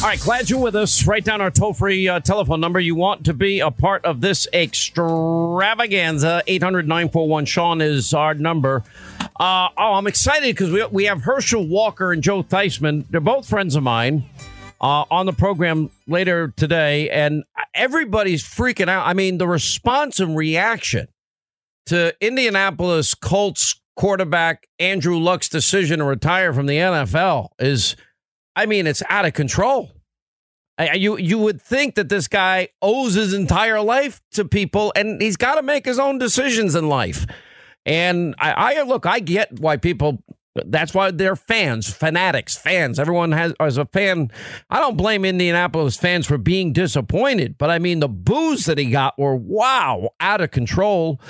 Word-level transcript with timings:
All 0.00 0.04
right, 0.04 0.20
glad 0.20 0.48
you're 0.48 0.60
with 0.60 0.76
us. 0.76 1.04
Write 1.08 1.24
down 1.24 1.40
our 1.40 1.50
toll 1.50 1.74
free 1.74 2.06
uh, 2.06 2.20
telephone 2.20 2.60
number. 2.60 2.78
You 2.78 2.94
want 2.94 3.24
to 3.24 3.34
be 3.34 3.58
a 3.58 3.72
part 3.72 4.04
of 4.04 4.20
this 4.20 4.46
extravaganza. 4.52 6.40
800 6.46 6.86
941 6.86 7.44
Sean 7.46 7.80
is 7.80 8.14
our 8.14 8.32
number. 8.34 8.84
Uh, 9.20 9.68
oh, 9.76 9.94
I'm 9.94 10.06
excited 10.06 10.54
because 10.54 10.70
we, 10.70 10.84
we 10.86 11.04
have 11.06 11.22
Herschel 11.22 11.66
Walker 11.66 12.12
and 12.12 12.22
Joe 12.22 12.44
Theismann. 12.44 13.06
They're 13.10 13.20
both 13.20 13.48
friends 13.48 13.74
of 13.74 13.82
mine 13.82 14.24
uh, 14.80 15.04
on 15.10 15.26
the 15.26 15.32
program 15.32 15.90
later 16.06 16.54
today, 16.56 17.10
and 17.10 17.42
everybody's 17.74 18.44
freaking 18.44 18.88
out. 18.88 19.04
I 19.04 19.14
mean, 19.14 19.38
the 19.38 19.48
response 19.48 20.20
and 20.20 20.36
reaction 20.36 21.08
to 21.86 22.14
Indianapolis 22.24 23.14
Colts 23.14 23.80
quarterback 23.96 24.68
Andrew 24.78 25.18
Luck's 25.18 25.48
decision 25.48 25.98
to 25.98 26.04
retire 26.04 26.52
from 26.52 26.66
the 26.66 26.76
NFL 26.76 27.48
is, 27.58 27.96
I 28.54 28.66
mean, 28.66 28.86
it's 28.86 29.02
out 29.08 29.24
of 29.24 29.34
control. 29.34 29.90
You 30.78 31.18
you 31.18 31.38
would 31.38 31.60
think 31.60 31.96
that 31.96 32.08
this 32.08 32.28
guy 32.28 32.68
owes 32.80 33.14
his 33.14 33.34
entire 33.34 33.80
life 33.80 34.20
to 34.32 34.44
people, 34.44 34.92
and 34.94 35.20
he's 35.20 35.36
got 35.36 35.56
to 35.56 35.62
make 35.62 35.84
his 35.84 35.98
own 35.98 36.18
decisions 36.18 36.74
in 36.74 36.88
life. 36.88 37.26
And 37.84 38.34
I, 38.38 38.76
I 38.76 38.82
look, 38.82 39.06
I 39.06 39.20
get 39.20 39.60
why 39.60 39.76
people. 39.76 40.22
That's 40.66 40.92
why 40.92 41.12
they're 41.12 41.36
fans, 41.36 41.88
fanatics, 41.92 42.56
fans. 42.56 42.98
Everyone 42.98 43.30
has 43.30 43.54
as 43.60 43.78
a 43.78 43.86
fan. 43.86 44.30
I 44.68 44.80
don't 44.80 44.96
blame 44.96 45.24
Indianapolis 45.24 45.96
fans 45.96 46.26
for 46.26 46.36
being 46.36 46.72
disappointed, 46.72 47.56
but 47.58 47.70
I 47.70 47.78
mean 47.78 48.00
the 48.00 48.08
boos 48.08 48.64
that 48.64 48.76
he 48.76 48.90
got 48.90 49.16
were 49.18 49.36
wow, 49.36 50.10
out 50.18 50.40
of 50.40 50.50
control. 50.50 51.20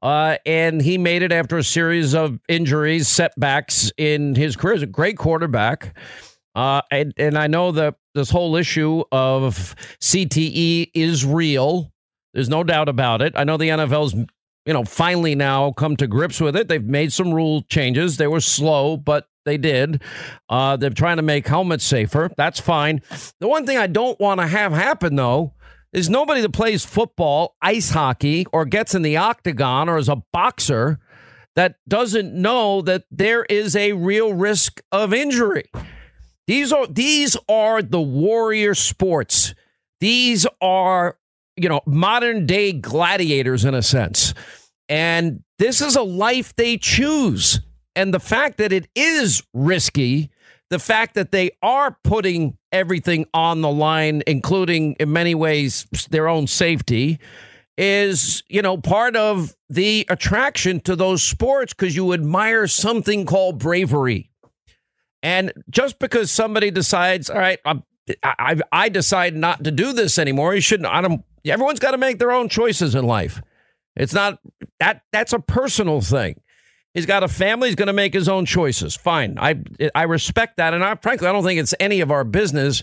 Uh, 0.00 0.36
and 0.44 0.82
he 0.82 0.98
made 0.98 1.22
it 1.22 1.30
after 1.30 1.56
a 1.56 1.62
series 1.62 2.12
of 2.12 2.40
injuries, 2.48 3.06
setbacks 3.06 3.92
in 3.96 4.34
his 4.34 4.56
career. 4.56 4.74
He's 4.74 4.82
a 4.82 4.86
great 4.86 5.16
quarterback. 5.16 5.96
Uh, 6.56 6.82
and, 6.90 7.14
and 7.16 7.38
I 7.38 7.46
know 7.46 7.70
that 7.70 7.94
this 8.14 8.30
whole 8.30 8.56
issue 8.56 9.02
of 9.12 9.74
CTE 10.00 10.90
is 10.94 11.24
real. 11.24 11.92
There's 12.34 12.48
no 12.48 12.64
doubt 12.64 12.88
about 12.88 13.22
it. 13.22 13.32
I 13.36 13.44
know 13.44 13.56
the 13.56 13.68
NFL's 13.68 14.14
you 14.64 14.72
know, 14.72 14.84
finally 14.84 15.34
now 15.34 15.72
come 15.72 15.96
to 15.96 16.06
grips 16.06 16.40
with 16.40 16.56
it. 16.56 16.68
They've 16.68 16.84
made 16.84 17.12
some 17.12 17.34
rule 17.34 17.62
changes. 17.62 18.16
They 18.16 18.26
were 18.26 18.40
slow, 18.40 18.96
but 18.96 19.26
they 19.44 19.58
did. 19.58 20.02
Uh, 20.48 20.76
they're 20.76 20.90
trying 20.90 21.16
to 21.16 21.22
make 21.22 21.46
helmets 21.46 21.84
safer. 21.84 22.30
That's 22.36 22.60
fine. 22.60 23.02
The 23.40 23.48
one 23.48 23.66
thing 23.66 23.76
I 23.76 23.88
don't 23.88 24.18
want 24.20 24.40
to 24.40 24.46
have 24.46 24.72
happen, 24.72 25.16
though, 25.16 25.54
is 25.92 26.08
nobody 26.08 26.40
that 26.40 26.52
plays 26.52 26.84
football, 26.84 27.56
ice 27.60 27.90
hockey, 27.90 28.46
or 28.52 28.64
gets 28.64 28.94
in 28.94 29.02
the 29.02 29.16
octagon 29.16 29.88
or 29.88 29.98
is 29.98 30.08
a 30.08 30.22
boxer 30.32 31.00
that 31.54 31.76
doesn't 31.86 32.32
know 32.32 32.80
that 32.82 33.04
there 33.10 33.44
is 33.44 33.76
a 33.76 33.92
real 33.92 34.32
risk 34.32 34.80
of 34.90 35.12
injury. 35.12 35.64
These 36.46 36.72
are 36.72 36.86
these 36.86 37.36
are 37.48 37.82
the 37.82 38.00
warrior 38.00 38.74
sports. 38.74 39.54
These 40.00 40.46
are 40.60 41.16
you 41.56 41.68
know, 41.68 41.80
modern 41.86 42.46
day 42.46 42.72
gladiators 42.72 43.64
in 43.64 43.74
a 43.74 43.82
sense. 43.82 44.34
And 44.88 45.42
this 45.58 45.80
is 45.80 45.96
a 45.96 46.02
life 46.02 46.54
they 46.56 46.76
choose. 46.76 47.60
And 47.94 48.12
the 48.12 48.20
fact 48.20 48.58
that 48.58 48.72
it 48.72 48.88
is 48.94 49.42
risky, 49.52 50.30
the 50.70 50.78
fact 50.78 51.14
that 51.14 51.30
they 51.30 51.50
are 51.62 51.96
putting 52.04 52.56
everything 52.72 53.26
on 53.34 53.60
the 53.60 53.70
line, 53.70 54.22
including 54.26 54.94
in 54.94 55.12
many 55.12 55.34
ways 55.34 55.86
their 56.10 56.28
own 56.28 56.46
safety, 56.46 57.20
is, 57.76 58.42
you 58.48 58.62
know, 58.62 58.76
part 58.76 59.16
of 59.16 59.54
the 59.68 60.06
attraction 60.08 60.80
to 60.80 60.96
those 60.96 61.22
sports 61.22 61.72
because 61.74 61.94
you 61.94 62.12
admire 62.12 62.66
something 62.66 63.26
called 63.26 63.58
bravery. 63.58 64.30
And 65.22 65.52
just 65.70 65.98
because 65.98 66.30
somebody 66.30 66.70
decides, 66.70 67.30
all 67.30 67.38
right, 67.38 67.60
I, 67.64 67.80
I, 68.22 68.60
I 68.72 68.88
decide 68.88 69.36
not 69.36 69.62
to 69.64 69.70
do 69.70 69.92
this 69.92 70.18
anymore, 70.18 70.54
you 70.54 70.60
shouldn't, 70.60 70.88
I 70.88 71.00
don't, 71.00 71.24
Everyone's 71.50 71.80
got 71.80 71.92
to 71.92 71.98
make 71.98 72.18
their 72.18 72.32
own 72.32 72.48
choices 72.48 72.94
in 72.94 73.04
life. 73.04 73.42
It's 73.96 74.14
not 74.14 74.38
that 74.80 75.02
that's 75.12 75.32
a 75.32 75.38
personal 75.38 76.00
thing. 76.00 76.40
He's 76.94 77.06
got 77.06 77.22
a 77.22 77.28
family. 77.28 77.68
He's 77.68 77.74
going 77.74 77.88
to 77.88 77.92
make 77.92 78.14
his 78.14 78.28
own 78.28 78.46
choices. 78.46 78.96
Fine. 78.96 79.38
I 79.38 79.60
I 79.94 80.04
respect 80.04 80.56
that, 80.58 80.72
and 80.72 80.84
I 80.84 80.94
frankly 80.96 81.26
I 81.28 81.32
don't 81.32 81.44
think 81.44 81.60
it's 81.60 81.74
any 81.80 82.00
of 82.00 82.10
our 82.10 82.24
business. 82.24 82.82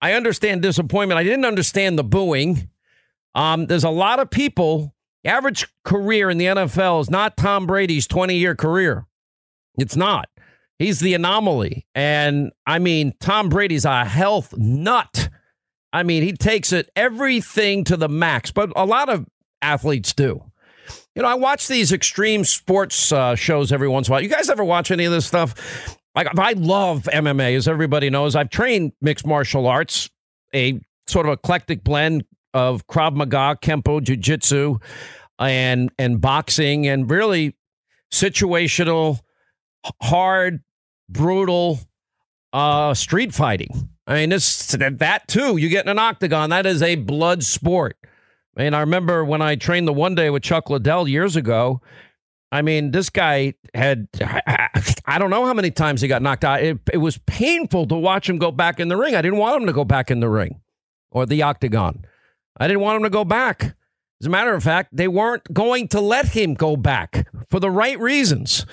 I 0.00 0.14
understand 0.14 0.62
disappointment. 0.62 1.18
I 1.18 1.24
didn't 1.24 1.44
understand 1.44 1.98
the 1.98 2.04
booing. 2.04 2.68
Um, 3.34 3.66
there's 3.66 3.84
a 3.84 3.90
lot 3.90 4.20
of 4.20 4.30
people. 4.30 4.94
Average 5.24 5.68
career 5.84 6.30
in 6.30 6.38
the 6.38 6.46
NFL 6.46 7.00
is 7.02 7.10
not 7.10 7.36
Tom 7.36 7.66
Brady's 7.66 8.08
20 8.08 8.36
year 8.36 8.56
career. 8.56 9.06
It's 9.78 9.94
not. 9.96 10.28
He's 10.82 10.98
the 10.98 11.14
anomaly. 11.14 11.86
And 11.94 12.50
I 12.66 12.80
mean, 12.80 13.14
Tom 13.20 13.48
Brady's 13.48 13.84
a 13.84 14.04
health 14.04 14.52
nut. 14.56 15.28
I 15.92 16.02
mean, 16.02 16.24
he 16.24 16.32
takes 16.32 16.72
it 16.72 16.90
everything 16.96 17.84
to 17.84 17.96
the 17.96 18.08
max, 18.08 18.50
but 18.50 18.72
a 18.74 18.84
lot 18.84 19.08
of 19.08 19.24
athletes 19.60 20.12
do. 20.12 20.42
You 21.14 21.22
know, 21.22 21.28
I 21.28 21.34
watch 21.34 21.68
these 21.68 21.92
extreme 21.92 22.44
sports 22.44 23.12
uh, 23.12 23.36
shows 23.36 23.70
every 23.70 23.88
once 23.88 24.08
in 24.08 24.12
a 24.12 24.14
while. 24.14 24.22
You 24.22 24.28
guys 24.28 24.50
ever 24.50 24.64
watch 24.64 24.90
any 24.90 25.04
of 25.04 25.12
this 25.12 25.24
stuff? 25.24 25.96
Like, 26.16 26.36
I 26.36 26.54
love 26.54 27.04
MMA, 27.04 27.56
as 27.56 27.68
everybody 27.68 28.10
knows. 28.10 28.34
I've 28.34 28.50
trained 28.50 28.92
mixed 29.00 29.24
martial 29.24 29.68
arts, 29.68 30.10
a 30.52 30.80
sort 31.06 31.26
of 31.26 31.32
eclectic 31.32 31.84
blend 31.84 32.24
of 32.54 32.88
Krav 32.88 33.14
Maga, 33.14 33.56
Kempo, 33.62 34.02
Jiu 34.02 34.16
Jitsu, 34.16 34.78
and 35.38 35.92
and 35.96 36.20
boxing, 36.20 36.88
and 36.88 37.08
really 37.08 37.56
situational, 38.12 39.20
hard, 40.02 40.60
brutal 41.12 41.80
uh, 42.52 42.94
street 42.94 43.34
fighting. 43.34 43.88
I 44.06 44.14
mean, 44.14 44.30
this 44.30 44.66
that 44.68 45.28
too. 45.28 45.56
You 45.56 45.68
get 45.68 45.84
in 45.84 45.90
an 45.90 45.98
octagon. 45.98 46.50
That 46.50 46.66
is 46.66 46.82
a 46.82 46.96
blood 46.96 47.44
sport. 47.44 47.96
I 48.56 48.64
mean, 48.64 48.74
I 48.74 48.80
remember 48.80 49.24
when 49.24 49.40
I 49.40 49.56
trained 49.56 49.88
the 49.88 49.92
one 49.92 50.14
day 50.14 50.28
with 50.28 50.42
Chuck 50.42 50.68
Liddell 50.68 51.08
years 51.08 51.36
ago. 51.36 51.80
I 52.50 52.60
mean, 52.60 52.90
this 52.90 53.08
guy 53.08 53.54
had, 53.72 54.08
I 55.06 55.18
don't 55.18 55.30
know 55.30 55.46
how 55.46 55.54
many 55.54 55.70
times 55.70 56.02
he 56.02 56.08
got 56.08 56.20
knocked 56.20 56.44
out. 56.44 56.62
It, 56.62 56.80
it, 56.92 56.98
was 56.98 57.16
painful 57.26 57.86
to 57.86 57.94
watch 57.94 58.28
him 58.28 58.36
go 58.36 58.50
back 58.50 58.78
in 58.78 58.88
the 58.88 58.96
ring. 58.98 59.14
I 59.14 59.22
didn't 59.22 59.38
want 59.38 59.62
him 59.62 59.66
to 59.68 59.72
go 59.72 59.84
back 59.84 60.10
in 60.10 60.20
the 60.20 60.28
ring. 60.28 60.60
or 61.12 61.26
the 61.26 61.42
octagon. 61.42 62.04
I 62.58 62.66
didn't 62.66 62.82
want 62.82 62.96
him 62.96 63.02
to 63.04 63.10
go 63.10 63.24
back. 63.24 63.74
As 64.20 64.26
a 64.26 64.30
matter 64.30 64.54
of 64.54 64.62
fact, 64.62 64.90
they 64.92 65.08
weren't 65.08 65.52
going 65.52 65.88
to 65.88 66.00
let 66.00 66.28
him 66.28 66.54
go 66.54 66.76
back 66.76 67.26
for 67.50 67.60
the 67.60 67.70
right 67.70 67.98
reasons. 67.98 68.66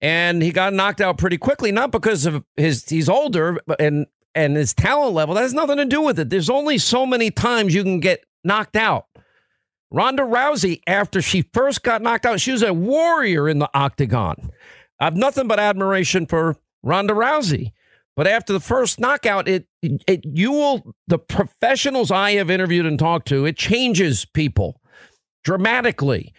And 0.00 0.42
he 0.42 0.52
got 0.52 0.74
knocked 0.74 1.00
out 1.00 1.18
pretty 1.18 1.38
quickly, 1.38 1.72
not 1.72 1.90
because 1.90 2.26
of 2.26 2.44
his 2.56 2.88
he's 2.88 3.08
older 3.08 3.58
and 3.78 4.06
and 4.34 4.56
his 4.56 4.74
talent 4.74 5.14
level. 5.14 5.34
That 5.34 5.42
has 5.42 5.54
nothing 5.54 5.78
to 5.78 5.86
do 5.86 6.02
with 6.02 6.18
it. 6.18 6.28
There's 6.28 6.50
only 6.50 6.78
so 6.78 7.06
many 7.06 7.30
times 7.30 7.74
you 7.74 7.82
can 7.82 8.00
get 8.00 8.24
knocked 8.44 8.76
out. 8.76 9.06
Ronda 9.90 10.24
Rousey, 10.24 10.80
after 10.86 11.22
she 11.22 11.42
first 11.54 11.82
got 11.82 12.02
knocked 12.02 12.26
out, 12.26 12.40
she 12.40 12.52
was 12.52 12.62
a 12.62 12.74
warrior 12.74 13.48
in 13.48 13.58
the 13.58 13.70
octagon. 13.72 14.50
I 15.00 15.04
have 15.04 15.16
nothing 15.16 15.48
but 15.48 15.60
admiration 15.60 16.26
for 16.26 16.56
Ronda 16.82 17.14
Rousey. 17.14 17.72
But 18.16 18.26
after 18.26 18.52
the 18.52 18.60
first 18.60 18.98
knockout, 18.98 19.46
it, 19.46 19.66
it 19.82 20.24
you 20.24 20.52
will 20.52 20.94
the 21.06 21.18
professionals 21.18 22.10
I 22.10 22.32
have 22.32 22.50
interviewed 22.50 22.86
and 22.86 22.98
talked 22.98 23.28
to, 23.28 23.44
it 23.44 23.56
changes 23.56 24.24
people 24.24 24.80
dramatically. 25.44 26.32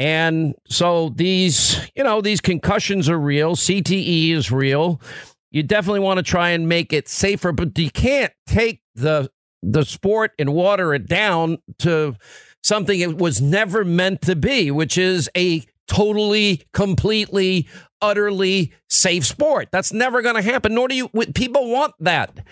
And 0.00 0.54
so 0.66 1.10
these, 1.10 1.78
you 1.94 2.02
know, 2.02 2.22
these 2.22 2.40
concussions 2.40 3.10
are 3.10 3.20
real. 3.20 3.54
CTE 3.54 4.30
is 4.30 4.50
real. 4.50 4.98
You 5.50 5.62
definitely 5.62 6.00
want 6.00 6.16
to 6.16 6.22
try 6.22 6.50
and 6.50 6.66
make 6.66 6.94
it 6.94 7.06
safer, 7.06 7.52
but 7.52 7.76
you 7.78 7.90
can't 7.90 8.32
take 8.46 8.80
the 8.94 9.30
the 9.62 9.84
sport 9.84 10.32
and 10.38 10.54
water 10.54 10.94
it 10.94 11.06
down 11.06 11.58
to 11.80 12.16
something 12.62 12.98
it 12.98 13.18
was 13.18 13.42
never 13.42 13.84
meant 13.84 14.22
to 14.22 14.34
be, 14.34 14.70
which 14.70 14.96
is 14.96 15.28
a 15.36 15.66
totally, 15.86 16.62
completely, 16.72 17.68
utterly 18.00 18.72
safe 18.88 19.26
sport. 19.26 19.68
That's 19.70 19.92
never 19.92 20.22
going 20.22 20.36
to 20.36 20.42
happen. 20.42 20.74
Nor 20.74 20.88
do 20.88 20.94
you 20.94 21.08
people 21.34 21.70
want 21.70 21.92
that. 22.00 22.46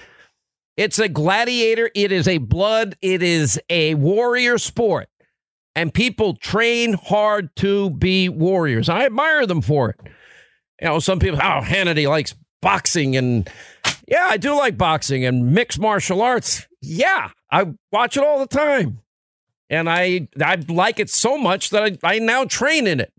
It's 0.76 0.98
a 0.98 1.08
gladiator. 1.08 1.90
It 1.94 2.12
is 2.12 2.28
a 2.28 2.36
blood. 2.36 2.96
It 3.00 3.22
is 3.22 3.58
a 3.70 3.94
warrior 3.94 4.58
sport, 4.58 5.08
and 5.74 5.92
people 5.92 6.34
train 6.36 6.94
hard 6.94 7.54
to 7.56 7.90
be 7.90 8.28
warriors. 8.28 8.88
I 8.88 9.04
admire 9.06 9.46
them 9.46 9.62
for 9.62 9.90
it. 9.90 9.96
You 10.80 10.88
know, 10.88 10.98
some 10.98 11.18
people, 11.18 11.38
oh, 11.38 11.60
Hannity 11.62 12.08
likes 12.08 12.34
boxing, 12.62 13.16
and 13.16 13.48
yeah, 14.06 14.26
I 14.30 14.36
do 14.36 14.56
like 14.56 14.78
boxing 14.78 15.24
and 15.24 15.52
mixed 15.52 15.78
martial 15.78 16.22
arts. 16.22 16.66
Yeah, 16.80 17.30
I 17.50 17.74
watch 17.92 18.16
it 18.16 18.24
all 18.24 18.38
the 18.38 18.46
time 18.46 19.00
and 19.70 19.88
I 19.88 20.28
I 20.42 20.56
like 20.68 20.98
it 20.98 21.10
so 21.10 21.36
much 21.36 21.70
that 21.70 21.98
I, 22.02 22.14
I 22.14 22.18
now 22.18 22.44
train 22.44 22.86
in 22.86 23.00
it 23.00 23.12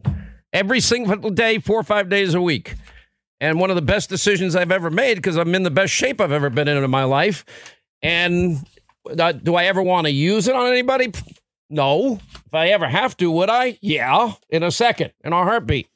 every 0.53 0.79
single 0.79 1.29
day, 1.29 1.59
four 1.59 1.79
or 1.79 1.83
five 1.83 2.09
days 2.09 2.33
a 2.33 2.41
week. 2.41 2.75
And 3.41 3.59
one 3.59 3.69
of 3.69 3.77
the 3.77 3.81
best 3.81 4.09
decisions 4.09 4.55
I've 4.55 4.71
ever 4.71 4.89
made 4.89 5.15
because 5.15 5.37
I'm 5.37 5.55
in 5.55 5.63
the 5.63 5.71
best 5.71 5.93
shape 5.93 6.19
I've 6.19 6.33
ever 6.33 6.49
been 6.49 6.67
in 6.67 6.83
in 6.83 6.89
my 6.91 7.05
life. 7.05 7.45
And 8.01 8.65
uh, 9.17 9.31
do 9.31 9.55
I 9.55 9.65
ever 9.65 9.81
want 9.81 10.07
to 10.07 10.11
use 10.11 10.49
it 10.49 10.55
on 10.55 10.67
anybody? 10.67 11.13
No. 11.69 12.19
If 12.45 12.53
I 12.53 12.69
ever 12.69 12.87
have 12.87 13.15
to, 13.17 13.31
would 13.31 13.49
I? 13.49 13.77
Yeah, 13.81 14.33
in 14.49 14.63
a 14.63 14.71
second, 14.71 15.13
in 15.23 15.33
a 15.33 15.43
heartbeat. 15.43 15.87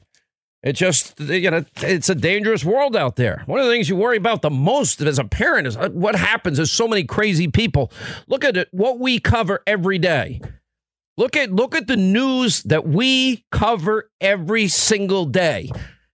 It 0.63 0.73
just, 0.73 1.19
you 1.19 1.51
know, 1.51 1.65
it's 1.81 2.07
a 2.07 2.15
dangerous 2.15 2.63
world 2.63 2.95
out 2.95 3.17
there. 3.17 3.43
One 3.47 3.59
of 3.59 3.65
the 3.65 3.71
things 3.71 3.89
you 3.89 3.97
worry 3.97 4.15
about 4.15 4.41
the 4.41 4.49
most 4.49 5.01
as 5.01 5.19
a 5.19 5.25
parent 5.25 5.67
is 5.67 5.75
uh, 5.75 5.89
what 5.89 6.15
happens. 6.15 6.55
There's 6.55 6.71
so 6.71 6.87
many 6.87 7.03
crazy 7.03 7.49
people. 7.49 7.91
Look 8.27 8.45
at 8.45 8.55
it, 8.55 8.69
what 8.71 8.97
we 8.97 9.19
cover 9.19 9.61
every 9.67 9.99
day. 9.99 10.39
Look 11.17 11.35
at 11.35 11.51
look 11.51 11.75
at 11.75 11.87
the 11.87 11.97
news 11.97 12.63
that 12.63 12.87
we 12.87 13.45
cover 13.51 14.09
every 14.21 14.67
single 14.67 15.25
day. 15.25 15.69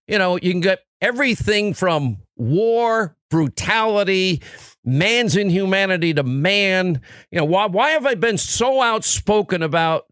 You 0.08 0.18
know, 0.18 0.36
you 0.36 0.50
can 0.50 0.60
get 0.60 0.80
everything 1.00 1.72
from 1.72 2.18
war, 2.36 3.16
brutality, 3.30 4.42
man's 4.90 5.36
inhumanity 5.36 6.14
to 6.14 6.22
man. 6.22 7.00
You 7.30 7.38
know, 7.38 7.44
why 7.44 7.66
why 7.66 7.90
have 7.90 8.06
I 8.06 8.14
been 8.14 8.38
so 8.38 8.82
outspoken 8.82 9.62
about 9.62 10.06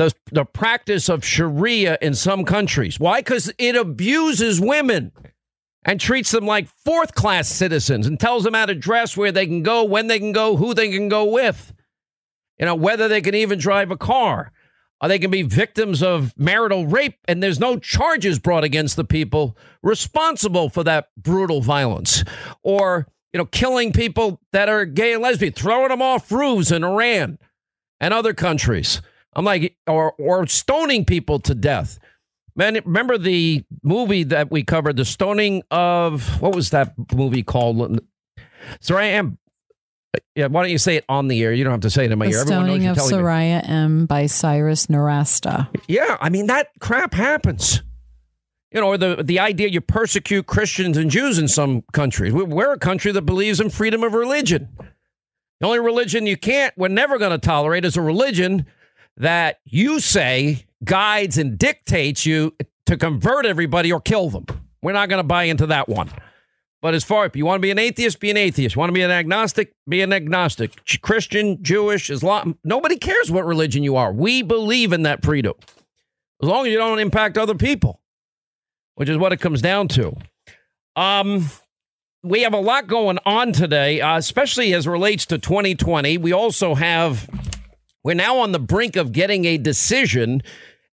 the, 0.00 0.14
the 0.32 0.46
practice 0.46 1.10
of 1.10 1.22
Sharia 1.22 1.98
in 2.00 2.14
some 2.14 2.46
countries. 2.46 2.98
Why? 2.98 3.20
Because 3.20 3.52
it 3.58 3.76
abuses 3.76 4.58
women 4.58 5.12
and 5.84 6.00
treats 6.00 6.30
them 6.30 6.46
like 6.46 6.68
fourth 6.68 7.14
class 7.14 7.48
citizens 7.48 8.06
and 8.06 8.18
tells 8.18 8.44
them 8.44 8.54
how 8.54 8.64
to 8.64 8.74
dress, 8.74 9.14
where 9.14 9.30
they 9.30 9.46
can 9.46 9.62
go, 9.62 9.84
when 9.84 10.06
they 10.06 10.18
can 10.18 10.32
go, 10.32 10.56
who 10.56 10.72
they 10.72 10.90
can 10.90 11.10
go 11.10 11.26
with, 11.26 11.74
you 12.58 12.64
know, 12.64 12.74
whether 12.74 13.08
they 13.08 13.20
can 13.20 13.34
even 13.34 13.58
drive 13.58 13.90
a 13.90 13.96
car. 13.96 14.52
Or 15.02 15.08
they 15.08 15.18
can 15.18 15.30
be 15.30 15.42
victims 15.42 16.02
of 16.02 16.34
marital 16.36 16.86
rape, 16.86 17.16
and 17.26 17.42
there's 17.42 17.60
no 17.60 17.78
charges 17.78 18.38
brought 18.38 18.64
against 18.64 18.96
the 18.96 19.04
people 19.04 19.56
responsible 19.82 20.68
for 20.68 20.84
that 20.84 21.08
brutal 21.16 21.62
violence. 21.62 22.22
Or, 22.62 23.06
you 23.32 23.38
know, 23.38 23.46
killing 23.46 23.92
people 23.92 24.40
that 24.52 24.68
are 24.68 24.84
gay 24.84 25.12
and 25.12 25.22
lesbian, 25.22 25.52
throwing 25.52 25.88
them 25.88 26.02
off 26.02 26.30
roofs 26.32 26.70
in 26.70 26.84
Iran 26.84 27.38
and 28.00 28.12
other 28.12 28.34
countries. 28.34 29.02
I'm 29.34 29.44
like, 29.44 29.76
or 29.86 30.12
or 30.12 30.46
stoning 30.46 31.04
people 31.04 31.38
to 31.40 31.54
death. 31.54 31.98
Man, 32.56 32.74
remember 32.84 33.16
the 33.16 33.64
movie 33.82 34.24
that 34.24 34.50
we 34.50 34.64
covered, 34.64 34.96
the 34.96 35.04
stoning 35.04 35.62
of 35.70 36.40
what 36.42 36.54
was 36.54 36.70
that 36.70 36.94
movie 37.14 37.44
called? 37.44 38.00
Soraya 38.80 39.12
M. 39.12 39.38
Yeah, 40.34 40.46
why 40.46 40.62
don't 40.62 40.72
you 40.72 40.78
say 40.78 40.96
it 40.96 41.04
on 41.08 41.28
the 41.28 41.40
air? 41.42 41.52
You 41.52 41.62
don't 41.62 41.70
have 41.70 41.80
to 41.82 41.90
say 41.90 42.04
it 42.06 42.10
in 42.10 42.18
my 42.18 42.26
the 42.26 42.32
ear. 42.32 42.44
Stoning 42.44 42.86
of 42.88 42.96
Soraya 42.96 43.62
me. 43.62 43.74
M. 43.74 44.06
by 44.06 44.26
Cyrus 44.26 44.86
Nowrasteh. 44.88 45.68
Yeah, 45.86 46.18
I 46.20 46.28
mean 46.30 46.48
that 46.48 46.68
crap 46.80 47.14
happens. 47.14 47.82
You 48.72 48.80
know, 48.80 48.86
or 48.86 48.98
the 48.98 49.22
the 49.22 49.40
idea 49.40 49.68
you 49.68 49.80
persecute 49.80 50.46
Christians 50.46 50.96
and 50.96 51.10
Jews 51.10 51.38
in 51.38 51.48
some 51.48 51.82
countries. 51.92 52.32
We're 52.32 52.72
a 52.72 52.78
country 52.78 53.10
that 53.12 53.22
believes 53.22 53.60
in 53.60 53.70
freedom 53.70 54.04
of 54.04 54.12
religion. 54.14 54.68
The 55.60 55.66
only 55.66 55.80
religion 55.80 56.26
you 56.26 56.36
can't, 56.36 56.72
we're 56.76 56.88
never 56.88 57.18
going 57.18 57.32
to 57.32 57.38
tolerate 57.38 57.84
is 57.84 57.96
a 57.96 58.00
religion 58.00 58.64
that 59.18 59.60
you 59.64 60.00
say 60.00 60.64
guides 60.84 61.36
and 61.36 61.58
dictates 61.58 62.24
you 62.24 62.54
to 62.86 62.96
convert 62.96 63.44
everybody 63.44 63.92
or 63.92 64.00
kill 64.00 64.30
them. 64.30 64.46
We're 64.82 64.92
not 64.92 65.10
going 65.10 65.18
to 65.18 65.26
buy 65.26 65.44
into 65.44 65.66
that 65.66 65.88
one. 65.88 66.10
But 66.80 66.94
as 66.94 67.04
far 67.04 67.26
as 67.26 67.32
you 67.34 67.44
want 67.44 67.58
to 67.58 67.62
be 67.62 67.70
an 67.70 67.78
atheist, 67.78 68.20
be 68.20 68.30
an 68.30 68.38
atheist. 68.38 68.74
Want 68.74 68.88
to 68.88 68.94
be 68.94 69.02
an 69.02 69.10
agnostic, 69.10 69.74
be 69.86 70.00
an 70.00 70.14
agnostic. 70.14 70.72
Christian, 71.02 71.62
Jewish, 71.62 72.08
Islam, 72.08 72.58
nobody 72.64 72.96
cares 72.96 73.30
what 73.30 73.44
religion 73.44 73.82
you 73.82 73.96
are. 73.96 74.10
We 74.12 74.40
believe 74.40 74.94
in 74.94 75.02
that 75.02 75.22
freedom. 75.22 75.52
As 76.42 76.48
long 76.48 76.66
as 76.66 76.72
you 76.72 76.78
don't 76.78 76.98
impact 76.98 77.36
other 77.36 77.54
people, 77.54 78.00
which 79.00 79.08
is 79.08 79.16
what 79.16 79.32
it 79.32 79.40
comes 79.40 79.62
down 79.62 79.88
to. 79.88 80.14
Um, 80.94 81.48
we 82.22 82.42
have 82.42 82.52
a 82.52 82.60
lot 82.60 82.86
going 82.86 83.18
on 83.24 83.54
today, 83.54 84.02
uh, 84.02 84.18
especially 84.18 84.74
as 84.74 84.86
relates 84.86 85.24
to 85.24 85.38
2020. 85.38 86.18
We 86.18 86.34
also 86.34 86.74
have 86.74 87.26
we're 88.04 88.12
now 88.12 88.36
on 88.40 88.52
the 88.52 88.58
brink 88.58 88.96
of 88.96 89.12
getting 89.12 89.46
a 89.46 89.56
decision 89.56 90.42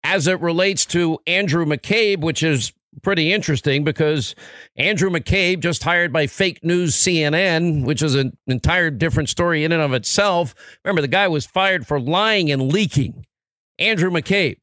as 0.05 0.27
it 0.27 0.39
relates 0.43 0.85
to 0.85 1.19
Andrew 1.27 1.65
McCabe, 1.65 2.21
which 2.21 2.43
is 2.43 2.75
pretty 3.01 3.33
interesting 3.33 3.85
because 3.85 4.35
Andrew 4.77 5.09
McCabe, 5.09 5.61
just 5.61 5.83
hired 5.83 6.13
by 6.13 6.27
fake 6.27 6.63
news 6.63 6.95
CNN, 6.95 7.87
which 7.87 8.03
is 8.03 8.15
an 8.15 8.37
entire 8.47 8.91
different 8.91 9.31
story 9.31 9.65
in 9.65 9.73
and 9.73 9.81
of 9.81 9.95
itself. 9.95 10.55
Remember, 10.85 11.01
the 11.01 11.09
guy 11.09 11.27
was 11.27 11.47
fired 11.47 11.87
for 11.87 11.99
lying 11.99 12.51
and 12.51 12.71
leaking. 12.71 13.25
Andrew 13.79 14.11
McCabe. 14.11 14.59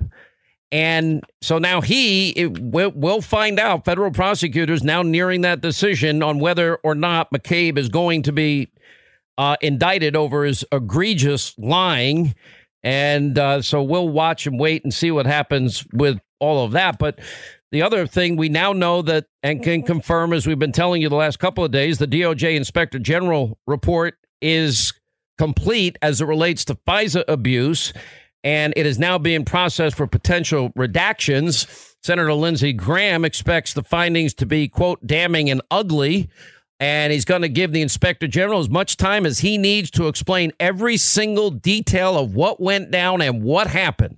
And 0.71 1.23
so 1.41 1.57
now 1.57 1.81
he 1.81 2.47
will 2.59 2.93
we'll 2.95 3.21
find 3.21 3.59
out. 3.59 3.83
Federal 3.83 4.11
prosecutors 4.11 4.83
now 4.83 5.01
nearing 5.01 5.41
that 5.41 5.61
decision 5.61 6.23
on 6.23 6.39
whether 6.39 6.77
or 6.77 6.95
not 6.95 7.29
McCabe 7.31 7.77
is 7.77 7.89
going 7.89 8.23
to 8.23 8.31
be 8.31 8.69
uh, 9.37 9.57
indicted 9.61 10.15
over 10.15 10.45
his 10.45 10.63
egregious 10.71 11.57
lying. 11.57 12.35
And 12.83 13.37
uh, 13.37 13.61
so 13.61 13.83
we'll 13.83 14.09
watch 14.09 14.47
and 14.47 14.59
wait 14.59 14.83
and 14.83 14.93
see 14.93 15.11
what 15.11 15.25
happens 15.25 15.85
with 15.93 16.19
all 16.39 16.63
of 16.63 16.71
that. 16.71 16.97
But 16.97 17.19
the 17.71 17.81
other 17.81 18.07
thing 18.07 18.35
we 18.35 18.49
now 18.49 18.73
know 18.73 19.01
that 19.01 19.25
and 19.43 19.63
can 19.63 19.83
confirm, 19.83 20.33
as 20.33 20.47
we've 20.47 20.59
been 20.59 20.71
telling 20.71 21.01
you 21.01 21.09
the 21.09 21.15
last 21.15 21.39
couple 21.39 21.63
of 21.63 21.71
days, 21.71 21.97
the 21.97 22.07
DOJ 22.07 22.55
Inspector 22.55 22.97
General 22.99 23.57
report 23.67 24.15
is 24.41 24.93
complete 25.37 25.97
as 26.01 26.21
it 26.21 26.25
relates 26.25 26.65
to 26.65 26.75
FISA 26.75 27.23
abuse, 27.27 27.93
and 28.43 28.73
it 28.75 28.85
is 28.85 28.97
now 28.97 29.17
being 29.17 29.45
processed 29.45 29.95
for 29.95 30.07
potential 30.07 30.71
redactions. 30.71 31.95
Senator 32.03 32.33
Lindsey 32.33 32.73
Graham 32.73 33.23
expects 33.23 33.73
the 33.73 33.83
findings 33.83 34.33
to 34.35 34.45
be, 34.45 34.67
quote, 34.67 35.05
damning 35.05 35.49
and 35.49 35.61
ugly 35.69 36.29
and 36.81 37.13
he's 37.13 37.25
going 37.25 37.43
to 37.43 37.49
give 37.49 37.71
the 37.71 37.81
inspector 37.83 38.27
general 38.27 38.59
as 38.59 38.67
much 38.67 38.97
time 38.97 39.23
as 39.23 39.37
he 39.39 39.59
needs 39.59 39.91
to 39.91 40.07
explain 40.07 40.51
every 40.59 40.97
single 40.97 41.51
detail 41.51 42.17
of 42.17 42.33
what 42.33 42.59
went 42.59 42.89
down 42.89 43.21
and 43.21 43.43
what 43.43 43.67
happened. 43.67 44.17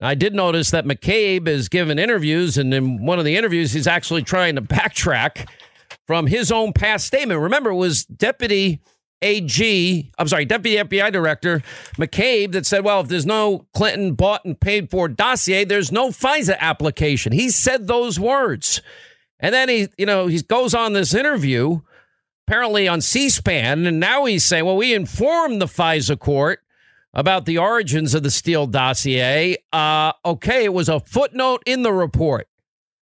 I 0.00 0.16
did 0.16 0.34
notice 0.34 0.72
that 0.72 0.84
McCabe 0.84 1.46
is 1.46 1.68
given 1.68 2.00
interviews, 2.00 2.58
and 2.58 2.74
in 2.74 3.06
one 3.06 3.20
of 3.20 3.24
the 3.24 3.36
interviews, 3.36 3.72
he's 3.72 3.86
actually 3.86 4.22
trying 4.22 4.56
to 4.56 4.62
backtrack 4.62 5.48
from 6.04 6.26
his 6.26 6.50
own 6.50 6.72
past 6.72 7.06
statement. 7.06 7.38
Remember, 7.38 7.70
it 7.70 7.76
was 7.76 8.04
Deputy 8.04 8.80
AG, 9.22 10.10
I'm 10.18 10.28
sorry, 10.28 10.44
Deputy 10.44 10.76
FBI 10.76 11.12
Director 11.12 11.62
McCabe 11.96 12.52
that 12.52 12.66
said, 12.66 12.84
well, 12.84 13.00
if 13.00 13.08
there's 13.08 13.26
no 13.26 13.66
Clinton 13.74 14.14
bought 14.14 14.44
and 14.44 14.58
paid 14.58 14.90
for 14.90 15.08
dossier, 15.08 15.64
there's 15.64 15.92
no 15.92 16.08
FISA 16.10 16.58
application. 16.58 17.32
He 17.32 17.48
said 17.50 17.86
those 17.86 18.18
words. 18.18 18.82
And 19.40 19.54
then 19.54 19.68
he, 19.68 19.88
you 19.98 20.06
know, 20.06 20.26
he 20.26 20.40
goes 20.42 20.74
on 20.74 20.92
this 20.92 21.14
interview 21.14 21.80
apparently 22.46 22.88
on 22.88 23.00
C-SPAN, 23.00 23.86
and 23.86 24.00
now 24.00 24.24
he's 24.24 24.44
saying, 24.44 24.64
"Well, 24.64 24.76
we 24.76 24.94
informed 24.94 25.60
the 25.60 25.66
FISA 25.66 26.18
court 26.18 26.60
about 27.14 27.44
the 27.44 27.58
origins 27.58 28.14
of 28.14 28.22
the 28.22 28.30
Steele 28.30 28.66
dossier." 28.66 29.56
Uh, 29.72 30.12
okay, 30.24 30.64
it 30.64 30.74
was 30.74 30.88
a 30.88 31.00
footnote 31.00 31.62
in 31.66 31.82
the 31.82 31.92
report. 31.92 32.48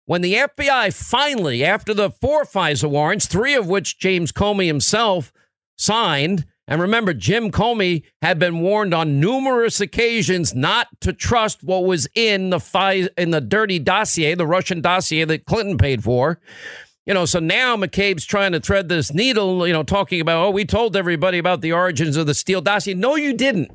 When 0.06 0.22
the 0.22 0.34
FBI 0.34 0.92
finally, 0.94 1.64
after 1.64 1.92
the 1.94 2.10
four 2.10 2.44
FISA 2.44 2.88
warrants, 2.88 3.26
three 3.26 3.54
of 3.54 3.66
which 3.66 3.98
James 3.98 4.32
Comey 4.32 4.66
himself 4.66 5.32
signed, 5.78 6.44
and 6.66 6.82
remember, 6.82 7.14
Jim 7.14 7.50
Comey 7.50 8.02
had 8.20 8.38
been 8.38 8.60
warned 8.60 8.92
on 8.92 9.18
numerous 9.18 9.80
occasions 9.80 10.54
not 10.54 10.88
to 11.00 11.14
trust 11.14 11.64
what 11.64 11.86
was 11.86 12.06
in 12.14 12.50
the 12.50 13.10
in 13.16 13.30
the 13.30 13.40
dirty 13.40 13.78
dossier, 13.78 14.34
the 14.34 14.46
Russian 14.46 14.82
dossier 14.82 15.24
that 15.24 15.46
Clinton 15.46 15.78
paid 15.78 16.04
for. 16.04 16.40
You 17.06 17.14
know, 17.14 17.24
so 17.24 17.38
now 17.38 17.74
McCabe's 17.74 18.26
trying 18.26 18.52
to 18.52 18.60
thread 18.60 18.90
this 18.90 19.14
needle, 19.14 19.66
you 19.66 19.72
know, 19.72 19.82
talking 19.82 20.20
about, 20.20 20.44
oh, 20.44 20.50
we 20.50 20.66
told 20.66 20.94
everybody 20.94 21.38
about 21.38 21.62
the 21.62 21.72
origins 21.72 22.18
of 22.18 22.26
the 22.26 22.34
Steele 22.34 22.60
dossier. 22.60 22.92
No, 22.92 23.16
you 23.16 23.32
didn't. 23.32 23.70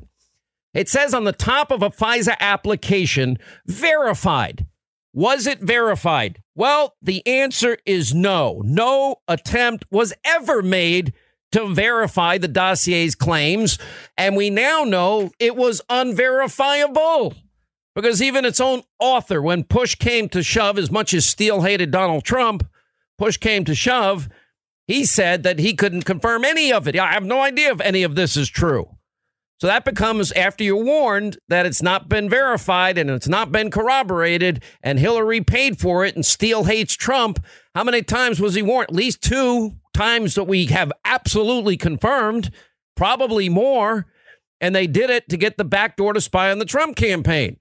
It 0.72 0.88
says 0.88 1.12
on 1.12 1.24
the 1.24 1.32
top 1.32 1.72
of 1.72 1.82
a 1.82 1.90
FISA 1.90 2.36
application, 2.38 3.38
verified. 3.66 4.66
Was 5.12 5.48
it 5.48 5.60
verified? 5.60 6.42
Well, 6.54 6.94
the 7.02 7.26
answer 7.26 7.78
is 7.84 8.14
no. 8.14 8.62
No 8.64 9.16
attempt 9.26 9.84
was 9.90 10.12
ever 10.24 10.62
made 10.62 11.12
to 11.54 11.72
verify 11.72 12.36
the 12.36 12.48
dossier's 12.48 13.14
claims. 13.14 13.78
And 14.16 14.36
we 14.36 14.50
now 14.50 14.82
know 14.82 15.30
it 15.38 15.54
was 15.54 15.80
unverifiable 15.88 17.34
because 17.94 18.20
even 18.20 18.44
its 18.44 18.60
own 18.60 18.82
author, 18.98 19.40
when 19.40 19.62
push 19.62 19.94
came 19.94 20.28
to 20.30 20.42
shove, 20.42 20.78
as 20.78 20.90
much 20.90 21.14
as 21.14 21.24
Steele 21.24 21.62
hated 21.62 21.92
Donald 21.92 22.24
Trump, 22.24 22.66
push 23.18 23.36
came 23.36 23.64
to 23.66 23.74
shove, 23.74 24.28
he 24.88 25.04
said 25.04 25.44
that 25.44 25.60
he 25.60 25.74
couldn't 25.74 26.02
confirm 26.02 26.44
any 26.44 26.72
of 26.72 26.88
it. 26.88 26.98
I 26.98 27.12
have 27.12 27.24
no 27.24 27.40
idea 27.40 27.70
if 27.70 27.80
any 27.80 28.02
of 28.02 28.16
this 28.16 28.36
is 28.36 28.48
true. 28.48 28.88
So 29.60 29.68
that 29.68 29.84
becomes 29.84 30.32
after 30.32 30.64
you're 30.64 30.84
warned 30.84 31.38
that 31.48 31.66
it's 31.66 31.82
not 31.82 32.08
been 32.08 32.28
verified 32.28 32.98
and 32.98 33.08
it's 33.08 33.28
not 33.28 33.52
been 33.52 33.70
corroborated 33.70 34.64
and 34.82 34.98
Hillary 34.98 35.40
paid 35.40 35.78
for 35.78 36.04
it 36.04 36.16
and 36.16 36.26
Steele 36.26 36.64
hates 36.64 36.94
Trump. 36.94 37.38
How 37.74 37.84
many 37.84 38.02
times 38.02 38.40
was 38.40 38.54
he 38.54 38.62
warned? 38.62 38.90
At 38.90 38.94
least 38.94 39.22
two 39.22 39.74
times 39.92 40.34
that 40.34 40.44
we 40.44 40.66
have 40.66 40.92
absolutely 41.04 41.76
confirmed, 41.76 42.50
probably 42.96 43.48
more. 43.48 44.06
And 44.60 44.74
they 44.74 44.86
did 44.86 45.10
it 45.10 45.28
to 45.28 45.36
get 45.36 45.58
the 45.58 45.64
back 45.64 45.96
door 45.96 46.12
to 46.12 46.20
spy 46.20 46.50
on 46.50 46.58
the 46.58 46.64
Trump 46.64 46.96
campaign. 46.96 47.58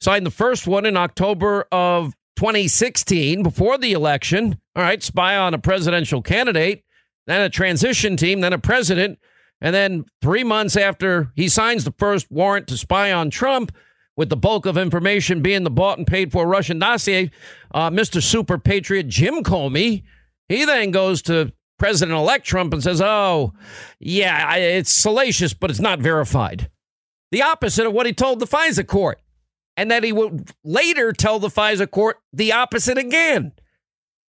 Signed 0.00 0.24
the 0.24 0.30
first 0.30 0.66
one 0.66 0.86
in 0.86 0.96
October 0.96 1.66
of 1.72 2.14
2016 2.36 3.42
before 3.42 3.76
the 3.78 3.92
election. 3.92 4.60
All 4.76 4.82
right, 4.82 5.02
spy 5.02 5.36
on 5.36 5.54
a 5.54 5.58
presidential 5.58 6.22
candidate, 6.22 6.84
then 7.26 7.40
a 7.40 7.50
transition 7.50 8.16
team, 8.16 8.40
then 8.40 8.52
a 8.52 8.58
president. 8.58 9.18
And 9.60 9.74
then 9.74 10.04
three 10.22 10.44
months 10.44 10.76
after 10.76 11.32
he 11.34 11.48
signs 11.48 11.82
the 11.82 11.94
first 11.98 12.30
warrant 12.30 12.68
to 12.68 12.76
spy 12.76 13.12
on 13.12 13.30
Trump, 13.30 13.72
with 14.18 14.30
the 14.30 14.36
bulk 14.36 14.66
of 14.66 14.76
information 14.76 15.42
being 15.42 15.62
the 15.62 15.70
bought 15.70 15.96
and 15.96 16.06
paid 16.06 16.32
for 16.32 16.44
Russian 16.44 16.80
dossier, 16.80 17.30
uh, 17.72 17.88
Mr. 17.88 18.20
Super 18.20 18.58
Patriot 18.58 19.06
Jim 19.06 19.44
Comey, 19.44 20.02
he 20.48 20.64
then 20.64 20.90
goes 20.90 21.22
to 21.22 21.52
President 21.78 22.18
elect 22.18 22.44
Trump 22.44 22.72
and 22.72 22.82
says, 22.82 23.00
oh, 23.00 23.52
yeah, 24.00 24.56
it's 24.56 24.92
salacious, 24.92 25.54
but 25.54 25.70
it's 25.70 25.78
not 25.78 26.00
verified. 26.00 26.68
The 27.30 27.42
opposite 27.42 27.86
of 27.86 27.92
what 27.92 28.06
he 28.06 28.12
told 28.12 28.40
the 28.40 28.46
FISA 28.46 28.88
court. 28.88 29.22
And 29.76 29.92
that 29.92 30.02
he 30.02 30.10
would 30.10 30.50
later 30.64 31.12
tell 31.12 31.38
the 31.38 31.46
FISA 31.46 31.88
court 31.88 32.16
the 32.32 32.52
opposite 32.52 32.98
again. 32.98 33.52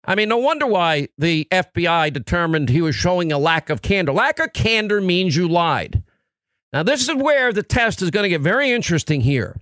I 0.04 0.16
mean, 0.16 0.28
no 0.28 0.38
wonder 0.38 0.66
why 0.66 1.06
the 1.16 1.46
FBI 1.52 2.12
determined 2.12 2.70
he 2.70 2.82
was 2.82 2.96
showing 2.96 3.30
a 3.30 3.38
lack 3.38 3.70
of 3.70 3.82
candor. 3.82 4.12
Lack 4.12 4.40
of 4.40 4.52
candor 4.52 5.00
means 5.00 5.36
you 5.36 5.46
lied. 5.46 6.02
Now, 6.72 6.82
this 6.82 7.08
is 7.08 7.14
where 7.14 7.52
the 7.52 7.62
test 7.62 8.02
is 8.02 8.10
going 8.10 8.24
to 8.24 8.28
get 8.28 8.40
very 8.40 8.72
interesting 8.72 9.20
here. 9.20 9.60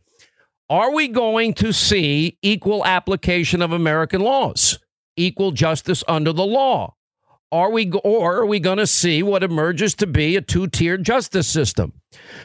Are 0.70 0.92
we 0.92 1.08
going 1.08 1.54
to 1.54 1.72
see 1.72 2.38
equal 2.42 2.84
application 2.84 3.60
of 3.60 3.72
American 3.72 4.20
laws, 4.20 4.78
equal 5.16 5.52
justice 5.52 6.02
under 6.08 6.32
the 6.32 6.46
law? 6.46 6.94
Are 7.52 7.70
we, 7.70 7.92
or 8.02 8.40
are 8.40 8.46
we 8.46 8.58
going 8.58 8.78
to 8.78 8.86
see 8.86 9.22
what 9.22 9.44
emerges 9.44 9.94
to 9.96 10.06
be 10.06 10.34
a 10.36 10.40
two 10.40 10.66
tiered 10.66 11.04
justice 11.04 11.46
system? 11.46 11.92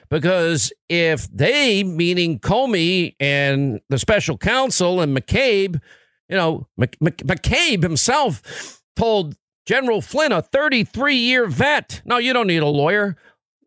Because 0.09 0.71
if 0.87 1.27
they, 1.31 1.83
meaning 1.83 2.39
Comey 2.39 3.15
and 3.19 3.79
the 3.89 3.97
special 3.97 4.37
counsel 4.37 5.01
and 5.01 5.17
McCabe, 5.17 5.81
you 6.27 6.37
know, 6.37 6.67
McCabe 6.79 7.81
himself 7.81 8.81
told 8.95 9.35
General 9.65 10.01
Flynn, 10.01 10.31
a 10.31 10.41
33 10.41 11.15
year 11.15 11.47
vet, 11.47 12.01
no, 12.05 12.17
you 12.17 12.33
don't 12.33 12.47
need 12.47 12.61
a 12.61 12.67
lawyer. 12.67 13.15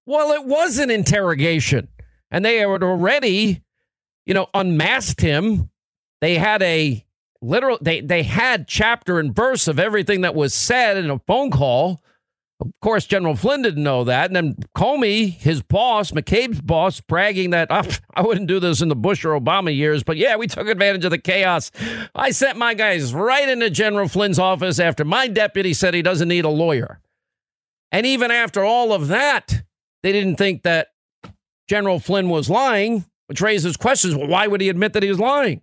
Well, 0.07 0.33
it 0.33 0.45
was 0.45 0.79
an 0.79 0.91
interrogation. 0.91 1.89
And 2.31 2.45
they 2.45 2.59
had 2.59 2.83
already, 2.83 3.63
you 4.27 4.35
know, 4.35 4.49
unmasked 4.55 5.21
him. 5.21 5.71
They 6.21 6.37
had 6.37 6.63
a 6.63 7.05
literal 7.41 7.79
they 7.81 8.01
they 8.01 8.23
had 8.23 8.69
chapter 8.69 9.19
and 9.19 9.35
verse 9.35 9.67
of 9.67 9.79
everything 9.79 10.21
that 10.21 10.35
was 10.35 10.55
said 10.55 10.97
in 10.97 11.11
a 11.11 11.19
phone 11.21 11.51
call. 11.51 12.01
Of 12.61 12.71
course, 12.81 13.07
General 13.07 13.35
Flynn 13.35 13.63
didn't 13.63 13.83
know 13.83 14.05
that. 14.05 14.27
And 14.27 14.37
then 14.37 14.55
Comey, 14.77 15.33
his 15.33 15.63
boss, 15.63 16.13
McCabe's 16.13 16.61
boss, 16.61 17.01
bragging 17.01 17.51
that 17.51 17.67
oh, 17.71 17.83
I 18.15 18.23
wouldn't 18.23 18.47
do 18.47 18.61
this 18.61 18.81
in 18.81 18.89
the 18.89 18.95
Bush 18.95 19.25
or 19.25 19.39
Obama 19.39 19.75
years, 19.75 20.05
but 20.05 20.17
yeah, 20.17 20.37
we 20.37 20.47
took 20.47 20.69
advantage 20.69 21.05
of 21.05 21.11
the 21.11 21.19
chaos. 21.19 21.73
I 22.15 22.31
sent 22.31 22.57
my 22.57 22.75
guys 22.75 23.13
right 23.13 23.49
into 23.49 23.69
General 23.69 24.07
Flynn's 24.07 24.39
office 24.39 24.79
after 24.79 25.05
my 25.05 25.27
deputy 25.27 25.75
said 25.75 25.93
he 25.95 26.03
doesn't 26.03 26.29
need 26.29 26.45
a 26.45 26.51
lawyer. 26.51 27.01
And 27.91 28.07
even 28.07 28.31
after 28.31 28.65
all 28.65 28.93
of 28.93 29.09
that, 29.09 29.65
they 30.05 30.13
didn't 30.13 30.37
think 30.37 30.63
that 30.63 30.89
General 31.69 31.99
Flynn 31.99 32.29
was 32.29 32.49
lying, 32.49 33.05
which 33.33 33.41
raises 33.41 33.79
questions. 33.79 34.15
Well, 34.15 34.27
why 34.29 34.47
would 34.47 34.61
he 34.61 34.69
admit 34.69 34.93
that 34.93 35.03
he 35.03 35.09
was 35.09 35.19
lying? 35.19 35.63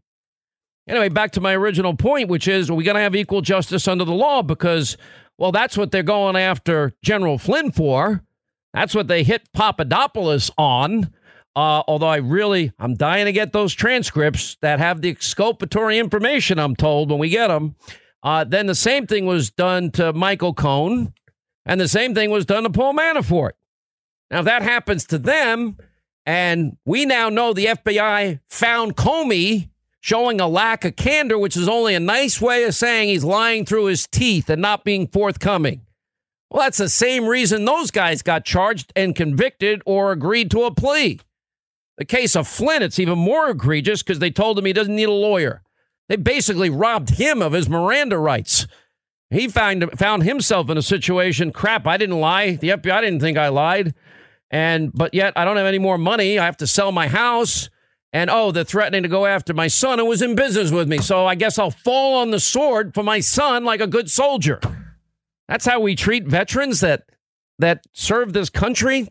Anyway, 0.88 1.07
back 1.07 1.29
to 1.33 1.39
my 1.39 1.55
original 1.55 1.95
point, 1.95 2.27
which 2.27 2.47
is 2.47 2.67
are 2.67 2.73
we 2.73 2.83
going 2.83 2.95
to 2.95 3.01
have 3.01 3.15
equal 3.15 3.41
justice 3.41 3.88
under 3.88 4.03
the 4.03 4.11
law? 4.11 4.41
Because, 4.41 4.97
well, 5.38 5.51
that's 5.51 5.77
what 5.77 5.91
they're 5.91 6.01
going 6.01 6.35
after 6.35 6.95
General 7.03 7.38
Flynn 7.38 7.71
for. 7.71 8.23
That's 8.73 8.95
what 8.95 9.07
they 9.07 9.21
hit 9.21 9.53
Papadopoulos 9.53 10.49
on. 10.57 11.13
Uh, 11.55 11.83
although 11.88 12.07
I 12.07 12.15
really, 12.15 12.71
I'm 12.79 12.95
dying 12.95 13.25
to 13.25 13.31
get 13.31 13.53
those 13.53 13.75
transcripts 13.75 14.57
that 14.63 14.79
have 14.79 15.01
the 15.01 15.09
exculpatory 15.09 15.99
information, 15.99 16.57
I'm 16.57 16.75
told, 16.75 17.11
when 17.11 17.19
we 17.19 17.29
get 17.29 17.49
them. 17.49 17.75
Uh, 18.23 18.45
then 18.45 18.65
the 18.65 18.73
same 18.73 19.05
thing 19.05 19.27
was 19.27 19.51
done 19.51 19.91
to 19.91 20.11
Michael 20.11 20.55
Cohen, 20.55 21.13
and 21.67 21.79
the 21.79 21.88
same 21.88 22.15
thing 22.15 22.31
was 22.31 22.47
done 22.47 22.63
to 22.63 22.71
Paul 22.71 22.95
Manafort. 22.95 23.51
Now, 24.31 24.39
if 24.39 24.45
that 24.45 24.63
happens 24.63 25.05
to 25.05 25.19
them, 25.19 25.77
and 26.29 26.77
we 26.86 27.05
now 27.05 27.29
know 27.29 27.53
the 27.53 27.65
FBI 27.65 28.39
found 28.50 28.95
Comey 28.95 29.71
showing 30.00 30.39
a 30.39 30.48
lack 30.48 30.86
of 30.86 30.95
candor, 30.95 31.39
which 31.39 31.57
is 31.57 31.67
only 31.67 31.95
a 31.95 32.00
nice 32.00 32.39
way 32.39 32.65
of 32.65 32.75
saying 32.75 33.09
he's 33.09 33.24
lying 33.24 33.65
through 33.65 33.86
his 33.86 34.05
teeth 34.05 34.48
and 34.48 34.62
not 34.62 34.83
being 34.83 35.07
forthcoming. 35.07 35.81
Well, 36.51 36.62
that's 36.62 36.77
the 36.77 36.88
same 36.88 37.25
reason 37.25 37.65
those 37.65 37.89
guys 37.89 38.21
got 38.21 38.45
charged 38.45 38.93
and 38.95 39.15
convicted 39.15 39.81
or 39.88 40.12
agreed 40.12 40.51
to 40.51 40.65
a 40.65 40.71
plea. 40.71 41.19
The 41.98 42.05
case 42.05 42.36
of 42.36 42.48
Flynn, 42.48 42.83
it's 42.83 43.00
even 43.00 43.17
more 43.17 43.50
egregious 43.50 44.03
because 44.03 44.19
they 44.19 44.29
told 44.29 44.59
him 44.59 44.65
he 44.65 44.74
doesn't 44.74 44.95
need 44.95 45.09
a 45.09 45.12
lawyer. 45.12 45.63
They 46.09 46.15
basically 46.15 46.69
robbed 46.69 47.09
him 47.09 47.41
of 47.41 47.53
his 47.53 47.67
Miranda 47.67 48.19
rights. 48.19 48.67
He 49.31 49.48
found, 49.48 49.98
found 49.98 50.21
himself 50.21 50.69
in 50.69 50.77
a 50.77 50.83
situation 50.83 51.51
crap, 51.51 51.88
I 51.88 51.98
didn't 51.98 52.19
lie. 52.19 52.51
The 52.51 52.69
FBI 52.69 53.01
didn't 53.01 53.19
think 53.19 53.39
I 53.39 53.48
lied. 53.48 53.95
And, 54.51 54.91
but 54.93 55.13
yet 55.13 55.33
I 55.35 55.45
don't 55.45 55.57
have 55.57 55.65
any 55.65 55.79
more 55.79 55.97
money. 55.97 56.39
I 56.39 56.45
have 56.45 56.57
to 56.57 56.67
sell 56.67 56.91
my 56.91 57.07
house. 57.07 57.69
And 58.11 58.29
oh, 58.29 58.51
they're 58.51 58.63
threatening 58.63 59.03
to 59.03 59.09
go 59.09 59.25
after 59.25 59.53
my 59.53 59.67
son 59.67 59.99
who 59.99 60.05
was 60.05 60.21
in 60.21 60.33
business 60.33 60.71
with 60.71 60.87
me. 60.87 60.97
So 60.97 61.27
I 61.27 61.35
guess 61.35 61.59
I'll 61.59 61.69
fall 61.69 62.15
on 62.15 62.31
the 62.31 62.39
sword 62.39 62.95
for 62.95 63.03
my 63.03 63.19
son 63.19 63.63
like 63.63 63.81
a 63.81 63.87
good 63.87 64.09
soldier. 64.09 64.59
That's 65.47 65.65
how 65.65 65.79
we 65.79 65.95
treat 65.95 66.25
veterans 66.25 66.79
that 66.79 67.03
that 67.59 67.83
serve 67.93 68.33
this 68.33 68.49
country. 68.49 69.09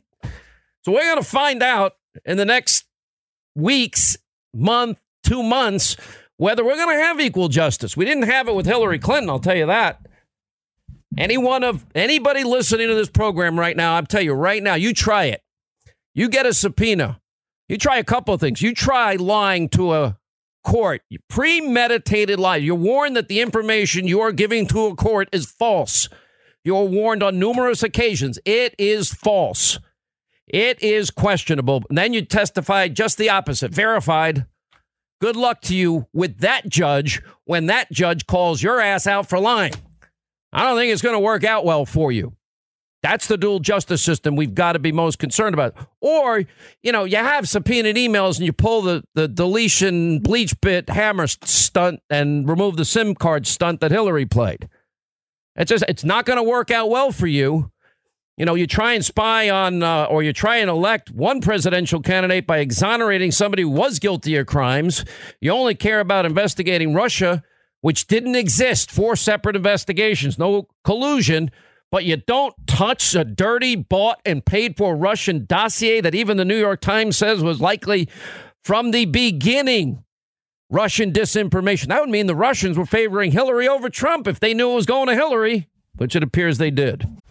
So 0.82 0.92
we're 0.92 1.02
going 1.02 1.22
to 1.22 1.28
find 1.28 1.62
out 1.62 1.92
in 2.24 2.38
the 2.38 2.44
next 2.44 2.84
weeks, 3.54 4.16
month, 4.54 4.98
two 5.22 5.42
months, 5.42 5.96
whether 6.38 6.64
we're 6.64 6.76
going 6.76 6.96
to 6.96 7.04
have 7.04 7.20
equal 7.20 7.48
justice. 7.48 7.96
We 7.96 8.04
didn't 8.04 8.24
have 8.24 8.48
it 8.48 8.54
with 8.54 8.66
Hillary 8.66 8.98
Clinton, 8.98 9.28
I'll 9.28 9.38
tell 9.38 9.56
you 9.56 9.66
that. 9.66 10.07
Any 11.18 11.36
one 11.36 11.64
of 11.64 11.84
anybody 11.94 12.44
listening 12.44 12.88
to 12.88 12.94
this 12.94 13.10
program 13.10 13.58
right 13.58 13.76
now, 13.76 13.96
I'll 13.96 14.06
tell 14.06 14.22
you 14.22 14.32
right 14.32 14.62
now, 14.62 14.74
you 14.74 14.94
try 14.94 15.24
it. 15.24 15.42
You 16.14 16.28
get 16.28 16.46
a 16.46 16.54
subpoena 16.54 17.20
you 17.68 17.76
try 17.76 17.98
a 17.98 18.04
couple 18.04 18.32
of 18.32 18.40
things. 18.40 18.62
You 18.62 18.74
try 18.74 19.14
lying 19.16 19.68
to 19.70 19.92
a 19.92 20.18
court, 20.64 21.02
premeditated 21.28 22.38
lie. 22.40 22.56
You're 22.56 22.74
warned 22.74 23.16
that 23.16 23.28
the 23.28 23.40
information 23.40 24.08
you 24.08 24.20
are 24.20 24.32
giving 24.32 24.66
to 24.68 24.86
a 24.86 24.96
court 24.96 25.28
is 25.32 25.46
false. 25.46 26.08
You're 26.64 26.84
warned 26.84 27.22
on 27.22 27.38
numerous 27.38 27.82
occasions. 27.82 28.38
It 28.44 28.74
is 28.78 29.12
false. 29.12 29.78
It 30.46 30.82
is 30.82 31.10
questionable. 31.10 31.82
And 31.90 31.98
then 31.98 32.14
you 32.14 32.22
testify 32.22 32.88
just 32.88 33.18
the 33.18 33.28
opposite, 33.28 33.72
verified. 33.72 34.46
Good 35.20 35.36
luck 35.36 35.60
to 35.62 35.76
you 35.76 36.06
with 36.12 36.38
that 36.38 36.68
judge 36.68 37.22
when 37.44 37.66
that 37.66 37.92
judge 37.92 38.26
calls 38.26 38.62
your 38.62 38.80
ass 38.80 39.06
out 39.06 39.28
for 39.28 39.38
lying. 39.38 39.74
I 40.52 40.64
don't 40.64 40.76
think 40.76 40.92
it's 40.92 41.02
going 41.02 41.14
to 41.14 41.20
work 41.20 41.44
out 41.44 41.64
well 41.64 41.84
for 41.84 42.10
you. 42.10 42.34
That's 43.02 43.28
the 43.28 43.36
dual 43.36 43.60
justice 43.60 44.02
system 44.02 44.34
we've 44.34 44.54
got 44.54 44.72
to 44.72 44.80
be 44.80 44.90
most 44.90 45.20
concerned 45.20 45.54
about. 45.54 45.74
Or, 46.00 46.44
you 46.82 46.90
know, 46.90 47.04
you 47.04 47.16
have 47.16 47.48
subpoenaed 47.48 47.96
emails 47.96 48.38
and 48.38 48.46
you 48.46 48.52
pull 48.52 48.82
the, 48.82 49.04
the 49.14 49.28
deletion 49.28 50.18
bleach 50.18 50.60
bit 50.60 50.88
hammer 50.88 51.28
stunt 51.28 52.00
and 52.10 52.48
remove 52.48 52.76
the 52.76 52.84
SIM 52.84 53.14
card 53.14 53.46
stunt 53.46 53.80
that 53.80 53.92
Hillary 53.92 54.26
played. 54.26 54.68
It's 55.54 55.68
just, 55.68 55.84
it's 55.88 56.04
not 56.04 56.24
going 56.24 56.38
to 56.38 56.42
work 56.42 56.70
out 56.70 56.90
well 56.90 57.12
for 57.12 57.28
you. 57.28 57.70
You 58.36 58.44
know, 58.44 58.54
you 58.54 58.66
try 58.68 58.94
and 58.94 59.04
spy 59.04 59.50
on, 59.50 59.82
uh, 59.82 60.04
or 60.04 60.22
you 60.22 60.32
try 60.32 60.56
and 60.58 60.70
elect 60.70 61.10
one 61.10 61.40
presidential 61.40 62.00
candidate 62.00 62.46
by 62.46 62.58
exonerating 62.58 63.32
somebody 63.32 63.62
who 63.62 63.70
was 63.70 63.98
guilty 63.98 64.36
of 64.36 64.46
crimes. 64.46 65.04
You 65.40 65.50
only 65.50 65.74
care 65.74 65.98
about 65.98 66.24
investigating 66.24 66.94
Russia, 66.94 67.42
which 67.80 68.06
didn't 68.06 68.36
exist. 68.36 68.90
Four 68.90 69.16
separate 69.16 69.56
investigations, 69.56 70.38
no 70.38 70.68
collusion 70.84 71.50
but 71.90 72.04
you 72.04 72.16
don't 72.16 72.54
touch 72.66 73.14
a 73.14 73.24
dirty, 73.24 73.74
bought, 73.74 74.20
and 74.24 74.44
paid 74.44 74.76
for 74.76 74.94
Russian 74.94 75.46
dossier 75.46 76.00
that 76.00 76.14
even 76.14 76.36
the 76.36 76.44
New 76.44 76.58
York 76.58 76.80
Times 76.80 77.16
says 77.16 77.42
was 77.42 77.60
likely 77.60 78.08
from 78.62 78.90
the 78.90 79.06
beginning 79.06 80.04
Russian 80.70 81.12
disinformation. 81.12 81.88
That 81.88 82.00
would 82.00 82.10
mean 82.10 82.26
the 82.26 82.34
Russians 82.34 82.76
were 82.76 82.86
favoring 82.86 83.32
Hillary 83.32 83.66
over 83.66 83.88
Trump 83.88 84.26
if 84.26 84.38
they 84.38 84.52
knew 84.52 84.72
it 84.72 84.74
was 84.74 84.86
going 84.86 85.08
to 85.08 85.14
Hillary, 85.14 85.68
which 85.96 86.14
it 86.14 86.22
appears 86.22 86.58
they 86.58 86.70
did. 86.70 87.06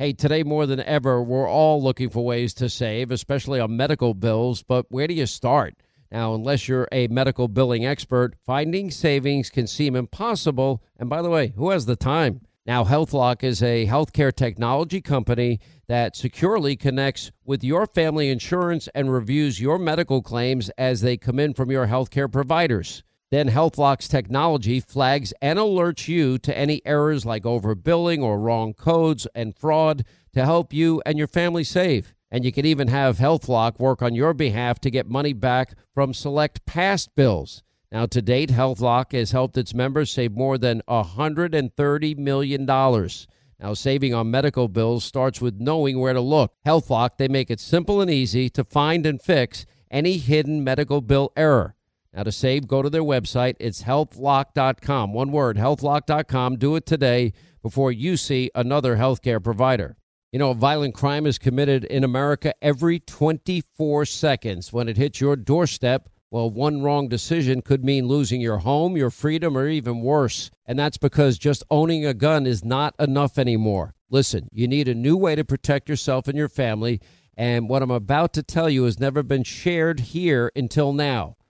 Hey, 0.00 0.14
today 0.14 0.42
more 0.42 0.64
than 0.64 0.80
ever, 0.80 1.22
we're 1.22 1.46
all 1.46 1.82
looking 1.82 2.08
for 2.08 2.24
ways 2.24 2.54
to 2.54 2.70
save, 2.70 3.10
especially 3.10 3.60
on 3.60 3.76
medical 3.76 4.14
bills. 4.14 4.62
But 4.62 4.86
where 4.88 5.06
do 5.06 5.12
you 5.12 5.26
start? 5.26 5.74
Now, 6.10 6.32
unless 6.32 6.66
you're 6.66 6.88
a 6.90 7.08
medical 7.08 7.48
billing 7.48 7.84
expert, 7.84 8.34
finding 8.46 8.90
savings 8.90 9.50
can 9.50 9.66
seem 9.66 9.94
impossible. 9.94 10.82
And 10.98 11.10
by 11.10 11.20
the 11.20 11.28
way, 11.28 11.52
who 11.54 11.68
has 11.68 11.84
the 11.84 11.96
time? 11.96 12.40
Now, 12.64 12.82
HealthLock 12.82 13.44
is 13.44 13.62
a 13.62 13.86
healthcare 13.86 14.34
technology 14.34 15.02
company 15.02 15.60
that 15.86 16.16
securely 16.16 16.76
connects 16.76 17.30
with 17.44 17.62
your 17.62 17.84
family 17.84 18.30
insurance 18.30 18.88
and 18.94 19.12
reviews 19.12 19.60
your 19.60 19.78
medical 19.78 20.22
claims 20.22 20.70
as 20.78 21.02
they 21.02 21.18
come 21.18 21.38
in 21.38 21.52
from 21.52 21.70
your 21.70 21.88
healthcare 21.88 22.32
providers. 22.32 23.02
Then 23.30 23.50
HealthLock's 23.50 24.08
technology 24.08 24.80
flags 24.80 25.32
and 25.40 25.56
alerts 25.56 26.08
you 26.08 26.36
to 26.38 26.56
any 26.56 26.82
errors 26.84 27.24
like 27.24 27.44
overbilling 27.44 28.22
or 28.22 28.40
wrong 28.40 28.74
codes 28.74 29.26
and 29.36 29.56
fraud 29.56 30.04
to 30.32 30.44
help 30.44 30.72
you 30.72 31.00
and 31.06 31.16
your 31.16 31.28
family 31.28 31.62
save. 31.62 32.12
And 32.32 32.44
you 32.44 32.50
can 32.50 32.66
even 32.66 32.88
have 32.88 33.18
HealthLock 33.18 33.78
work 33.78 34.02
on 34.02 34.16
your 34.16 34.34
behalf 34.34 34.80
to 34.80 34.90
get 34.90 35.08
money 35.08 35.32
back 35.32 35.74
from 35.94 36.12
select 36.12 36.66
past 36.66 37.14
bills. 37.14 37.62
Now, 37.92 38.06
to 38.06 38.20
date, 38.20 38.50
HealthLock 38.50 39.12
has 39.12 39.30
helped 39.30 39.56
its 39.56 39.74
members 39.74 40.12
save 40.12 40.32
more 40.32 40.58
than 40.58 40.82
$130 40.88 42.18
million. 42.18 42.66
Now, 42.66 43.74
saving 43.74 44.14
on 44.14 44.30
medical 44.30 44.68
bills 44.68 45.04
starts 45.04 45.40
with 45.40 45.60
knowing 45.60 46.00
where 46.00 46.14
to 46.14 46.20
look. 46.20 46.54
HealthLock, 46.66 47.10
they 47.16 47.28
make 47.28 47.50
it 47.50 47.60
simple 47.60 48.00
and 48.00 48.10
easy 48.10 48.48
to 48.50 48.64
find 48.64 49.06
and 49.06 49.22
fix 49.22 49.66
any 49.90 50.18
hidden 50.18 50.64
medical 50.64 51.00
bill 51.00 51.32
error. 51.36 51.74
Now, 52.12 52.24
to 52.24 52.32
save, 52.32 52.66
go 52.66 52.82
to 52.82 52.90
their 52.90 53.02
website. 53.02 53.54
It's 53.60 53.84
healthlock.com. 53.84 55.12
One 55.12 55.30
word, 55.30 55.56
healthlock.com. 55.56 56.56
Do 56.56 56.74
it 56.74 56.84
today 56.84 57.32
before 57.62 57.92
you 57.92 58.16
see 58.16 58.50
another 58.54 58.96
healthcare 58.96 59.42
provider. 59.42 59.96
You 60.32 60.38
know, 60.38 60.50
a 60.50 60.54
violent 60.54 60.94
crime 60.94 61.26
is 61.26 61.38
committed 61.38 61.84
in 61.84 62.04
America 62.04 62.54
every 62.62 63.00
24 63.00 64.04
seconds. 64.06 64.72
When 64.72 64.88
it 64.88 64.96
hits 64.96 65.20
your 65.20 65.36
doorstep, 65.36 66.08
well, 66.30 66.48
one 66.48 66.82
wrong 66.82 67.08
decision 67.08 67.62
could 67.62 67.84
mean 67.84 68.06
losing 68.06 68.40
your 68.40 68.58
home, 68.58 68.96
your 68.96 69.10
freedom, 69.10 69.56
or 69.56 69.68
even 69.68 70.00
worse. 70.00 70.50
And 70.64 70.78
that's 70.78 70.98
because 70.98 71.38
just 71.38 71.64
owning 71.70 72.06
a 72.06 72.14
gun 72.14 72.46
is 72.46 72.64
not 72.64 72.94
enough 73.00 73.38
anymore. 73.38 73.94
Listen, 74.08 74.48
you 74.52 74.68
need 74.68 74.86
a 74.86 74.94
new 74.94 75.16
way 75.16 75.34
to 75.34 75.44
protect 75.44 75.88
yourself 75.88 76.28
and 76.28 76.38
your 76.38 76.48
family. 76.48 77.00
And 77.36 77.68
what 77.68 77.82
I'm 77.82 77.90
about 77.90 78.32
to 78.34 78.42
tell 78.44 78.70
you 78.70 78.84
has 78.84 79.00
never 79.00 79.24
been 79.24 79.42
shared 79.42 80.00
here 80.00 80.52
until 80.54 80.92
now. 80.92 81.36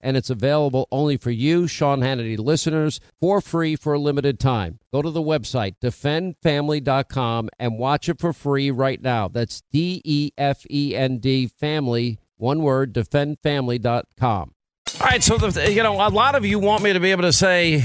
and 0.00 0.16
it's 0.16 0.30
available 0.30 0.88
only 0.90 1.16
for 1.16 1.30
you, 1.30 1.66
Sean 1.66 2.00
Hannity 2.00 2.38
listeners, 2.38 3.00
for 3.20 3.40
free 3.40 3.76
for 3.76 3.94
a 3.94 3.98
limited 3.98 4.38
time. 4.38 4.78
Go 4.92 5.02
to 5.02 5.10
the 5.10 5.22
website, 5.22 5.74
defendfamily.com, 5.82 7.48
and 7.58 7.78
watch 7.78 8.08
it 8.08 8.20
for 8.20 8.32
free 8.32 8.70
right 8.70 9.00
now. 9.00 9.28
That's 9.28 9.62
D 9.72 10.00
E 10.04 10.30
F 10.36 10.64
E 10.70 10.94
N 10.94 11.18
D 11.18 11.46
family, 11.46 12.18
one 12.36 12.62
word, 12.62 12.92
defendfamily.com. 12.92 14.52
All 15.00 15.06
right, 15.06 15.22
so 15.22 15.36
the, 15.36 15.72
you 15.72 15.82
know, 15.82 15.94
a 15.94 16.08
lot 16.08 16.34
of 16.34 16.44
you 16.46 16.58
want 16.58 16.82
me 16.82 16.92
to 16.92 17.00
be 17.00 17.10
able 17.10 17.22
to 17.22 17.32
say 17.32 17.84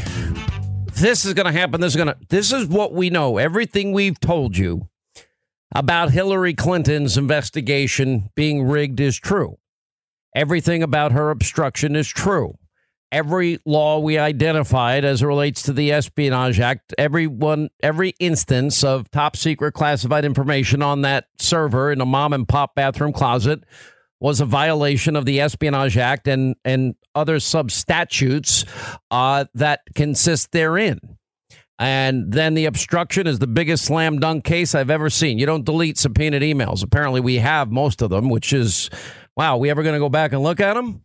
this 0.94 1.26
is 1.26 1.34
going 1.34 1.52
to 1.52 1.52
happen. 1.52 1.82
This 1.82 1.94
is 1.94 1.98
going 1.98 2.08
to. 2.08 2.18
This 2.30 2.52
is 2.52 2.68
what 2.68 2.94
we 2.94 3.10
know. 3.10 3.38
Everything 3.38 3.92
we've 3.92 4.20
told 4.20 4.58
you 4.58 4.88
about 5.74 6.12
Hillary 6.12 6.54
Clinton's 6.54 7.18
investigation 7.18 8.30
being 8.36 8.64
rigged 8.64 9.00
is 9.00 9.18
true. 9.18 9.58
Everything 10.36 10.84
about 10.84 11.12
her 11.12 11.30
obstruction 11.30 11.96
is 11.96 12.08
true. 12.08 12.56
Every 13.12 13.60
law 13.66 14.00
we 14.00 14.18
identified 14.18 15.04
as 15.04 15.22
it 15.22 15.26
relates 15.26 15.64
to 15.64 15.74
the 15.74 15.92
Espionage 15.92 16.62
Act, 16.62 16.94
every 16.98 17.28
one, 17.28 17.70
every 17.84 18.14
instance 18.20 18.86
of 18.86 19.12
top 19.12 19.36
secret 19.36 19.74
classified 19.74 20.24
information 20.24 20.82
on 20.82 21.02
that 21.02 21.26
server 21.38 21.92
in 21.92 22.00
a 22.00 22.06
mom 22.06 22.32
and 22.32 22.48
pop 22.48 22.74
bathroom 22.74 23.12
closet 23.12 23.66
was 24.22 24.40
a 24.40 24.46
violation 24.46 25.18
of 25.18 25.26
the 25.26 25.42
Espionage 25.42 25.98
Act 25.98 26.30
and 26.30 26.56
and 26.64 26.96
other 27.14 27.42
sub 27.42 27.70
statutes 27.70 28.64
uh, 29.10 29.44
that 29.56 29.82
consist 29.94 30.54
therein. 30.54 31.00
And 31.78 32.32
then 32.32 32.54
the 32.54 32.66
obstruction 32.66 33.26
is 33.26 33.40
the 33.40 33.48
biggest 33.48 33.86
slam 33.86 34.20
dunk 34.20 34.44
case 34.44 34.76
I've 34.76 34.92
ever 34.92 35.10
seen. 35.10 35.40
You 35.40 35.48
don't 35.48 35.66
delete 35.66 35.98
subpoenaed 35.98 36.44
emails. 36.44 36.84
Apparently, 36.84 37.20
we 37.20 37.38
have 37.38 37.72
most 37.72 38.04
of 38.04 38.12
them, 38.12 38.30
which 38.30 38.54
is 38.54 38.92
Wow, 39.42 39.58
we 39.58 39.72
ever 39.72 39.82
going 39.82 39.96
to 39.96 40.00
go 40.00 40.08
back 40.08 40.34
and 40.34 40.44
look 40.44 40.60
at 40.60 40.76
them? 40.76 41.04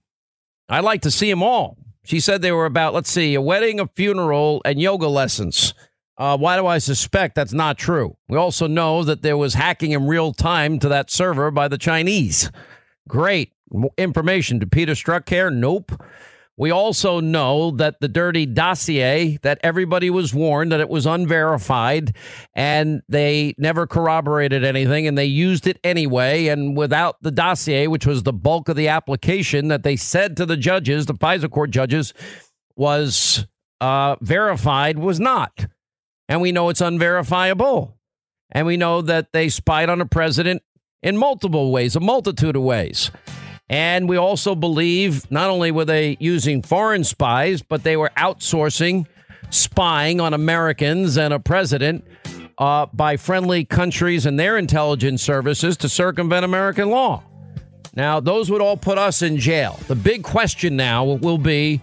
I'd 0.68 0.84
like 0.84 1.00
to 1.02 1.10
see 1.10 1.30
them 1.30 1.42
all. 1.42 1.78
She 2.04 2.20
said 2.20 2.42
they 2.42 2.52
were 2.52 2.66
about, 2.66 2.92
let's 2.92 3.10
see, 3.10 3.34
a 3.34 3.40
wedding, 3.40 3.80
a 3.80 3.86
funeral, 3.86 4.60
and 4.66 4.78
yoga 4.78 5.08
lessons. 5.08 5.72
Uh, 6.18 6.36
why 6.36 6.58
do 6.58 6.66
I 6.66 6.76
suspect 6.76 7.34
that's 7.34 7.54
not 7.54 7.78
true? 7.78 8.18
We 8.28 8.36
also 8.36 8.66
know 8.66 9.04
that 9.04 9.22
there 9.22 9.38
was 9.38 9.54
hacking 9.54 9.92
in 9.92 10.06
real 10.06 10.34
time 10.34 10.78
to 10.80 10.88
that 10.90 11.10
server 11.10 11.50
by 11.50 11.68
the 11.68 11.78
Chinese. 11.78 12.50
Great 13.08 13.54
information. 13.96 14.58
Did 14.58 14.70
Peter 14.70 14.92
Strzok 14.92 15.24
care? 15.24 15.50
Nope. 15.50 15.98
We 16.58 16.70
also 16.70 17.20
know 17.20 17.70
that 17.72 18.00
the 18.00 18.08
dirty 18.08 18.46
dossier 18.46 19.38
that 19.42 19.58
everybody 19.62 20.08
was 20.08 20.32
warned 20.32 20.72
that 20.72 20.80
it 20.80 20.88
was 20.88 21.04
unverified 21.04 22.16
and 22.54 23.02
they 23.08 23.54
never 23.58 23.86
corroborated 23.86 24.64
anything 24.64 25.06
and 25.06 25.18
they 25.18 25.26
used 25.26 25.66
it 25.66 25.78
anyway. 25.84 26.46
And 26.46 26.74
without 26.74 27.16
the 27.20 27.30
dossier, 27.30 27.88
which 27.88 28.06
was 28.06 28.22
the 28.22 28.32
bulk 28.32 28.70
of 28.70 28.76
the 28.76 28.88
application 28.88 29.68
that 29.68 29.82
they 29.82 29.96
said 29.96 30.36
to 30.38 30.46
the 30.46 30.56
judges, 30.56 31.04
the 31.04 31.14
FISA 31.14 31.50
court 31.50 31.70
judges, 31.70 32.14
was 32.74 33.46
uh, 33.80 34.16
verified 34.22 34.98
was 34.98 35.20
not. 35.20 35.66
And 36.28 36.40
we 36.40 36.52
know 36.52 36.70
it's 36.70 36.80
unverifiable. 36.80 37.98
And 38.50 38.66
we 38.66 38.76
know 38.76 39.02
that 39.02 39.32
they 39.32 39.48
spied 39.48 39.90
on 39.90 40.00
a 40.00 40.06
president 40.06 40.62
in 41.02 41.18
multiple 41.18 41.70
ways, 41.70 41.96
a 41.96 42.00
multitude 42.00 42.56
of 42.56 42.62
ways. 42.62 43.10
And 43.68 44.08
we 44.08 44.16
also 44.16 44.54
believe 44.54 45.28
not 45.30 45.50
only 45.50 45.70
were 45.70 45.84
they 45.84 46.16
using 46.20 46.62
foreign 46.62 47.04
spies, 47.04 47.62
but 47.62 47.82
they 47.82 47.96
were 47.96 48.12
outsourcing 48.16 49.06
spying 49.50 50.20
on 50.20 50.34
Americans 50.34 51.16
and 51.16 51.34
a 51.34 51.38
president 51.38 52.04
uh, 52.58 52.86
by 52.86 53.16
friendly 53.16 53.64
countries 53.64 54.26
and 54.26 54.38
their 54.38 54.56
intelligence 54.56 55.22
services 55.22 55.76
to 55.78 55.88
circumvent 55.88 56.44
American 56.44 56.90
law. 56.90 57.22
Now, 57.94 58.20
those 58.20 58.50
would 58.50 58.60
all 58.60 58.76
put 58.76 58.98
us 58.98 59.22
in 59.22 59.38
jail. 59.38 59.80
The 59.88 59.94
big 59.94 60.22
question 60.22 60.76
now 60.76 61.04
will 61.04 61.38
be 61.38 61.80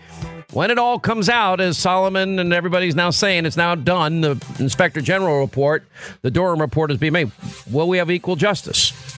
when 0.52 0.70
it 0.70 0.78
all 0.78 1.00
comes 1.00 1.30
out, 1.30 1.60
as 1.60 1.80
Solomon 1.80 2.38
and 2.38 2.54
everybody's 2.54 2.96
now 2.96 3.10
saying 3.10 3.48
it's 3.48 3.58
now 3.58 3.74
done, 3.74 4.22
the 4.22 4.32
Inspector 4.60 5.02
General 5.02 5.40
report, 5.40 5.84
the 6.22 6.30
Durham 6.30 6.62
report 6.62 6.92
is 6.92 6.98
being 6.98 7.14
made. 7.14 7.32
Will 7.72 7.90
we 7.90 7.98
have 7.98 8.12
equal 8.12 8.36
justice? 8.36 9.18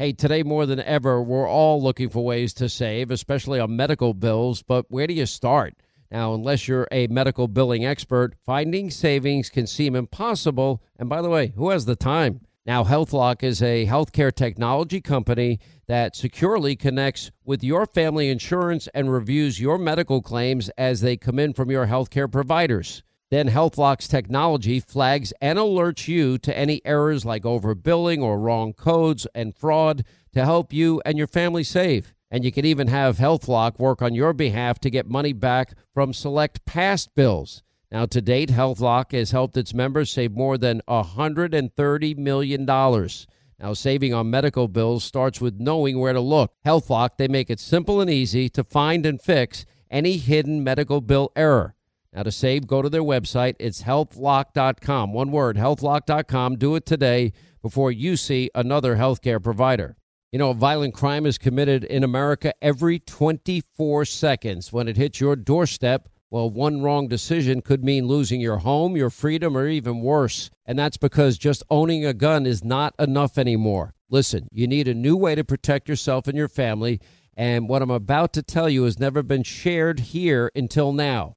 Hey, 0.00 0.12
today 0.12 0.44
more 0.44 0.64
than 0.64 0.78
ever, 0.78 1.20
we're 1.20 1.48
all 1.48 1.82
looking 1.82 2.08
for 2.08 2.24
ways 2.24 2.54
to 2.54 2.68
save, 2.68 3.10
especially 3.10 3.58
on 3.58 3.74
medical 3.74 4.14
bills. 4.14 4.62
But 4.62 4.88
where 4.88 5.08
do 5.08 5.12
you 5.14 5.26
start? 5.26 5.74
Now, 6.08 6.34
unless 6.34 6.68
you're 6.68 6.86
a 6.92 7.08
medical 7.08 7.48
billing 7.48 7.84
expert, 7.84 8.36
finding 8.46 8.92
savings 8.92 9.50
can 9.50 9.66
seem 9.66 9.96
impossible. 9.96 10.84
And 11.00 11.08
by 11.08 11.20
the 11.20 11.28
way, 11.28 11.52
who 11.56 11.70
has 11.70 11.84
the 11.84 11.96
time? 11.96 12.42
Now, 12.64 12.84
HealthLock 12.84 13.42
is 13.42 13.60
a 13.60 13.86
healthcare 13.86 14.32
technology 14.32 15.00
company 15.00 15.58
that 15.88 16.14
securely 16.14 16.76
connects 16.76 17.32
with 17.44 17.64
your 17.64 17.84
family 17.84 18.28
insurance 18.28 18.88
and 18.94 19.12
reviews 19.12 19.60
your 19.60 19.78
medical 19.78 20.22
claims 20.22 20.68
as 20.78 21.00
they 21.00 21.16
come 21.16 21.40
in 21.40 21.54
from 21.54 21.72
your 21.72 21.88
healthcare 21.88 22.30
providers. 22.30 23.02
Then 23.30 23.50
HealthLock's 23.50 24.08
technology 24.08 24.80
flags 24.80 25.34
and 25.42 25.58
alerts 25.58 26.08
you 26.08 26.38
to 26.38 26.56
any 26.56 26.80
errors 26.86 27.26
like 27.26 27.42
overbilling 27.42 28.22
or 28.22 28.38
wrong 28.38 28.72
codes 28.72 29.26
and 29.34 29.54
fraud 29.54 30.04
to 30.32 30.44
help 30.44 30.72
you 30.72 31.02
and 31.04 31.18
your 31.18 31.26
family 31.26 31.62
save. 31.62 32.14
And 32.30 32.42
you 32.42 32.50
can 32.50 32.64
even 32.64 32.88
have 32.88 33.18
HealthLock 33.18 33.78
work 33.78 34.00
on 34.00 34.14
your 34.14 34.32
behalf 34.32 34.78
to 34.80 34.90
get 34.90 35.06
money 35.06 35.34
back 35.34 35.74
from 35.92 36.14
select 36.14 36.64
past 36.64 37.14
bills. 37.14 37.62
Now, 37.90 38.06
to 38.06 38.20
date, 38.20 38.50
HealthLock 38.50 39.12
has 39.12 39.30
helped 39.30 39.56
its 39.56 39.74
members 39.74 40.10
save 40.10 40.32
more 40.32 40.56
than 40.56 40.82
$130 40.88 42.16
million. 42.16 42.64
Now, 42.64 43.72
saving 43.74 44.14
on 44.14 44.30
medical 44.30 44.68
bills 44.68 45.04
starts 45.04 45.40
with 45.40 45.58
knowing 45.58 45.98
where 45.98 46.12
to 46.12 46.20
look. 46.20 46.52
HealthLock, 46.64 47.16
they 47.18 47.28
make 47.28 47.50
it 47.50 47.60
simple 47.60 48.00
and 48.00 48.10
easy 48.10 48.48
to 48.50 48.64
find 48.64 49.04
and 49.04 49.20
fix 49.20 49.66
any 49.90 50.16
hidden 50.16 50.62
medical 50.62 51.00
bill 51.00 51.32
error. 51.34 51.74
Now, 52.12 52.22
to 52.22 52.32
save, 52.32 52.66
go 52.66 52.80
to 52.80 52.88
their 52.88 53.02
website. 53.02 53.56
It's 53.58 53.82
healthlock.com. 53.82 55.12
One 55.12 55.30
word, 55.30 55.56
healthlock.com. 55.56 56.56
Do 56.56 56.74
it 56.74 56.86
today 56.86 57.32
before 57.62 57.92
you 57.92 58.16
see 58.16 58.50
another 58.54 58.96
healthcare 58.96 59.42
provider. 59.42 59.96
You 60.32 60.38
know, 60.38 60.50
a 60.50 60.54
violent 60.54 60.94
crime 60.94 61.26
is 61.26 61.38
committed 61.38 61.84
in 61.84 62.04
America 62.04 62.52
every 62.60 62.98
24 62.98 64.04
seconds. 64.04 64.72
When 64.72 64.86
it 64.86 64.96
hits 64.96 65.20
your 65.20 65.36
doorstep, 65.36 66.08
well, 66.30 66.50
one 66.50 66.82
wrong 66.82 67.08
decision 67.08 67.62
could 67.62 67.82
mean 67.82 68.06
losing 68.06 68.38
your 68.38 68.58
home, 68.58 68.94
your 68.96 69.08
freedom, 69.08 69.56
or 69.56 69.66
even 69.66 70.00
worse. 70.00 70.50
And 70.66 70.78
that's 70.78 70.98
because 70.98 71.38
just 71.38 71.62
owning 71.70 72.04
a 72.04 72.12
gun 72.12 72.44
is 72.44 72.62
not 72.62 72.94
enough 72.98 73.38
anymore. 73.38 73.94
Listen, 74.10 74.48
you 74.52 74.66
need 74.66 74.88
a 74.88 74.94
new 74.94 75.16
way 75.16 75.34
to 75.34 75.44
protect 75.44 75.88
yourself 75.88 76.28
and 76.28 76.36
your 76.36 76.48
family. 76.48 77.00
And 77.34 77.66
what 77.66 77.80
I'm 77.80 77.90
about 77.90 78.34
to 78.34 78.42
tell 78.42 78.68
you 78.68 78.84
has 78.84 78.98
never 78.98 79.22
been 79.22 79.42
shared 79.42 80.00
here 80.00 80.50
until 80.54 80.92
now. 80.92 81.36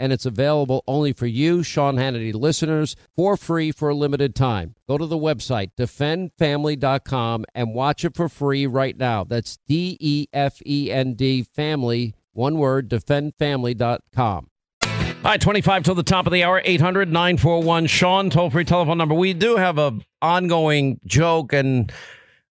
and 0.00 0.12
it's 0.12 0.24
available 0.26 0.82
only 0.88 1.12
for 1.12 1.26
you, 1.26 1.62
Sean 1.62 1.96
Hannity 1.96 2.34
listeners, 2.34 2.96
for 3.14 3.36
free 3.36 3.70
for 3.70 3.90
a 3.90 3.94
limited 3.94 4.34
time. 4.34 4.74
Go 4.88 4.96
to 4.96 5.06
the 5.06 5.18
website, 5.18 5.72
defendfamily.com, 5.78 7.44
and 7.54 7.74
watch 7.74 8.04
it 8.04 8.16
for 8.16 8.28
free 8.28 8.66
right 8.66 8.96
now. 8.96 9.22
That's 9.22 9.58
D 9.68 9.98
E 10.00 10.26
F 10.32 10.60
E 10.66 10.90
N 10.90 11.14
D 11.14 11.42
family, 11.42 12.14
one 12.32 12.56
word, 12.56 12.88
defendfamily.com. 12.88 14.46
All 14.82 15.30
right, 15.30 15.40
25 15.40 15.82
till 15.82 15.94
the 15.94 16.02
top 16.02 16.26
of 16.26 16.32
the 16.32 16.44
hour, 16.44 16.62
800 16.64 17.12
941 17.12 17.86
Sean, 17.86 18.30
toll 18.30 18.48
free 18.48 18.64
telephone 18.64 18.96
number. 18.96 19.14
We 19.14 19.34
do 19.34 19.56
have 19.56 19.76
a 19.76 19.98
ongoing 20.22 20.98
joke 21.04 21.52
and 21.52 21.92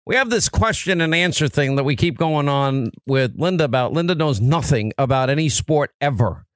we 0.05 0.17
have 0.17 0.29
this 0.29 0.51
question 0.51 1.01
and 1.01 1.15
answer 1.15 1.49
thing 1.49 1.77
that 1.77 1.85
we 1.85 1.97
keep 1.97 2.19
going 2.19 2.47
on 2.49 2.91
with 3.07 3.39
Linda 3.39 3.65
about. 3.65 3.93
Linda 3.93 4.15
knows 4.15 4.39
nothing 4.39 4.93
about 4.99 5.31
any 5.31 5.49
sport 5.49 5.93
ever. 6.01 6.47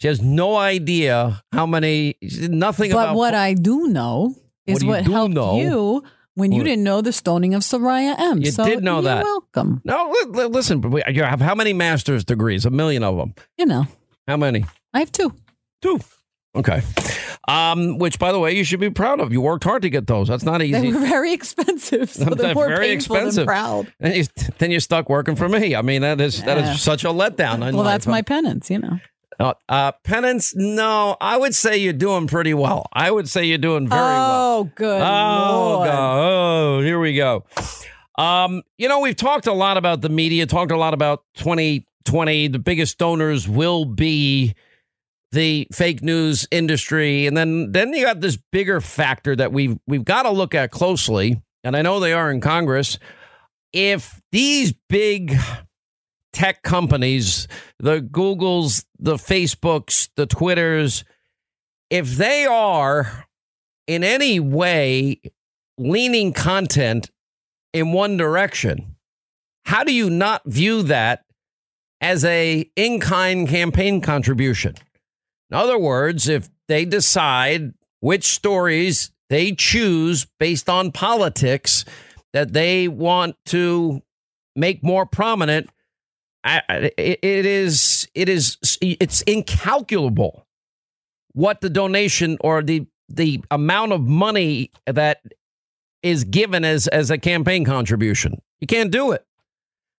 She 0.00 0.08
has 0.08 0.20
no 0.20 0.56
idea 0.56 1.42
how 1.52 1.66
many, 1.66 2.16
nothing 2.22 2.90
But 2.92 3.04
about. 3.04 3.16
what 3.16 3.34
I 3.34 3.54
do 3.54 3.86
know 3.88 4.34
is 4.66 4.82
you 4.82 4.88
what 4.88 5.04
do 5.04 5.12
helped 5.12 5.34
know? 5.34 5.56
you 5.58 6.02
when 6.34 6.50
you 6.52 6.64
didn't 6.64 6.82
know 6.82 7.00
the 7.00 7.12
stoning 7.12 7.54
of 7.54 7.62
Soraya 7.62 8.14
M. 8.18 8.38
You 8.42 8.50
so 8.50 8.64
did 8.64 8.82
know 8.82 8.94
you're 8.96 9.02
that. 9.02 9.22
welcome. 9.24 9.80
no, 9.84 10.10
li- 10.10 10.42
li- 10.42 10.46
listen, 10.48 10.80
but 10.80 10.90
we- 10.90 11.02
you 11.08 11.22
have 11.22 11.40
how 11.40 11.54
many 11.54 11.72
master's 11.72 12.24
degrees? 12.24 12.66
A 12.66 12.70
million 12.70 13.04
of 13.04 13.16
them. 13.16 13.34
You 13.56 13.66
know, 13.66 13.86
How 14.26 14.36
many? 14.36 14.64
I 14.92 14.98
have 15.00 15.12
two. 15.12 15.32
Two. 15.80 16.00
Okay. 16.56 16.82
Um, 17.48 17.98
which, 17.98 18.18
by 18.18 18.32
the 18.32 18.38
way, 18.38 18.56
you 18.56 18.64
should 18.64 18.80
be 18.80 18.88
proud 18.90 19.20
of. 19.20 19.32
You 19.32 19.40
worked 19.42 19.64
hard 19.64 19.82
to 19.82 19.90
get 19.90 20.06
those. 20.06 20.28
That's 20.28 20.44
not 20.44 20.62
easy. 20.62 20.72
They 20.72 20.88
easy. 20.88 20.96
were 20.98 21.04
very 21.06 21.32
expensive, 21.32 22.08
so 22.10 22.24
They're 22.26 22.34
they're 22.36 22.54
more 22.54 22.68
very 22.68 22.86
painful 22.88 23.16
expensive. 23.16 23.34
than 23.36 23.46
proud. 23.46 23.92
Then, 24.00 24.14
you, 24.14 24.24
then 24.58 24.70
you're 24.70 24.80
stuck 24.80 25.08
working 25.10 25.36
for 25.36 25.48
me. 25.48 25.74
I 25.76 25.82
mean, 25.82 26.02
that 26.02 26.20
is 26.20 26.42
that 26.44 26.56
Yeah. 26.58 26.72
is 26.72 26.80
such 26.80 27.04
a 27.04 27.08
letdown. 27.08 27.60
Well, 27.74 27.82
that's 27.84 28.06
my 28.06 28.22
penance, 28.22 28.70
you 28.70 28.78
know. 28.78 28.98
Uh, 29.40 29.54
uh, 29.68 29.92
penance. 30.04 30.54
No, 30.54 31.16
I 31.20 31.36
would 31.36 31.54
say 31.54 31.76
you're 31.78 31.92
doing 31.92 32.26
pretty 32.26 32.54
well. 32.54 32.86
I 32.92 33.10
would 33.10 33.28
say 33.28 33.44
you're 33.46 33.58
doing 33.58 33.88
very 33.88 34.00
well. 34.00 34.58
oh, 34.60 34.70
good 34.74 35.02
Oh, 35.02 35.72
Lord. 35.74 35.88
God. 35.88 36.18
oh, 36.18 36.80
here 36.80 37.00
we 37.00 37.14
go. 37.16 37.44
Um, 38.16 38.62
you 38.78 38.88
know, 38.88 39.00
we've 39.00 39.16
talked 39.16 39.46
a 39.46 39.52
lot 39.52 39.76
about 39.76 40.00
the 40.00 40.08
media, 40.08 40.46
talked 40.46 40.70
a 40.70 40.76
lot 40.76 40.94
about 40.94 41.24
2020. 41.34 42.48
The 42.48 42.58
biggest 42.60 42.98
donors 42.98 43.48
will 43.48 43.84
be 43.84 44.54
the 45.32 45.66
fake 45.72 46.00
news 46.00 46.46
industry, 46.52 47.26
and 47.26 47.36
then 47.36 47.72
then 47.72 47.92
you 47.92 48.04
got 48.04 48.20
this 48.20 48.38
bigger 48.52 48.80
factor 48.80 49.34
that 49.34 49.52
we've 49.52 49.76
we've 49.88 50.04
got 50.04 50.22
to 50.22 50.30
look 50.30 50.54
at 50.54 50.70
closely, 50.70 51.42
and 51.64 51.76
I 51.76 51.82
know 51.82 51.98
they 51.98 52.12
are 52.12 52.30
in 52.30 52.40
Congress. 52.40 53.00
If 53.72 54.20
these 54.30 54.72
big 54.88 55.36
tech 56.34 56.62
companies, 56.62 57.48
the 57.78 58.00
Googles, 58.00 58.84
the 58.98 59.14
Facebooks, 59.14 60.08
the 60.16 60.26
Twitters, 60.26 61.04
if 61.90 62.16
they 62.16 62.44
are 62.44 63.26
in 63.86 64.04
any 64.04 64.40
way 64.40 65.20
leaning 65.78 66.32
content 66.32 67.10
in 67.72 67.92
one 67.92 68.16
direction, 68.16 68.96
how 69.64 69.84
do 69.84 69.92
you 69.92 70.10
not 70.10 70.42
view 70.44 70.82
that 70.82 71.24
as 72.00 72.24
a 72.24 72.68
in-kind 72.76 73.48
campaign 73.48 74.00
contribution? 74.00 74.74
In 75.50 75.56
other 75.56 75.78
words, 75.78 76.28
if 76.28 76.48
they 76.68 76.84
decide 76.84 77.74
which 78.00 78.24
stories 78.24 79.10
they 79.30 79.52
choose 79.52 80.26
based 80.38 80.68
on 80.68 80.92
politics 80.92 81.84
that 82.32 82.52
they 82.52 82.88
want 82.88 83.36
to 83.46 84.02
make 84.56 84.82
more 84.82 85.06
prominent, 85.06 85.70
it 86.44 87.46
is 87.46 88.08
it 88.14 88.28
is 88.28 88.58
it's 88.80 89.22
incalculable 89.22 90.46
what 91.32 91.60
the 91.60 91.70
donation 91.70 92.36
or 92.40 92.62
the 92.62 92.86
the 93.08 93.42
amount 93.50 93.92
of 93.92 94.02
money 94.02 94.70
that 94.86 95.20
is 96.02 96.24
given 96.24 96.64
as 96.64 96.86
as 96.88 97.10
a 97.10 97.18
campaign 97.18 97.64
contribution. 97.64 98.40
You 98.60 98.66
can't 98.66 98.90
do 98.90 99.12
it. 99.12 99.24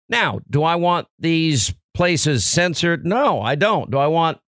Now, 0.08 0.40
do 0.50 0.62
I 0.62 0.76
want 0.76 1.08
these 1.18 1.74
places 1.94 2.44
censored? 2.44 3.06
No, 3.06 3.40
I 3.40 3.54
don't. 3.54 3.90
Do 3.90 3.98
I 3.98 4.06
want 4.06 4.38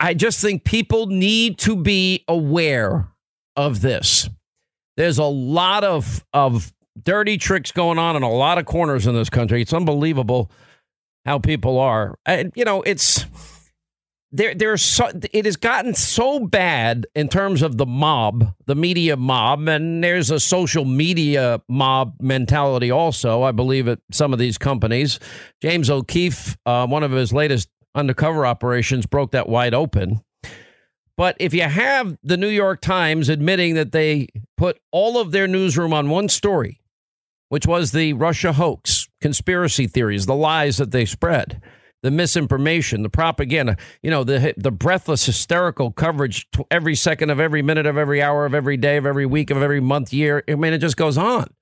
I 0.00 0.14
just 0.14 0.40
think 0.40 0.64
people 0.64 1.06
need 1.06 1.58
to 1.58 1.76
be 1.76 2.24
aware 2.26 3.08
of 3.56 3.80
this. 3.80 4.28
There's 4.96 5.18
a 5.18 5.24
lot 5.24 5.84
of 5.84 6.24
of 6.32 6.72
dirty 7.00 7.38
tricks 7.38 7.70
going 7.70 7.98
on 7.98 8.16
in 8.16 8.22
a 8.22 8.30
lot 8.30 8.58
of 8.58 8.66
corners 8.66 9.06
in 9.06 9.14
this 9.14 9.30
country. 9.30 9.62
It's 9.62 9.72
unbelievable 9.72 10.50
how 11.24 11.38
people 11.38 11.78
are. 11.78 12.18
You 12.54 12.64
know, 12.64 12.82
it's 12.82 13.26
there 14.30 14.54
there's 14.54 14.82
so 14.82 15.10
it 15.32 15.44
has 15.44 15.56
gotten 15.56 15.94
so 15.94 16.40
bad 16.40 17.06
in 17.14 17.28
terms 17.28 17.62
of 17.62 17.78
the 17.78 17.86
mob, 17.86 18.52
the 18.66 18.74
media 18.74 19.16
mob, 19.16 19.68
and 19.68 20.04
there's 20.04 20.30
a 20.30 20.40
social 20.40 20.84
media 20.84 21.60
mob 21.68 22.14
mentality 22.20 22.90
also. 22.90 23.42
I 23.42 23.52
believe 23.52 23.88
at 23.88 24.00
some 24.10 24.32
of 24.32 24.38
these 24.38 24.58
companies. 24.58 25.18
James 25.62 25.88
O'Keefe, 25.88 26.58
uh, 26.66 26.86
one 26.86 27.02
of 27.02 27.12
his 27.12 27.32
latest 27.32 27.68
undercover 27.94 28.44
operations, 28.44 29.06
broke 29.06 29.30
that 29.32 29.48
wide 29.48 29.74
open. 29.74 30.20
But 31.16 31.36
if 31.40 31.52
you 31.52 31.62
have 31.62 32.16
the 32.22 32.36
New 32.36 32.48
York 32.48 32.80
Times 32.80 33.28
admitting 33.28 33.74
that 33.74 33.90
they 33.90 34.28
put 34.56 34.78
all 34.92 35.18
of 35.18 35.32
their 35.32 35.48
newsroom 35.48 35.92
on 35.92 36.10
one 36.10 36.28
story, 36.28 36.80
which 37.48 37.66
was 37.66 37.90
the 37.90 38.12
Russia 38.12 38.52
hoax, 38.52 38.97
conspiracy 39.20 39.86
theories, 39.86 40.26
the 40.26 40.34
lies 40.34 40.76
that 40.76 40.90
they 40.90 41.04
spread 41.04 41.60
the 42.02 42.10
misinformation, 42.10 43.02
the 43.02 43.08
propaganda, 43.08 43.76
you 44.02 44.10
know, 44.10 44.24
the 44.24 44.54
the 44.56 44.70
breathless, 44.70 45.26
hysterical 45.26 45.90
coverage 45.90 46.46
every 46.70 46.94
second 46.94 47.30
of 47.30 47.40
every 47.40 47.62
minute 47.62 47.86
of 47.86 47.98
every 47.98 48.22
hour 48.22 48.46
of 48.46 48.54
every 48.54 48.76
day 48.76 48.96
of 48.96 49.06
every 49.06 49.26
week 49.26 49.50
of 49.50 49.62
every 49.62 49.80
month, 49.80 50.12
year. 50.12 50.44
I 50.48 50.54
mean, 50.54 50.72
it 50.72 50.78
just 50.78 50.96
goes 50.96 51.18
on. 51.18 51.52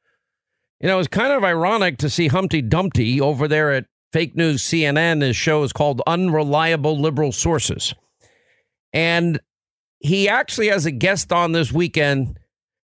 You 0.81 0.89
know, 0.89 0.99
it's 0.99 1.09
kind 1.09 1.33
of 1.33 1.43
ironic 1.43 1.99
to 1.99 2.11
see 2.11 2.29
Humpty 2.29 2.61
Dumpty 2.61 3.21
over 3.21 3.49
there 3.49 3.73
at 3.73 3.87
fake 4.13 4.37
news 4.37 4.63
CNN. 4.63 5.23
His 5.23 5.37
show 5.37 5.63
is 5.63 5.73
called 5.73 6.03
Unreliable 6.07 6.99
Liberal 7.01 7.33
Sources. 7.33 7.95
And 8.93 9.41
he 10.01 10.29
actually 10.29 10.69
has 10.69 10.85
a 10.85 10.91
guest 10.91 11.33
on 11.33 11.53
this 11.53 11.73
weekend 11.73 12.39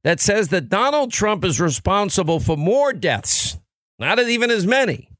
that 0.04 0.20
says 0.20 0.48
that 0.48 0.68
Donald 0.68 1.12
Trump 1.12 1.44
is 1.44 1.60
responsible 1.60 2.40
for 2.40 2.56
more 2.56 2.92
deaths, 2.92 3.58
not 3.98 4.18
even 4.20 4.50
as 4.50 4.66
many, 4.66 5.10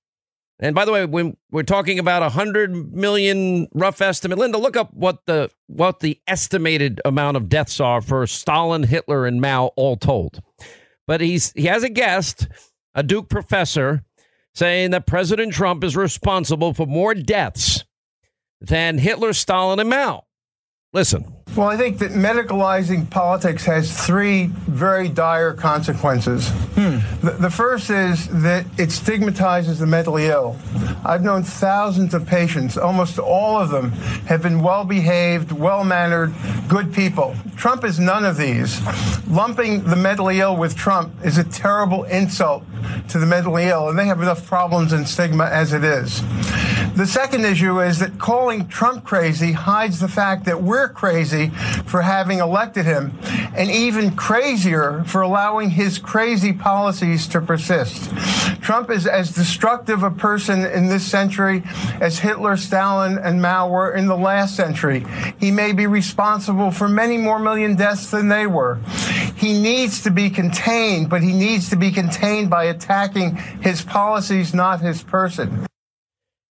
and 0.60 0.74
by 0.74 0.84
the 0.84 0.92
way, 0.92 1.06
when 1.06 1.36
we're 1.52 1.62
talking 1.62 1.98
about 1.98 2.22
a 2.22 2.30
hundred 2.30 2.92
million 2.92 3.68
rough 3.74 4.00
estimate, 4.00 4.38
Linda, 4.38 4.58
look 4.58 4.76
up 4.76 4.92
what 4.92 5.24
the 5.26 5.50
what 5.68 6.00
the 6.00 6.20
estimated 6.26 7.00
amount 7.04 7.36
of 7.36 7.48
deaths 7.48 7.78
are 7.78 8.00
for 8.00 8.26
Stalin, 8.26 8.82
Hitler, 8.82 9.26
and 9.26 9.40
Mao 9.40 9.66
all 9.76 9.96
told. 9.96 10.42
But 11.06 11.20
he's 11.20 11.52
he 11.52 11.64
has 11.64 11.84
a 11.84 11.88
guest, 11.88 12.48
a 12.94 13.04
Duke 13.04 13.28
professor, 13.28 14.02
saying 14.52 14.90
that 14.90 15.06
President 15.06 15.52
Trump 15.52 15.84
is 15.84 15.96
responsible 15.96 16.74
for 16.74 16.86
more 16.86 17.14
deaths 17.14 17.84
than 18.60 18.98
Hitler, 18.98 19.32
Stalin, 19.32 19.78
and 19.78 19.88
Mao. 19.88 20.24
Listen. 20.92 21.37
Well, 21.56 21.68
I 21.68 21.76
think 21.76 21.98
that 21.98 22.12
medicalizing 22.12 23.10
politics 23.10 23.64
has 23.64 24.06
three 24.06 24.46
very 24.46 25.08
dire 25.08 25.54
consequences. 25.54 26.48
Hmm. 26.50 26.98
The, 27.24 27.32
the, 27.32 27.50
first 27.50 27.90
is 27.90 28.28
that 28.42 28.66
it 28.78 28.92
stigmatizes 28.92 29.78
the 29.80 29.86
mentally 29.86 30.26
ill. 30.26 30.56
I've 31.04 31.22
known 31.22 31.42
thousands 31.42 32.14
of 32.14 32.26
patients, 32.26 32.76
almost 32.76 33.18
all 33.18 33.58
of 33.58 33.70
them 33.70 33.90
have 34.28 34.42
been 34.42 34.62
well 34.62 34.84
behaved, 34.84 35.50
well 35.50 35.82
mannered, 35.84 36.32
good 36.68 36.92
people. 36.92 37.34
Trump 37.56 37.82
is 37.82 37.98
none 37.98 38.24
of 38.24 38.36
these. 38.36 38.80
Lumping 39.26 39.82
the 39.82 39.96
mentally 39.96 40.40
ill 40.40 40.56
with 40.56 40.76
Trump 40.76 41.12
is 41.24 41.38
a 41.38 41.44
terrible 41.44 42.04
insult 42.04 42.62
to 43.08 43.18
the 43.18 43.26
mentally 43.26 43.64
ill, 43.64 43.88
and 43.88 43.98
they 43.98 44.06
have 44.06 44.20
enough 44.20 44.46
problems 44.46 44.92
and 44.92 45.08
stigma 45.08 45.44
as 45.46 45.72
it 45.72 45.84
is. 45.84 46.22
The 46.94 47.06
second 47.06 47.44
issue 47.44 47.80
is 47.80 47.98
that 48.00 48.18
calling 48.18 48.66
Trump 48.66 49.04
crazy 49.04 49.52
hides 49.52 50.00
the 50.00 50.08
fact 50.08 50.44
that 50.46 50.62
we're 50.62 50.88
crazy 50.88 51.50
for 51.84 52.02
having 52.02 52.38
elected 52.38 52.84
him, 52.84 53.16
and 53.54 53.70
even 53.70 54.16
crazier 54.16 55.04
for 55.04 55.22
allowing 55.22 55.70
his 55.70 55.98
crazy 55.98 56.52
policies 56.52 57.28
to 57.28 57.40
persist. 57.40 58.10
Trump 58.68 58.90
is 58.90 59.06
as 59.06 59.32
destructive 59.32 60.02
a 60.02 60.10
person 60.10 60.62
in 60.62 60.88
this 60.88 61.02
century 61.02 61.62
as 62.02 62.18
Hitler, 62.18 62.54
Stalin, 62.54 63.16
and 63.16 63.40
Mao 63.40 63.66
were 63.70 63.94
in 63.94 64.08
the 64.08 64.14
last 64.14 64.56
century. 64.56 65.06
He 65.40 65.50
may 65.50 65.72
be 65.72 65.86
responsible 65.86 66.70
for 66.70 66.86
many 66.86 67.16
more 67.16 67.38
million 67.38 67.76
deaths 67.76 68.10
than 68.10 68.28
they 68.28 68.46
were. 68.46 68.78
He 69.36 69.58
needs 69.58 70.02
to 70.02 70.10
be 70.10 70.28
contained, 70.28 71.08
but 71.08 71.22
he 71.22 71.32
needs 71.32 71.70
to 71.70 71.76
be 71.76 71.90
contained 71.90 72.50
by 72.50 72.64
attacking 72.64 73.36
his 73.62 73.80
policies, 73.80 74.52
not 74.52 74.82
his 74.82 75.02
person. 75.02 75.66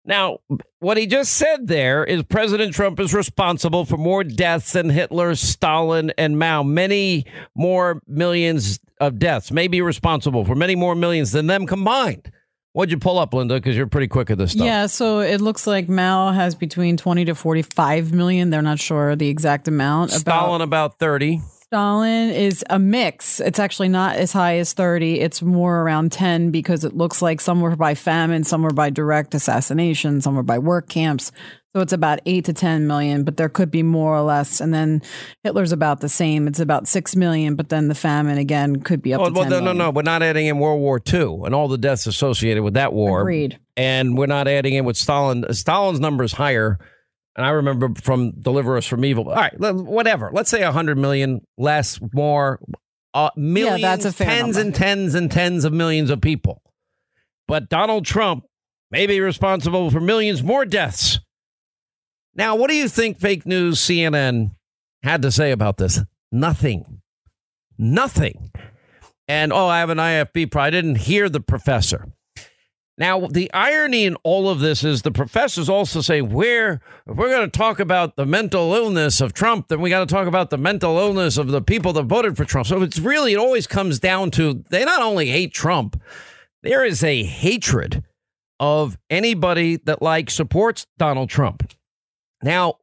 Now, 0.05 0.37
what 0.79 0.95
he 0.95 1.07
just 1.07 1.33
said 1.33 1.67
there 1.67 2.05
is 2.05 2.23
President 2.23 2.73
Trump 2.73 2.97
is 3.01 3.13
responsible 3.13 3.83
for 3.83 3.97
more 3.97 4.23
deaths 4.23 4.71
than 4.71 4.89
Hitler, 4.89 5.35
Stalin, 5.35 6.13
and 6.17 6.39
Mao. 6.39 6.63
Many 6.63 7.25
more 7.55 7.99
millions 8.07 8.79
of 8.99 9.19
deaths, 9.19 9.51
may 9.51 9.67
be 9.67 9.81
responsible 9.81 10.45
for 10.45 10.55
many 10.55 10.75
more 10.75 10.95
millions 10.95 11.31
than 11.31 11.47
them 11.47 11.65
combined. 11.65 12.31
What'd 12.73 12.91
you 12.91 12.97
pull 12.97 13.19
up, 13.19 13.33
Linda? 13.33 13.53
Because 13.53 13.77
you're 13.77 13.87
pretty 13.87 14.09
quick 14.09 14.29
at 14.29 14.37
this 14.37 14.51
stuff. 14.51 14.65
Yeah, 14.65 14.87
so 14.87 15.19
it 15.19 15.39
looks 15.39 15.65
like 15.65 15.87
Mao 15.87 16.33
has 16.33 16.55
between 16.55 16.97
20 16.97 17.23
to 17.25 17.33
45 17.33 18.11
million. 18.11 18.49
They're 18.49 18.61
not 18.61 18.79
sure 18.79 19.15
the 19.15 19.29
exact 19.29 19.69
amount. 19.69 20.11
Stalin 20.11 20.61
about, 20.61 20.91
about 20.91 20.99
30. 20.99 21.39
Stalin 21.61 22.31
is 22.31 22.65
a 22.69 22.77
mix. 22.77 23.39
It's 23.39 23.59
actually 23.59 23.87
not 23.87 24.17
as 24.17 24.33
high 24.33 24.57
as 24.57 24.73
30. 24.73 25.21
It's 25.21 25.41
more 25.41 25.81
around 25.81 26.11
10 26.11 26.51
because 26.51 26.83
it 26.83 26.97
looks 26.97 27.21
like 27.21 27.39
some 27.39 27.61
were 27.61 27.77
by 27.77 27.95
famine, 27.95 28.43
some 28.43 28.61
were 28.61 28.71
by 28.71 28.89
direct 28.89 29.33
assassination, 29.33 30.19
some 30.19 30.35
were 30.35 30.43
by 30.43 30.59
work 30.59 30.89
camps. 30.89 31.31
So 31.75 31.81
it's 31.81 31.93
about 31.93 32.19
8 32.25 32.45
to 32.45 32.53
10 32.53 32.87
million, 32.87 33.23
but 33.23 33.35
there 33.35 33.49
could 33.49 33.69
be 33.69 33.83
more 33.83 34.15
or 34.15 34.21
less. 34.21 34.61
And 34.61 34.73
then 34.73 35.01
Hitler's 35.43 35.73
about 35.73 35.99
the 35.99 36.07
same. 36.07 36.47
It's 36.47 36.61
about 36.61 36.87
6 36.87 37.15
million, 37.17 37.55
but 37.55 37.67
then 37.67 37.89
the 37.89 37.95
famine 37.95 38.37
again 38.37 38.81
could 38.81 39.01
be 39.01 39.13
up 39.13 39.19
well, 39.19 39.29
to 39.29 39.39
well, 39.39 39.49
no, 39.49 39.59
no, 39.59 39.73
no. 39.73 39.89
We're 39.89 40.03
not 40.03 40.23
adding 40.23 40.45
in 40.45 40.59
World 40.59 40.79
War 40.79 41.01
II 41.05 41.41
and 41.43 41.53
all 41.53 41.67
the 41.67 41.77
deaths 41.77 42.07
associated 42.07 42.63
with 42.63 42.75
that 42.75 42.93
war. 42.93 43.21
Agreed. 43.21 43.59
And 43.75 44.17
we're 44.17 44.25
not 44.25 44.47
adding 44.47 44.73
in 44.73 44.85
with 44.85 44.95
Stalin. 44.95 45.45
Stalin's 45.53 45.99
number 45.99 46.23
is 46.23 46.31
higher 46.31 46.79
and 47.35 47.45
I 47.45 47.49
remember 47.49 47.89
from 48.01 48.31
Deliver 48.39 48.77
Us 48.77 48.85
from 48.85 49.03
Evil. 49.03 49.29
All 49.29 49.35
right, 49.35 49.53
whatever. 49.59 50.29
Let's 50.33 50.49
say 50.49 50.63
100 50.63 50.97
million, 50.97 51.41
less, 51.57 51.99
more, 52.13 52.59
uh, 53.13 53.29
millions, 53.35 53.81
yeah, 53.81 53.95
that's 53.95 54.05
a 54.05 54.23
tens 54.23 54.55
number. 54.55 54.61
and 54.61 54.75
tens 54.75 55.15
and 55.15 55.29
tens 55.31 55.65
of 55.65 55.73
millions 55.73 56.09
of 56.09 56.21
people. 56.21 56.61
But 57.47 57.69
Donald 57.69 58.05
Trump 58.05 58.45
may 58.89 59.05
be 59.05 59.19
responsible 59.19 59.91
for 59.91 59.99
millions 59.99 60.41
more 60.43 60.65
deaths. 60.65 61.19
Now, 62.35 62.55
what 62.55 62.69
do 62.69 62.75
you 62.75 62.89
think 62.89 63.19
fake 63.19 63.45
news 63.45 63.79
CNN 63.79 64.51
had 65.03 65.21
to 65.21 65.31
say 65.31 65.51
about 65.51 65.77
this? 65.77 66.01
Nothing. 66.31 67.01
Nothing. 67.77 68.51
And 69.27 69.53
oh, 69.53 69.67
I 69.67 69.79
have 69.79 69.89
an 69.89 69.97
IFB. 69.97 70.51
Pro. 70.51 70.63
I 70.63 70.69
didn't 70.69 70.95
hear 70.95 71.29
the 71.29 71.39
professor. 71.39 72.07
Now, 72.97 73.27
the 73.27 73.51
irony 73.53 74.05
in 74.05 74.15
all 74.23 74.47
of 74.47 74.61
this 74.61 74.83
is 74.83 75.01
the 75.01 75.11
professors 75.11 75.67
also 75.67 75.99
say, 75.99 76.21
we're, 76.21 76.79
if 77.05 77.17
we're 77.17 77.29
going 77.29 77.49
to 77.49 77.57
talk 77.57 77.79
about 77.79 78.15
the 78.15 78.25
mental 78.25 78.73
illness 78.73 79.19
of 79.19 79.33
Trump, 79.33 79.67
then 79.67 79.81
we 79.81 79.89
got 79.89 80.07
to 80.07 80.13
talk 80.13 80.27
about 80.27 80.49
the 80.49 80.57
mental 80.57 80.97
illness 80.97 81.37
of 81.37 81.47
the 81.47 81.61
people 81.61 81.91
that 81.93 82.03
voted 82.03 82.37
for 82.37 82.45
Trump. 82.45 82.67
So 82.67 82.81
it's 82.81 82.99
really, 82.99 83.33
it 83.33 83.37
always 83.37 83.67
comes 83.67 83.99
down 83.99 84.31
to 84.31 84.63
they 84.69 84.85
not 84.85 85.01
only 85.01 85.27
hate 85.27 85.53
Trump, 85.53 86.01
there 86.63 86.85
is 86.85 87.03
a 87.03 87.23
hatred 87.23 88.01
of 88.61 88.97
anybody 89.09 89.75
that 89.75 90.01
like 90.01 90.29
supports 90.29 90.87
Donald 90.97 91.29
Trump. 91.29 91.69
Now, 92.45 92.75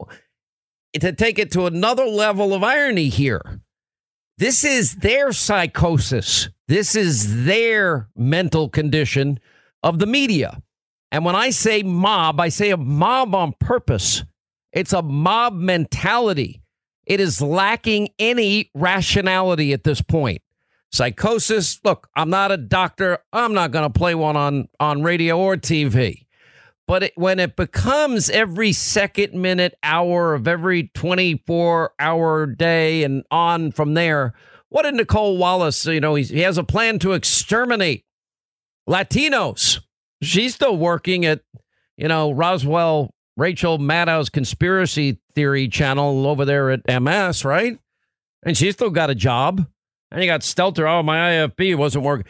to 0.98 1.12
take 1.12 1.38
it 1.38 1.52
to 1.52 1.66
another 1.66 2.04
level 2.04 2.52
of 2.52 2.64
irony 2.64 3.08
here, 3.08 3.60
this 4.36 4.64
is 4.64 4.96
their 4.96 5.30
psychosis. 5.30 6.48
This 6.66 6.96
is 6.96 7.44
their 7.44 8.08
mental 8.16 8.68
condition 8.68 9.38
of 9.84 10.00
the 10.00 10.06
media. 10.06 10.60
And 11.12 11.24
when 11.24 11.36
I 11.36 11.50
say 11.50 11.84
mob, 11.84 12.40
I 12.40 12.48
say 12.48 12.70
a 12.70 12.76
mob 12.76 13.36
on 13.36 13.54
purpose. 13.60 14.24
It's 14.72 14.92
a 14.92 15.02
mob 15.02 15.54
mentality. 15.54 16.60
It 17.06 17.20
is 17.20 17.40
lacking 17.40 18.08
any 18.18 18.70
rationality 18.74 19.72
at 19.72 19.84
this 19.84 20.02
point. 20.02 20.42
psychosis. 20.90 21.78
Look, 21.84 22.08
I'm 22.16 22.30
not 22.30 22.50
a 22.50 22.56
doctor. 22.56 23.18
I'm 23.32 23.54
not 23.54 23.70
going 23.70 23.90
to 23.90 23.96
play 23.96 24.16
one 24.16 24.36
on, 24.36 24.68
on 24.80 25.02
radio 25.02 25.38
or 25.38 25.56
TV. 25.56 26.26
But 26.86 27.04
it, 27.04 27.12
when 27.14 27.38
it 27.38 27.56
becomes 27.56 28.28
every 28.28 28.72
second, 28.72 29.34
minute, 29.34 29.74
hour 29.82 30.34
of 30.34 30.48
every 30.48 30.90
24 30.94 31.92
hour 31.98 32.46
day 32.46 33.04
and 33.04 33.24
on 33.30 33.70
from 33.72 33.94
there, 33.94 34.34
what 34.68 34.82
did 34.82 34.94
Nicolle 34.94 35.38
Wallace, 35.38 35.86
you 35.86 36.00
know, 36.00 36.14
he 36.14 36.40
has 36.40 36.58
a 36.58 36.64
plan 36.64 36.98
to 37.00 37.12
exterminate 37.12 38.04
Latinos. 38.88 39.80
She's 40.22 40.54
still 40.54 40.76
working 40.76 41.24
at, 41.24 41.42
you 41.96 42.08
know, 42.08 42.32
Roswell, 42.32 43.14
Rachel 43.36 43.78
Maddow's 43.78 44.28
conspiracy 44.28 45.18
theory 45.34 45.68
channel 45.68 46.26
over 46.26 46.44
there 46.44 46.70
at 46.70 47.02
MS, 47.02 47.44
right? 47.44 47.78
And 48.44 48.56
she's 48.56 48.74
still 48.74 48.90
got 48.90 49.10
a 49.10 49.14
job. 49.14 49.66
And 50.10 50.20
you 50.22 50.26
got 50.26 50.40
Stelter. 50.40 50.88
Oh, 50.88 51.02
my 51.02 51.18
IFB 51.18 51.76
wasn't 51.76 52.04
working. 52.04 52.26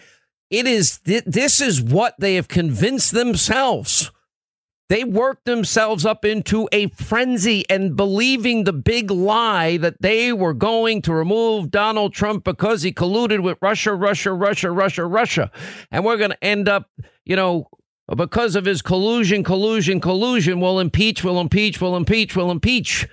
It 0.50 0.66
is, 0.66 0.98
this 0.98 1.60
is 1.60 1.80
what 1.80 2.14
they 2.18 2.34
have 2.34 2.48
convinced 2.48 3.12
themselves 3.12 4.10
they 4.92 5.05
worked 5.05 5.46
themselves 5.46 6.05
up 6.05 6.22
into 6.22 6.68
a 6.70 6.87
frenzy 6.88 7.64
and 7.70 7.96
believing 7.96 8.64
the 8.64 8.74
big 8.74 9.11
lie 9.11 9.78
that 9.78 9.96
they 10.02 10.35
were 10.35 10.52
going 10.52 11.00
to 11.00 11.14
remove 11.14 11.70
Donald 11.70 12.12
Trump 12.12 12.44
because 12.44 12.83
he 12.83 12.92
colluded 12.92 13.42
with 13.42 13.57
Russia, 13.62 13.94
Russia, 13.94 14.35
Russia, 14.35 14.70
Russia, 14.70 15.07
Russia. 15.07 15.50
And 15.90 16.05
we're 16.05 16.18
going 16.18 16.33
to 16.33 16.44
end 16.44 16.68
up, 16.68 16.90
you 17.24 17.37
know, 17.37 17.70
because 18.14 18.55
of 18.55 18.66
his 18.66 18.83
collusion, 18.83 19.42
collusion, 19.42 19.98
collusion, 19.98 20.61
we'll 20.61 20.78
impeach, 20.78 21.24
we'll 21.24 21.40
impeach, 21.40 21.81
we'll 21.81 21.96
impeach, 21.96 22.37
we'll 22.37 22.50
impeach. 22.50 23.09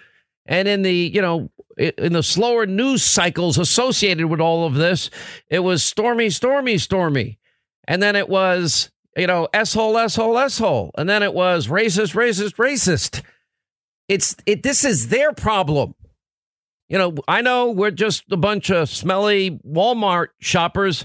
And 0.48 0.68
in 0.68 0.82
the, 0.82 0.94
you 0.94 1.22
know, 1.22 1.50
in 1.78 2.12
the 2.12 2.24
slower 2.24 2.66
news 2.66 3.06
cycles 3.06 3.58
associated 3.58 4.26
with 4.26 4.42
all 4.42 4.66
of 4.66 4.74
this, 4.74 5.10
it 5.48 5.60
was 5.60 5.82
stormy, 5.82 6.30
stormy, 6.30 6.78
stormy. 6.78 7.40
And 7.88 8.04
then 8.04 8.18
it 8.18 8.28
was 8.28 8.92
you 9.20 9.28
know, 9.28 9.48
s-hole, 9.54 9.98
s-hole, 9.98 10.38
s-hole. 10.38 10.92
And 10.98 11.10
then 11.10 11.22
it 11.24 11.34
was 11.34 11.68
racist, 11.68 12.16
racist, 12.16 12.56
racist. 12.56 13.22
It's 14.08 14.36
it 14.46 14.64
this 14.64 14.84
is 14.84 15.10
their 15.10 15.34
problem. 15.34 15.94
You 16.88 16.98
know, 16.98 17.16
I 17.28 17.42
know 17.42 17.70
we're 17.70 17.92
just 17.92 18.24
a 18.32 18.38
bunch 18.38 18.72
of 18.72 18.90
smelly 18.90 19.60
Walmart 19.68 20.30
shoppers. 20.40 21.04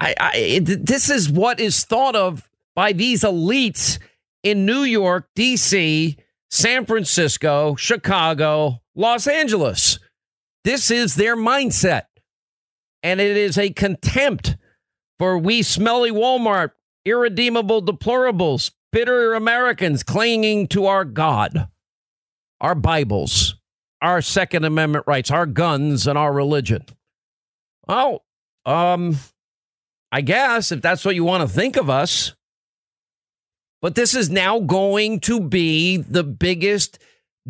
I, 0.00 0.14
I 0.18 0.36
it, 0.36 0.86
this 0.86 1.10
is 1.10 1.30
what 1.30 1.60
is 1.60 1.84
thought 1.84 2.16
of 2.16 2.48
by 2.74 2.92
these 2.92 3.22
elites 3.22 3.98
in 4.42 4.64
New 4.64 4.82
York, 4.82 5.28
DC, 5.36 6.16
San 6.50 6.86
Francisco, 6.86 7.74
Chicago, 7.74 8.80
Los 8.94 9.26
Angeles. 9.26 9.98
This 10.64 10.90
is 10.90 11.16
their 11.16 11.36
mindset. 11.36 12.04
And 13.02 13.20
it 13.20 13.36
is 13.36 13.58
a 13.58 13.70
contempt 13.70 14.56
for 15.18 15.38
we 15.38 15.62
smelly 15.62 16.10
Walmart 16.10 16.70
irredeemable 17.06 17.82
deplorables, 17.82 18.72
bitter 18.92 19.32
Americans 19.34 20.02
clinging 20.02 20.66
to 20.68 20.86
our 20.86 21.04
God, 21.04 21.68
our 22.60 22.74
Bibles, 22.74 23.54
our 24.02 24.20
Second 24.20 24.64
Amendment 24.64 25.04
rights, 25.06 25.30
our 25.30 25.46
guns, 25.46 26.06
and 26.06 26.18
our 26.18 26.32
religion. 26.32 26.84
Well, 27.86 28.24
um, 28.66 29.16
I 30.10 30.20
guess 30.20 30.72
if 30.72 30.82
that's 30.82 31.04
what 31.04 31.14
you 31.14 31.24
want 31.24 31.48
to 31.48 31.54
think 31.54 31.76
of 31.76 31.88
us. 31.88 32.34
But 33.82 33.94
this 33.94 34.14
is 34.14 34.30
now 34.30 34.58
going 34.58 35.20
to 35.20 35.40
be 35.40 35.98
the 35.98 36.24
biggest 36.24 36.98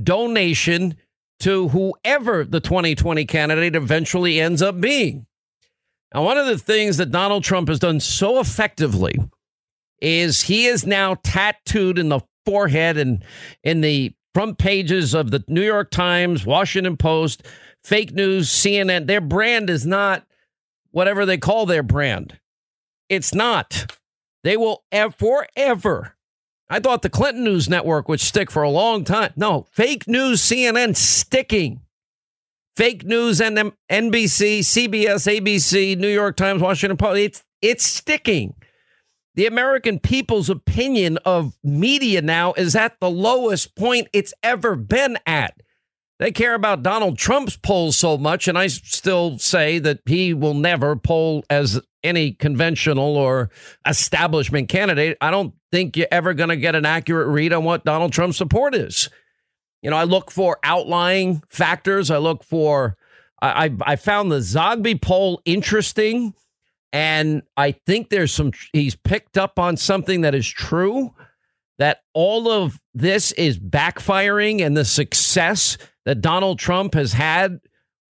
donation 0.00 0.96
to 1.40 1.68
whoever 1.68 2.44
the 2.44 2.60
2020 2.60 3.24
candidate 3.24 3.76
eventually 3.76 4.40
ends 4.40 4.60
up 4.60 4.80
being. 4.80 5.26
Now, 6.12 6.24
one 6.24 6.36
of 6.36 6.46
the 6.46 6.58
things 6.58 6.96
that 6.96 7.10
Donald 7.10 7.44
Trump 7.44 7.68
has 7.68 7.78
done 7.78 8.00
so 8.00 8.40
effectively 8.40 9.18
is 10.00 10.42
he 10.42 10.66
is 10.66 10.86
now 10.86 11.16
tattooed 11.22 11.98
in 11.98 12.08
the 12.08 12.20
forehead 12.44 12.96
and 12.96 13.24
in 13.62 13.80
the 13.80 14.14
front 14.34 14.58
pages 14.58 15.14
of 15.14 15.30
the 15.30 15.42
New 15.48 15.64
York 15.64 15.90
Times, 15.90 16.44
Washington 16.44 16.96
Post, 16.96 17.42
fake 17.82 18.12
news, 18.12 18.48
CNN. 18.48 19.06
Their 19.06 19.20
brand 19.20 19.70
is 19.70 19.86
not 19.86 20.26
whatever 20.90 21.24
they 21.24 21.38
call 21.38 21.66
their 21.66 21.82
brand. 21.82 22.38
It's 23.08 23.34
not. 23.34 23.92
They 24.44 24.56
will 24.56 24.84
forever. 25.18 26.16
I 26.68 26.80
thought 26.80 27.02
the 27.02 27.10
Clinton 27.10 27.44
News 27.44 27.68
Network 27.68 28.08
would 28.08 28.20
stick 28.20 28.50
for 28.50 28.62
a 28.62 28.70
long 28.70 29.04
time. 29.04 29.32
No, 29.36 29.66
fake 29.70 30.08
news, 30.08 30.42
CNN 30.42 30.96
sticking. 30.96 31.80
Fake 32.76 33.04
news, 33.04 33.40
NBC, 33.40 33.70
CBS, 34.58 35.40
ABC, 35.40 35.96
New 35.96 36.08
York 36.08 36.36
Times, 36.36 36.60
Washington 36.60 36.96
Post. 36.96 37.18
It's 37.18 37.44
it's 37.62 37.86
sticking. 37.86 38.54
The 39.36 39.46
American 39.46 40.00
people's 40.00 40.48
opinion 40.48 41.18
of 41.26 41.58
media 41.62 42.22
now 42.22 42.54
is 42.54 42.74
at 42.74 42.98
the 43.00 43.10
lowest 43.10 43.76
point 43.76 44.08
it's 44.14 44.32
ever 44.42 44.74
been 44.74 45.18
at. 45.26 45.60
They 46.18 46.32
care 46.32 46.54
about 46.54 46.82
Donald 46.82 47.18
Trump's 47.18 47.58
polls 47.58 47.96
so 47.96 48.16
much, 48.16 48.48
and 48.48 48.56
I 48.56 48.68
still 48.68 49.38
say 49.38 49.78
that 49.80 50.00
he 50.06 50.32
will 50.32 50.54
never 50.54 50.96
poll 50.96 51.44
as 51.50 51.78
any 52.02 52.32
conventional 52.32 53.18
or 53.18 53.50
establishment 53.86 54.70
candidate. 54.70 55.18
I 55.20 55.30
don't 55.30 55.52
think 55.70 55.98
you're 55.98 56.06
ever 56.10 56.32
going 56.32 56.48
to 56.48 56.56
get 56.56 56.74
an 56.74 56.86
accurate 56.86 57.28
read 57.28 57.52
on 57.52 57.64
what 57.64 57.84
Donald 57.84 58.14
Trump's 58.14 58.38
support 58.38 58.74
is. 58.74 59.10
You 59.82 59.90
know, 59.90 59.98
I 59.98 60.04
look 60.04 60.30
for 60.30 60.58
outlying 60.62 61.42
factors. 61.50 62.10
I 62.10 62.16
look 62.16 62.42
for, 62.42 62.96
I, 63.42 63.70
I 63.82 63.96
found 63.96 64.32
the 64.32 64.38
Zogby 64.38 65.00
poll 65.00 65.42
interesting 65.44 66.32
and 66.92 67.42
I 67.56 67.72
think 67.72 68.08
there's 68.08 68.32
some, 68.32 68.52
he's 68.72 68.96
picked 68.96 69.36
up 69.36 69.58
on 69.58 69.76
something 69.76 70.22
that 70.22 70.34
is 70.34 70.48
true 70.48 71.14
that 71.78 72.00
all 72.14 72.48
of 72.48 72.80
this 72.94 73.32
is 73.32 73.58
backfiring 73.58 74.64
and 74.64 74.76
the 74.76 74.84
success 74.84 75.76
that 76.04 76.20
Donald 76.20 76.58
Trump 76.58 76.94
has 76.94 77.12
had, 77.12 77.60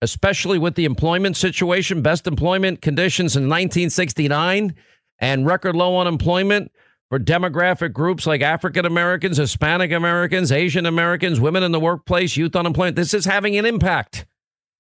especially 0.03 0.59
with 0.59 0.75
the 0.75 0.85
employment 0.85 1.37
situation, 1.37 2.03
best 2.03 2.27
employment 2.27 2.81
conditions 2.83 3.35
in 3.35 3.45
1969 3.45 4.75
and 5.19 5.47
record 5.47 5.75
low 5.75 5.99
unemployment 5.99 6.71
for 7.09 7.19
demographic 7.19 7.93
groups 7.93 8.27
like 8.27 8.43
African 8.43 8.85
Americans, 8.85 9.37
Hispanic 9.37 9.93
Americans, 9.93 10.53
Asian 10.53 10.87
Americans, 10.87 11.41
women 11.41 11.63
in 11.63 11.73
the 11.73 11.81
workplace, 11.81 12.37
youth 12.37 12.55
unemployment. 12.57 12.97
This 12.97 13.15
is 13.15 13.25
having 13.25 13.57
an 13.57 13.65
impact. 13.65 14.27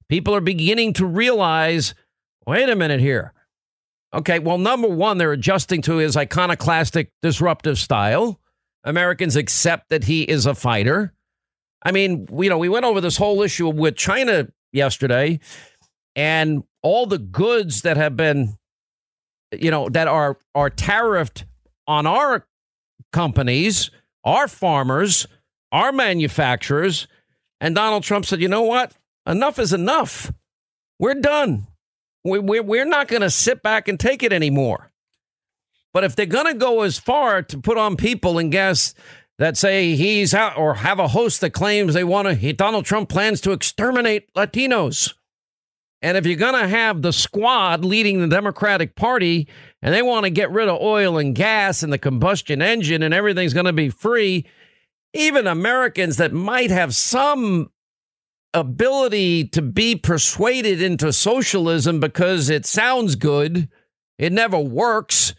People 0.08 0.34
are 0.34 0.40
beginning 0.40 0.92
to 0.94 1.06
realize 1.06 1.94
wait 2.46 2.68
a 2.68 2.76
minute 2.76 3.00
here. 3.00 3.32
Okay, 4.16 4.38
well, 4.38 4.56
number 4.56 4.88
one, 4.88 5.18
they're 5.18 5.32
adjusting 5.32 5.82
to 5.82 5.96
his 5.96 6.16
iconoclastic, 6.16 7.10
disruptive 7.20 7.78
style. 7.78 8.40
Americans 8.82 9.36
accept 9.36 9.90
that 9.90 10.04
he 10.04 10.22
is 10.22 10.46
a 10.46 10.54
fighter. 10.54 11.12
I 11.82 11.92
mean, 11.92 12.26
you 12.32 12.48
know, 12.48 12.56
we 12.56 12.70
went 12.70 12.86
over 12.86 13.02
this 13.02 13.18
whole 13.18 13.42
issue 13.42 13.68
with 13.68 13.94
China 13.94 14.48
yesterday, 14.72 15.38
and 16.14 16.64
all 16.82 17.04
the 17.04 17.18
goods 17.18 17.82
that 17.82 17.98
have 17.98 18.16
been, 18.16 18.56
you 19.52 19.70
know, 19.70 19.90
that 19.90 20.08
are 20.08 20.38
are 20.54 20.70
tariffed 20.70 21.44
on 21.86 22.06
our 22.06 22.46
companies, 23.12 23.90
our 24.24 24.48
farmers, 24.48 25.26
our 25.72 25.92
manufacturers. 25.92 27.06
And 27.60 27.74
Donald 27.74 28.02
Trump 28.02 28.24
said, 28.24 28.40
you 28.40 28.48
know 28.48 28.62
what? 28.62 28.94
Enough 29.26 29.58
is 29.58 29.74
enough. 29.74 30.32
We're 30.98 31.14
done. 31.14 31.66
We're, 32.26 32.62
we're 32.62 32.84
not 32.84 33.08
going 33.08 33.22
to 33.22 33.30
sit 33.30 33.62
back 33.62 33.88
and 33.88 33.98
take 33.98 34.22
it 34.22 34.32
anymore. 34.32 34.90
But 35.92 36.04
if 36.04 36.16
they're 36.16 36.26
going 36.26 36.52
to 36.52 36.58
go 36.58 36.82
as 36.82 36.98
far 36.98 37.42
to 37.42 37.58
put 37.58 37.78
on 37.78 37.96
people 37.96 38.38
and 38.38 38.52
guess 38.52 38.94
that 39.38 39.56
say 39.56 39.94
he's 39.94 40.34
out 40.34 40.58
or 40.58 40.74
have 40.74 40.98
a 40.98 41.08
host 41.08 41.40
that 41.40 41.50
claims 41.50 41.94
they 41.94 42.04
want 42.04 42.40
to, 42.40 42.52
Donald 42.52 42.84
Trump 42.84 43.08
plans 43.08 43.40
to 43.42 43.52
exterminate 43.52 44.32
Latinos. 44.34 45.14
And 46.02 46.16
if 46.16 46.26
you're 46.26 46.36
going 46.36 46.60
to 46.60 46.68
have 46.68 47.02
the 47.02 47.12
squad 47.12 47.84
leading 47.84 48.20
the 48.20 48.28
Democratic 48.28 48.96
Party 48.96 49.48
and 49.80 49.94
they 49.94 50.02
want 50.02 50.24
to 50.24 50.30
get 50.30 50.50
rid 50.50 50.68
of 50.68 50.80
oil 50.80 51.16
and 51.18 51.34
gas 51.34 51.82
and 51.82 51.92
the 51.92 51.98
combustion 51.98 52.60
engine 52.60 53.02
and 53.02 53.14
everything's 53.14 53.54
going 53.54 53.66
to 53.66 53.72
be 53.72 53.88
free, 53.88 54.46
even 55.14 55.46
Americans 55.46 56.18
that 56.18 56.32
might 56.32 56.70
have 56.70 56.94
some 56.94 57.70
ability 58.56 59.44
to 59.48 59.60
be 59.60 59.94
persuaded 59.94 60.80
into 60.80 61.12
socialism 61.12 62.00
because 62.00 62.48
it 62.48 62.64
sounds 62.64 63.14
good. 63.14 63.68
It 64.18 64.32
never 64.32 64.58
works. 64.58 65.34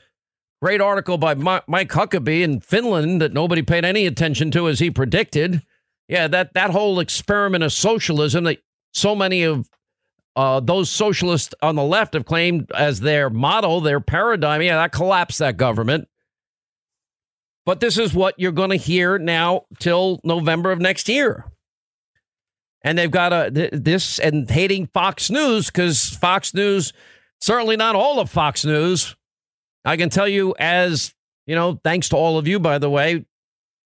Great 0.61 0.81
article 0.81 1.17
by 1.17 1.33
Mike 1.33 1.89
Huckabee 1.89 2.43
in 2.43 2.59
Finland 2.59 3.21
that 3.21 3.33
nobody 3.33 3.63
paid 3.63 3.85
any 3.85 4.05
attention 4.05 4.51
to 4.51 4.67
as 4.67 4.79
he 4.79 4.91
predicted. 4.91 5.63
Yeah, 6.07 6.27
that, 6.27 6.53
that 6.53 6.69
whole 6.69 6.99
experiment 6.99 7.63
of 7.63 7.73
socialism 7.73 8.45
that 8.45 8.59
so 8.93 9.15
many 9.15 9.43
of 9.43 9.67
uh, 10.35 10.59
those 10.59 10.89
socialists 10.89 11.55
on 11.61 11.75
the 11.75 11.83
left 11.83 12.13
have 12.13 12.25
claimed 12.25 12.71
as 12.73 12.99
their 12.99 13.29
model, 13.29 13.81
their 13.81 13.99
paradigm. 13.99 14.61
Yeah, 14.61 14.77
that 14.77 14.91
collapsed 14.91 15.39
that 15.39 15.57
government. 15.57 16.07
But 17.65 17.79
this 17.79 17.97
is 17.97 18.13
what 18.13 18.35
you're 18.37 18.51
going 18.51 18.69
to 18.69 18.77
hear 18.77 19.17
now 19.17 19.65
till 19.79 20.21
November 20.23 20.71
of 20.71 20.79
next 20.79 21.09
year 21.09 21.45
and 22.87 22.97
they've 22.97 23.11
got 23.11 23.33
a 23.33 23.69
this 23.71 24.19
and 24.19 24.49
hating 24.49 24.87
Fox 24.87 25.29
News 25.29 25.67
because 25.67 26.09
Fox 26.09 26.53
News 26.53 26.93
Certainly 27.39 27.77
not 27.77 27.95
all 27.95 28.19
of 28.19 28.29
Fox 28.29 28.65
News. 28.65 29.15
I 29.85 29.97
can 29.97 30.09
tell 30.09 30.27
you, 30.27 30.55
as 30.59 31.13
you 31.45 31.55
know, 31.55 31.79
thanks 31.83 32.09
to 32.09 32.17
all 32.17 32.37
of 32.37 32.47
you, 32.47 32.59
by 32.59 32.77
the 32.77 32.89
way, 32.89 33.25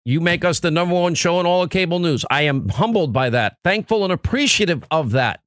you 0.04 0.20
make 0.20 0.44
us 0.44 0.60
the 0.60 0.70
number 0.70 0.94
one 0.94 1.14
show 1.14 1.40
in 1.40 1.46
all 1.46 1.62
of 1.62 1.70
cable 1.70 1.98
news. 1.98 2.24
I 2.30 2.42
am 2.42 2.68
humbled 2.68 3.12
by 3.12 3.30
that, 3.30 3.56
thankful 3.64 4.04
and 4.04 4.12
appreciative 4.12 4.84
of 4.90 5.12
that. 5.12 5.40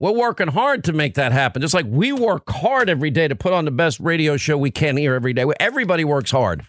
We're 0.00 0.12
working 0.12 0.48
hard 0.48 0.84
to 0.84 0.92
make 0.92 1.14
that 1.14 1.32
happen, 1.32 1.60
just 1.60 1.74
like 1.74 1.86
we 1.88 2.12
work 2.12 2.48
hard 2.48 2.88
every 2.88 3.10
day 3.10 3.26
to 3.26 3.34
put 3.34 3.52
on 3.52 3.64
the 3.64 3.72
best 3.72 3.98
radio 3.98 4.36
show 4.36 4.56
we 4.56 4.70
can 4.70 4.96
here 4.96 5.14
every 5.14 5.32
day. 5.32 5.44
Everybody 5.58 6.04
works 6.04 6.30
hard. 6.30 6.64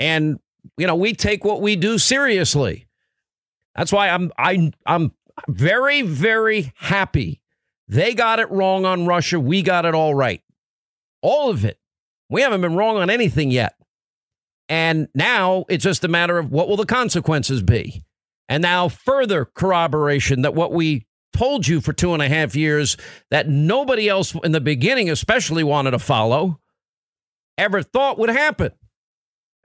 And, 0.00 0.40
you 0.76 0.88
know, 0.88 0.96
we 0.96 1.12
take 1.12 1.44
what 1.44 1.62
we 1.62 1.76
do 1.76 1.98
seriously. 1.98 2.85
That's 3.76 3.92
why 3.92 4.08
I'm 4.08 4.32
I 4.38 4.72
I'm 4.86 5.12
very, 5.48 6.02
very 6.02 6.72
happy. 6.76 7.42
They 7.88 8.14
got 8.14 8.40
it 8.40 8.50
wrong 8.50 8.84
on 8.84 9.06
Russia. 9.06 9.38
We 9.38 9.62
got 9.62 9.84
it 9.84 9.94
all 9.94 10.14
right. 10.14 10.42
All 11.22 11.50
of 11.50 11.64
it. 11.64 11.78
We 12.28 12.40
haven't 12.42 12.62
been 12.62 12.74
wrong 12.74 12.96
on 12.96 13.10
anything 13.10 13.50
yet. 13.50 13.74
And 14.68 15.08
now 15.14 15.64
it's 15.68 15.84
just 15.84 16.04
a 16.04 16.08
matter 16.08 16.38
of 16.38 16.50
what 16.50 16.68
will 16.68 16.76
the 16.76 16.86
consequences 16.86 17.62
be? 17.62 18.02
And 18.48 18.62
now 18.62 18.88
further 18.88 19.44
corroboration 19.44 20.42
that 20.42 20.54
what 20.54 20.72
we 20.72 21.06
told 21.32 21.68
you 21.68 21.80
for 21.80 21.92
two 21.92 22.14
and 22.14 22.22
a 22.22 22.28
half 22.28 22.56
years 22.56 22.96
that 23.30 23.48
nobody 23.48 24.08
else 24.08 24.34
in 24.42 24.52
the 24.52 24.60
beginning, 24.60 25.10
especially 25.10 25.62
wanted 25.62 25.92
to 25.92 25.98
follow, 25.98 26.60
ever 27.58 27.82
thought 27.82 28.18
would 28.18 28.30
happen. 28.30 28.72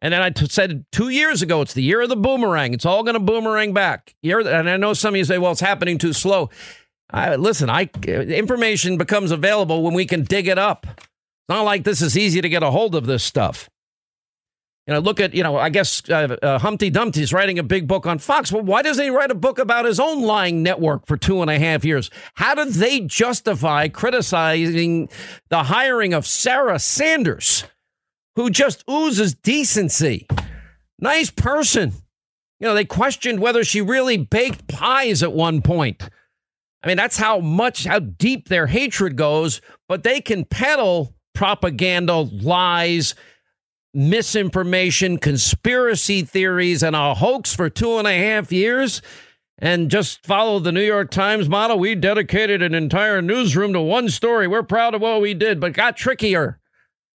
And 0.01 0.13
then 0.13 0.21
I 0.21 0.31
t- 0.31 0.47
said 0.47 0.85
two 0.91 1.09
years 1.09 1.41
ago, 1.41 1.61
it's 1.61 1.73
the 1.73 1.83
year 1.83 2.01
of 2.01 2.09
the 2.09 2.15
boomerang. 2.15 2.73
It's 2.73 2.85
all 2.85 3.03
going 3.03 3.13
to 3.13 3.19
boomerang 3.19 3.73
back. 3.73 4.15
And 4.23 4.69
I 4.69 4.77
know 4.77 4.93
some 4.93 5.13
of 5.13 5.17
you 5.17 5.25
say, 5.25 5.37
well, 5.37 5.51
it's 5.51 5.61
happening 5.61 5.97
too 5.97 6.13
slow. 6.13 6.49
I, 7.11 7.35
listen, 7.35 7.69
I 7.69 7.89
information 8.07 8.97
becomes 8.97 9.31
available 9.31 9.83
when 9.83 9.93
we 9.93 10.05
can 10.05 10.23
dig 10.23 10.47
it 10.47 10.57
up. 10.57 10.87
It's 10.87 11.49
not 11.49 11.63
like 11.63 11.83
this 11.83 12.01
is 12.01 12.17
easy 12.17 12.41
to 12.41 12.49
get 12.49 12.63
a 12.63 12.71
hold 12.71 12.95
of 12.95 13.05
this 13.05 13.23
stuff. 13.23 13.69
You 14.87 14.95
know, 14.95 14.99
look 14.99 15.19
at, 15.19 15.35
you 15.35 15.43
know, 15.43 15.57
I 15.57 15.69
guess 15.69 16.09
uh, 16.09 16.35
uh, 16.41 16.57
Humpty 16.57 16.89
Dumpty's 16.89 17.31
writing 17.31 17.59
a 17.59 17.63
big 17.63 17.87
book 17.87 18.07
on 18.07 18.17
Fox. 18.17 18.51
Well, 18.51 18.63
why 18.63 18.81
doesn't 18.81 19.03
he 19.03 19.11
write 19.11 19.29
a 19.29 19.35
book 19.35 19.59
about 19.59 19.85
his 19.85 19.99
own 19.99 20.23
lying 20.23 20.63
network 20.63 21.05
for 21.05 21.17
two 21.17 21.41
and 21.41 21.51
a 21.51 21.59
half 21.59 21.85
years? 21.85 22.09
How 22.33 22.55
did 22.55 22.69
they 22.69 23.01
justify 23.01 23.89
criticizing 23.89 25.07
the 25.49 25.63
hiring 25.63 26.15
of 26.15 26.25
Sarah 26.25 26.79
Sanders, 26.79 27.63
who 28.35 28.49
just 28.49 28.83
oozes 28.89 29.33
decency? 29.33 30.27
Nice 30.99 31.29
person. 31.31 31.93
You 32.59 32.67
know, 32.67 32.75
they 32.75 32.85
questioned 32.85 33.39
whether 33.39 33.63
she 33.63 33.81
really 33.81 34.17
baked 34.17 34.67
pies 34.67 35.23
at 35.23 35.33
one 35.33 35.61
point. 35.61 36.07
I 36.83 36.87
mean, 36.87 36.97
that's 36.97 37.17
how 37.17 37.39
much, 37.39 37.85
how 37.85 37.99
deep 37.99 38.47
their 38.47 38.67
hatred 38.67 39.15
goes, 39.15 39.61
but 39.87 40.03
they 40.03 40.21
can 40.21 40.45
peddle 40.45 41.13
propaganda, 41.33 42.17
lies, 42.17 43.15
misinformation, 43.93 45.17
conspiracy 45.17 46.23
theories, 46.23 46.83
and 46.83 46.95
a 46.95 47.13
hoax 47.13 47.55
for 47.55 47.69
two 47.69 47.97
and 47.97 48.07
a 48.07 48.17
half 48.17 48.51
years 48.51 49.01
and 49.57 49.91
just 49.91 50.25
follow 50.25 50.59
the 50.59 50.71
New 50.71 50.83
York 50.83 51.11
Times 51.11 51.47
model. 51.47 51.77
We 51.77 51.93
dedicated 51.95 52.63
an 52.63 52.73
entire 52.73 53.21
newsroom 53.21 53.73
to 53.73 53.81
one 53.81 54.09
story. 54.09 54.47
We're 54.47 54.63
proud 54.63 54.95
of 54.95 55.01
what 55.01 55.21
we 55.21 55.33
did, 55.33 55.59
but 55.59 55.73
got 55.73 55.97
trickier. 55.97 56.59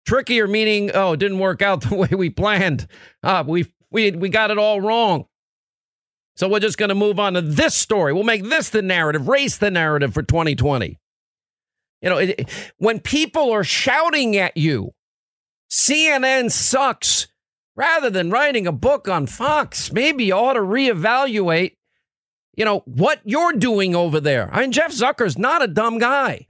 Trickier 0.06 0.46
meaning, 0.46 0.90
oh, 0.94 1.12
it 1.12 1.20
didn't 1.20 1.38
work 1.38 1.62
out 1.62 1.80
the 1.88 1.94
way 1.94 2.08
we 2.10 2.30
planned. 2.30 2.86
Uh, 3.22 3.44
we, 3.46 3.66
we, 3.90 4.10
we 4.12 4.28
got 4.28 4.50
it 4.50 4.58
all 4.58 4.80
wrong. 4.80 5.26
So 6.36 6.48
we're 6.48 6.60
just 6.60 6.78
going 6.78 6.88
to 6.88 6.94
move 6.94 7.20
on 7.20 7.34
to 7.34 7.40
this 7.40 7.74
story. 7.74 8.12
We'll 8.12 8.24
make 8.24 8.42
this 8.42 8.70
the 8.70 8.82
narrative, 8.82 9.28
race 9.28 9.56
the 9.56 9.70
narrative 9.70 10.12
for 10.12 10.22
2020. 10.22 10.98
You 12.02 12.10
know, 12.10 12.18
it, 12.18 12.50
when 12.78 13.00
people 13.00 13.52
are 13.52 13.64
shouting 13.64 14.36
at 14.36 14.56
you, 14.56 14.94
CNN 15.70 16.50
sucks, 16.50 17.28
rather 17.76 18.10
than 18.10 18.30
writing 18.30 18.66
a 18.66 18.72
book 18.72 19.08
on 19.08 19.26
Fox, 19.26 19.92
maybe 19.92 20.24
you 20.24 20.34
ought 20.34 20.54
to 20.54 20.60
reevaluate, 20.60 21.76
you 22.56 22.64
know, 22.64 22.80
what 22.84 23.20
you're 23.24 23.52
doing 23.52 23.94
over 23.94 24.20
there. 24.20 24.52
I 24.52 24.62
mean, 24.62 24.72
Jeff 24.72 24.92
Zucker's 24.92 25.38
not 25.38 25.62
a 25.62 25.68
dumb 25.68 25.98
guy. 25.98 26.46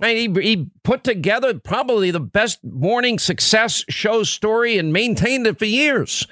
I 0.00 0.14
mean, 0.14 0.34
he, 0.34 0.42
he 0.42 0.70
put 0.82 1.04
together 1.04 1.58
probably 1.58 2.10
the 2.10 2.20
best 2.20 2.64
morning 2.64 3.18
success 3.18 3.84
show 3.88 4.22
story 4.22 4.78
and 4.78 4.92
maintained 4.92 5.46
it 5.46 5.58
for 5.58 5.66
years. 5.66 6.26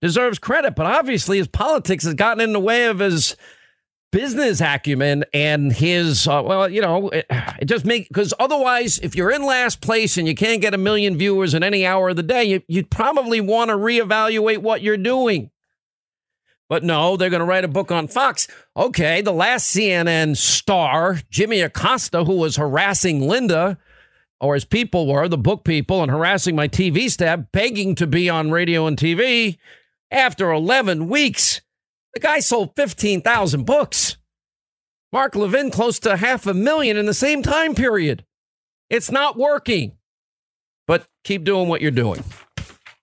Deserves 0.00 0.38
credit, 0.38 0.76
but 0.76 0.86
obviously 0.86 1.38
his 1.38 1.48
politics 1.48 2.04
has 2.04 2.14
gotten 2.14 2.40
in 2.40 2.52
the 2.52 2.60
way 2.60 2.86
of 2.86 3.00
his 3.00 3.36
business 4.10 4.60
acumen 4.60 5.24
and 5.34 5.70
his 5.70 6.26
uh, 6.26 6.42
well 6.42 6.66
you 6.68 6.80
know 6.80 7.10
it, 7.10 7.26
it 7.60 7.66
just 7.66 7.84
make 7.84 8.08
because 8.08 8.32
otherwise 8.38 8.98
if 9.00 9.14
you're 9.14 9.30
in 9.30 9.44
last 9.44 9.82
place 9.82 10.16
and 10.16 10.26
you 10.26 10.34
can't 10.34 10.62
get 10.62 10.72
a 10.72 10.78
million 10.78 11.18
viewers 11.18 11.52
in 11.52 11.62
any 11.62 11.84
hour 11.84 12.08
of 12.08 12.16
the 12.16 12.22
day 12.22 12.42
you, 12.44 12.62
you'd 12.68 12.90
probably 12.90 13.40
want 13.40 13.68
to 13.68 13.76
reevaluate 13.76 14.58
what 14.58 14.80
you're 14.80 14.96
doing 14.96 15.50
but 16.68 16.84
no 16.84 17.16
they're 17.16 17.30
going 17.30 17.40
to 17.40 17.46
write 17.46 17.64
a 17.64 17.68
book 17.68 17.90
on 17.90 18.08
fox 18.08 18.46
okay 18.76 19.20
the 19.20 19.32
last 19.32 19.74
cnn 19.74 20.36
star 20.36 21.20
jimmy 21.30 21.60
acosta 21.60 22.24
who 22.24 22.36
was 22.36 22.56
harassing 22.56 23.26
linda 23.26 23.78
or 24.40 24.54
as 24.54 24.64
people 24.64 25.06
were 25.06 25.28
the 25.28 25.38
book 25.38 25.64
people 25.64 26.02
and 26.02 26.10
harassing 26.10 26.54
my 26.54 26.68
tv 26.68 27.10
staff 27.10 27.40
begging 27.52 27.94
to 27.94 28.06
be 28.06 28.28
on 28.28 28.50
radio 28.50 28.86
and 28.86 28.96
tv 28.96 29.58
after 30.10 30.50
11 30.50 31.08
weeks, 31.08 31.60
the 32.14 32.20
guy 32.20 32.40
sold 32.40 32.74
15,000 32.76 33.64
books. 33.64 34.16
Mark 35.12 35.34
Levin 35.34 35.70
close 35.70 35.98
to 36.00 36.16
half 36.16 36.46
a 36.46 36.54
million 36.54 36.96
in 36.96 37.06
the 37.06 37.14
same 37.14 37.42
time 37.42 37.74
period. 37.74 38.24
It's 38.90 39.10
not 39.10 39.38
working. 39.38 39.96
But 40.86 41.06
keep 41.24 41.44
doing 41.44 41.68
what 41.68 41.82
you're 41.82 41.90
doing. 41.90 42.24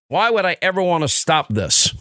Why 0.08 0.30
would 0.30 0.46
I 0.46 0.58
ever 0.62 0.82
want 0.82 1.04
to 1.04 1.08
stop 1.08 1.50
this? 1.50 1.95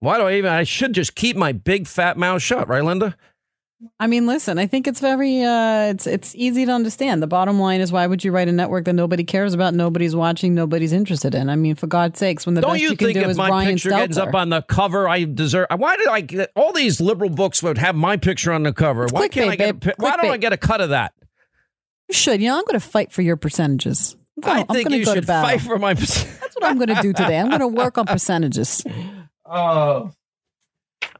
Why 0.00 0.18
do 0.18 0.24
I 0.24 0.34
even? 0.34 0.52
I 0.52 0.62
should 0.64 0.92
just 0.92 1.14
keep 1.14 1.36
my 1.36 1.52
big 1.52 1.86
fat 1.86 2.16
mouth 2.16 2.42
shut, 2.42 2.68
right, 2.68 2.84
Linda? 2.84 3.16
I 4.00 4.08
mean, 4.08 4.26
listen, 4.26 4.58
I 4.58 4.66
think 4.66 4.88
it's 4.88 4.98
very 4.98 5.42
uh 5.44 5.90
it's 5.90 6.04
it's 6.06 6.34
easy 6.34 6.66
to 6.66 6.72
understand. 6.72 7.22
The 7.22 7.28
bottom 7.28 7.60
line 7.60 7.80
is 7.80 7.92
why 7.92 8.08
would 8.08 8.24
you 8.24 8.32
write 8.32 8.48
a 8.48 8.52
network 8.52 8.86
that 8.86 8.94
nobody 8.94 9.22
cares 9.22 9.54
about, 9.54 9.72
nobody's 9.72 10.16
watching, 10.16 10.52
nobody's 10.52 10.92
interested 10.92 11.32
in? 11.32 11.48
I 11.48 11.54
mean, 11.54 11.76
for 11.76 11.86
God's 11.86 12.18
sakes, 12.18 12.44
when 12.44 12.56
the 12.56 12.60
Don't 12.60 12.72
best 12.72 12.82
you, 12.82 12.90
you, 12.90 12.96
can 12.96 13.06
think 13.06 13.18
do 13.18 13.24
if 13.24 13.30
is 13.30 13.36
my 13.36 13.48
Brian 13.48 13.74
picture 13.74 13.90
Stelter. 13.90 14.00
ends 14.00 14.18
up 14.18 14.34
on 14.34 14.48
the 14.48 14.62
cover, 14.62 15.08
I 15.08 15.24
deserve? 15.24 15.68
Why 15.76 15.96
did 15.96 16.08
I 16.08 16.48
all 16.56 16.72
these 16.72 17.00
liberal 17.00 17.30
books 17.30 17.62
would 17.62 17.78
have 17.78 17.94
my 17.94 18.16
picture 18.16 18.52
on 18.52 18.64
the 18.64 18.72
cover? 18.72 19.04
It's 19.04 19.12
why 19.12 19.28
can't 19.28 19.50
clickbait, 19.50 19.52
I 19.52 19.72
get? 19.72 19.86
A, 19.86 19.94
why 19.98 20.16
don't 20.16 20.30
I 20.32 20.36
get 20.38 20.52
a 20.52 20.56
cut 20.56 20.80
of 20.80 20.90
that? 20.90 21.12
you 22.08 22.14
should. 22.14 22.40
You 22.42 22.48
know, 22.48 22.56
I'm 22.58 22.64
going 22.64 22.80
to 22.80 22.86
fight 22.86 23.12
for 23.12 23.22
your 23.22 23.36
percentages. 23.36 24.16
I'm 24.38 24.40
gonna, 24.42 24.58
I 24.58 24.60
I'm 24.62 24.74
think 24.74 24.84
gonna 24.88 24.96
you 24.96 25.04
go 25.04 25.14
should 25.14 25.20
to 25.20 25.26
battle. 25.26 25.50
fight 25.50 25.60
for 25.60 25.78
my. 25.78 25.94
That's 25.94 26.54
what 26.56 26.64
I'm 26.64 26.78
going 26.78 26.88
to 26.94 27.00
do 27.00 27.12
today. 27.12 27.38
I'm 27.38 27.48
going 27.48 27.60
to 27.60 27.68
work 27.68 27.96
on 27.96 28.06
percentages. 28.06 28.82
Oh. 29.50 30.12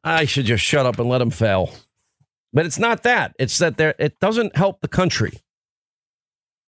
I 0.04 0.24
should 0.24 0.46
just 0.46 0.64
shut 0.64 0.86
up 0.86 0.98
and 0.98 1.08
let 1.08 1.20
him 1.20 1.30
fail. 1.30 1.74
But 2.52 2.66
it's 2.66 2.78
not 2.78 3.02
that. 3.02 3.34
It's 3.38 3.58
that 3.58 3.76
there. 3.76 3.94
It 3.98 4.18
doesn't 4.20 4.56
help 4.56 4.80
the 4.80 4.88
country. 4.88 5.32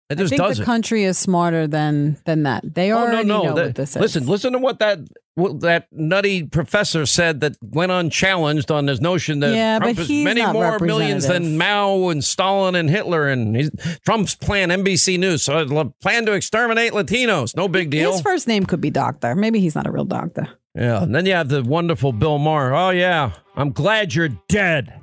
It 0.09 0.19
I 0.19 0.25
think 0.27 0.41
doesn't. 0.41 0.63
the 0.63 0.65
country 0.65 1.03
is 1.03 1.19
smarter 1.19 1.67
than 1.67 2.17
than 2.25 2.43
that. 2.43 2.63
They 2.73 2.91
Oh, 2.91 2.97
already 2.97 3.27
no, 3.27 3.37
no. 3.37 3.49
know 3.49 3.55
That- 3.55 3.65
what 3.67 3.75
this 3.75 3.91
is. 3.95 4.01
listen, 4.01 4.25
listen 4.25 4.53
to 4.53 4.59
what 4.59 4.79
that 4.79 4.99
what 5.35 5.59
that 5.61 5.87
nutty 5.91 6.43
professor 6.43 7.05
said 7.05 7.39
that 7.41 7.55
went 7.61 7.91
unchallenged 7.91 8.71
on 8.71 8.87
this 8.87 8.99
notion 8.99 9.39
that 9.41 9.53
Yeah, 9.55 9.77
Trump 9.79 9.95
but 9.97 10.01
is 10.01 10.07
he's 10.09 10.25
many 10.25 10.43
more 10.45 10.79
millions 10.79 11.27
than. 11.27 11.57
Mao 11.57 12.09
and 12.09 12.23
Stalin 12.23 12.73
and 12.75 12.89
Hitler. 12.89 13.27
And 13.29 13.55
he's, 13.55 13.69
Trump's 14.03 14.35
plan, 14.35 14.69
NBC 14.69 15.17
News, 15.19 15.43
so 15.43 15.93
plan 16.01 16.25
to 16.25 16.33
exterminate 16.33 16.91
Latinos. 16.91 17.55
No 17.55 17.67
big 17.69 17.89
deal. 17.91 18.11
His 18.11 18.21
first 18.21 18.47
name 18.47 18.65
could 18.65 18.81
be 18.81 18.89
Doctor. 18.89 19.35
Maybe 19.35 19.59
he's 19.61 19.75
not 19.75 19.85
a 19.87 19.91
real 19.91 20.05
doctor. 20.05 20.49
Yeah. 20.75 21.03
And 21.03 21.13
then 21.13 21.25
you 21.25 21.33
have 21.33 21.49
the 21.49 21.63
wonderful 21.63 22.11
Bill 22.11 22.37
Maher. 22.37 22.73
Oh, 22.73 22.89
yeah. 22.91 23.31
I'm 23.55 23.71
glad 23.71 24.13
you're 24.13 24.29
dead. 24.47 24.93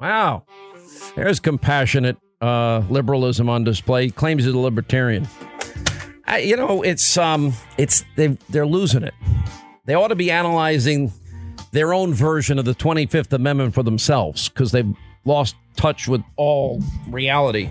Wow. 0.00 0.44
There's 1.14 1.40
compassionate 1.40 2.16
uh, 2.40 2.82
liberalism 2.88 3.48
on 3.48 3.64
display. 3.64 4.10
Claims 4.10 4.44
he's 4.44 4.54
a 4.54 4.58
libertarian. 4.58 5.26
I, 6.26 6.38
you 6.38 6.56
know, 6.56 6.82
it's 6.82 7.16
um, 7.16 7.52
it's 7.78 8.04
they 8.16 8.36
they're 8.50 8.66
losing 8.66 9.02
it. 9.02 9.14
They 9.84 9.94
ought 9.94 10.08
to 10.08 10.16
be 10.16 10.30
analyzing 10.30 11.12
their 11.70 11.94
own 11.94 12.12
version 12.12 12.58
of 12.58 12.64
the 12.64 12.74
25th 12.74 13.32
Amendment 13.32 13.74
for 13.74 13.82
themselves 13.82 14.48
because 14.48 14.72
they've 14.72 14.92
lost 15.24 15.54
touch 15.76 16.08
with 16.08 16.22
all 16.36 16.82
reality. 17.08 17.70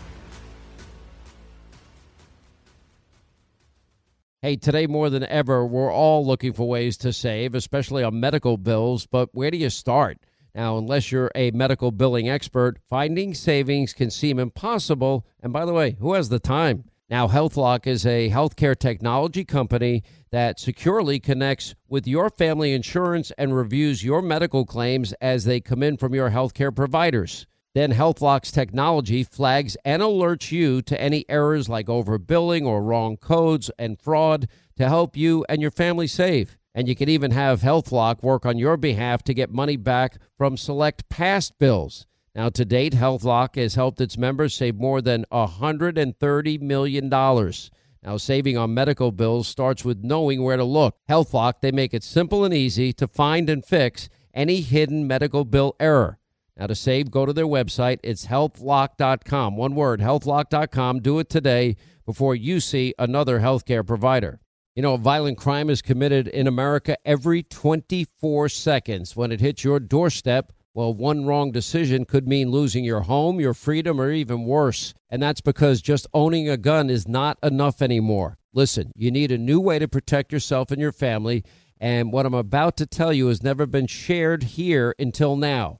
Hey, 4.43 4.55
today 4.55 4.87
more 4.87 5.11
than 5.11 5.23
ever, 5.25 5.63
we're 5.67 5.93
all 5.93 6.25
looking 6.25 6.51
for 6.51 6.67
ways 6.67 6.97
to 6.97 7.13
save, 7.13 7.53
especially 7.53 8.03
on 8.03 8.19
medical 8.19 8.57
bills. 8.57 9.05
But 9.05 9.29
where 9.33 9.51
do 9.51 9.57
you 9.59 9.69
start? 9.69 10.17
Now, 10.55 10.79
unless 10.79 11.11
you're 11.11 11.29
a 11.35 11.51
medical 11.51 11.91
billing 11.91 12.27
expert, 12.27 12.79
finding 12.89 13.35
savings 13.35 13.93
can 13.93 14.09
seem 14.09 14.39
impossible. 14.39 15.27
And 15.43 15.53
by 15.53 15.63
the 15.65 15.73
way, 15.73 15.95
who 15.99 16.15
has 16.15 16.29
the 16.29 16.39
time? 16.39 16.85
Now, 17.07 17.27
HealthLock 17.27 17.85
is 17.85 18.03
a 18.03 18.31
healthcare 18.31 18.75
technology 18.75 19.45
company 19.45 20.01
that 20.31 20.59
securely 20.59 21.19
connects 21.19 21.75
with 21.87 22.07
your 22.07 22.31
family 22.31 22.73
insurance 22.73 23.31
and 23.37 23.55
reviews 23.55 24.03
your 24.03 24.23
medical 24.23 24.65
claims 24.65 25.13
as 25.21 25.45
they 25.45 25.59
come 25.59 25.83
in 25.83 25.97
from 25.97 26.15
your 26.15 26.31
healthcare 26.31 26.75
providers. 26.75 27.45
Then 27.73 27.93
HealthLock's 27.93 28.51
technology 28.51 29.23
flags 29.23 29.77
and 29.85 30.01
alerts 30.01 30.51
you 30.51 30.81
to 30.81 31.01
any 31.01 31.23
errors 31.29 31.69
like 31.69 31.87
overbilling 31.87 32.65
or 32.65 32.83
wrong 32.83 33.15
codes 33.15 33.71
and 33.79 33.97
fraud 33.97 34.49
to 34.77 34.89
help 34.89 35.15
you 35.15 35.45
and 35.47 35.61
your 35.61 35.71
family 35.71 36.07
save. 36.07 36.57
And 36.75 36.89
you 36.89 36.95
can 36.95 37.07
even 37.07 37.31
have 37.31 37.61
HealthLock 37.61 38.23
work 38.23 38.45
on 38.45 38.57
your 38.57 38.75
behalf 38.75 39.23
to 39.23 39.33
get 39.33 39.51
money 39.51 39.77
back 39.77 40.17
from 40.37 40.57
select 40.57 41.07
past 41.07 41.57
bills. 41.59 42.07
Now, 42.35 42.49
to 42.49 42.65
date, 42.65 42.93
HealthLock 42.93 43.55
has 43.55 43.75
helped 43.75 44.01
its 44.01 44.17
members 44.17 44.53
save 44.53 44.75
more 44.75 45.01
than 45.01 45.25
$130 45.31 46.61
million. 46.61 47.09
Now, 47.09 48.17
saving 48.17 48.57
on 48.57 48.73
medical 48.73 49.11
bills 49.11 49.47
starts 49.47 49.85
with 49.85 50.03
knowing 50.03 50.43
where 50.43 50.57
to 50.57 50.63
look. 50.63 50.97
HealthLock, 51.09 51.55
they 51.61 51.71
make 51.71 51.93
it 51.93 52.03
simple 52.03 52.43
and 52.43 52.53
easy 52.53 52.91
to 52.93 53.07
find 53.07 53.49
and 53.49 53.65
fix 53.65 54.09
any 54.33 54.61
hidden 54.61 55.07
medical 55.07 55.45
bill 55.45 55.75
error. 55.79 56.17
Now, 56.61 56.67
to 56.67 56.75
save, 56.75 57.09
go 57.09 57.25
to 57.25 57.33
their 57.33 57.47
website. 57.47 57.97
It's 58.03 58.27
healthlock.com. 58.27 59.57
One 59.57 59.73
word, 59.73 59.99
healthlock.com. 59.99 60.99
Do 60.99 61.17
it 61.17 61.27
today 61.27 61.75
before 62.05 62.35
you 62.35 62.59
see 62.59 62.93
another 62.99 63.39
healthcare 63.39 63.85
provider. 63.85 64.39
You 64.75 64.83
know, 64.83 64.93
a 64.93 64.99
violent 64.99 65.39
crime 65.39 65.71
is 65.71 65.81
committed 65.81 66.27
in 66.27 66.45
America 66.45 66.97
every 67.03 67.41
24 67.41 68.47
seconds. 68.49 69.15
When 69.15 69.31
it 69.31 69.41
hits 69.41 69.63
your 69.63 69.79
doorstep, 69.79 70.53
well, 70.75 70.93
one 70.93 71.25
wrong 71.25 71.51
decision 71.51 72.05
could 72.05 72.27
mean 72.27 72.51
losing 72.51 72.83
your 72.85 73.01
home, 73.01 73.39
your 73.39 73.55
freedom, 73.55 73.99
or 73.99 74.11
even 74.11 74.45
worse. 74.45 74.93
And 75.09 75.19
that's 75.19 75.41
because 75.41 75.81
just 75.81 76.05
owning 76.13 76.47
a 76.47 76.57
gun 76.57 76.91
is 76.91 77.07
not 77.07 77.39
enough 77.41 77.81
anymore. 77.81 78.37
Listen, 78.53 78.91
you 78.95 79.09
need 79.09 79.31
a 79.31 79.37
new 79.39 79.59
way 79.59 79.79
to 79.79 79.87
protect 79.87 80.31
yourself 80.31 80.69
and 80.69 80.79
your 80.79 80.91
family. 80.91 81.43
And 81.79 82.13
what 82.13 82.27
I'm 82.27 82.35
about 82.35 82.77
to 82.77 82.85
tell 82.85 83.11
you 83.11 83.29
has 83.29 83.41
never 83.41 83.65
been 83.65 83.87
shared 83.87 84.43
here 84.43 84.93
until 84.99 85.35
now. 85.35 85.79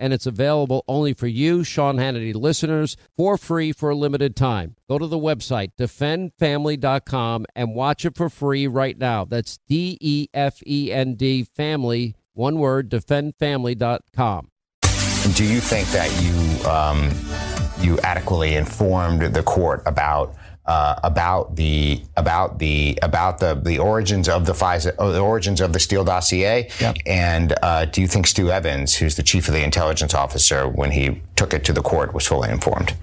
and 0.00 0.12
it's 0.12 0.26
available 0.26 0.82
only 0.88 1.12
for 1.12 1.26
you, 1.28 1.62
Sean 1.62 1.98
Hannity 1.98 2.34
listeners, 2.34 2.96
for 3.16 3.36
free 3.36 3.70
for 3.70 3.90
a 3.90 3.94
limited 3.94 4.34
time. 4.34 4.74
Go 4.88 4.98
to 4.98 5.06
the 5.06 5.18
website, 5.18 5.72
defendfamily.com, 5.78 7.46
and 7.54 7.74
watch 7.74 8.04
it 8.04 8.16
for 8.16 8.30
free 8.30 8.66
right 8.66 8.98
now. 8.98 9.24
That's 9.26 9.58
D 9.68 9.98
E 10.00 10.28
F 10.32 10.60
E 10.66 10.90
N 10.90 11.14
D 11.14 11.44
family, 11.44 12.16
one 12.32 12.58
word, 12.58 12.90
defendfamily.com. 12.90 14.50
Do 15.34 15.44
you 15.44 15.60
think 15.60 15.86
that 15.88 16.10
you 16.22 16.68
um, 16.68 17.10
you 17.80 17.98
adequately 18.00 18.54
informed 18.54 19.34
the 19.34 19.42
court 19.42 19.82
about 19.84 20.34
uh, 20.66 20.94
about 21.02 21.56
the 21.56 22.02
about 22.16 22.58
the 22.58 22.98
about 23.02 23.38
the 23.38 23.54
the 23.54 23.78
origins 23.78 24.28
of 24.28 24.46
the 24.46 24.52
FISA, 24.52 24.96
the 24.96 25.20
origins 25.20 25.60
of 25.60 25.72
the 25.72 25.80
Steele 25.80 26.04
dossier. 26.04 26.70
Yep. 26.80 26.96
And 27.06 27.54
uh, 27.62 27.86
do 27.86 28.00
you 28.00 28.06
think 28.06 28.26
Stu 28.26 28.50
Evans, 28.50 28.94
who's 28.94 29.16
the 29.16 29.22
chief 29.22 29.48
of 29.48 29.54
the 29.54 29.64
intelligence 29.64 30.14
officer, 30.14 30.68
when 30.68 30.90
he 30.90 31.22
took 31.36 31.54
it 31.54 31.64
to 31.64 31.72
the 31.72 31.82
court, 31.82 32.14
was 32.14 32.26
fully 32.26 32.50
informed? 32.50 32.94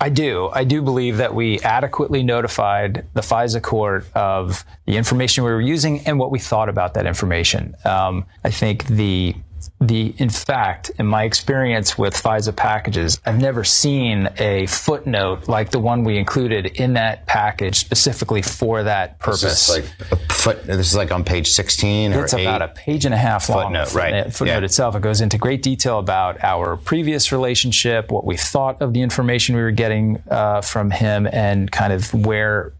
I 0.00 0.08
do. 0.08 0.48
I 0.52 0.64
do 0.64 0.80
believe 0.80 1.18
that 1.18 1.34
we 1.34 1.60
adequately 1.60 2.22
notified 2.22 3.06
the 3.12 3.20
FISA 3.20 3.62
court 3.62 4.06
of 4.14 4.64
the 4.86 4.96
information 4.96 5.44
we 5.44 5.50
were 5.50 5.60
using 5.60 6.00
and 6.06 6.18
what 6.18 6.30
we 6.30 6.38
thought 6.38 6.70
about 6.70 6.94
that 6.94 7.06
information. 7.06 7.74
Um, 7.84 8.24
I 8.42 8.50
think 8.50 8.86
the 8.86 9.34
the 9.80 10.14
in 10.18 10.30
fact 10.30 10.90
in 10.98 11.06
my 11.06 11.24
experience 11.24 11.96
with 11.98 12.14
FISA 12.14 12.54
packages 12.56 13.20
I've 13.26 13.40
never 13.40 13.64
seen 13.64 14.28
a 14.38 14.66
footnote 14.66 15.48
like 15.48 15.70
the 15.70 15.78
one 15.78 16.04
we 16.04 16.18
included 16.18 16.66
in 16.66 16.94
that 16.94 17.26
package 17.26 17.76
specifically 17.78 18.42
for 18.42 18.82
that 18.84 19.18
purpose 19.18 19.42
This 19.42 19.68
is 19.68 19.76
like 20.10 20.30
foot. 20.30 20.62
This 20.64 20.86
is 20.88 20.96
like 20.96 21.12
on 21.12 21.24
page 21.24 21.48
sixteen 21.50 22.12
or 22.12 22.24
it's 22.24 22.34
eight. 22.34 22.44
about 22.44 22.62
a 22.62 22.68
page 22.68 23.04
and 23.04 23.14
a 23.14 23.18
half 23.18 23.48
long. 23.48 23.64
Footnote, 23.64 23.84
the 23.84 23.90
footnote, 23.90 24.22
right. 24.24 24.32
Footnote 24.34 24.58
Yeah. 24.60 24.64
itself. 24.64 24.96
It 24.96 25.02
goes 25.02 25.20
into 25.20 25.38
great 25.38 25.62
detail 25.62 25.98
about 25.98 26.42
our 26.42 26.76
previous 26.76 27.32
relationship, 27.32 28.10
what 28.10 28.24
we 28.24 28.36
thought 28.36 28.80
of 28.80 28.92
the 28.94 29.02
information 29.02 29.54
we 29.56 29.62
were 29.62 29.70
getting 29.70 30.22
uh, 30.30 30.60
from 30.62 30.90
him, 30.90 31.26
and 31.32 31.70
kind 31.70 31.92
of 31.92 32.12
where, 32.14 32.72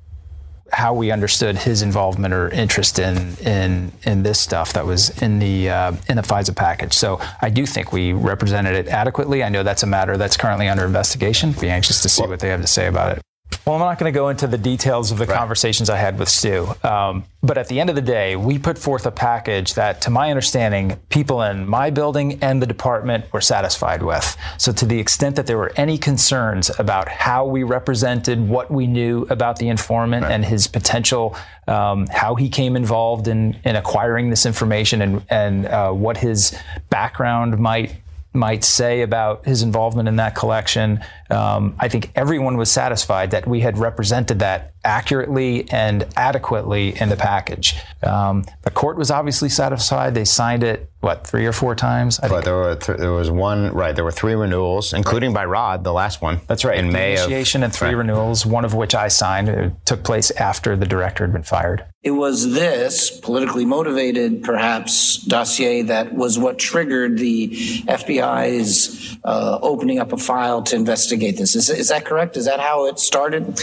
how 0.72 0.94
we 0.94 1.10
understood 1.10 1.56
his 1.56 1.82
involvement 1.82 2.34
or 2.34 2.48
interest 2.50 2.98
in 2.98 3.36
in 3.38 3.92
in 4.04 4.22
this 4.22 4.40
stuff 4.40 4.72
that 4.72 4.86
was 4.86 5.10
in 5.22 5.38
the 5.38 5.70
uh, 5.70 5.92
in 6.08 6.16
the 6.16 6.22
FISA 6.22 6.54
package. 6.54 6.94
So 6.94 7.20
I 7.40 7.50
do 7.50 7.66
think 7.66 7.92
we 7.92 8.12
represented 8.12 8.74
it 8.74 8.88
adequately. 8.88 9.42
I 9.42 9.48
know 9.48 9.62
that's 9.62 9.82
a 9.82 9.86
matter 9.86 10.16
that's 10.16 10.36
currently 10.36 10.68
under 10.68 10.84
investigation. 10.84 11.52
Be 11.52 11.70
anxious 11.70 12.02
to 12.02 12.08
see 12.08 12.26
what 12.26 12.40
they 12.40 12.48
have 12.48 12.60
to 12.60 12.66
say 12.66 12.86
about 12.86 13.16
it. 13.16 13.22
Well, 13.66 13.74
I'm 13.74 13.80
not 13.80 13.98
going 13.98 14.12
to 14.12 14.16
go 14.16 14.30
into 14.30 14.46
the 14.46 14.56
details 14.56 15.12
of 15.12 15.18
the 15.18 15.26
conversations 15.26 15.90
I 15.90 15.96
had 15.96 16.18
with 16.18 16.30
Stu. 16.30 16.66
Um, 16.82 17.24
but 17.42 17.58
at 17.58 17.68
the 17.68 17.78
end 17.78 17.90
of 17.90 17.96
the 17.96 18.02
day, 18.02 18.34
we 18.34 18.58
put 18.58 18.78
forth 18.78 19.04
a 19.04 19.10
package 19.10 19.74
that, 19.74 20.00
to 20.02 20.10
my 20.10 20.30
understanding, 20.30 20.98
people 21.10 21.42
in 21.42 21.68
my 21.68 21.90
building 21.90 22.38
and 22.42 22.62
the 22.62 22.66
department 22.66 23.30
were 23.32 23.42
satisfied 23.42 24.02
with. 24.02 24.36
So, 24.56 24.72
to 24.72 24.86
the 24.86 24.98
extent 24.98 25.36
that 25.36 25.46
there 25.46 25.58
were 25.58 25.72
any 25.76 25.98
concerns 25.98 26.70
about 26.78 27.08
how 27.08 27.44
we 27.44 27.62
represented 27.62 28.48
what 28.48 28.70
we 28.70 28.86
knew 28.86 29.26
about 29.28 29.58
the 29.58 29.68
informant 29.68 30.24
and 30.24 30.42
his 30.44 30.66
potential, 30.66 31.36
um, 31.68 32.06
how 32.06 32.36
he 32.36 32.48
came 32.48 32.76
involved 32.76 33.28
in, 33.28 33.58
in 33.64 33.76
acquiring 33.76 34.30
this 34.30 34.46
information 34.46 35.02
and, 35.02 35.22
and 35.28 35.66
uh, 35.66 35.92
what 35.92 36.16
his 36.16 36.56
background 36.88 37.58
might 37.58 37.94
might 38.32 38.62
say 38.62 39.02
about 39.02 39.44
his 39.44 39.62
involvement 39.62 40.08
in 40.08 40.16
that 40.16 40.34
collection. 40.34 41.00
Um, 41.30 41.74
I 41.78 41.88
think 41.88 42.10
everyone 42.16 42.56
was 42.56 42.70
satisfied 42.70 43.30
that 43.32 43.46
we 43.46 43.60
had 43.60 43.78
represented 43.78 44.40
that 44.40 44.74
accurately 44.84 45.70
and 45.70 46.06
adequately 46.16 46.98
in 47.00 47.08
the 47.08 47.16
package. 47.16 47.76
Um, 48.02 48.44
the 48.62 48.70
court 48.70 48.96
was 48.96 49.10
obviously 49.10 49.48
satisfied. 49.50 50.14
They 50.14 50.24
signed 50.24 50.64
it 50.64 50.90
what 51.00 51.26
three 51.26 51.46
or 51.46 51.52
four 51.52 51.74
times. 51.74 52.18
I 52.20 52.28
But 52.28 52.34
think 52.36 52.44
there 52.46 52.56
were 52.56 52.74
th- 52.76 52.98
there 52.98 53.12
was 53.12 53.30
one 53.30 53.72
right. 53.72 53.94
There 53.94 54.04
were 54.04 54.10
three 54.10 54.34
renewals, 54.34 54.92
including 54.92 55.32
by 55.32 55.44
Rod, 55.44 55.84
the 55.84 55.92
last 55.92 56.20
one. 56.22 56.40
that's 56.46 56.64
right. 56.64 56.78
In 56.78 56.86
The 56.88 56.92
May 56.92 57.14
of 57.14 57.20
initiation 57.20 57.62
and 57.62 57.72
three 57.72 57.88
right. 57.88 57.96
renewals, 57.98 58.44
one 58.46 58.64
of 58.64 58.74
which 58.74 58.94
I 58.94 59.08
signed. 59.08 59.48
It 59.48 59.72
took 59.84 60.02
place 60.02 60.30
after 60.32 60.76
the 60.76 60.86
director 60.86 61.24
had 61.24 61.32
been 61.32 61.42
fired. 61.42 61.84
It 62.02 62.12
was 62.12 62.52
this 62.52 63.10
politically 63.20 63.66
motivated, 63.66 64.42
perhaps, 64.42 65.18
dossier 65.18 65.82
that 65.82 66.14
was 66.14 66.38
what 66.38 66.58
triggered 66.58 67.18
the 67.18 67.48
FBI's 67.86 69.18
uh, 69.24 69.58
opening 69.60 69.98
up 69.98 70.12
a 70.12 70.16
file 70.16 70.62
to 70.62 70.76
investigate 70.76 71.19
this. 71.36 71.54
Is, 71.54 71.70
is 71.70 71.88
that 71.88 72.04
correct? 72.04 72.36
Is 72.36 72.46
that 72.46 72.60
how 72.60 72.86
it 72.86 72.98
started? 72.98 73.56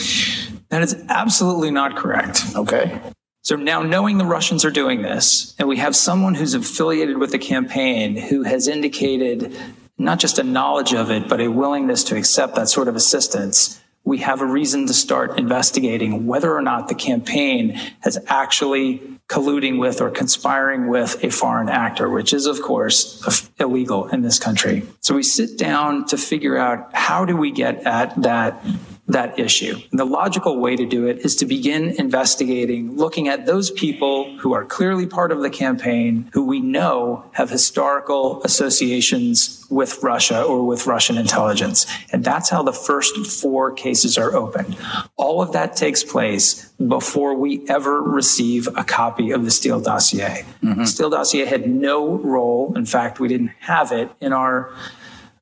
That 0.70 0.82
is 0.82 0.96
absolutely 1.10 1.72
not 1.72 1.96
correct. 1.96 2.44
Okay. 2.56 3.00
So 3.44 3.56
now 3.56 3.82
knowing 3.82 4.18
the 4.18 4.26
Russians 4.26 4.66
are 4.66 4.72
doing 4.72 5.02
this, 5.02 5.56
and 5.58 5.68
we 5.68 5.78
have 5.78 5.96
someone 5.96 6.36
who's 6.36 6.54
affiliated 6.54 7.18
with 7.18 7.32
the 7.32 7.40
campaign 7.40 8.18
who 8.18 8.44
has 8.44 8.68
indicated 8.68 9.56
not 9.98 10.20
just 10.20 10.38
a 10.38 10.44
knowledge 10.44 10.94
of 10.94 11.10
it, 11.10 11.28
but 11.28 11.42
a 11.42 11.48
willingness 11.48 12.04
to 12.06 12.18
accept 12.18 12.56
that 12.56 12.70
sort 12.70 12.88
of 12.88 12.96
assistance, 12.96 13.82
we 14.08 14.20
have 14.20 14.40
a 14.40 14.46
reason 14.46 14.88
to 14.88 14.94
start 14.94 15.38
investigating 15.38 16.26
whether 16.28 16.56
or 16.56 16.62
not 16.62 16.88
the 16.88 16.96
campaign 16.96 17.72
has 18.00 18.18
actually 18.28 19.00
colluding 19.28 19.80
with 19.80 20.00
or 20.00 20.10
conspiring 20.10 20.88
with 20.88 21.22
a 21.26 21.30
foreign 21.30 21.68
actor, 21.68 22.10
which 22.10 22.32
is, 22.32 22.46
of 22.46 22.62
course, 22.62 23.50
illegal 23.60 24.08
in 24.08 24.22
this 24.22 24.40
country. 24.40 24.84
So 25.02 25.14
we 25.14 25.24
sit 25.24 25.58
down 25.58 26.06
to 26.06 26.18
figure 26.18 26.58
out 26.58 26.96
how 26.96 27.26
do 27.26 27.36
we 27.36 27.52
get 27.52 27.86
at 27.86 28.16
that 28.22 28.64
that 29.08 29.40
issue. 29.40 29.80
And 29.92 30.00
the 30.00 30.06
logical 30.06 30.60
way 30.60 30.76
to 30.76 30.86
do 30.86 31.08
it 31.08 31.20
is 31.20 31.36
to 31.38 31.46
begin 31.46 31.96
investigating, 31.98 32.96
looking 32.96 33.30
at 33.30 33.46
those 33.46 33.72
people 33.72 34.38
who 34.38 34.54
are 34.54 34.66
clearly 34.66 35.06
part 35.06 35.32
of 35.32 35.42
the 35.42 35.50
campaign, 35.50 36.30
who 36.34 36.46
we 36.46 36.60
know 36.60 37.24
have 37.32 37.50
historical 37.50 38.44
associations 38.44 39.66
with 39.70 40.04
Russia 40.04 40.44
or 40.44 40.66
with 40.66 40.88
Russian 40.88 41.18
intelligence. 41.18 41.86
And 42.12 42.24
that's 42.24 42.50
how 42.50 42.64
the 42.64 42.74
first 42.74 43.16
four 43.28 43.72
cases 43.72 44.18
are 44.18 44.34
opened. 44.34 44.78
All 45.16 45.42
of 45.42 45.54
that 45.54 45.76
takes 45.78 46.04
place 46.04 46.70
before 46.72 47.34
we 47.34 47.68
ever 47.70 48.02
receive 48.02 48.68
a 48.76 48.84
copy 48.84 49.32
of 49.32 49.46
the 49.46 49.52
Steele 49.52 49.80
dossier. 49.80 50.46
Mm-hmm. 50.62 50.84
Steele 50.84 51.10
dossier 51.10 51.46
had 51.46 51.70
no 51.70 52.18
role. 52.18 52.74
In 52.76 52.86
fact, 52.86 53.20
we 53.20 53.30
didn't 53.30 53.52
have 53.60 53.92
it 53.92 54.10
in 54.20 54.34
our 54.34 54.74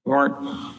weren't, 0.05 0.35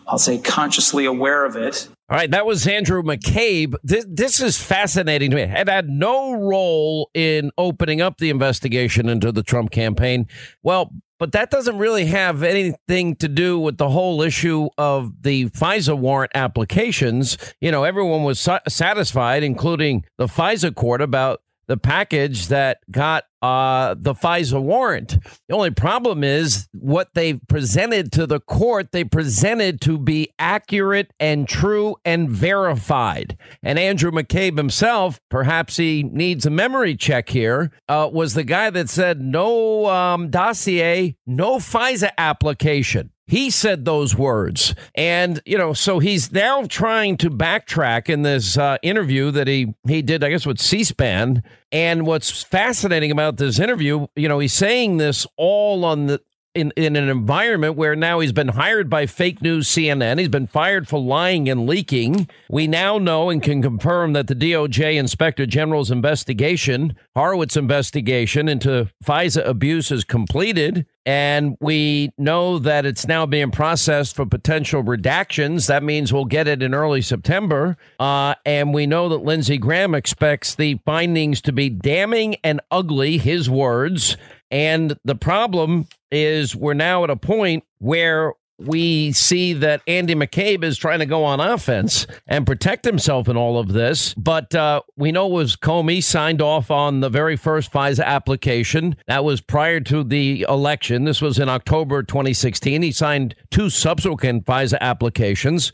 I'll 0.06 0.18
say, 0.18 0.38
consciously 0.38 1.04
aware 1.04 1.44
of 1.44 1.56
it 1.56 1.88
all 2.08 2.16
right, 2.16 2.30
that 2.30 2.46
was 2.46 2.66
Andrew 2.68 3.02
McCabe. 3.02 3.74
This, 3.82 4.06
this 4.08 4.40
is 4.40 4.56
fascinating 4.56 5.30
to 5.30 5.36
me. 5.36 5.42
Had 5.42 5.68
had 5.68 5.88
no 5.88 6.34
role 6.34 7.10
in 7.14 7.50
opening 7.58 8.00
up 8.00 8.18
the 8.18 8.30
investigation 8.30 9.08
into 9.08 9.32
the 9.32 9.42
Trump 9.42 9.72
campaign. 9.72 10.28
Well, 10.62 10.92
but 11.18 11.32
that 11.32 11.50
doesn't 11.50 11.78
really 11.78 12.06
have 12.06 12.44
anything 12.44 13.16
to 13.16 13.28
do 13.28 13.58
with 13.58 13.78
the 13.78 13.88
whole 13.88 14.22
issue 14.22 14.68
of 14.78 15.22
the 15.22 15.46
FISA 15.50 15.98
warrant 15.98 16.30
applications. 16.36 17.38
You 17.60 17.72
know, 17.72 17.82
everyone 17.82 18.22
was 18.22 18.38
satisfied, 18.68 19.42
including 19.42 20.04
the 20.16 20.26
FISA 20.26 20.76
court, 20.76 21.00
about 21.00 21.40
the 21.66 21.76
package 21.76 22.48
that 22.48 22.78
got 22.90 23.24
uh, 23.46 23.94
the 23.96 24.14
FISA 24.14 24.60
warrant. 24.60 25.18
The 25.48 25.54
only 25.54 25.70
problem 25.70 26.24
is 26.24 26.68
what 26.72 27.14
they 27.14 27.34
presented 27.34 28.12
to 28.12 28.26
the 28.26 28.40
court, 28.40 28.92
they 28.92 29.04
presented 29.04 29.80
to 29.82 29.98
be 29.98 30.30
accurate 30.38 31.12
and 31.20 31.48
true 31.48 31.96
and 32.04 32.28
verified. 32.30 33.36
And 33.62 33.78
Andrew 33.78 34.10
McCabe 34.10 34.56
himself, 34.56 35.20
perhaps 35.30 35.76
he 35.76 36.02
needs 36.02 36.46
a 36.46 36.50
memory 36.50 36.96
check 36.96 37.28
here, 37.28 37.70
uh, 37.88 38.08
was 38.12 38.34
the 38.34 38.44
guy 38.44 38.70
that 38.70 38.88
said 38.88 39.20
no 39.20 39.86
um, 39.86 40.30
dossier, 40.30 41.16
no 41.26 41.58
FISA 41.58 42.10
application. 42.18 43.10
He 43.28 43.50
said 43.50 43.84
those 43.84 44.14
words. 44.14 44.74
And, 44.94 45.40
you 45.44 45.58
know, 45.58 45.72
so 45.72 45.98
he's 45.98 46.30
now 46.30 46.64
trying 46.68 47.16
to 47.18 47.30
backtrack 47.30 48.08
in 48.08 48.22
this 48.22 48.56
uh, 48.56 48.78
interview 48.82 49.32
that 49.32 49.48
he, 49.48 49.74
he 49.86 50.00
did, 50.00 50.22
I 50.22 50.30
guess, 50.30 50.46
with 50.46 50.60
C 50.60 50.84
SPAN. 50.84 51.42
And 51.72 52.06
what's 52.06 52.42
fascinating 52.42 53.10
about 53.10 53.36
this 53.36 53.58
interview, 53.58 54.06
you 54.14 54.28
know, 54.28 54.38
he's 54.38 54.54
saying 54.54 54.98
this 54.98 55.26
all 55.36 55.84
on 55.84 56.06
the 56.06 56.20
in, 56.56 56.72
in 56.76 56.96
an 56.96 57.08
environment 57.08 57.76
where 57.76 57.94
now 57.94 58.20
he's 58.20 58.32
been 58.32 58.48
hired 58.48 58.88
by 58.88 59.06
fake 59.06 59.42
news 59.42 59.68
CNN. 59.68 60.18
He's 60.18 60.28
been 60.28 60.46
fired 60.46 60.88
for 60.88 60.98
lying 60.98 61.48
and 61.48 61.66
leaking. 61.66 62.28
We 62.48 62.66
now 62.66 62.98
know 62.98 63.30
and 63.30 63.42
can 63.42 63.62
confirm 63.62 64.14
that 64.14 64.26
the 64.26 64.34
DOJ 64.34 64.96
Inspector 64.96 65.44
General's 65.46 65.90
investigation, 65.90 66.96
Horowitz 67.14 67.56
investigation 67.56 68.48
into 68.48 68.90
FISA 69.04 69.46
abuse 69.46 69.90
is 69.90 70.04
completed. 70.04 70.86
And 71.06 71.56
we 71.60 72.10
know 72.18 72.58
that 72.58 72.84
it's 72.84 73.06
now 73.06 73.26
being 73.26 73.52
processed 73.52 74.16
for 74.16 74.26
potential 74.26 74.82
redactions. 74.82 75.68
That 75.68 75.84
means 75.84 76.12
we'll 76.12 76.24
get 76.24 76.48
it 76.48 76.64
in 76.64 76.74
early 76.74 77.00
September. 77.00 77.76
Uh, 78.00 78.34
and 78.44 78.74
we 78.74 78.88
know 78.88 79.08
that 79.10 79.18
Lindsey 79.18 79.56
Graham 79.56 79.94
expects 79.94 80.56
the 80.56 80.80
findings 80.84 81.40
to 81.42 81.52
be 81.52 81.68
damning 81.68 82.34
and 82.42 82.60
ugly, 82.72 83.18
his 83.18 83.48
words. 83.48 84.16
And 84.50 84.96
the 85.04 85.14
problem 85.14 85.86
is 86.10 86.54
we're 86.54 86.74
now 86.74 87.04
at 87.04 87.10
a 87.10 87.16
point 87.16 87.64
where 87.78 88.34
we 88.58 89.12
see 89.12 89.52
that 89.52 89.82
Andy 89.86 90.14
McCabe 90.14 90.64
is 90.64 90.78
trying 90.78 91.00
to 91.00 91.06
go 91.06 91.24
on 91.24 91.40
offense 91.40 92.06
and 92.26 92.46
protect 92.46 92.84
himself 92.84 93.28
in 93.28 93.36
all 93.36 93.58
of 93.58 93.72
this. 93.72 94.14
But 94.14 94.54
uh, 94.54 94.80
we 94.96 95.12
know 95.12 95.26
was 95.28 95.56
Comey 95.56 96.02
signed 96.02 96.40
off 96.40 96.70
on 96.70 97.00
the 97.00 97.10
very 97.10 97.36
first 97.36 97.70
FISA 97.72 98.04
application. 98.04 98.96
That 99.06 99.24
was 99.24 99.40
prior 99.40 99.80
to 99.80 100.02
the 100.02 100.46
election. 100.48 101.04
This 101.04 101.20
was 101.20 101.38
in 101.38 101.48
October 101.48 102.02
2016. 102.02 102.82
He 102.82 102.92
signed 102.92 103.34
two 103.50 103.68
subsequent 103.68 104.46
FISA 104.46 104.78
applications. 104.80 105.72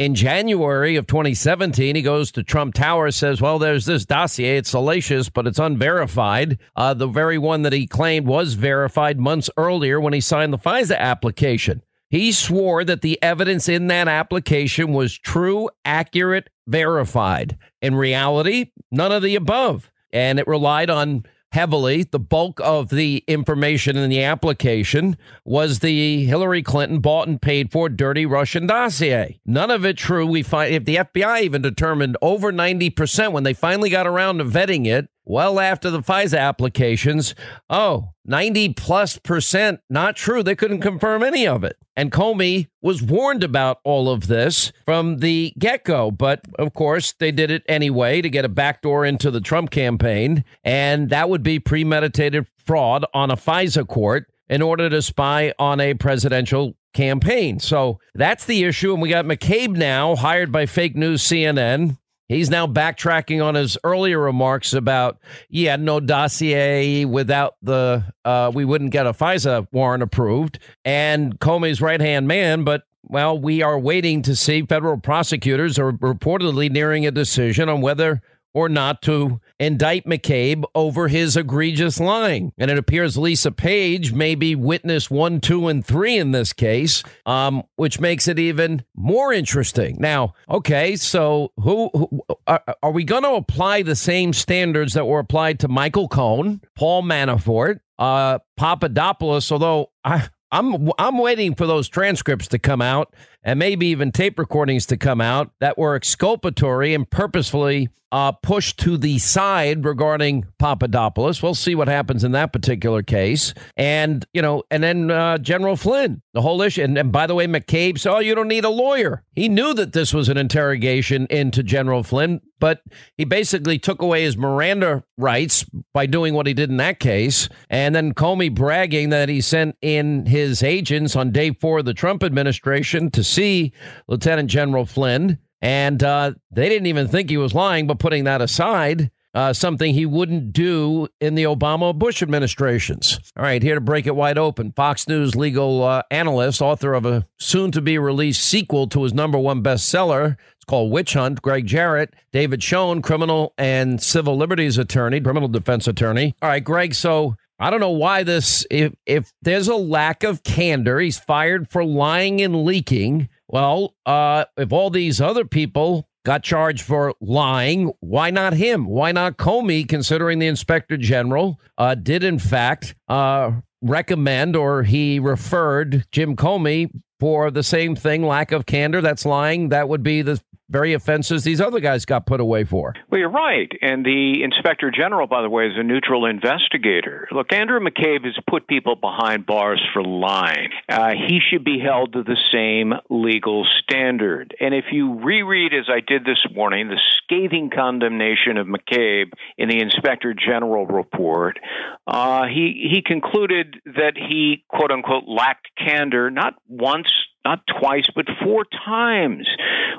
In 0.00 0.14
January 0.14 0.96
of 0.96 1.06
2017, 1.06 1.94
he 1.94 2.00
goes 2.00 2.32
to 2.32 2.42
Trump 2.42 2.72
Tower, 2.72 3.10
says, 3.10 3.42
Well, 3.42 3.58
there's 3.58 3.84
this 3.84 4.06
dossier. 4.06 4.56
It's 4.56 4.70
salacious, 4.70 5.28
but 5.28 5.46
it's 5.46 5.58
unverified. 5.58 6.58
Uh, 6.74 6.94
the 6.94 7.06
very 7.06 7.36
one 7.36 7.60
that 7.64 7.74
he 7.74 7.86
claimed 7.86 8.26
was 8.26 8.54
verified 8.54 9.20
months 9.20 9.50
earlier 9.58 10.00
when 10.00 10.14
he 10.14 10.22
signed 10.22 10.54
the 10.54 10.58
FISA 10.58 10.96
application. 10.96 11.82
He 12.08 12.32
swore 12.32 12.82
that 12.82 13.02
the 13.02 13.22
evidence 13.22 13.68
in 13.68 13.88
that 13.88 14.08
application 14.08 14.94
was 14.94 15.18
true, 15.18 15.68
accurate, 15.84 16.48
verified. 16.66 17.58
In 17.82 17.94
reality, 17.94 18.70
none 18.90 19.12
of 19.12 19.22
the 19.22 19.34
above. 19.34 19.90
And 20.14 20.38
it 20.38 20.46
relied 20.46 20.88
on 20.88 21.26
heavily. 21.52 22.04
The 22.04 22.18
bulk 22.18 22.60
of 22.62 22.88
the 22.90 23.24
information 23.26 23.96
in 23.96 24.08
the 24.08 24.22
application 24.22 25.16
was 25.44 25.80
the 25.80 26.24
Hillary 26.24 26.62
Clinton 26.62 27.00
bought 27.00 27.28
and 27.28 27.40
paid 27.40 27.72
for 27.72 27.88
dirty 27.88 28.26
Russian 28.26 28.66
dossier. 28.66 29.40
None 29.44 29.70
of 29.70 29.84
it 29.84 29.96
true. 29.96 30.26
We 30.26 30.42
find 30.42 30.74
if 30.74 30.84
the 30.84 30.96
FBI 30.96 31.42
even 31.42 31.62
determined 31.62 32.16
over 32.22 32.52
90% 32.52 33.32
when 33.32 33.42
they 33.42 33.54
finally 33.54 33.90
got 33.90 34.06
around 34.06 34.38
to 34.38 34.44
vetting 34.44 34.86
it, 34.86 35.08
well 35.30 35.60
after 35.60 35.90
the 35.90 36.00
FISA 36.00 36.38
applications. 36.38 37.34
Oh, 37.70 38.10
90 38.24 38.74
plus 38.74 39.16
percent 39.18 39.80
not 39.88 40.16
true. 40.16 40.42
They 40.42 40.56
couldn't 40.56 40.80
confirm 40.80 41.22
any 41.22 41.46
of 41.46 41.62
it. 41.62 41.76
And 41.96 42.10
Comey 42.10 42.66
was 42.82 43.02
warned 43.02 43.44
about 43.44 43.78
all 43.84 44.08
of 44.08 44.26
this 44.26 44.72
from 44.84 45.18
the 45.18 45.54
get 45.58 45.84
go. 45.84 46.10
But 46.10 46.40
of 46.58 46.74
course, 46.74 47.12
they 47.12 47.30
did 47.30 47.50
it 47.50 47.62
anyway 47.68 48.20
to 48.20 48.28
get 48.28 48.44
a 48.44 48.48
backdoor 48.48 49.04
into 49.04 49.30
the 49.30 49.40
Trump 49.40 49.70
campaign. 49.70 50.44
And 50.64 51.10
that 51.10 51.28
would 51.28 51.42
be 51.42 51.60
premeditated 51.60 52.46
fraud 52.66 53.04
on 53.14 53.30
a 53.30 53.36
FISA 53.36 53.86
court 53.86 54.26
in 54.48 54.62
order 54.62 54.90
to 54.90 55.00
spy 55.00 55.54
on 55.58 55.78
a 55.78 55.94
presidential 55.94 56.74
campaign. 56.92 57.60
So 57.60 58.00
that's 58.14 58.46
the 58.46 58.64
issue. 58.64 58.92
And 58.92 59.00
we 59.00 59.10
got 59.10 59.24
McCabe 59.24 59.76
now 59.76 60.16
hired 60.16 60.50
by 60.50 60.66
fake 60.66 60.96
news 60.96 61.22
CNN 61.22 61.98
He's 62.30 62.48
now 62.48 62.68
backtracking 62.68 63.44
on 63.44 63.56
his 63.56 63.76
earlier 63.82 64.20
remarks 64.20 64.72
about, 64.72 65.18
yeah, 65.48 65.74
no 65.74 65.98
dossier 65.98 67.04
without 67.04 67.56
the, 67.60 68.04
uh, 68.24 68.52
we 68.54 68.64
wouldn't 68.64 68.92
get 68.92 69.04
a 69.04 69.12
FISA 69.12 69.66
warrant 69.72 70.04
approved. 70.04 70.60
And 70.84 71.40
Comey's 71.40 71.80
right 71.80 72.00
hand 72.00 72.28
man, 72.28 72.62
but 72.62 72.84
well, 73.02 73.36
we 73.36 73.62
are 73.62 73.76
waiting 73.76 74.22
to 74.22 74.36
see 74.36 74.62
federal 74.62 74.96
prosecutors 74.96 75.76
are 75.76 75.90
reportedly 75.90 76.70
nearing 76.70 77.04
a 77.04 77.10
decision 77.10 77.68
on 77.68 77.80
whether 77.80 78.22
or 78.52 78.68
not 78.68 79.02
to 79.02 79.40
indict 79.58 80.06
McCabe 80.06 80.64
over 80.74 81.08
his 81.08 81.36
egregious 81.36 82.00
lying. 82.00 82.52
And 82.58 82.70
it 82.70 82.78
appears 82.78 83.16
Lisa 83.16 83.52
Page 83.52 84.12
may 84.12 84.34
be 84.34 84.54
witness 84.54 85.10
one, 85.10 85.40
two, 85.40 85.68
and 85.68 85.84
three 85.84 86.16
in 86.16 86.32
this 86.32 86.52
case, 86.52 87.02
um, 87.26 87.62
which 87.76 88.00
makes 88.00 88.26
it 88.28 88.38
even 88.38 88.84
more 88.96 89.32
interesting. 89.32 89.96
Now, 89.98 90.34
okay, 90.48 90.96
so 90.96 91.52
who, 91.56 91.90
who 91.92 92.22
are, 92.46 92.62
are 92.82 92.92
we 92.92 93.04
going 93.04 93.22
to 93.22 93.34
apply 93.34 93.82
the 93.82 93.96
same 93.96 94.32
standards 94.32 94.94
that 94.94 95.06
were 95.06 95.20
applied 95.20 95.60
to 95.60 95.68
Michael 95.68 96.08
Cohen, 96.08 96.60
Paul 96.74 97.02
Manafort, 97.02 97.80
uh, 97.98 98.38
Papadopoulos? 98.56 99.52
Although 99.52 99.90
I, 100.04 100.28
I'm 100.52 100.90
I'm 100.98 101.18
waiting 101.18 101.54
for 101.54 101.66
those 101.66 101.88
transcripts 101.88 102.48
to 102.48 102.58
come 102.58 102.82
out 102.82 103.14
and 103.42 103.58
maybe 103.58 103.86
even 103.86 104.12
tape 104.12 104.38
recordings 104.38 104.86
to 104.86 104.96
come 104.96 105.20
out 105.20 105.50
that 105.60 105.78
were 105.78 105.94
exculpatory 105.94 106.94
and 106.94 107.08
purposefully 107.08 107.88
uh, 108.12 108.32
pushed 108.32 108.78
to 108.78 108.96
the 108.96 109.18
side 109.18 109.84
regarding 109.84 110.44
Papadopoulos. 110.58 111.42
We'll 111.42 111.54
see 111.54 111.74
what 111.74 111.88
happens 111.88 112.24
in 112.24 112.32
that 112.32 112.52
particular 112.52 113.02
case. 113.02 113.54
And, 113.76 114.26
you 114.32 114.42
know, 114.42 114.64
and 114.70 114.82
then 114.82 115.10
uh, 115.10 115.38
General 115.38 115.76
Flynn, 115.76 116.20
the 116.34 116.42
whole 116.42 116.60
issue. 116.62 116.82
And, 116.82 116.98
and 116.98 117.12
by 117.12 117.26
the 117.26 117.34
way, 117.34 117.46
McCabe 117.46 117.98
said, 117.98 118.12
oh, 118.12 118.18
you 118.18 118.34
don't 118.34 118.48
need 118.48 118.64
a 118.64 118.70
lawyer. 118.70 119.22
He 119.34 119.48
knew 119.48 119.74
that 119.74 119.92
this 119.92 120.12
was 120.12 120.28
an 120.28 120.36
interrogation 120.36 121.26
into 121.30 121.62
General 121.62 122.02
Flynn, 122.02 122.40
but 122.58 122.82
he 123.16 123.24
basically 123.24 123.78
took 123.78 124.02
away 124.02 124.24
his 124.24 124.36
Miranda 124.36 125.04
rights 125.16 125.64
by 125.94 126.06
doing 126.06 126.34
what 126.34 126.46
he 126.46 126.54
did 126.54 126.70
in 126.70 126.78
that 126.78 126.98
case. 126.98 127.48
And 127.68 127.94
then 127.94 128.14
Comey 128.14 128.52
bragging 128.52 129.10
that 129.10 129.28
he 129.28 129.40
sent 129.40 129.76
in 129.80 130.26
his 130.26 130.62
agents 130.62 131.14
on 131.14 131.30
day 131.30 131.52
four 131.52 131.78
of 131.78 131.84
the 131.84 131.94
Trump 131.94 132.24
administration 132.24 133.10
to 133.12 133.22
see 133.30 133.72
Lieutenant 134.08 134.50
General 134.50 134.84
Flynn. 134.84 135.38
And 135.62 136.02
uh, 136.02 136.32
they 136.50 136.68
didn't 136.68 136.86
even 136.86 137.06
think 137.06 137.28
he 137.28 137.36
was 137.36 137.54
lying, 137.54 137.86
but 137.86 137.98
putting 137.98 138.24
that 138.24 138.40
aside, 138.40 139.10
uh, 139.34 139.52
something 139.52 139.92
he 139.92 140.06
wouldn't 140.06 140.52
do 140.52 141.06
in 141.20 141.34
the 141.34 141.44
Obama 141.44 141.94
Bush 141.94 142.22
administrations. 142.22 143.20
All 143.36 143.42
right, 143.42 143.62
here 143.62 143.74
to 143.74 143.80
break 143.80 144.06
it 144.06 144.16
wide 144.16 144.38
open 144.38 144.72
Fox 144.72 145.06
News 145.06 145.36
legal 145.36 145.84
uh, 145.84 146.02
analyst, 146.10 146.62
author 146.62 146.94
of 146.94 147.04
a 147.06 147.26
soon 147.38 147.70
to 147.72 147.80
be 147.80 147.98
released 147.98 148.42
sequel 148.42 148.88
to 148.88 149.02
his 149.02 149.12
number 149.12 149.38
one 149.38 149.62
bestseller 149.62 150.36
It's 150.56 150.64
called 150.64 150.90
Witch 150.90 151.12
Hunt. 151.12 151.42
Gregg 151.42 151.66
Jarrett, 151.66 152.14
David 152.32 152.62
Schoen, 152.62 153.02
criminal 153.02 153.52
and 153.56 154.02
civil 154.02 154.36
liberties 154.36 154.78
attorney, 154.78 155.20
criminal 155.20 155.48
defense 155.48 155.86
attorney. 155.86 156.34
All 156.42 156.48
right, 156.48 156.64
Greg. 156.64 156.94
So 156.94 157.36
I 157.60 157.70
don't 157.70 157.80
know 157.80 157.90
why 157.90 158.22
this. 158.22 158.66
If 158.70 158.94
if 159.04 159.32
there's 159.42 159.68
a 159.68 159.76
lack 159.76 160.24
of 160.24 160.42
candor, 160.42 160.98
he's 160.98 161.18
fired 161.18 161.70
for 161.70 161.84
lying 161.84 162.40
and 162.40 162.64
leaking. 162.64 163.28
Well, 163.46 163.94
uh, 164.06 164.46
if 164.56 164.72
all 164.72 164.90
these 164.90 165.20
other 165.20 165.44
people 165.44 166.08
got 166.24 166.42
charged 166.42 166.82
for 166.82 167.14
lying. 167.20 167.92
Why 168.00 168.30
not 168.30 168.52
him? 168.54 168.86
Why 168.86 169.12
not 169.12 169.36
Comey, 169.36 169.88
considering 169.88 170.38
the 170.38 170.46
inspector 170.46 170.96
general 170.96 171.60
uh, 171.78 171.94
did, 171.94 172.24
in 172.24 172.38
fact, 172.38 172.94
uh, 173.08 173.52
recommend 173.82 174.56
or 174.56 174.82
he 174.82 175.18
referred 175.18 176.04
Jim 176.12 176.36
Comey 176.36 176.90
for 177.18 177.50
the 177.50 177.62
same 177.62 177.96
thing 177.96 178.24
lack 178.26 178.52
of 178.52 178.66
candor? 178.66 179.00
That's 179.00 179.26
lying. 179.26 179.70
That 179.70 179.88
would 179.88 180.02
be 180.02 180.22
the 180.22 180.40
very 180.70 180.94
offenses 180.94 181.44
these 181.44 181.60
other 181.60 181.80
guys 181.80 182.04
got 182.04 182.26
put 182.26 182.40
away 182.40 182.64
for. 182.64 182.94
Well, 183.10 183.18
you're 183.18 183.28
right. 183.28 183.70
And 183.82 184.04
the 184.04 184.42
inspector 184.44 184.90
general, 184.90 185.26
by 185.26 185.42
the 185.42 185.50
way, 185.50 185.66
is 185.66 185.74
a 185.76 185.82
neutral 185.82 186.26
investigator. 186.26 187.28
Look, 187.32 187.52
Andrew 187.52 187.80
McCabe 187.80 188.24
has 188.24 188.38
put 188.48 188.68
people 188.68 188.94
behind 188.94 189.46
bars 189.46 189.82
for 189.92 190.02
lying. 190.02 190.70
Uh, 190.88 191.10
he 191.10 191.40
should 191.50 191.64
be 191.64 191.80
held 191.80 192.12
to 192.12 192.22
the 192.22 192.36
same 192.52 192.92
legal 193.10 193.66
standard. 193.82 194.54
And 194.60 194.74
if 194.74 194.86
you 194.92 195.14
reread, 195.14 195.74
as 195.74 195.88
I 195.88 196.00
did 196.00 196.24
this 196.24 196.44
morning, 196.54 196.88
the 196.88 197.00
scathing 197.24 197.70
condemnation 197.74 198.56
of 198.56 198.66
McCabe 198.66 199.32
in 199.58 199.68
the 199.68 199.80
inspector 199.80 200.34
general 200.34 200.86
report, 200.86 201.58
uh, 202.06 202.46
he 202.46 202.88
he 202.90 203.02
concluded 203.04 203.76
that 203.86 204.12
he 204.16 204.64
quote 204.68 204.90
unquote 204.90 205.24
lacked 205.26 205.68
candor 205.76 206.30
not 206.30 206.54
once 206.68 207.08
not 207.50 207.60
twice, 207.80 208.06
but 208.14 208.26
four 208.42 208.64
times 208.86 209.46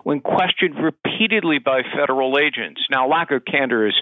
when 0.04 0.22
questioned 0.22 0.76
repeatedly 0.82 1.60
by 1.60 1.82
federal 1.96 2.38
agents. 2.38 2.82
Now, 2.90 3.08
lack 3.08 3.32
of 3.32 3.44
candor 3.46 3.88
is 3.88 3.94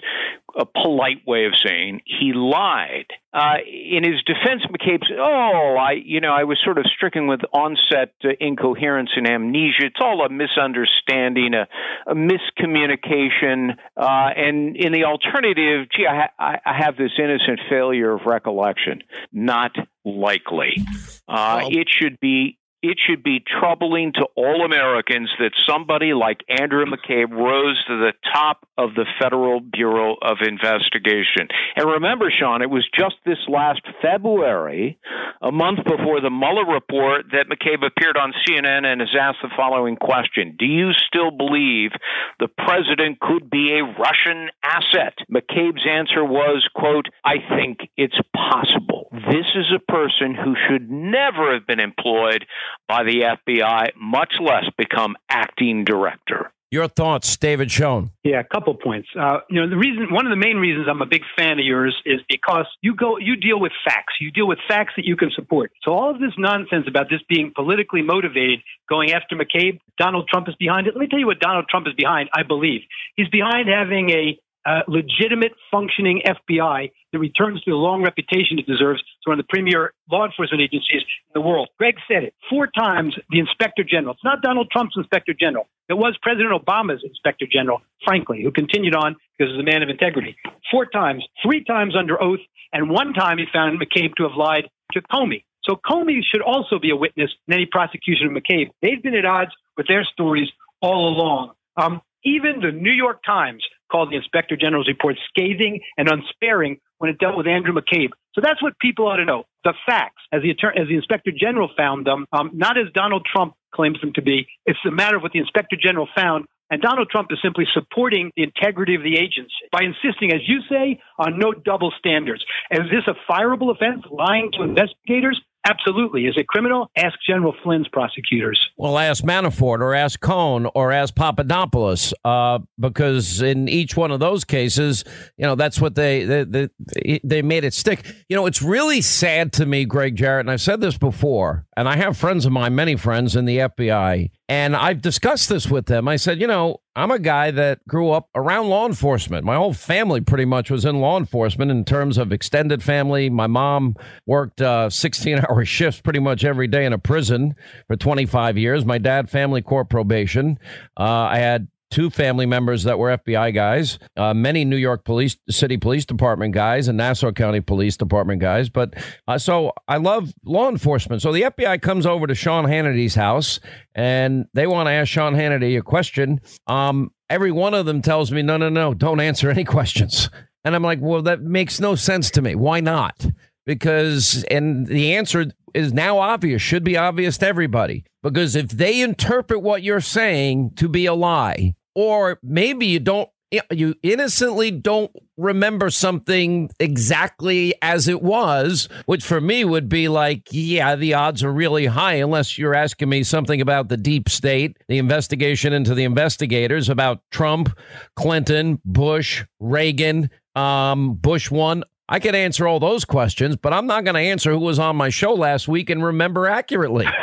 a 0.56 0.64
polite 0.64 1.26
way 1.26 1.44
of 1.46 1.52
saying 1.64 2.00
he 2.04 2.32
lied. 2.32 3.06
Uh, 3.32 3.58
in 3.64 4.02
his 4.02 4.20
defense, 4.24 4.62
McCabe 4.66 5.02
said, 5.08 5.18
"Oh, 5.18 5.76
I, 5.78 5.92
you 5.92 6.20
know, 6.20 6.32
I 6.32 6.44
was 6.44 6.58
sort 6.64 6.78
of 6.78 6.84
stricken 6.86 7.28
with 7.28 7.40
onset 7.52 8.12
uh, 8.24 8.30
incoherence 8.40 9.10
and 9.14 9.28
amnesia. 9.28 9.86
It's 9.86 10.00
all 10.00 10.24
a 10.24 10.28
misunderstanding, 10.28 11.54
a, 11.54 11.68
a 12.10 12.14
miscommunication, 12.14 13.76
uh, 13.96 14.30
and 14.36 14.76
in 14.76 14.92
the 14.92 15.04
alternative, 15.04 15.86
gee, 15.96 16.06
I, 16.08 16.26
ha- 16.36 16.60
I 16.66 16.76
have 16.76 16.96
this 16.96 17.12
innocent 17.18 17.60
failure 17.68 18.12
of 18.12 18.22
recollection. 18.26 19.02
Not 19.32 19.76
likely. 20.04 20.84
Uh, 21.28 21.68
it 21.70 21.86
should 21.88 22.18
be 22.18 22.58
it 22.82 22.98
should 23.06 23.22
be 23.22 23.40
troubling 23.40 24.12
to 24.14 24.26
all 24.36 24.64
Americans 24.64 25.28
that 25.38 25.52
somebody 25.68 26.14
like 26.14 26.40
Andrew 26.48 26.84
McCabe 26.86 27.30
rose 27.30 27.82
to 27.86 27.98
the 27.98 28.12
top 28.32 28.66
of 28.78 28.94
the 28.94 29.04
Federal 29.20 29.60
Bureau 29.60 30.16
of 30.22 30.38
Investigation. 30.46 31.48
And 31.76 31.90
remember, 31.90 32.32
Sean, 32.36 32.62
it 32.62 32.70
was 32.70 32.88
just 32.96 33.16
this 33.26 33.38
last 33.48 33.82
February, 34.00 34.98
a 35.42 35.52
month 35.52 35.84
before 35.84 36.20
the 36.20 36.30
Mueller 36.30 36.64
report, 36.64 37.26
that 37.32 37.48
McCabe 37.48 37.86
appeared 37.86 38.16
on 38.16 38.32
CNN 38.46 38.86
and 38.86 39.00
has 39.00 39.14
asked 39.18 39.42
the 39.42 39.50
following 39.56 39.96
question 39.96 40.56
Do 40.58 40.66
you 40.66 40.92
still 40.92 41.30
believe 41.30 41.90
the 42.38 42.48
president 42.48 43.20
could 43.20 43.50
be 43.50 43.78
a 43.78 43.84
Russian 43.84 44.48
asset? 44.64 45.18
McCabe's 45.30 45.86
answer 45.86 46.24
was, 46.24 46.66
quote, 46.74 47.06
I 47.24 47.36
think 47.56 47.80
it's 47.96 48.18
possible. 48.34 49.08
This 49.12 49.46
is 49.54 49.66
a 49.74 49.92
person 49.92 50.34
who 50.34 50.54
should 50.68 50.90
never 50.90 51.52
have 51.52 51.66
been 51.66 51.80
employed 51.80 52.46
by 52.88 53.04
the 53.04 53.36
FBI, 53.48 53.90
much 53.96 54.34
less 54.40 54.64
become 54.76 55.16
acting 55.28 55.84
director. 55.84 56.52
Your 56.70 56.86
thoughts, 56.86 57.36
David 57.36 57.68
Schoen. 57.72 58.12
Yeah, 58.22 58.38
a 58.38 58.44
couple 58.44 58.72
points. 58.74 59.08
Uh, 59.18 59.38
you 59.50 59.60
know, 59.60 59.68
the 59.68 59.76
reason, 59.76 60.06
one 60.14 60.24
of 60.24 60.30
the 60.30 60.36
main 60.36 60.56
reasons 60.56 60.86
I'm 60.88 61.02
a 61.02 61.06
big 61.06 61.22
fan 61.36 61.58
of 61.58 61.64
yours 61.64 62.00
is 62.06 62.20
because 62.28 62.66
you 62.80 62.94
go, 62.94 63.18
you 63.18 63.34
deal 63.34 63.58
with 63.58 63.72
facts. 63.84 64.14
You 64.20 64.30
deal 64.30 64.46
with 64.46 64.58
facts 64.68 64.92
that 64.96 65.04
you 65.04 65.16
can 65.16 65.32
support. 65.34 65.72
So 65.82 65.90
all 65.90 66.10
of 66.14 66.20
this 66.20 66.30
nonsense 66.38 66.86
about 66.86 67.08
this 67.10 67.18
being 67.28 67.50
politically 67.52 68.02
motivated, 68.02 68.60
going 68.88 69.10
after 69.10 69.34
McCabe, 69.34 69.80
Donald 69.98 70.28
Trump 70.28 70.48
is 70.48 70.54
behind 70.60 70.86
it. 70.86 70.94
Let 70.94 71.00
me 71.00 71.08
tell 71.08 71.18
you 71.18 71.26
what 71.26 71.40
Donald 71.40 71.66
Trump 71.68 71.88
is 71.88 71.94
behind. 71.94 72.28
I 72.32 72.44
believe 72.44 72.82
he's 73.16 73.28
behind 73.28 73.68
having 73.68 74.10
a 74.10 74.38
uh, 74.66 74.80
legitimate, 74.88 75.52
functioning 75.70 76.22
FBI 76.26 76.90
that 77.12 77.18
returns 77.18 77.62
to 77.62 77.70
the 77.70 77.76
long 77.76 78.02
reputation 78.02 78.58
it 78.58 78.66
deserves 78.66 79.00
as 79.00 79.26
one 79.26 79.38
of 79.38 79.44
the 79.44 79.48
premier 79.48 79.92
law 80.10 80.26
enforcement 80.26 80.62
agencies 80.62 81.02
in 81.02 81.32
the 81.34 81.40
world. 81.40 81.68
Greg 81.78 81.96
said 82.06 82.24
it 82.24 82.34
four 82.48 82.66
times. 82.66 83.16
The 83.30 83.38
Inspector 83.38 83.82
General. 83.84 84.14
It's 84.14 84.24
not 84.24 84.42
Donald 84.42 84.70
Trump's 84.70 84.96
Inspector 84.96 85.32
General. 85.34 85.66
It 85.88 85.94
was 85.94 86.16
President 86.22 86.52
Obama's 86.52 87.02
Inspector 87.04 87.46
General, 87.50 87.82
frankly, 88.04 88.42
who 88.42 88.50
continued 88.50 88.94
on 88.94 89.16
because 89.36 89.52
he's 89.52 89.60
a 89.60 89.64
man 89.64 89.82
of 89.82 89.88
integrity. 89.88 90.36
Four 90.70 90.86
times, 90.86 91.24
three 91.42 91.64
times 91.64 91.96
under 91.96 92.22
oath, 92.22 92.40
and 92.72 92.90
one 92.90 93.12
time 93.14 93.38
he 93.38 93.46
found 93.52 93.80
McCabe 93.80 94.14
to 94.16 94.24
have 94.24 94.36
lied 94.36 94.68
to 94.92 95.00
Comey. 95.02 95.44
So 95.64 95.76
Comey 95.76 96.20
should 96.22 96.42
also 96.42 96.78
be 96.78 96.90
a 96.90 96.96
witness 96.96 97.30
in 97.48 97.54
any 97.54 97.66
prosecution 97.66 98.26
of 98.26 98.32
McCabe. 98.32 98.70
They've 98.82 99.02
been 99.02 99.14
at 99.14 99.24
odds 99.24 99.50
with 99.76 99.86
their 99.86 100.04
stories 100.04 100.48
all 100.80 101.08
along. 101.08 101.52
Um, 101.76 102.02
even 102.24 102.60
the 102.60 102.72
New 102.72 102.92
York 102.92 103.22
Times 103.24 103.64
called 103.90 104.10
the 104.10 104.16
Inspector 104.16 104.56
General's 104.56 104.88
report 104.88 105.16
scathing 105.28 105.80
and 105.96 106.08
unsparing 106.08 106.78
when 106.98 107.10
it 107.10 107.18
dealt 107.18 107.36
with 107.36 107.46
Andrew 107.46 107.72
McCabe. 107.72 108.10
So 108.34 108.40
that's 108.42 108.62
what 108.62 108.78
people 108.80 109.06
ought 109.06 109.16
to 109.16 109.24
know. 109.24 109.44
The 109.64 109.74
facts, 109.86 110.22
as 110.32 110.42
the, 110.42 110.50
attorney, 110.50 110.80
as 110.80 110.88
the 110.88 110.96
Inspector 110.96 111.30
General 111.38 111.68
found 111.76 112.06
them, 112.06 112.26
um, 112.32 112.50
not 112.54 112.78
as 112.78 112.86
Donald 112.94 113.26
Trump 113.30 113.54
claims 113.74 114.00
them 114.00 114.12
to 114.14 114.22
be. 114.22 114.46
It's 114.66 114.78
a 114.86 114.90
matter 114.90 115.16
of 115.16 115.22
what 115.22 115.32
the 115.32 115.38
Inspector 115.38 115.76
General 115.82 116.08
found. 116.14 116.46
And 116.70 116.80
Donald 116.80 117.10
Trump 117.10 117.28
is 117.32 117.38
simply 117.42 117.66
supporting 117.74 118.30
the 118.36 118.44
integrity 118.44 118.94
of 118.94 119.02
the 119.02 119.16
agency 119.16 119.66
by 119.72 119.80
insisting, 119.82 120.32
as 120.32 120.40
you 120.46 120.60
say, 120.70 121.00
on 121.18 121.36
no 121.36 121.52
double 121.52 121.92
standards. 121.98 122.44
Is 122.70 122.86
this 122.90 123.02
a 123.08 123.16
fireable 123.30 123.74
offense, 123.74 124.04
lying 124.08 124.50
to 124.52 124.62
investigators? 124.62 125.40
Absolutely. 125.70 126.26
Is 126.26 126.34
it 126.36 126.48
criminal? 126.48 126.90
Ask 126.96 127.16
General 127.26 127.54
Flynn's 127.62 127.86
prosecutors. 127.88 128.58
Well, 128.76 128.98
ask 128.98 129.22
Manafort 129.22 129.80
or 129.80 129.94
ask 129.94 130.18
Cohn 130.20 130.68
or 130.74 130.90
ask 130.90 131.14
Papadopoulos, 131.14 132.12
uh, 132.24 132.58
because 132.78 133.40
in 133.40 133.68
each 133.68 133.96
one 133.96 134.10
of 134.10 134.18
those 134.18 134.44
cases, 134.44 135.04
you 135.36 135.46
know, 135.46 135.54
that's 135.54 135.80
what 135.80 135.94
they, 135.94 136.24
they, 136.24 136.44
they, 136.44 137.20
they 137.22 137.42
made 137.42 137.64
it 137.64 137.74
stick. 137.74 138.04
You 138.28 138.36
know, 138.36 138.46
it's 138.46 138.62
really 138.62 139.00
sad 139.00 139.52
to 139.54 139.66
me, 139.66 139.84
Gregg 139.84 140.16
Jarrett, 140.16 140.40
and 140.40 140.50
I've 140.50 140.60
said 140.60 140.80
this 140.80 140.98
before, 140.98 141.66
and 141.76 141.88
I 141.88 141.96
have 141.96 142.16
friends 142.16 142.46
of 142.46 142.52
mine, 142.52 142.74
many 142.74 142.96
friends 142.96 143.36
in 143.36 143.44
the 143.44 143.58
FBI, 143.58 144.30
and 144.48 144.74
I've 144.74 145.00
discussed 145.00 145.48
this 145.48 145.70
with 145.70 145.86
them. 145.86 146.08
I 146.08 146.16
said, 146.16 146.40
you 146.40 146.48
know, 146.48 146.80
I'm 146.96 147.12
a 147.12 147.18
guy 147.20 147.52
that 147.52 147.86
grew 147.86 148.10
up 148.10 148.28
around 148.34 148.68
law 148.68 148.86
enforcement. 148.86 149.44
My 149.44 149.54
whole 149.54 149.72
family 149.72 150.20
pretty 150.20 150.44
much 150.44 150.70
was 150.70 150.84
in 150.84 151.00
law 151.00 151.18
enforcement 151.18 151.70
in 151.70 151.84
terms 151.84 152.18
of 152.18 152.32
extended 152.32 152.82
family. 152.82 153.30
My 153.30 153.46
mom 153.46 153.94
worked 154.26 154.60
uh, 154.60 154.90
16 154.90 155.44
hour 155.48 155.64
shifts 155.64 156.00
pretty 156.00 156.18
much 156.18 156.44
every 156.44 156.66
day 156.66 156.84
in 156.84 156.92
a 156.92 156.98
prison 156.98 157.54
for 157.86 157.96
25 157.96 158.58
years. 158.58 158.84
My 158.84 158.98
dad, 158.98 159.30
family 159.30 159.62
court 159.62 159.88
probation. 159.88 160.58
Uh, 160.98 161.04
I 161.04 161.38
had 161.38 161.68
two 161.90 162.08
family 162.10 162.46
members 162.46 162.84
that 162.84 162.98
were 162.98 163.16
FBI 163.18 163.54
guys, 163.54 163.98
uh, 164.16 164.32
many 164.32 164.64
New 164.64 164.76
York 164.76 165.04
Police 165.04 165.36
City 165.48 165.76
Police 165.76 166.04
Department 166.04 166.54
guys, 166.54 166.88
and 166.88 166.96
Nassau 166.96 167.32
County 167.32 167.60
Police 167.60 167.96
Department 167.96 168.40
guys. 168.40 168.68
But 168.68 168.94
uh, 169.26 169.38
so 169.38 169.72
I 169.88 169.96
love 169.96 170.32
law 170.44 170.68
enforcement. 170.68 171.22
So 171.22 171.32
the 171.32 171.42
FBI 171.42 171.82
comes 171.82 172.06
over 172.06 172.26
to 172.26 172.34
Sean 172.34 172.64
Hannity's 172.64 173.14
house 173.14 173.60
and 173.94 174.46
they 174.54 174.66
want 174.66 174.86
to 174.86 174.92
ask 174.92 175.08
Sean 175.08 175.34
Hannity 175.34 175.78
a 175.78 175.82
question. 175.82 176.40
Um, 176.66 177.10
every 177.28 177.52
one 177.52 177.74
of 177.74 177.86
them 177.86 178.02
tells 178.02 178.30
me, 178.30 178.42
no, 178.42 178.56
no, 178.56 178.68
no, 178.68 178.94
don't 178.94 179.20
answer 179.20 179.50
any 179.50 179.64
questions. 179.64 180.30
And 180.64 180.74
I'm 180.74 180.82
like, 180.82 180.98
well, 181.00 181.22
that 181.22 181.42
makes 181.42 181.80
no 181.80 181.94
sense 181.94 182.30
to 182.32 182.42
me. 182.42 182.54
Why 182.54 182.80
not? 182.80 183.26
Because, 183.66 184.44
and 184.50 184.86
the 184.86 185.14
answer 185.14 185.46
is 185.74 185.92
now 185.92 186.18
obvious, 186.18 186.60
should 186.60 186.84
be 186.84 186.96
obvious 186.96 187.38
to 187.38 187.46
everybody. 187.46 188.04
Because 188.22 188.56
if 188.56 188.68
they 188.68 189.00
interpret 189.00 189.62
what 189.62 189.82
you're 189.82 190.00
saying 190.00 190.72
to 190.76 190.88
be 190.88 191.06
a 191.06 191.14
lie, 191.14 191.74
or 192.00 192.38
maybe 192.42 192.86
you 192.86 192.98
don't 192.98 193.28
you 193.70 193.94
innocently 194.02 194.70
don't 194.70 195.10
remember 195.36 195.90
something 195.90 196.70
exactly 196.78 197.74
as 197.82 198.08
it 198.08 198.22
was, 198.22 198.88
which 199.06 199.24
for 199.24 199.40
me 199.40 199.64
would 199.64 199.88
be 199.88 200.08
like, 200.08 200.48
yeah, 200.50 200.94
the 200.96 201.14
odds 201.14 201.42
are 201.42 201.52
really 201.52 201.86
high 201.86 202.14
unless 202.14 202.56
you're 202.56 202.74
asking 202.74 203.08
me 203.08 203.22
something 203.22 203.60
about 203.60 203.88
the 203.88 203.96
deep 203.96 204.28
state, 204.30 204.78
the 204.88 204.98
investigation 204.98 205.72
into 205.72 205.94
the 205.94 206.04
investigators 206.04 206.88
about 206.88 207.22
Trump, 207.32 207.76
Clinton, 208.14 208.80
Bush, 208.84 209.44
Reagan, 209.58 210.30
um, 210.54 211.14
Bush 211.14 211.50
one. 211.50 211.84
I 212.12 212.18
could 212.18 212.34
answer 212.34 212.66
all 212.66 212.80
those 212.80 213.04
questions, 213.04 213.56
but 213.56 213.72
I'm 213.72 213.86
not 213.86 214.04
going 214.04 214.16
to 214.16 214.20
answer 214.20 214.50
who 214.50 214.58
was 214.58 214.80
on 214.80 214.96
my 214.96 215.10
show 215.10 215.32
last 215.32 215.68
week 215.68 215.88
and 215.90 216.04
remember 216.04 216.48
accurately. 216.48 217.06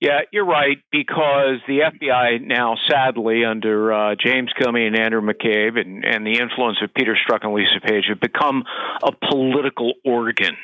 Yeah, 0.00 0.20
you're 0.32 0.46
right, 0.46 0.78
because 0.90 1.60
the 1.68 1.80
FBI 1.80 2.40
now, 2.40 2.76
sadly, 2.88 3.44
under 3.44 3.92
uh, 3.92 4.14
James 4.18 4.50
Comey 4.58 4.86
and 4.86 4.98
Andrew 4.98 5.20
McCabe 5.20 5.78
and, 5.78 6.06
and 6.06 6.26
the 6.26 6.40
influence 6.40 6.78
of 6.82 6.94
Peter 6.94 7.14
Strzok 7.14 7.40
and 7.42 7.52
Lisa 7.52 7.80
Page, 7.86 8.04
have 8.08 8.18
become 8.18 8.64
a 9.02 9.12
political 9.12 9.92
organ. 10.02 10.56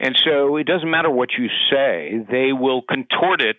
And 0.00 0.16
so 0.24 0.56
it 0.56 0.64
doesn't 0.64 0.90
matter 0.90 1.10
what 1.10 1.30
you 1.36 1.48
say, 1.70 2.24
they 2.30 2.52
will 2.52 2.82
contort 2.82 3.40
it 3.40 3.58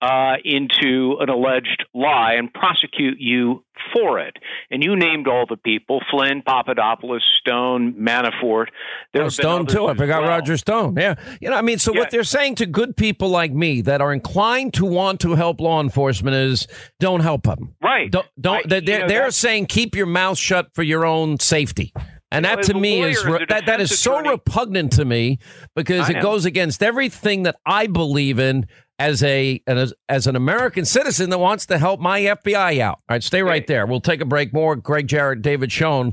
uh, 0.00 0.34
into 0.44 1.16
an 1.20 1.28
alleged 1.28 1.84
lie 1.92 2.34
and 2.34 2.52
prosecute 2.52 3.18
you 3.18 3.64
for 3.92 4.20
it. 4.20 4.36
And 4.70 4.82
you 4.82 4.94
named 4.96 5.26
all 5.26 5.44
the 5.48 5.56
people 5.56 6.00
Flynn, 6.10 6.42
Papadopoulos, 6.42 7.24
Stone, 7.40 7.94
Manafort. 7.94 8.66
There 9.12 9.24
oh, 9.24 9.28
Stone, 9.28 9.66
too. 9.66 9.86
I 9.86 9.94
forgot 9.94 10.22
well. 10.22 10.30
Roger 10.30 10.56
Stone. 10.56 10.96
Yeah. 10.96 11.14
You 11.40 11.50
know, 11.50 11.56
I 11.56 11.62
mean, 11.62 11.78
so 11.78 11.92
yeah. 11.92 12.00
what 12.00 12.10
they're 12.10 12.24
saying 12.24 12.56
to 12.56 12.66
good 12.66 12.96
people 12.96 13.28
like 13.28 13.52
me 13.52 13.80
that 13.82 14.00
are 14.00 14.12
inclined 14.12 14.74
to 14.74 14.84
want 14.84 15.20
to 15.20 15.34
help 15.34 15.60
law 15.60 15.80
enforcement 15.80 16.36
is 16.36 16.68
don't 17.00 17.20
help 17.20 17.42
them. 17.44 17.74
Right. 17.82 18.10
Don't, 18.10 18.26
don't 18.40 18.72
I, 18.72 18.80
they're, 18.80 19.00
know, 19.00 19.08
they're 19.08 19.30
saying 19.30 19.66
keep 19.66 19.96
your 19.96 20.06
mouth 20.06 20.38
shut 20.38 20.74
for 20.74 20.82
your 20.82 21.04
own 21.04 21.40
safety. 21.40 21.92
And 22.30 22.44
that 22.44 22.62
to 22.64 22.74
me 22.74 23.02
is 23.02 23.22
that 23.22 23.64
that 23.66 23.80
is 23.80 23.98
so 23.98 24.20
repugnant 24.20 24.92
to 24.92 25.04
me 25.04 25.38
because 25.74 26.10
it 26.10 26.20
goes 26.20 26.44
against 26.44 26.82
everything 26.82 27.44
that 27.44 27.56
I 27.64 27.86
believe 27.86 28.38
in 28.38 28.66
as 28.98 29.22
a 29.22 29.62
as, 29.66 29.94
as 30.08 30.26
an 30.26 30.36
American 30.36 30.84
citizen 30.84 31.30
that 31.30 31.38
wants 31.38 31.66
to 31.66 31.78
help 31.78 32.00
my 32.00 32.20
FBI 32.20 32.80
out. 32.80 32.96
All 33.08 33.14
right, 33.14 33.22
stay 33.22 33.42
right 33.42 33.66
there. 33.66 33.86
We'll 33.86 34.00
take 34.00 34.20
a 34.20 34.26
break. 34.26 34.52
More 34.52 34.76
Gregg 34.76 35.08
Jarrett, 35.08 35.40
David 35.40 35.72
Schoen 35.72 36.12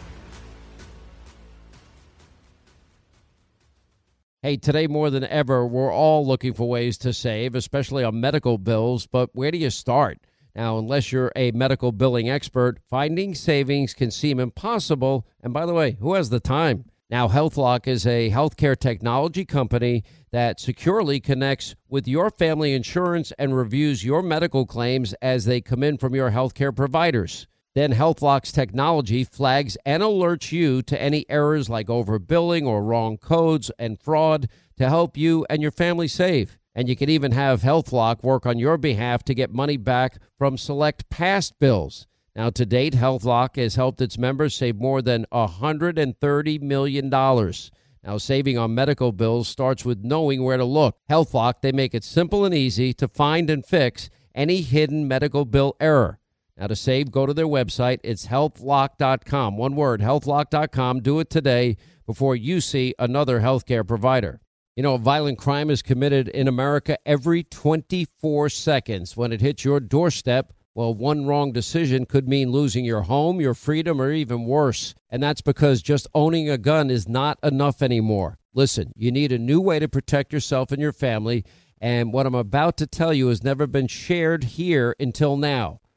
Hey, 4.43 4.57
today 4.57 4.87
more 4.87 5.11
than 5.11 5.23
ever, 5.25 5.67
we're 5.67 5.93
all 5.93 6.25
looking 6.25 6.55
for 6.55 6.67
ways 6.67 6.97
to 6.97 7.13
save, 7.13 7.53
especially 7.53 8.03
on 8.03 8.19
medical 8.19 8.57
bills. 8.57 9.05
But 9.05 9.29
where 9.33 9.51
do 9.51 9.59
you 9.59 9.69
start? 9.69 10.17
Now, 10.55 10.79
unless 10.79 11.11
you're 11.11 11.31
a 11.35 11.51
medical 11.51 11.91
billing 11.91 12.27
expert, 12.27 12.79
finding 12.89 13.35
savings 13.35 13.93
can 13.93 14.09
seem 14.09 14.39
impossible. 14.39 15.27
And 15.43 15.53
by 15.53 15.67
the 15.67 15.75
way, 15.75 15.91
who 15.99 16.15
has 16.15 16.31
the 16.31 16.39
time? 16.39 16.85
Now, 17.07 17.27
HealthLock 17.27 17.87
is 17.87 18.07
a 18.07 18.31
healthcare 18.31 18.75
technology 18.75 19.45
company 19.45 20.03
that 20.31 20.59
securely 20.59 21.19
connects 21.19 21.75
with 21.87 22.07
your 22.07 22.31
family 22.31 22.73
insurance 22.73 23.31
and 23.37 23.55
reviews 23.55 24.03
your 24.03 24.23
medical 24.23 24.65
claims 24.65 25.13
as 25.21 25.45
they 25.45 25.61
come 25.61 25.83
in 25.83 25.99
from 25.99 26.15
your 26.15 26.31
healthcare 26.31 26.75
providers. 26.75 27.45
Then 27.73 27.93
HealthLock's 27.93 28.51
technology 28.51 29.23
flags 29.23 29.77
and 29.85 30.03
alerts 30.03 30.51
you 30.51 30.81
to 30.81 31.01
any 31.01 31.25
errors 31.29 31.69
like 31.69 31.87
overbilling 31.87 32.65
or 32.65 32.83
wrong 32.83 33.17
codes 33.17 33.71
and 33.79 33.97
fraud 33.97 34.49
to 34.77 34.89
help 34.89 35.15
you 35.15 35.45
and 35.49 35.61
your 35.61 35.71
family 35.71 36.09
save. 36.09 36.57
And 36.75 36.89
you 36.89 36.97
can 36.97 37.09
even 37.09 37.31
have 37.31 37.61
HealthLock 37.61 38.23
work 38.23 38.45
on 38.45 38.59
your 38.59 38.77
behalf 38.77 39.23
to 39.23 39.33
get 39.33 39.53
money 39.53 39.77
back 39.77 40.17
from 40.37 40.57
select 40.57 41.09
past 41.09 41.59
bills. 41.59 42.07
Now, 42.35 42.49
to 42.49 42.65
date, 42.65 42.93
HealthLock 42.93 43.57
has 43.57 43.75
helped 43.75 44.01
its 44.01 44.17
members 44.17 44.55
save 44.55 44.77
more 44.77 45.01
than 45.01 45.25
$130 45.31 46.61
million. 46.61 47.09
Now, 47.09 48.17
saving 48.17 48.57
on 48.57 48.73
medical 48.73 49.11
bills 49.11 49.47
starts 49.47 49.85
with 49.85 50.03
knowing 50.03 50.43
where 50.43 50.57
to 50.57 50.65
look. 50.65 50.97
HealthLock, 51.09 51.55
they 51.61 51.71
make 51.71 51.93
it 51.93 52.03
simple 52.03 52.45
and 52.45 52.55
easy 52.55 52.93
to 52.93 53.07
find 53.07 53.49
and 53.49 53.65
fix 53.65 54.09
any 54.33 54.61
hidden 54.61 55.07
medical 55.07 55.45
bill 55.45 55.75
error. 55.79 56.20
Now, 56.57 56.67
to 56.67 56.75
save, 56.75 57.11
go 57.11 57.25
to 57.25 57.33
their 57.33 57.47
website. 57.47 57.99
It's 58.03 58.27
healthlock.com. 58.27 59.57
One 59.57 59.75
word, 59.75 60.01
healthlock.com. 60.01 61.01
Do 61.01 61.19
it 61.19 61.29
today 61.29 61.77
before 62.05 62.35
you 62.35 62.61
see 62.61 62.93
another 62.99 63.39
healthcare 63.39 63.87
provider. 63.87 64.41
You 64.75 64.83
know, 64.83 64.95
a 64.95 64.99
violent 64.99 65.37
crime 65.37 65.69
is 65.69 65.81
committed 65.81 66.27
in 66.29 66.47
America 66.47 66.97
every 67.05 67.43
24 67.43 68.49
seconds. 68.49 69.17
When 69.17 69.31
it 69.31 69.41
hits 69.41 69.65
your 69.65 69.79
doorstep, 69.79 70.53
well, 70.73 70.93
one 70.93 71.25
wrong 71.25 71.51
decision 71.51 72.05
could 72.05 72.29
mean 72.29 72.49
losing 72.49 72.85
your 72.85 73.01
home, 73.01 73.41
your 73.41 73.53
freedom, 73.53 74.01
or 74.01 74.11
even 74.11 74.45
worse. 74.45 74.95
And 75.09 75.21
that's 75.21 75.41
because 75.41 75.81
just 75.81 76.07
owning 76.13 76.49
a 76.49 76.57
gun 76.57 76.89
is 76.89 77.09
not 77.09 77.37
enough 77.43 77.81
anymore. 77.81 78.37
Listen, 78.53 78.93
you 78.95 79.11
need 79.11 79.33
a 79.33 79.37
new 79.37 79.59
way 79.59 79.79
to 79.79 79.89
protect 79.89 80.31
yourself 80.31 80.71
and 80.71 80.81
your 80.81 80.93
family. 80.93 81.43
And 81.81 82.13
what 82.13 82.25
I'm 82.25 82.35
about 82.35 82.77
to 82.77 82.87
tell 82.87 83.13
you 83.13 83.27
has 83.27 83.43
never 83.43 83.67
been 83.67 83.87
shared 83.87 84.43
here 84.45 84.95
until 84.99 85.35
now. 85.35 85.81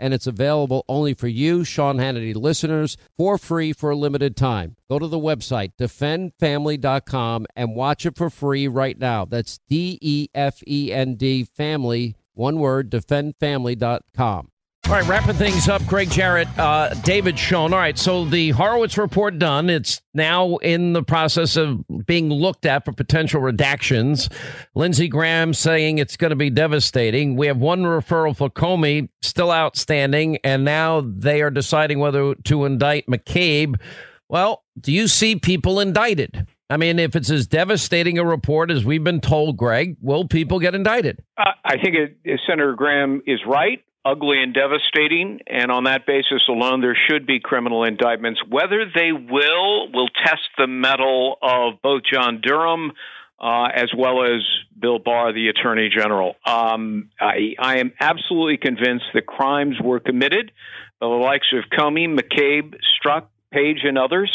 and 0.00 0.14
it's 0.14 0.26
available 0.26 0.84
only 0.88 1.14
for 1.14 1.28
you, 1.28 1.62
Sean 1.62 1.98
Hannity 1.98 2.34
listeners, 2.34 2.96
for 3.16 3.38
free 3.38 3.72
for 3.72 3.90
a 3.90 3.96
limited 3.96 4.36
time. 4.36 4.76
Go 4.88 4.98
to 4.98 5.06
the 5.06 5.18
website, 5.18 5.72
defendfamily.com, 5.78 7.46
and 7.54 7.76
watch 7.76 8.06
it 8.06 8.16
for 8.16 8.30
free 8.30 8.66
right 8.66 8.98
now. 8.98 9.24
That's 9.26 9.60
D 9.68 9.98
E 10.00 10.28
F 10.34 10.62
E 10.66 10.92
N 10.92 11.14
D 11.14 11.44
family, 11.44 12.16
one 12.34 12.58
word, 12.58 12.90
defendfamily.com. 12.90 14.49
All 14.90 14.96
right, 14.96 15.06
wrapping 15.06 15.36
things 15.36 15.68
up, 15.68 15.86
Gregg 15.86 16.10
Jarrett, 16.10 16.48
uh, 16.58 16.92
David 17.04 17.38
Schoen. 17.38 17.72
All 17.72 17.78
right, 17.78 17.96
so 17.96 18.24
the 18.24 18.50
Horowitz 18.50 18.98
report 18.98 19.38
done. 19.38 19.70
It's 19.70 20.02
now 20.14 20.56
in 20.56 20.94
the 20.94 21.04
process 21.04 21.54
of 21.56 21.84
being 22.06 22.28
looked 22.28 22.66
at 22.66 22.84
for 22.84 22.90
potential 22.90 23.40
redactions. 23.40 24.28
Lindsey 24.74 25.06
Graham 25.06 25.54
saying 25.54 25.98
it's 25.98 26.16
going 26.16 26.30
to 26.30 26.36
be 26.36 26.50
devastating. 26.50 27.36
We 27.36 27.46
have 27.46 27.58
one 27.58 27.82
referral 27.82 28.36
for 28.36 28.50
Comey 28.50 29.10
still 29.22 29.52
outstanding, 29.52 30.38
and 30.42 30.64
now 30.64 31.02
they 31.02 31.40
are 31.40 31.50
deciding 31.50 32.00
whether 32.00 32.34
to 32.34 32.64
indict 32.64 33.06
McCabe. 33.06 33.80
Well, 34.28 34.64
do 34.80 34.90
you 34.90 35.06
see 35.06 35.36
people 35.36 35.78
indicted? 35.78 36.48
I 36.68 36.78
mean, 36.78 36.98
if 36.98 37.14
it's 37.14 37.30
as 37.30 37.46
devastating 37.46 38.18
a 38.18 38.24
report 38.24 38.72
as 38.72 38.84
we've 38.84 39.04
been 39.04 39.20
told, 39.20 39.56
Greg, 39.56 39.98
will 40.00 40.26
people 40.26 40.58
get 40.58 40.74
indicted? 40.74 41.22
Uh, 41.38 41.52
I 41.64 41.76
think 41.76 41.94
it, 41.94 42.40
Senator 42.44 42.74
Graham 42.74 43.22
is 43.24 43.38
right 43.46 43.84
ugly 44.04 44.42
and 44.42 44.54
devastating. 44.54 45.40
And 45.46 45.70
on 45.70 45.84
that 45.84 46.06
basis 46.06 46.42
alone, 46.48 46.80
there 46.80 46.96
should 47.08 47.26
be 47.26 47.40
criminal 47.40 47.84
indictments. 47.84 48.40
Whether 48.48 48.86
they 48.94 49.12
will, 49.12 49.90
will 49.92 50.08
test 50.24 50.48
the 50.56 50.66
mettle 50.66 51.36
of 51.42 51.74
both 51.82 52.02
John 52.10 52.40
Durham 52.42 52.92
uh, 53.40 53.68
as 53.74 53.88
well 53.96 54.22
as 54.24 54.42
Bill 54.78 54.98
Barr, 54.98 55.32
the 55.32 55.48
Attorney 55.48 55.88
General. 55.94 56.34
Um, 56.44 57.10
I, 57.18 57.54
I, 57.58 57.78
am 57.78 57.92
absolutely 57.98 58.58
convinced 58.58 59.06
that 59.14 59.26
crimes 59.26 59.76
were 59.82 59.98
committed 59.98 60.52
by 61.00 61.06
the 61.06 61.14
likes 61.14 61.46
of 61.54 61.64
Comey, 61.70 62.06
McCabe, 62.06 62.74
Strzok, 62.74 63.26
Page, 63.50 63.78
and 63.84 63.96
others, 63.96 64.30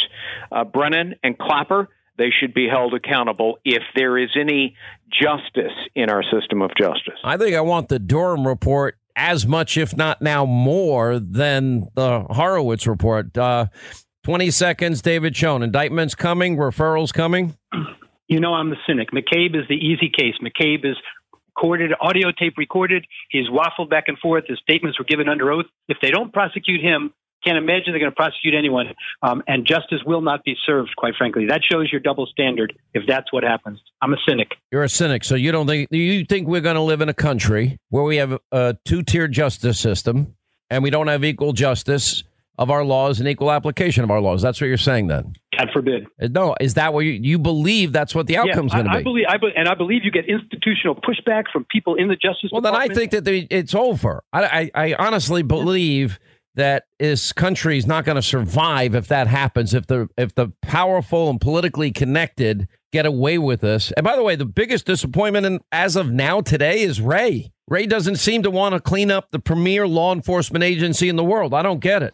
uh, 0.51 0.63
Brennan, 0.63 1.15
and 1.23 1.37
Clapper. 1.37 1.87
They 2.17 2.29
should 2.31 2.53
be 2.53 2.67
held 2.67 2.93
accountable 2.93 3.59
if 3.63 3.83
there 3.95 4.17
is 4.17 4.29
any 4.39 4.75
justice 5.11 5.73
in 5.93 6.09
our 6.09 6.23
system 6.23 6.61
of 6.61 6.71
justice. 6.79 7.19
I 7.23 7.37
think 7.37 7.55
I 7.55 7.61
want 7.61 7.89
the 7.89 7.99
Durham 7.99 8.47
report 8.47 8.97
as 9.15 9.45
much, 9.45 9.77
if 9.77 9.95
not 9.95 10.21
now 10.21 10.45
more, 10.45 11.19
than 11.19 11.87
the 11.95 12.21
Horowitz 12.29 12.87
report. 12.87 13.37
Uh, 13.37 13.67
20 14.23 14.51
seconds, 14.51 15.01
David 15.01 15.35
Schoen. 15.35 15.61
Indictments 15.61 16.15
coming, 16.15 16.57
referrals 16.57 17.13
coming? 17.13 17.55
You 18.27 18.39
know, 18.39 18.55
I'm 18.55 18.71
the 18.71 18.77
cynic. 18.87 19.11
McCabe 19.11 19.55
is 19.55 19.67
the 19.69 19.75
easy 19.75 20.09
case. 20.09 20.33
McCabe 20.41 20.83
is 20.83 20.97
recorded, 21.55 21.91
audio 22.01 22.31
tape 22.31 22.57
recorded. 22.57 23.05
He's 23.29 23.47
waffled 23.47 23.89
back 23.89 24.05
and 24.07 24.17
forth. 24.17 24.45
His 24.47 24.57
statements 24.59 24.97
were 24.97 25.05
given 25.05 25.29
under 25.29 25.51
oath. 25.51 25.65
If 25.87 25.97
they 26.01 26.09
don't 26.09 26.33
prosecute 26.33 26.81
him, 26.81 27.13
can't 27.45 27.57
imagine 27.57 27.93
they're 27.93 27.99
going 27.99 28.11
to 28.11 28.15
prosecute 28.15 28.53
anyone, 28.55 28.87
um, 29.21 29.43
and 29.47 29.65
justice 29.65 29.99
will 30.05 30.21
not 30.21 30.43
be 30.43 30.55
served. 30.65 30.91
Quite 30.97 31.15
frankly, 31.17 31.47
that 31.47 31.61
shows 31.69 31.91
your 31.91 32.01
double 32.01 32.25
standard. 32.25 32.77
If 32.93 33.03
that's 33.07 33.31
what 33.31 33.43
happens, 33.43 33.79
I'm 34.01 34.13
a 34.13 34.17
cynic. 34.27 34.51
You're 34.71 34.83
a 34.83 34.89
cynic, 34.89 35.23
so 35.23 35.35
you 35.35 35.51
don't 35.51 35.67
think 35.67 35.89
you 35.91 36.25
think 36.25 36.47
we're 36.47 36.61
going 36.61 36.75
to 36.75 36.81
live 36.81 37.01
in 37.01 37.09
a 37.09 37.13
country 37.13 37.77
where 37.89 38.03
we 38.03 38.17
have 38.17 38.39
a 38.51 38.77
two-tier 38.85 39.27
justice 39.27 39.79
system 39.79 40.35
and 40.69 40.83
we 40.83 40.89
don't 40.89 41.07
have 41.07 41.23
equal 41.23 41.53
justice 41.53 42.23
of 42.57 42.71
our 42.71 42.83
laws 42.85 43.19
and 43.19 43.27
equal 43.27 43.51
application 43.51 44.03
of 44.03 44.11
our 44.11 44.21
laws. 44.21 44.41
That's 44.41 44.61
what 44.61 44.67
you're 44.67 44.77
saying, 44.77 45.07
then. 45.07 45.33
God 45.57 45.69
forbid. 45.73 46.07
No, 46.19 46.55
is 46.59 46.75
that 46.75 46.93
what 46.93 47.01
you, 47.01 47.11
you 47.11 47.37
believe? 47.37 47.91
That's 47.91 48.15
what 48.15 48.27
the 48.27 48.37
outcome's 48.37 48.71
yeah, 48.71 48.83
going 48.83 48.85
to 48.85 48.91
be. 48.91 48.97
I 48.97 49.03
believe, 49.03 49.25
I 49.29 49.37
be, 49.37 49.51
and 49.55 49.67
I 49.67 49.75
believe 49.75 50.05
you 50.05 50.11
get 50.11 50.25
institutional 50.27 50.95
pushback 50.95 51.43
from 51.51 51.65
people 51.65 51.95
in 51.95 52.07
the 52.07 52.15
justice. 52.15 52.49
Well, 52.51 52.61
then 52.61 52.75
I 52.75 52.87
think 52.87 53.11
that 53.11 53.25
they, 53.25 53.39
it's 53.49 53.75
over. 53.75 54.23
I, 54.31 54.45
I, 54.45 54.71
I 54.73 54.93
honestly 54.95 55.43
believe 55.43 56.17
that 56.55 56.85
this 56.99 57.31
country 57.33 57.77
is 57.77 57.85
not 57.85 58.05
going 58.05 58.15
to 58.15 58.21
survive 58.21 58.95
if 58.95 59.07
that 59.07 59.27
happens. 59.27 59.73
If 59.73 59.87
the 59.87 60.09
if 60.17 60.35
the 60.35 60.51
powerful 60.61 61.29
and 61.29 61.39
politically 61.39 61.91
connected 61.91 62.67
get 62.91 63.05
away 63.05 63.37
with 63.37 63.61
this. 63.61 63.91
And 63.91 64.03
by 64.03 64.15
the 64.15 64.23
way, 64.23 64.35
the 64.35 64.45
biggest 64.45 64.85
disappointment 64.85 65.45
in, 65.45 65.59
as 65.71 65.95
of 65.95 66.11
now 66.11 66.41
today 66.41 66.81
is 66.81 67.01
Wray 67.01 67.51
Wray 67.67 67.87
doesn't 67.87 68.17
seem 68.17 68.43
to 68.43 68.51
want 68.51 68.73
to 68.73 68.79
clean 68.79 69.09
up 69.09 69.31
the 69.31 69.39
premier 69.39 69.87
law 69.87 70.13
enforcement 70.13 70.63
agency 70.63 71.09
in 71.09 71.15
the 71.15 71.23
world. 71.23 71.53
I 71.53 71.63
don't 71.63 71.79
get 71.79 72.03
it. 72.03 72.13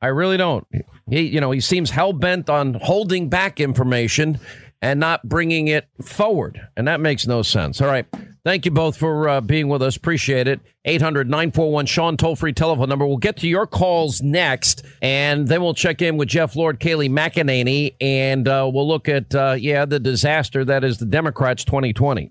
I 0.00 0.08
really 0.08 0.36
don't. 0.36 0.66
He, 1.10 1.22
you 1.22 1.40
know, 1.40 1.50
he 1.50 1.60
seems 1.60 1.90
hell 1.90 2.12
bent 2.12 2.48
on 2.48 2.74
holding 2.74 3.28
back 3.28 3.58
information 3.58 4.38
and 4.80 5.00
not 5.00 5.28
bringing 5.28 5.68
it 5.68 5.88
forward, 6.02 6.60
and 6.76 6.86
that 6.86 7.00
makes 7.00 7.26
no 7.26 7.42
sense. 7.42 7.80
All 7.80 7.88
right. 7.88 8.06
Thank 8.46 8.64
you 8.64 8.70
both 8.70 8.96
for 8.96 9.28
uh, 9.28 9.40
being 9.40 9.66
with 9.66 9.82
us. 9.82 9.96
Appreciate 9.96 10.46
it. 10.46 10.60
800 10.84 11.28
941 11.28 11.86
Sean, 11.86 12.16
toll 12.16 12.36
free 12.36 12.52
telephone 12.52 12.88
number. 12.88 13.04
We'll 13.04 13.16
get 13.16 13.38
to 13.38 13.48
your 13.48 13.66
calls 13.66 14.22
next, 14.22 14.84
and 15.02 15.48
then 15.48 15.62
we'll 15.62 15.74
check 15.74 16.00
in 16.00 16.16
with 16.16 16.28
Jeff 16.28 16.54
Lord, 16.54 16.78
Kayleigh 16.78 17.10
McEnany, 17.10 17.96
and 18.00 18.46
uh, 18.46 18.70
we'll 18.72 18.86
look 18.86 19.08
at, 19.08 19.34
uh, 19.34 19.56
yeah, 19.58 19.84
the 19.84 19.98
disaster 19.98 20.64
that 20.64 20.84
is 20.84 20.98
the 20.98 21.06
Democrats 21.06 21.64
2020. 21.64 22.30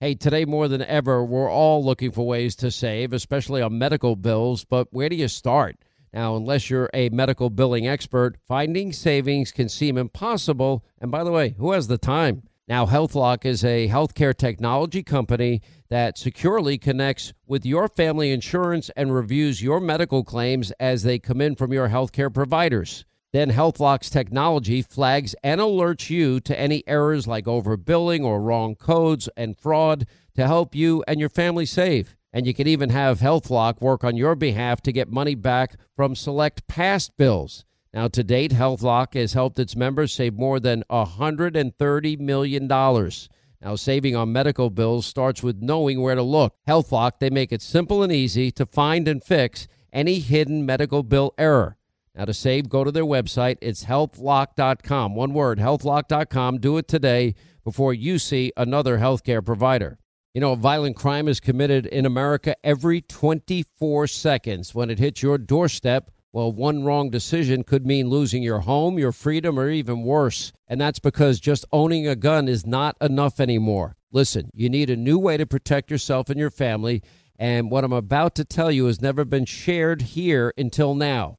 Hey, 0.00 0.16
today 0.16 0.44
more 0.44 0.66
than 0.66 0.82
ever, 0.82 1.24
we're 1.24 1.50
all 1.50 1.82
looking 1.82 2.10
for 2.10 2.26
ways 2.26 2.56
to 2.56 2.72
save, 2.72 3.12
especially 3.12 3.62
on 3.62 3.78
medical 3.78 4.16
bills. 4.16 4.64
But 4.64 4.88
where 4.90 5.08
do 5.08 5.14
you 5.14 5.28
start? 5.28 5.76
Now, 6.12 6.34
unless 6.34 6.68
you're 6.68 6.90
a 6.92 7.10
medical 7.10 7.48
billing 7.48 7.86
expert, 7.86 8.36
finding 8.46 8.92
savings 8.92 9.52
can 9.52 9.68
seem 9.68 9.96
impossible. 9.96 10.84
And 11.00 11.12
by 11.12 11.22
the 11.22 11.30
way, 11.30 11.54
who 11.58 11.70
has 11.72 11.86
the 11.86 11.96
time? 11.96 12.42
Now, 12.66 12.86
HealthLock 12.86 13.44
is 13.44 13.64
a 13.64 13.88
healthcare 13.88 14.36
technology 14.36 15.04
company 15.04 15.62
that 15.90 16.18
securely 16.18 16.76
connects 16.76 17.32
with 17.46 17.64
your 17.64 17.86
family 17.86 18.32
insurance 18.32 18.90
and 18.96 19.14
reviews 19.14 19.62
your 19.62 19.78
medical 19.78 20.24
claims 20.24 20.72
as 20.80 21.04
they 21.04 21.20
come 21.20 21.40
in 21.40 21.54
from 21.54 21.72
your 21.72 21.88
healthcare 21.88 22.34
providers. 22.34 23.04
Then 23.34 23.50
HealthLock's 23.50 24.10
technology 24.10 24.80
flags 24.80 25.34
and 25.42 25.60
alerts 25.60 26.08
you 26.08 26.38
to 26.38 26.56
any 26.56 26.84
errors 26.86 27.26
like 27.26 27.46
overbilling 27.46 28.22
or 28.22 28.40
wrong 28.40 28.76
codes 28.76 29.28
and 29.36 29.58
fraud 29.58 30.06
to 30.36 30.46
help 30.46 30.72
you 30.72 31.02
and 31.08 31.18
your 31.18 31.28
family 31.28 31.66
save. 31.66 32.14
And 32.32 32.46
you 32.46 32.54
can 32.54 32.68
even 32.68 32.90
have 32.90 33.18
HealthLock 33.18 33.80
work 33.80 34.04
on 34.04 34.16
your 34.16 34.36
behalf 34.36 34.82
to 34.82 34.92
get 34.92 35.10
money 35.10 35.34
back 35.34 35.74
from 35.96 36.14
select 36.14 36.68
past 36.68 37.16
bills. 37.16 37.64
Now, 37.92 38.06
to 38.06 38.22
date, 38.22 38.52
HealthLock 38.52 39.14
has 39.14 39.32
helped 39.32 39.58
its 39.58 39.74
members 39.74 40.12
save 40.12 40.34
more 40.34 40.60
than 40.60 40.84
$130 40.88 42.20
million. 42.20 42.68
Now, 42.68 43.74
saving 43.74 44.14
on 44.14 44.32
medical 44.32 44.70
bills 44.70 45.06
starts 45.06 45.42
with 45.42 45.60
knowing 45.60 46.00
where 46.00 46.14
to 46.14 46.22
look. 46.22 46.54
HealthLock, 46.68 47.18
they 47.18 47.30
make 47.30 47.50
it 47.50 47.62
simple 47.62 48.04
and 48.04 48.12
easy 48.12 48.52
to 48.52 48.64
find 48.64 49.08
and 49.08 49.24
fix 49.24 49.66
any 49.92 50.20
hidden 50.20 50.64
medical 50.64 51.02
bill 51.02 51.34
error. 51.36 51.76
Now, 52.14 52.24
to 52.26 52.34
save, 52.34 52.68
go 52.68 52.84
to 52.84 52.92
their 52.92 53.04
website. 53.04 53.58
It's 53.60 53.84
healthlock.com. 53.84 55.14
One 55.14 55.34
word, 55.34 55.58
healthlock.com. 55.58 56.58
Do 56.58 56.78
it 56.78 56.86
today 56.86 57.34
before 57.64 57.92
you 57.92 58.18
see 58.18 58.52
another 58.56 58.98
healthcare 58.98 59.44
provider. 59.44 59.98
You 60.32 60.40
know, 60.40 60.52
a 60.52 60.56
violent 60.56 60.96
crime 60.96 61.28
is 61.28 61.40
committed 61.40 61.86
in 61.86 62.06
America 62.06 62.54
every 62.62 63.00
24 63.00 64.06
seconds. 64.06 64.74
When 64.74 64.90
it 64.90 64.98
hits 64.98 65.22
your 65.22 65.38
doorstep, 65.38 66.10
well, 66.32 66.50
one 66.50 66.84
wrong 66.84 67.10
decision 67.10 67.62
could 67.62 67.86
mean 67.86 68.08
losing 68.08 68.42
your 68.42 68.60
home, 68.60 68.98
your 68.98 69.12
freedom, 69.12 69.58
or 69.58 69.70
even 69.70 70.02
worse. 70.02 70.52
And 70.66 70.80
that's 70.80 70.98
because 70.98 71.38
just 71.38 71.64
owning 71.72 72.08
a 72.08 72.16
gun 72.16 72.48
is 72.48 72.66
not 72.66 72.96
enough 73.00 73.38
anymore. 73.38 73.96
Listen, 74.10 74.50
you 74.52 74.68
need 74.68 74.90
a 74.90 74.96
new 74.96 75.18
way 75.18 75.36
to 75.36 75.46
protect 75.46 75.90
yourself 75.90 76.30
and 76.30 76.38
your 76.38 76.50
family. 76.50 77.02
And 77.38 77.70
what 77.70 77.84
I'm 77.84 77.92
about 77.92 78.34
to 78.36 78.44
tell 78.44 78.72
you 78.72 78.86
has 78.86 79.00
never 79.00 79.24
been 79.24 79.44
shared 79.44 80.02
here 80.02 80.52
until 80.56 80.94
now. 80.94 81.38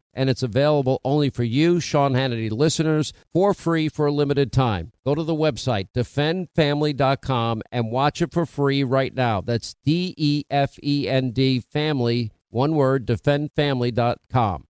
and 0.13 0.29
it's 0.29 0.43
available 0.43 0.99
only 1.03 1.29
for 1.29 1.43
you, 1.43 1.79
Sean 1.79 2.13
Hannity 2.13 2.51
listeners, 2.51 3.13
for 3.33 3.53
free 3.53 3.89
for 3.89 4.07
a 4.07 4.11
limited 4.11 4.51
time. 4.51 4.91
Go 5.05 5.15
to 5.15 5.23
the 5.23 5.35
website, 5.35 5.87
defendfamily.com, 5.95 7.61
and 7.71 7.91
watch 7.91 8.21
it 8.21 8.31
for 8.31 8.45
free 8.45 8.83
right 8.83 9.13
now. 9.13 9.41
That's 9.41 9.75
D 9.85 10.13
E 10.17 10.43
F 10.49 10.77
E 10.83 11.07
N 11.07 11.31
D 11.31 11.59
family, 11.59 12.31
one 12.49 12.75
word, 12.75 13.05
defendfamily.com. 13.05 14.65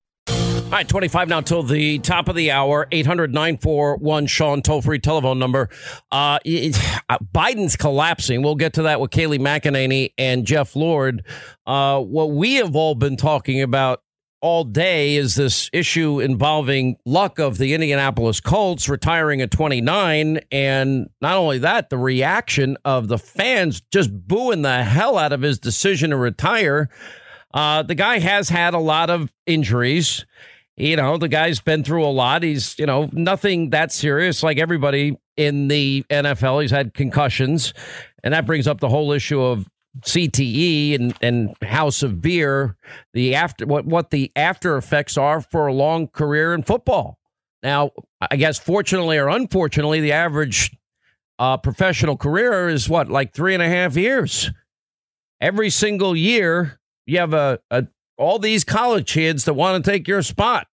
All 0.69 0.73
right, 0.73 0.87
25 0.87 1.29
now 1.29 1.41
till 1.41 1.63
the 1.63 1.97
top 1.97 2.27
of 2.27 2.35
the 2.35 2.51
hour. 2.51 2.87
800 2.91 3.33
941 3.33 4.27
Sean, 4.27 4.61
toll 4.61 4.83
free 4.83 4.99
telephone 4.99 5.39
number. 5.39 5.67
Uh, 6.11 6.37
it, 6.45 6.77
uh, 7.09 7.17
Biden's 7.33 7.75
collapsing. 7.75 8.43
We'll 8.43 8.53
get 8.53 8.73
to 8.73 8.83
that 8.83 9.01
with 9.01 9.09
Kayleigh 9.09 9.39
McEnany 9.39 10.13
and 10.19 10.45
Jeff 10.45 10.75
Lord. 10.75 11.25
Uh, 11.65 12.01
what 12.01 12.29
we 12.29 12.55
have 12.55 12.75
all 12.75 12.93
been 12.93 13.17
talking 13.17 13.63
about 13.63 14.03
all 14.41 14.63
day 14.63 15.15
is 15.15 15.35
this 15.35 15.69
issue 15.73 16.19
involving 16.19 16.97
Luck 17.05 17.39
of 17.39 17.57
the 17.57 17.73
Indianapolis 17.73 18.39
Colts 18.39 18.87
retiring 18.87 19.41
at 19.41 19.51
29. 19.51 20.39
And 20.51 21.09
not 21.21 21.35
only 21.35 21.59
that, 21.59 21.89
the 21.89 21.97
reaction 21.97 22.77
of 22.85 23.07
the 23.07 23.17
fans 23.17 23.81
just 23.91 24.11
booing 24.27 24.61
the 24.61 24.83
hell 24.83 25.17
out 25.17 25.33
of 25.33 25.41
his 25.41 25.59
decision 25.59 26.11
to 26.11 26.17
retire. 26.17 26.89
Uh, 27.53 27.83
the 27.83 27.95
guy 27.95 28.19
has 28.19 28.49
had 28.49 28.73
a 28.73 28.79
lot 28.79 29.09
of 29.09 29.31
injuries. 29.45 30.25
You 30.77 30.95
know, 30.95 31.17
the 31.17 31.27
guy's 31.27 31.59
been 31.59 31.83
through 31.83 32.05
a 32.05 32.07
lot. 32.07 32.43
He's, 32.43 32.77
you 32.79 32.85
know, 32.85 33.09
nothing 33.11 33.71
that 33.71 33.91
serious 33.91 34.43
like 34.43 34.57
everybody 34.57 35.17
in 35.35 35.67
the 35.67 36.05
NFL. 36.09 36.61
He's 36.61 36.71
had 36.71 36.93
concussions. 36.93 37.73
And 38.23 38.33
that 38.33 38.45
brings 38.45 38.67
up 38.67 38.79
the 38.79 38.89
whole 38.89 39.11
issue 39.11 39.41
of 39.41 39.67
CTE 40.01 40.95
and, 40.95 41.13
and 41.21 41.55
how 41.63 41.89
severe 41.89 42.77
the 43.13 43.35
after 43.35 43.65
what, 43.65 43.85
what 43.85 44.11
the 44.11 44.31
after 44.35 44.77
effects 44.77 45.17
are 45.17 45.41
for 45.41 45.67
a 45.67 45.73
long 45.73 46.07
career 46.07 46.53
in 46.53 46.63
football. 46.63 47.17
Now, 47.63 47.91
I 48.21 48.35
guess 48.35 48.57
fortunately 48.57 49.17
or 49.17 49.27
unfortunately, 49.27 49.99
the 49.99 50.13
average 50.13 50.75
uh, 51.39 51.57
professional 51.57 52.17
career 52.17 52.69
is 52.69 52.87
what, 52.87 53.09
like 53.09 53.33
three 53.33 53.53
and 53.53 53.63
a 53.63 53.67
half 53.67 53.95
years. 53.95 54.51
Every 55.41 55.69
single 55.69 56.15
year, 56.15 56.79
you 57.05 57.19
have 57.19 57.33
a, 57.33 57.59
a 57.71 57.87
all 58.17 58.37
these 58.37 58.65
college 58.65 59.13
kids 59.13 59.45
that 59.45 59.53
want 59.53 59.83
to 59.83 59.91
take 59.91 60.07
your 60.07 60.21
spot. 60.21 60.67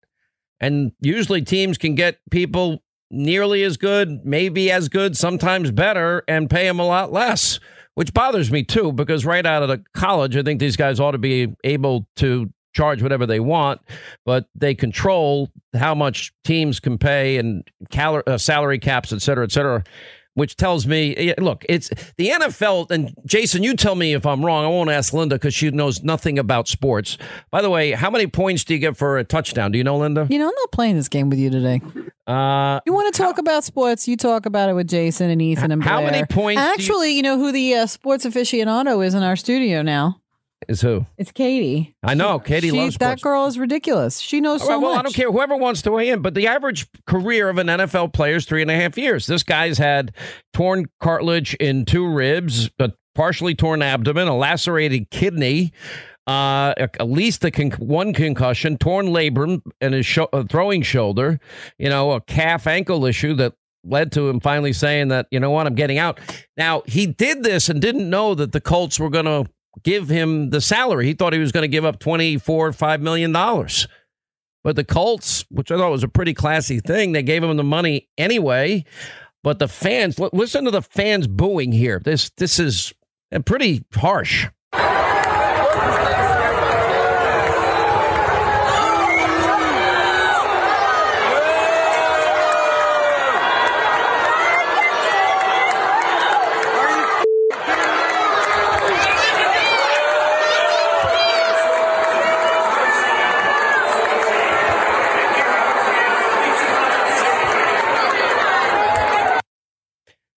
And 0.59 0.91
usually 0.99 1.43
teams 1.43 1.77
can 1.77 1.93
get 1.93 2.17
people 2.31 2.81
nearly 3.11 3.61
as 3.63 3.77
good, 3.77 4.25
maybe 4.25 4.71
as 4.71 4.89
good, 4.89 5.15
sometimes 5.15 5.71
better, 5.71 6.23
and 6.27 6.49
pay 6.49 6.65
them 6.65 6.79
a 6.79 6.87
lot 6.87 7.11
less, 7.11 7.59
which 7.95 8.13
bothers 8.13 8.51
me 8.51 8.63
too, 8.63 8.91
because 8.91 9.25
right 9.25 9.45
out 9.45 9.63
of 9.63 9.69
the 9.69 9.83
college, 9.93 10.37
I 10.37 10.43
think 10.43 10.59
these 10.59 10.77
guys 10.77 10.99
ought 10.99 11.11
to 11.11 11.17
be 11.17 11.53
able 11.63 12.07
to 12.17 12.51
charge 12.73 13.01
whatever 13.01 13.25
they 13.25 13.39
want, 13.39 13.81
but 14.25 14.47
they 14.53 14.75
control 14.75 15.49
how 15.73 15.95
much 15.95 16.33
teams 16.43 16.79
can 16.79 16.97
pay 16.97 17.37
and 17.37 17.63
cal- 17.89 18.21
uh, 18.27 18.37
salary 18.37 18.79
caps, 18.79 19.13
et 19.13 19.21
cetera, 19.21 19.45
et 19.45 19.51
cetera 19.51 19.83
which 20.35 20.55
tells 20.55 20.85
me, 20.85 21.33
look, 21.37 21.65
it's 21.67 21.89
the 22.17 22.29
NFL. 22.29 22.91
And 22.91 23.15
Jason, 23.25 23.63
you 23.63 23.75
tell 23.75 23.95
me 23.95 24.13
if 24.13 24.25
I'm 24.25 24.45
wrong. 24.45 24.63
I 24.63 24.67
won't 24.67 24.89
ask 24.89 25.11
Linda 25.13 25.35
because 25.35 25.53
she 25.53 25.71
knows 25.71 26.03
nothing 26.03 26.37
about 26.37 26.67
sports. 26.67 27.17
By 27.51 27.61
the 27.61 27.69
way, 27.69 27.91
how 27.91 28.09
many 28.09 28.27
points 28.27 28.63
do 28.63 28.73
you 28.73 28.79
get 28.79 28.95
for 28.95 29.17
a 29.17 29.23
touchdown? 29.23 29.71
Do 29.71 29.77
you 29.77 29.83
know, 29.83 29.97
Linda? 29.97 30.27
You 30.29 30.37
know, 30.37 30.45
I'm 30.45 30.55
not 30.55 30.71
playing 30.71 30.95
this 30.95 31.09
game 31.09 31.29
with 31.29 31.39
you 31.39 31.49
today. 31.49 31.81
Uh, 32.27 32.79
you 32.85 32.93
want 32.93 33.13
to 33.13 33.17
talk 33.17 33.35
how, 33.35 33.41
about 33.41 33.63
sports? 33.63 34.07
You 34.07 34.17
talk 34.17 34.45
about 34.45 34.69
it 34.69 34.73
with 34.73 34.87
Jason 34.87 35.29
and 35.29 35.41
Ethan 35.41 35.71
and 35.71 35.81
Blair. 35.81 35.93
How 35.93 36.01
many 36.01 36.25
points? 36.25 36.61
Actually, 36.61 37.11
you, 37.11 37.17
you, 37.17 37.23
know 37.23 37.37
who 37.37 37.51
the 37.51 37.75
uh, 37.75 37.85
sports 37.85 38.25
aficionado 38.25 39.05
is 39.05 39.13
in 39.13 39.23
our 39.23 39.35
studio 39.35 39.81
now? 39.81 40.21
Is 40.67 40.81
who? 40.81 41.05
It's 41.17 41.31
Katie. 41.31 41.95
I 42.03 42.13
know. 42.13 42.39
Katie 42.39 42.69
she, 42.69 42.77
loves 42.77 42.95
sports. 42.95 43.21
That 43.21 43.21
girl 43.21 43.45
is 43.45 43.59
ridiculous. 43.59 44.19
She 44.19 44.41
knows 44.41 44.61
so 44.61 44.69
well, 44.69 44.81
much. 44.81 44.87
Well, 44.87 44.99
I 44.99 45.01
don't 45.03 45.15
care. 45.15 45.31
Whoever 45.31 45.55
wants 45.55 45.81
to 45.83 45.91
weigh 45.91 46.09
in, 46.09 46.21
but 46.21 46.33
the 46.33 46.47
average 46.47 46.87
career 47.05 47.49
of 47.49 47.57
an 47.57 47.67
NFL 47.67 48.13
player 48.13 48.35
is 48.35 48.45
three 48.45 48.61
and 48.61 48.71
a 48.71 48.75
half 48.75 48.97
years. 48.97 49.27
This 49.27 49.43
guy's 49.43 49.77
had 49.77 50.13
torn 50.53 50.87
cartilage 50.99 51.53
in 51.55 51.85
two 51.85 52.07
ribs, 52.07 52.69
a 52.79 52.91
partially 53.13 53.55
torn 53.55 53.81
abdomen, 53.81 54.27
a 54.27 54.35
lacerated 54.35 55.09
kidney, 55.09 55.71
uh, 56.27 56.73
at 56.77 57.07
least 57.07 57.43
a 57.45 57.51
con- 57.51 57.71
one 57.71 58.13
concussion, 58.13 58.77
torn 58.77 59.07
labrum, 59.07 59.61
and 59.81 59.93
his 59.93 60.05
sh- 60.05 60.19
uh, 60.33 60.43
throwing 60.49 60.81
shoulder. 60.81 61.39
You 61.77 61.89
know, 61.89 62.11
a 62.11 62.21
calf 62.21 62.67
ankle 62.67 63.05
issue 63.05 63.33
that 63.35 63.53
led 63.85 64.11
to 64.13 64.27
him 64.29 64.39
finally 64.39 64.73
saying 64.73 65.09
that, 65.09 65.27
you 65.31 65.39
know 65.39 65.51
what, 65.51 65.67
I'm 65.67 65.75
getting 65.75 65.97
out. 65.97 66.19
Now, 66.57 66.81
he 66.85 67.05
did 67.05 67.43
this 67.43 67.69
and 67.69 67.81
didn't 67.81 68.09
know 68.09 68.35
that 68.35 68.51
the 68.51 68.61
Colts 68.61 68.99
were 68.99 69.09
going 69.09 69.25
to 69.25 69.45
give 69.83 70.09
him 70.09 70.49
the 70.49 70.61
salary. 70.61 71.05
He 71.05 71.13
thought 71.13 71.33
he 71.33 71.39
was 71.39 71.51
going 71.51 71.63
to 71.63 71.67
give 71.67 71.85
up 71.85 71.99
24, 71.99 72.71
$5 72.71 73.01
million. 73.01 73.31
But 74.63 74.75
the 74.75 74.83
Colts, 74.83 75.45
which 75.49 75.71
I 75.71 75.77
thought 75.77 75.91
was 75.91 76.03
a 76.03 76.07
pretty 76.07 76.33
classy 76.33 76.79
thing, 76.79 77.11
they 77.11 77.21
gave 77.21 77.43
him 77.43 77.55
the 77.55 77.63
money 77.63 78.09
anyway. 78.17 78.83
But 79.43 79.59
the 79.59 79.67
fans, 79.67 80.17
listen 80.17 80.65
to 80.65 80.71
the 80.71 80.81
fans 80.81 81.27
booing 81.27 81.71
here. 81.71 82.01
This 82.03 82.31
this 82.31 82.57
is 82.57 82.91
uh, 83.31 83.41
pretty 83.41 83.85
harsh. 83.93 84.47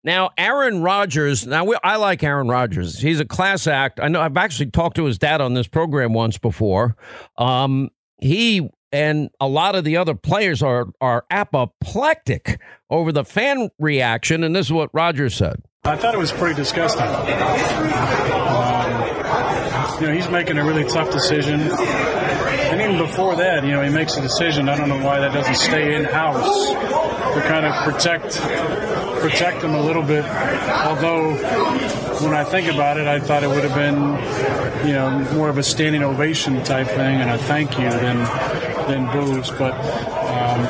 Now, 0.07 0.29
Aaron 0.37 0.81
Rodgers. 0.81 1.45
Now, 1.45 1.65
we, 1.65 1.75
I 1.83 1.97
like 1.97 2.23
Aaron 2.23 2.47
Rodgers. 2.47 2.97
He's 2.97 3.19
a 3.19 3.25
class 3.25 3.67
act. 3.67 3.99
I 4.01 4.07
know. 4.07 4.21
I've 4.21 4.37
actually 4.37 4.71
talked 4.71 4.95
to 4.95 5.03
his 5.03 5.17
dad 5.17 5.41
on 5.41 5.53
this 5.53 5.67
program 5.67 6.13
once 6.13 6.37
before. 6.37 6.95
Um, 7.37 7.89
he 8.17 8.69
and 8.93 9.29
a 9.41 9.49
lot 9.49 9.75
of 9.75 9.83
the 9.83 9.97
other 9.97 10.15
players 10.15 10.63
are 10.63 10.85
are 11.01 11.25
apoplectic 11.29 12.61
over 12.89 13.11
the 13.11 13.25
fan 13.25 13.69
reaction, 13.79 14.45
and 14.45 14.55
this 14.55 14.67
is 14.67 14.71
what 14.71 14.89
Rodgers 14.93 15.35
said. 15.35 15.61
I 15.83 15.97
thought 15.97 16.15
it 16.15 16.19
was 16.19 16.31
pretty 16.31 16.55
disgusting. 16.55 17.01
Um, 17.01 17.11
you 19.99 20.07
know, 20.07 20.13
he's 20.13 20.29
making 20.29 20.57
a 20.57 20.63
really 20.63 20.85
tough 20.85 21.11
decision. 21.11 21.59
And 21.59 22.79
even 22.81 22.97
before 22.97 23.35
that, 23.35 23.65
you 23.65 23.71
know, 23.71 23.81
he 23.81 23.89
makes 23.89 24.15
a 24.15 24.21
decision. 24.21 24.69
I 24.69 24.77
don't 24.77 24.87
know 24.87 25.03
why 25.03 25.19
that 25.19 25.33
doesn't 25.33 25.55
stay 25.55 25.95
in 25.95 26.05
house 26.05 26.69
to 26.69 27.41
kind 27.45 27.65
of 27.65 27.73
protect 27.83 28.39
protect 29.19 29.63
him 29.63 29.73
a 29.73 29.81
little 29.81 30.03
bit. 30.03 30.25
Although, 30.25 31.35
when 32.23 32.33
I 32.33 32.43
think 32.43 32.71
about 32.71 32.97
it, 32.97 33.07
I 33.07 33.19
thought 33.19 33.43
it 33.43 33.49
would 33.49 33.63
have 33.63 33.75
been, 33.75 34.87
you 34.87 34.93
know, 34.93 35.33
more 35.33 35.49
of 35.49 35.57
a 35.57 35.63
standing 35.63 36.03
ovation 36.03 36.63
type 36.63 36.87
thing 36.87 37.21
and 37.21 37.29
a 37.29 37.37
thank 37.37 37.77
you 37.77 37.89
than 37.89 38.17
than 38.87 39.11
boos. 39.11 39.51
But 39.51 39.73
um, 39.73 40.67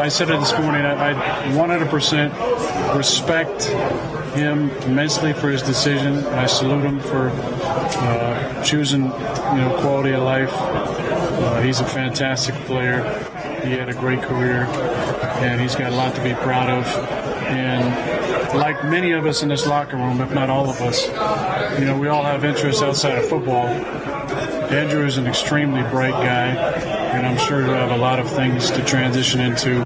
I 0.00 0.08
said 0.08 0.30
it 0.30 0.40
this 0.40 0.52
morning. 0.58 0.84
I, 0.84 1.10
I 1.10 1.52
100% 1.52 2.96
respect 2.96 3.64
him 4.34 4.70
immensely 4.70 5.32
for 5.32 5.50
his 5.50 5.62
decision. 5.62 6.24
I 6.26 6.46
salute 6.46 6.84
him 6.84 7.00
for 7.00 7.30
uh, 7.30 8.62
choosing, 8.62 9.04
you 9.04 9.10
know, 9.10 9.76
quality 9.80 10.12
of 10.12 10.22
life. 10.22 10.52
Uh, 10.52 11.60
he's 11.60 11.80
a 11.80 11.84
fantastic 11.84 12.54
player. 12.66 13.02
He 13.62 13.72
had 13.72 13.88
a 13.88 13.94
great 13.94 14.22
career, 14.22 14.64
and 15.42 15.60
he's 15.60 15.74
got 15.74 15.92
a 15.92 15.96
lot 15.96 16.14
to 16.14 16.22
be 16.22 16.32
proud 16.34 16.70
of. 16.70 17.29
And 17.50 18.58
like 18.58 18.84
many 18.84 19.12
of 19.12 19.26
us 19.26 19.42
in 19.42 19.48
this 19.48 19.66
locker 19.66 19.96
room, 19.96 20.20
if 20.20 20.32
not 20.32 20.50
all 20.50 20.70
of 20.70 20.80
us, 20.80 21.06
you 21.78 21.84
know, 21.84 21.98
we 21.98 22.08
all 22.08 22.22
have 22.22 22.44
interests 22.44 22.82
outside 22.82 23.18
of 23.18 23.28
football. 23.28 23.66
Andrew 24.70 25.04
is 25.04 25.18
an 25.18 25.26
extremely 25.26 25.82
bright 25.90 26.12
guy, 26.12 26.48
and 26.48 27.26
I'm 27.26 27.36
sure 27.36 27.64
he'll 27.64 27.74
have 27.74 27.90
a 27.90 27.96
lot 27.96 28.18
of 28.20 28.30
things 28.30 28.70
to 28.70 28.84
transition 28.84 29.40
into. 29.40 29.84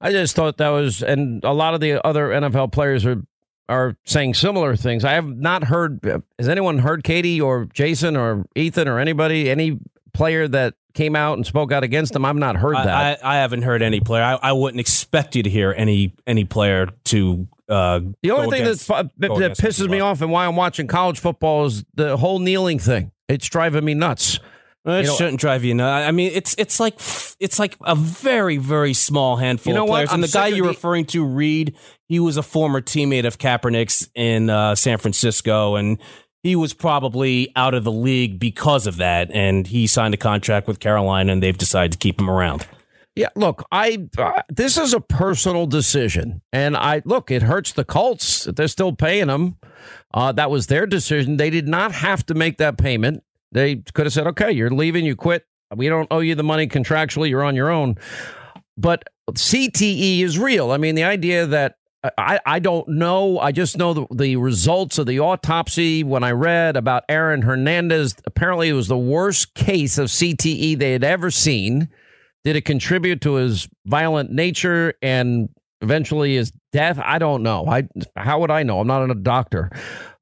I 0.00 0.10
just 0.10 0.34
thought 0.34 0.56
that 0.56 0.70
was, 0.70 1.02
and 1.02 1.44
a 1.44 1.52
lot 1.52 1.74
of 1.74 1.80
the 1.80 2.04
other 2.04 2.28
NFL 2.28 2.72
players 2.72 3.04
are 3.06 3.22
are 3.68 3.96
saying 4.04 4.34
similar 4.34 4.76
things. 4.76 5.04
I 5.04 5.12
have 5.12 5.26
not 5.26 5.64
heard. 5.64 6.00
Has 6.38 6.48
anyone 6.48 6.78
heard 6.78 7.04
Katie 7.04 7.40
or 7.40 7.66
Jason 7.66 8.16
or 8.16 8.44
Ethan 8.54 8.88
or 8.88 8.98
anybody, 8.98 9.50
any 9.50 9.78
player 10.12 10.48
that 10.48 10.74
came 10.94 11.16
out 11.16 11.36
and 11.36 11.46
spoke 11.46 11.72
out 11.72 11.84
against 11.84 12.14
him? 12.14 12.24
I've 12.24 12.36
not 12.36 12.56
heard 12.56 12.76
that. 12.76 12.88
I, 12.88 13.12
I, 13.12 13.36
I 13.36 13.40
haven't 13.40 13.62
heard 13.62 13.82
any 13.82 14.00
player. 14.00 14.22
I, 14.22 14.34
I, 14.34 14.52
wouldn't 14.52 14.80
expect 14.80 15.36
you 15.36 15.42
to 15.42 15.50
hear 15.50 15.74
any 15.76 16.14
any 16.26 16.44
player 16.44 16.88
to. 17.04 17.48
Uh, 17.68 18.00
the 18.22 18.30
only 18.32 18.50
thing 18.50 18.62
against, 18.62 18.88
that, 18.88 19.10
that 19.18 19.56
pisses 19.58 19.88
me 19.88 20.00
off 20.00 20.20
and 20.20 20.30
why 20.30 20.46
I'm 20.46 20.56
watching 20.56 20.86
college 20.86 21.20
football 21.20 21.64
is 21.64 21.84
the 21.94 22.16
whole 22.16 22.38
kneeling 22.38 22.78
thing. 22.78 23.12
It's 23.28 23.48
driving 23.48 23.84
me 23.84 23.94
nuts. 23.94 24.40
Well, 24.84 24.96
it 24.96 25.02
you 25.02 25.06
know, 25.06 25.16
shouldn't 25.16 25.40
drive 25.40 25.64
you 25.64 25.74
nuts. 25.74 26.08
I 26.08 26.10
mean, 26.10 26.32
it's 26.34 26.54
it's 26.58 26.80
like 26.80 26.94
it's 27.38 27.58
like 27.58 27.76
a 27.82 27.94
very 27.94 28.56
very 28.56 28.94
small 28.94 29.36
handful 29.36 29.72
you 29.72 29.76
know 29.76 29.84
of 29.84 29.90
players. 29.90 30.08
What? 30.08 30.14
And 30.14 30.24
the 30.24 30.28
guy 30.28 30.48
you're 30.48 30.66
the- 30.66 30.72
referring 30.72 31.06
to, 31.06 31.24
Reed, 31.24 31.76
he 32.08 32.18
was 32.18 32.36
a 32.36 32.42
former 32.42 32.80
teammate 32.80 33.24
of 33.24 33.38
Kaepernick's 33.38 34.08
in 34.14 34.50
uh, 34.50 34.74
San 34.74 34.98
Francisco, 34.98 35.76
and 35.76 35.98
he 36.42 36.56
was 36.56 36.74
probably 36.74 37.52
out 37.56 37.74
of 37.74 37.84
the 37.84 37.92
league 37.92 38.38
because 38.38 38.86
of 38.86 38.96
that. 38.96 39.30
And 39.32 39.66
he 39.66 39.86
signed 39.86 40.14
a 40.14 40.18
contract 40.18 40.66
with 40.66 40.80
Carolina, 40.80 41.32
and 41.32 41.42
they've 41.42 41.56
decided 41.56 41.92
to 41.92 41.98
keep 41.98 42.20
him 42.20 42.28
around. 42.28 42.66
Yeah, 43.14 43.28
look, 43.36 43.66
I 43.70 44.08
uh, 44.16 44.42
this 44.48 44.78
is 44.78 44.94
a 44.94 45.00
personal 45.00 45.66
decision, 45.66 46.40
and 46.50 46.76
I 46.76 47.02
look. 47.04 47.30
It 47.30 47.42
hurts 47.42 47.72
the 47.72 47.84
Colts. 47.84 48.44
That 48.44 48.56
they're 48.56 48.68
still 48.68 48.94
paying 48.94 49.26
them. 49.26 49.58
Uh, 50.14 50.32
that 50.32 50.50
was 50.50 50.66
their 50.68 50.86
decision. 50.86 51.36
They 51.36 51.50
did 51.50 51.68
not 51.68 51.92
have 51.92 52.24
to 52.26 52.34
make 52.34 52.56
that 52.58 52.78
payment. 52.78 53.22
They 53.52 53.76
could 53.76 54.06
have 54.06 54.12
said, 54.12 54.26
okay, 54.28 54.50
you're 54.50 54.70
leaving, 54.70 55.04
you 55.04 55.14
quit. 55.14 55.46
We 55.74 55.88
don't 55.88 56.08
owe 56.10 56.20
you 56.20 56.34
the 56.34 56.42
money 56.42 56.66
contractually, 56.66 57.28
you're 57.30 57.44
on 57.44 57.56
your 57.56 57.70
own. 57.70 57.96
But 58.76 59.04
CTE 59.30 60.20
is 60.20 60.38
real. 60.38 60.70
I 60.70 60.78
mean, 60.78 60.94
the 60.94 61.04
idea 61.04 61.46
that 61.46 61.76
I, 62.18 62.40
I 62.44 62.58
don't 62.58 62.88
know. 62.88 63.38
I 63.38 63.52
just 63.52 63.78
know 63.78 63.94
the, 63.94 64.06
the 64.12 64.36
results 64.36 64.98
of 64.98 65.06
the 65.06 65.20
autopsy 65.20 66.02
when 66.02 66.24
I 66.24 66.32
read 66.32 66.76
about 66.76 67.04
Aaron 67.08 67.42
Hernandez. 67.42 68.16
Apparently, 68.24 68.68
it 68.68 68.72
was 68.72 68.88
the 68.88 68.98
worst 68.98 69.54
case 69.54 69.98
of 69.98 70.08
CTE 70.08 70.78
they 70.78 70.92
had 70.92 71.04
ever 71.04 71.30
seen. 71.30 71.88
Did 72.44 72.56
it 72.56 72.64
contribute 72.64 73.20
to 73.20 73.34
his 73.34 73.68
violent 73.86 74.32
nature 74.32 74.94
and 75.00 75.48
eventually 75.80 76.34
his 76.34 76.52
death? 76.72 76.98
I 76.98 77.18
don't 77.18 77.44
know. 77.44 77.66
I 77.66 77.86
how 78.16 78.40
would 78.40 78.50
I 78.50 78.64
know? 78.64 78.80
I'm 78.80 78.88
not 78.88 79.08
a 79.08 79.14
doctor. 79.14 79.70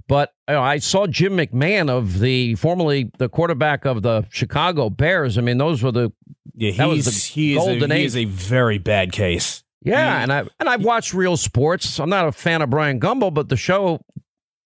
But 0.07 0.35
you 0.49 0.57
know, 0.57 0.63
I 0.63 0.79
saw 0.79 1.07
Jim 1.07 1.37
McMahon 1.37 1.89
of 1.89 2.19
the 2.19 2.57
formerly 2.57 3.11
the 3.19 3.29
quarterback 3.31 3.87
of 3.87 4.03
the 4.03 4.27
Chicago 4.29 4.91
Bears. 4.91 5.39
I 5.39 5.41
mean, 5.41 5.57
those 5.57 5.83
were 5.83 5.93
the 5.93 6.13
yeah. 6.57 6.73
He's 6.73 7.25
he 7.25 7.57
is 7.57 7.67
a, 7.67 7.87
he 7.87 8.05
is 8.05 8.17
a 8.17 8.25
very 8.27 8.79
bad 8.79 9.13
case. 9.13 9.63
Yeah, 9.83 10.19
he, 10.19 10.23
and 10.23 10.33
I 10.33 10.45
and 10.59 10.69
I've 10.69 10.85
watched 10.85 11.15
real 11.15 11.37
sports. 11.37 11.99
I'm 11.99 12.11
not 12.11 12.29
a 12.29 12.33
fan 12.33 12.63
of 12.63 12.71
Bryant 12.71 13.01
Gumbel, 13.01 13.33
but 13.33 13.49
the 13.49 13.57
show, 13.57 14.01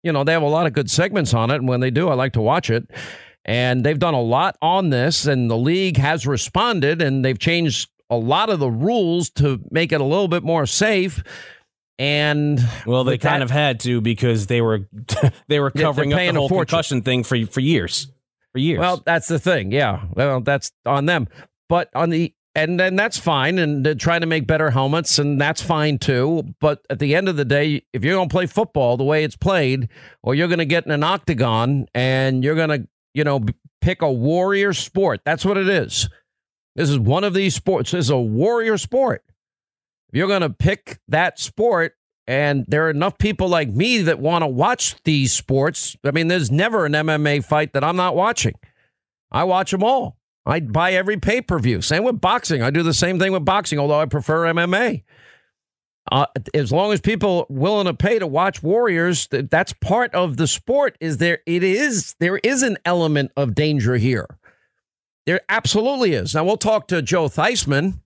you 0.02 0.12
know, 0.12 0.24
they 0.24 0.32
have 0.32 0.43
a 0.43 0.47
lot 0.47 0.66
of 0.66 0.72
good 0.72 0.90
segments 0.90 1.32
on 1.35 1.51
it, 1.51 1.56
and 1.56 1.68
when 1.68 1.80
they 1.80 1.90
do, 1.90 2.09
I 2.09 2.14
like 2.14 2.35
to 2.35 2.43
watch 2.43 2.70
it. 2.70 2.90
And 3.44 3.82
they've 3.85 3.98
done 3.98 4.14
a 4.14 4.20
lot 4.20 4.56
on 4.60 4.90
this, 4.90 5.26
and 5.26 5.51
the 5.51 5.56
league 5.56 5.97
has 5.97 6.26
responded, 6.26 7.01
and 7.01 7.24
they've 7.24 7.39
changed 7.39 7.89
a 8.10 8.16
lot 8.16 8.51
of 8.51 8.59
the 8.59 8.70
rules 8.70 9.30
to 9.30 9.60
make 9.70 9.93
it 9.93 10.01
a 10.01 10.05
little 10.05 10.28
bit 10.28 10.43
more 10.43 10.66
safe. 10.66 11.22
And 11.98 12.60
well, 12.86 13.05
they 13.05 13.18
kind 13.18 13.40
that, 13.40 13.47
of 13.47 13.51
had 13.51 13.80
to 13.80 14.01
because 14.01 14.47
they 14.47 14.60
were 14.60 14.89
they 15.48 15.59
were 15.59 15.70
covering 15.70 16.12
up 16.12 16.18
the 16.18 16.32
whole 16.32 16.48
concussion 16.48 17.02
thing 17.02 17.24
for 17.24 17.44
for 17.47 17.60
years. 17.60 18.12
For 18.52 18.59
years. 18.59 18.78
Well, 18.78 19.02
that's 19.05 19.28
the 19.28 19.39
thing. 19.39 19.72
Yeah. 19.72 20.05
Well, 20.14 20.40
that's 20.40 20.70
on 20.86 21.06
them. 21.06 21.28
But 21.68 21.90
on 21.94 22.10
the 22.10 22.32
and 22.59 22.80
then 22.80 22.97
that's 22.97 23.18
fine 23.18 23.56
and 23.59 24.01
trying 24.01 24.20
to 24.20 24.26
make 24.26 24.44
better 24.47 24.70
helmets 24.70 25.20
and 25.20 25.40
that's 25.40 25.62
fine 25.62 25.97
too. 25.97 26.43
But 26.60 26.85
at 26.90 26.98
the 26.98 27.14
end 27.14 27.28
of 27.28 27.36
the 27.36 27.44
day 27.44 27.82
if 27.93 28.02
you're 28.02 28.16
going 28.16 28.28
to 28.28 28.32
play 28.32 28.47
football 28.47 28.97
the 28.97 29.05
way 29.05 29.22
it's 29.22 29.36
played 29.36 29.89
or 30.24 30.35
you're 30.35 30.48
going 30.48 30.59
to 30.59 30.64
get 30.64 30.85
in 30.85 30.90
an 30.90 31.05
octagon 31.05 31.86
and 31.94 32.43
you're 32.43 32.56
going 32.56 32.70
to 32.70 32.89
you 33.14 33.22
know 33.22 33.44
pick 33.80 34.02
a 34.02 34.10
warrior 34.10 34.72
sport 34.72 35.20
that's 35.24 35.44
what 35.44 35.56
it 35.56 35.68
is. 35.68 36.09
This 36.74 36.90
is 36.90 36.98
one 36.98 37.22
of 37.22 37.32
these 37.32 37.55
sports 37.55 37.93
this 37.93 38.06
is 38.06 38.10
a 38.10 38.18
warrior 38.18 38.76
sport. 38.76 39.22
If 40.09 40.18
you're 40.18 40.28
going 40.28 40.43
to 40.43 40.51
pick 40.51 40.98
that 41.06 41.39
sport 41.39 41.94
and 42.26 42.64
there 42.66 42.86
are 42.86 42.90
enough 42.90 43.18
people 43.18 43.48
like 43.48 43.68
me 43.68 44.02
that 44.02 44.18
want 44.18 44.43
to 44.43 44.48
watch 44.48 44.97
these 45.05 45.32
sports 45.32 45.97
i 46.05 46.10
mean 46.10 46.28
there's 46.28 46.51
never 46.51 46.85
an 46.85 46.93
mma 46.93 47.43
fight 47.44 47.72
that 47.74 47.85
i'm 47.85 47.97
not 47.97 48.16
watching. 48.16 48.55
I 49.30 49.44
watch 49.44 49.70
them 49.70 49.85
all 49.85 50.18
I 50.49 50.61
buy 50.61 50.93
every 50.93 51.19
pay 51.19 51.43
per 51.43 51.59
view. 51.59 51.83
Same 51.83 52.05
with 52.05 52.20
boxing. 52.20 52.62
I 52.62 52.70
do 52.70 52.83
the 52.83 52.95
same 52.95 53.19
thing 53.19 53.33
with 53.33 53.45
boxing, 53.45 53.79
although 53.79 54.01
I 54.01 54.07
prefer 54.07 54.53
MMA. 54.53 55.05
Uh, 56.11 56.25
as 56.55 56.73
long 56.73 56.93
as 56.93 57.03
people 57.03 57.47
willing 57.51 57.85
to 57.85 57.93
pay 57.93 58.19
to 58.19 58.27
watch 58.27 58.62
Warriors, 58.62 59.29
that's 59.31 59.75
part 59.75 60.15
of 60.15 60.39
the 60.39 60.47
sport. 60.47 60.97
Is 61.01 61.19
there? 61.19 61.41
It 61.45 61.62
is. 61.62 62.15
There 62.19 62.39
is 62.39 62.62
an 62.62 62.79
element 62.85 63.31
of 63.37 63.55
danger 63.55 63.97
here. 63.97 64.27
There 65.27 65.43
absolutely 65.51 66.15
is. 66.15 66.35
Now 66.35 66.45
we'll 66.45 66.57
talk 66.57 66.89
to 66.89 67.03
Joe 67.03 67.29
Theismann 67.29 68.01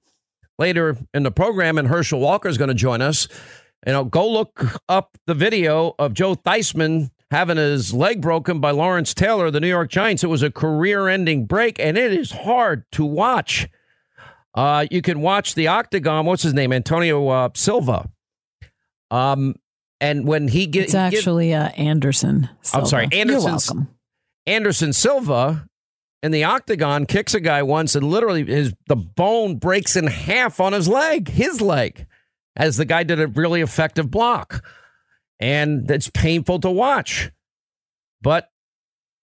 later 0.59 0.97
in 1.14 1.23
the 1.23 1.31
program, 1.31 1.78
and 1.78 1.86
Herschel 1.86 2.19
Walker 2.19 2.48
is 2.48 2.59
going 2.59 2.69
to 2.69 2.74
join 2.74 3.01
us. 3.01 3.28
You 3.86 3.93
know, 3.93 4.05
go 4.05 4.28
look 4.28 4.64
up 4.89 5.16
the 5.27 5.35
video 5.35 5.94
of 5.98 6.14
Joe 6.14 6.35
Theismann 6.35 7.10
having 7.32 7.56
his 7.56 7.92
leg 7.92 8.20
broken 8.20 8.60
by 8.60 8.70
Lawrence 8.70 9.14
Taylor, 9.14 9.50
the 9.50 9.59
New 9.59 9.68
York 9.68 9.90
Giants. 9.90 10.22
It 10.22 10.28
was 10.28 10.42
a 10.42 10.50
career 10.50 11.09
ending 11.09 11.46
break, 11.46 11.80
and 11.80 11.98
it 11.98 12.12
is 12.12 12.30
hard 12.30 12.84
to 12.92 13.04
watch. 13.04 13.68
Uh, 14.54 14.86
you 14.90 15.00
can 15.02 15.20
watch 15.20 15.54
the 15.54 15.66
Octagon. 15.66 16.26
What's 16.26 16.42
his 16.42 16.52
name? 16.52 16.72
Antonio 16.72 17.26
uh, 17.28 17.48
Silva. 17.54 18.10
Um, 19.10 19.56
and 19.98 20.26
when 20.26 20.48
he 20.48 20.66
gets, 20.66 20.88
it's 20.88 20.94
actually 20.94 21.48
get, 21.48 21.72
uh, 21.72 21.74
Anderson. 21.74 22.50
Silva. 22.60 22.82
I'm 22.82 22.86
sorry, 22.86 23.09
Anderson. 23.12 23.28
You're 23.28 23.50
welcome. 23.50 23.88
Anderson 24.46 24.92
Silva 24.92 25.66
in 26.22 26.32
the 26.32 26.44
Octagon 26.44 27.06
kicks 27.06 27.34
a 27.34 27.40
guy 27.40 27.62
once, 27.62 27.94
and 27.94 28.10
literally 28.10 28.44
his 28.44 28.74
the 28.88 28.96
bone 28.96 29.56
breaks 29.56 29.96
in 29.96 30.06
half 30.06 30.60
on 30.60 30.74
his 30.74 30.86
leg, 30.86 31.28
his 31.28 31.62
leg, 31.62 32.06
as 32.56 32.76
the 32.76 32.84
guy 32.84 33.04
did 33.04 33.20
a 33.20 33.26
really 33.26 33.62
effective 33.62 34.10
block 34.10 34.62
and 35.43 35.90
it's 35.90 36.09
painful 36.09 36.60
to 36.60 36.70
watch. 36.70 37.31
But 38.23 38.48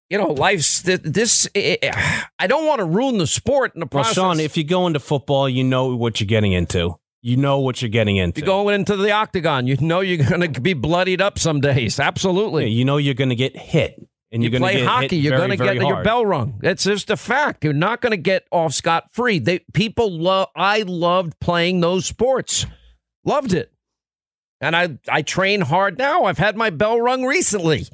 you 0.10 0.18
know, 0.18 0.34
life's 0.34 0.82
this. 0.82 1.48
I 1.56 2.48
don't 2.48 2.66
want 2.66 2.80
to 2.80 2.86
ruin 2.86 3.18
the 3.18 3.28
sport 3.28 3.74
in 3.74 3.80
the 3.80 3.86
process. 3.86 4.18
Well, 4.18 4.34
Sean, 4.34 4.40
if 4.40 4.58
you 4.58 4.64
go 4.64 4.86
into 4.88 5.00
football, 5.00 5.48
you 5.48 5.64
know 5.64 5.96
what 5.96 6.20
you're 6.20 6.28
getting 6.28 6.52
into. 6.52 7.00
You 7.22 7.38
know 7.38 7.60
what 7.60 7.82
you're 7.82 7.90
getting 7.90 8.18
into. 8.18 8.41
You 8.41 8.46
go 8.46 8.70
into 8.70 8.98
the 8.98 9.12
octagon, 9.12 9.68
you 9.68 9.78
know 9.78 10.00
you're 10.02 10.26
going 10.26 10.54
to 10.54 10.62
be 10.62 10.74
bloodied 10.74 11.22
up 11.22 11.38
some 11.40 11.62
days. 11.62 12.00
Absolutely. 12.00 12.64
Yeah, 12.64 12.70
you 12.70 12.86
know 12.86 12.98
you're 12.98 13.14
going 13.14 13.30
to 13.30 13.36
get 13.36 13.56
hit. 13.56 13.96
And 14.32 14.44
you 14.44 14.50
you're 14.50 14.60
play 14.60 14.84
hockey, 14.84 15.18
you're 15.18 15.38
going 15.38 15.50
to 15.50 15.58
get 15.58 15.78
hard. 15.82 15.88
your 15.88 16.04
bell 16.04 16.24
rung. 16.24 16.60
It's 16.62 16.84
just 16.84 17.10
a 17.10 17.18
fact. 17.18 17.64
You're 17.64 17.74
not 17.74 18.00
going 18.00 18.12
to 18.12 18.18
get 18.18 18.46
off 18.52 18.74
scot 18.74 19.12
free. 19.12 19.40
They 19.40 19.60
people 19.74 20.12
love. 20.12 20.50
I 20.56 20.84
loved 20.84 21.40
playing 21.40 21.80
those 21.80 22.06
sports. 22.06 22.68
Loved 23.26 23.54
it 23.54 23.72
and 24.61 24.76
I 24.76 24.98
I 25.07 25.22
train 25.22 25.61
hard 25.61 25.98
now. 25.98 26.23
I've 26.23 26.38
had 26.38 26.56
my 26.56 26.69
bell 26.69 26.99
rung 26.99 27.23
recently. 27.23 27.88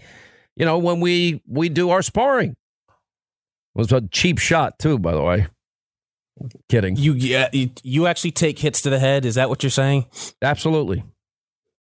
You 0.56 0.66
know, 0.66 0.78
when 0.78 1.00
we 1.00 1.42
we 1.48 1.70
do 1.70 1.90
our 1.90 2.02
sparring. 2.02 2.52
It 2.52 3.80
was 3.80 3.92
a 3.92 4.02
cheap 4.02 4.40
shot 4.40 4.80
too, 4.80 4.98
by 4.98 5.14
the 5.14 5.22
way. 5.22 5.48
Kidding. 6.70 6.96
You 6.96 7.14
yeah, 7.14 7.50
you 7.52 8.08
actually 8.08 8.32
take 8.32 8.60
hits 8.60 8.82
to 8.84 8.90
the 8.90 9.00
head. 9.00 9.26
Is 9.26 9.36
that 9.36 9.50
what 9.50 9.64
you're 9.64 9.70
saying? 9.70 10.06
Absolutely. 10.42 11.04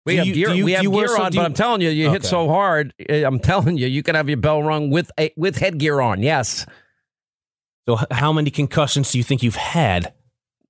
We 0.05 0.17
have 0.17 0.27
you, 0.27 0.35
gear, 0.35 0.51
you, 0.51 0.65
we 0.65 0.73
have 0.73 0.83
gear 0.83 1.17
on, 1.17 1.33
but 1.33 1.45
I'm 1.45 1.55
telling 1.55 1.81
you, 1.81 1.89
you 1.91 2.07
okay. 2.07 2.15
hit 2.15 2.25
so 2.25 2.49
hard. 2.49 2.93
Eh, 3.09 3.23
I'm 3.25 3.39
telling 3.39 3.79
you, 3.79 3.87
you 3.87 4.03
can 4.03 4.17
have 4.17 4.29
your 4.29 4.37
bell 4.37 4.61
rung 4.61 4.91
with 4.91 5.13
a, 5.19 5.33
with 5.37 5.57
headgear 5.57 6.01
on. 6.01 6.23
Yes. 6.23 6.67
So, 7.89 7.99
how 8.11 8.33
many 8.33 8.51
concussions 8.51 9.13
do 9.13 9.19
you 9.19 9.25
think 9.25 9.45
you've 9.45 9.55
had? 9.55 10.13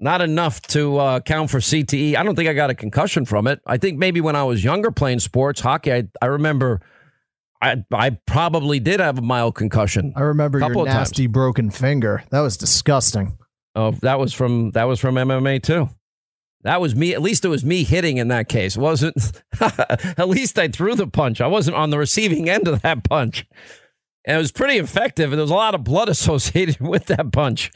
Not 0.02 0.20
enough 0.20 0.60
to 0.62 0.98
uh, 0.98 1.20
count 1.20 1.50
for 1.50 1.58
CTE. 1.58 2.16
I 2.16 2.22
don't 2.22 2.34
think 2.34 2.48
I 2.48 2.52
got 2.52 2.70
a 2.70 2.74
concussion 2.74 3.24
from 3.24 3.46
it. 3.46 3.60
I 3.66 3.78
think 3.78 3.98
maybe 3.98 4.20
when 4.20 4.36
I 4.36 4.42
was 4.44 4.62
younger 4.64 4.90
playing 4.90 5.20
sports, 5.20 5.60
hockey, 5.60 5.92
I, 5.92 6.08
I 6.20 6.26
remember 6.26 6.80
I 7.62 7.84
I 7.92 8.10
probably 8.26 8.80
did 8.80 9.00
have 9.00 9.18
a 9.18 9.22
mild 9.22 9.54
concussion. 9.54 10.12
I 10.16 10.22
remember 10.22 10.58
your 10.58 10.84
nasty 10.84 11.24
times. 11.24 11.32
broken 11.32 11.70
finger. 11.70 12.24
That 12.30 12.40
was 12.40 12.56
disgusting. 12.56 13.38
Oh, 13.74 13.92
that 14.02 14.18
was 14.18 14.34
from 14.34 14.72
that 14.72 14.84
was 14.84 14.98
from 14.98 15.14
MMA 15.14 15.62
too. 15.62 15.88
That 16.64 16.80
was 16.80 16.94
me. 16.94 17.14
At 17.14 17.22
least 17.22 17.44
it 17.44 17.48
was 17.48 17.64
me 17.64 17.84
hitting 17.84 18.18
in 18.18 18.28
that 18.28 18.48
case. 18.48 18.76
It 18.76 18.80
wasn't 18.80 19.42
at 19.60 20.28
least 20.28 20.58
I 20.58 20.68
threw 20.68 20.94
the 20.96 21.06
punch. 21.06 21.40
I 21.40 21.46
wasn't 21.46 21.76
on 21.76 21.90
the 21.90 21.98
receiving 21.98 22.48
end 22.48 22.68
of 22.68 22.82
that 22.82 23.04
punch. 23.04 23.46
And 24.24 24.36
it 24.36 24.38
was 24.38 24.52
pretty 24.52 24.78
effective. 24.78 25.32
And 25.32 25.38
there 25.38 25.44
was 25.44 25.50
a 25.50 25.54
lot 25.54 25.74
of 25.74 25.84
blood 25.84 26.08
associated 26.08 26.80
with 26.80 27.06
that 27.06 27.32
punch. 27.32 27.70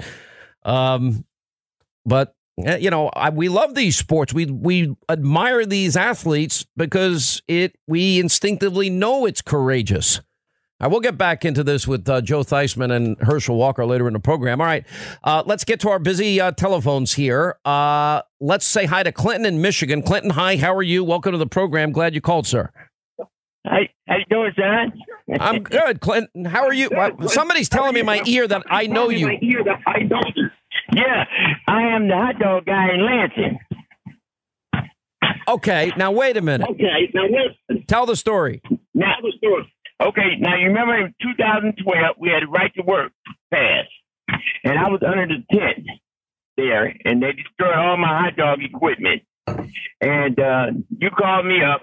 Um, 0.64 1.24
but 2.06 2.34
eh, 2.64 2.76
you 2.76 2.90
know, 2.90 3.08
I, 3.08 3.30
we 3.30 3.48
love 3.48 3.74
these 3.74 3.96
sports. 3.96 4.32
We 4.32 4.46
we 4.46 4.96
admire 5.08 5.66
these 5.66 5.96
athletes 5.96 6.64
because 6.76 7.42
it 7.48 7.76
we 7.86 8.18
instinctively 8.18 8.88
know 8.88 9.26
it's 9.26 9.42
courageous. 9.42 10.20
I 10.78 10.88
will 10.88 11.00
get 11.00 11.16
back 11.16 11.46
into 11.46 11.64
this 11.64 11.88
with 11.88 12.06
uh, 12.06 12.20
Joe 12.20 12.40
Theismann 12.40 12.94
and 12.94 13.16
Herschel 13.20 13.56
Walker 13.56 13.86
later 13.86 14.06
in 14.08 14.12
the 14.12 14.20
program. 14.20 14.60
All 14.60 14.66
right, 14.66 14.84
uh, 15.24 15.42
let's 15.46 15.64
get 15.64 15.80
to 15.80 15.88
our 15.88 15.98
busy 15.98 16.38
uh, 16.38 16.52
telephones 16.52 17.14
here. 17.14 17.56
Uh, 17.64 18.20
let's 18.40 18.66
say 18.66 18.84
hi 18.84 19.02
to 19.02 19.10
Clinton 19.10 19.46
in 19.46 19.62
Michigan. 19.62 20.02
Clinton, 20.02 20.30
hi. 20.30 20.58
How 20.58 20.74
are 20.74 20.82
you? 20.82 21.02
Welcome 21.02 21.32
to 21.32 21.38
the 21.38 21.46
program. 21.46 21.92
Glad 21.92 22.14
you 22.14 22.20
called, 22.20 22.46
sir. 22.46 22.70
Hi, 23.66 23.88
how 24.06 24.16
you 24.16 24.24
doing, 24.30 24.52
John? 24.56 24.92
I'm 25.40 25.62
good, 25.62 26.00
Clinton. 26.00 26.44
How 26.44 26.64
are 26.66 26.74
you? 26.74 26.90
Somebody's 27.26 27.68
telling 27.68 27.94
me 27.94 28.00
in 28.00 28.06
my 28.06 28.22
ear 28.26 28.46
that 28.46 28.62
I 28.68 28.86
know 28.86 29.08
you. 29.08 29.28
I 29.28 30.02
know 30.02 30.20
you. 30.34 30.50
Yeah, 30.92 31.24
I 31.66 31.82
am 31.82 32.08
the 32.08 32.14
hot 32.14 32.38
dog 32.38 32.66
guy 32.66 32.88
in 32.94 33.04
Lansing. 33.04 33.58
Okay, 35.48 35.92
now 35.96 36.10
wait 36.10 36.36
a 36.36 36.40
minute. 36.40 36.68
Okay, 36.70 37.10
now 37.14 37.24
wait. 37.28 37.86
Tell 37.86 38.06
the 38.06 38.16
story. 38.16 38.60
Now 38.94 39.14
the 39.22 39.32
story. 39.38 39.72
Okay, 40.02 40.36
now 40.40 40.56
you 40.56 40.66
remember 40.66 40.96
in 40.98 41.14
2012 41.22 42.16
we 42.18 42.28
had 42.28 42.42
a 42.42 42.46
right 42.46 42.72
to 42.74 42.82
work 42.82 43.12
pass, 43.52 43.86
and 44.64 44.78
I 44.78 44.88
was 44.88 45.00
under 45.06 45.26
the 45.26 45.44
tent 45.56 45.86
there, 46.56 46.94
and 47.04 47.22
they 47.22 47.32
destroyed 47.32 47.74
all 47.76 47.96
my 47.96 48.22
hot 48.24 48.36
dog 48.36 48.58
equipment. 48.62 49.22
And 50.00 50.38
uh, 50.40 50.66
you 50.98 51.10
called 51.10 51.46
me 51.46 51.62
up 51.62 51.82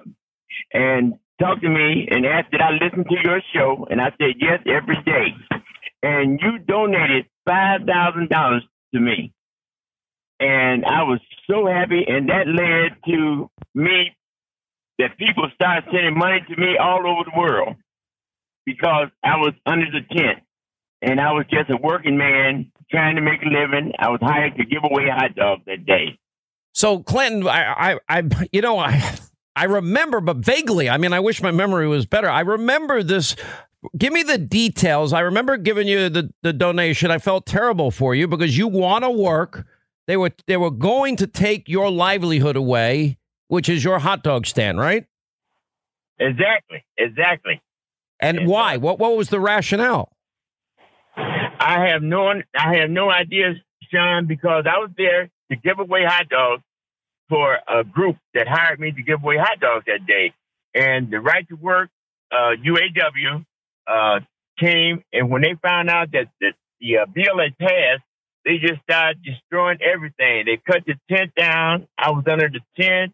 and 0.74 1.14
talked 1.40 1.62
to 1.62 1.70
me 1.70 2.08
and 2.12 2.26
asked 2.26 2.52
that 2.52 2.62
I 2.62 2.72
listen 2.72 3.06
to 3.06 3.16
your 3.24 3.42
show, 3.54 3.88
and 3.90 4.02
I 4.02 4.12
said 4.20 4.36
yes 4.40 4.60
every 4.66 5.02
day. 5.04 5.34
And 6.04 6.40
you 6.42 6.60
donated 6.60 7.26
five 7.46 7.82
thousand 7.88 8.30
dollars 8.30 8.64
to 8.94 9.00
me. 9.00 9.34
And 10.40 10.86
I 10.86 11.04
was 11.04 11.20
so 11.50 11.68
happy, 11.68 12.04
and 12.08 12.30
that 12.30 12.48
led 12.48 12.98
to 13.08 13.50
me 13.76 14.16
that 15.00 15.18
people 15.18 15.50
started 15.56 15.90
sending 15.92 16.18
money 16.18 16.40
to 16.48 16.56
me 16.56 16.78
all 16.78 17.08
over 17.08 17.24
the 17.24 17.40
world 17.40 17.76
because 18.66 19.08
I 19.24 19.38
was 19.38 19.54
under 19.66 19.86
the 19.86 20.02
tent 20.16 20.40
and 21.02 21.20
I 21.20 21.34
was 21.34 21.46
just 21.52 21.70
a 21.70 21.78
working 21.78 22.18
man 22.18 22.72
trying 22.90 23.16
to 23.16 23.22
make 23.22 23.42
a 23.42 23.50
living. 23.50 23.92
I 24.00 24.10
was 24.10 24.20
hired 24.22 24.56
to 24.58 24.66
give 24.66 24.84
away 24.84 25.10
hot 25.10 25.36
dogs 25.36 25.64
that 25.66 25.86
day. 25.86 26.18
So 26.74 27.00
Clinton, 27.00 27.48
I, 27.48 27.94
I, 27.94 28.20
I 28.20 28.24
you 28.52 28.62
know, 28.62 28.80
I, 28.80 29.18
I 29.56 29.66
remember, 29.66 30.22
but 30.22 30.38
vaguely. 30.38 30.90
I 30.90 30.98
mean, 30.98 31.14
I 31.14 31.20
wish 31.20 31.42
my 31.42 31.52
memory 31.52 31.88
was 31.88 32.06
better. 32.06 32.30
I 32.30 32.42
remember 32.42 33.04
this 33.04 33.36
give 33.98 34.14
me 34.14 34.24
the 34.24 34.38
details. 34.38 35.14
I 35.14 35.22
remember 35.22 35.58
giving 35.58 35.88
you 35.88 36.10
the, 36.10 36.32
the 36.42 36.54
donation. 36.54 37.12
I 37.12 37.18
felt 37.18 37.46
terrible 37.46 37.92
for 37.92 38.16
you 38.16 38.28
because 38.28 38.58
you 38.58 38.68
want 38.68 39.04
to 39.04 39.12
work. 39.12 39.66
They 40.08 40.18
were 40.18 40.32
they 40.48 40.58
were 40.58 40.72
going 40.72 41.16
to 41.18 41.28
take 41.28 41.70
your 41.70 41.90
livelihood 41.90 42.56
away, 42.56 43.18
which 43.48 43.70
is 43.70 43.84
your 43.84 44.00
hot 44.00 44.24
dog 44.24 44.46
stand, 44.46 44.80
right? 44.80 45.06
Exactly. 46.20 46.84
Exactly. 46.98 47.62
And 48.20 48.38
exactly. 48.38 48.52
why? 48.52 48.78
What 48.78 49.00
what 49.00 49.16
was 49.16 49.30
the 49.30 49.40
rationale? 49.40 50.12
I 51.16 51.88
have 51.88 52.02
no 52.02 52.30
I 52.58 52.76
have 52.78 52.90
no 52.90 53.10
idea, 53.10 53.54
Sean, 53.92 54.28
because 54.28 54.66
I 54.68 54.80
was 54.80 54.90
there 54.98 55.30
to 55.52 55.56
give 55.56 55.80
away 55.80 56.04
hot 56.06 56.28
dogs 56.30 56.64
for 57.30 57.58
a 57.68 57.84
group 57.84 58.18
that 58.34 58.48
hired 58.48 58.80
me 58.80 58.92
to 58.92 59.02
give 59.02 59.24
away 59.24 59.38
hot 59.38 59.60
dogs 59.60 59.86
that 59.88 60.06
day. 60.06 60.34
And 60.76 61.12
the 61.12 61.20
right 61.20 61.48
to 61.48 61.56
work 61.56 61.90
uh, 62.32 62.56
UAW 62.66 63.46
uh, 63.88 64.20
came, 64.60 65.04
and 65.12 65.30
when 65.30 65.42
they 65.42 65.56
found 65.62 65.90
out 65.90 66.12
that, 66.12 66.28
that 66.42 66.54
the 66.80 66.98
uh, 66.98 67.06
bill 67.06 67.40
had 67.40 67.58
passed, 67.58 68.04
they 68.46 68.58
just 68.58 68.82
started 68.84 69.24
destroying 69.24 69.80
everything. 69.82 70.46
They 70.46 70.58
cut 70.58 70.84
the 70.86 70.96
tent 71.10 71.32
down. 71.36 71.88
I 71.98 72.12
was 72.12 72.24
under 72.30 72.50
the 72.50 72.60
tent. 72.82 73.14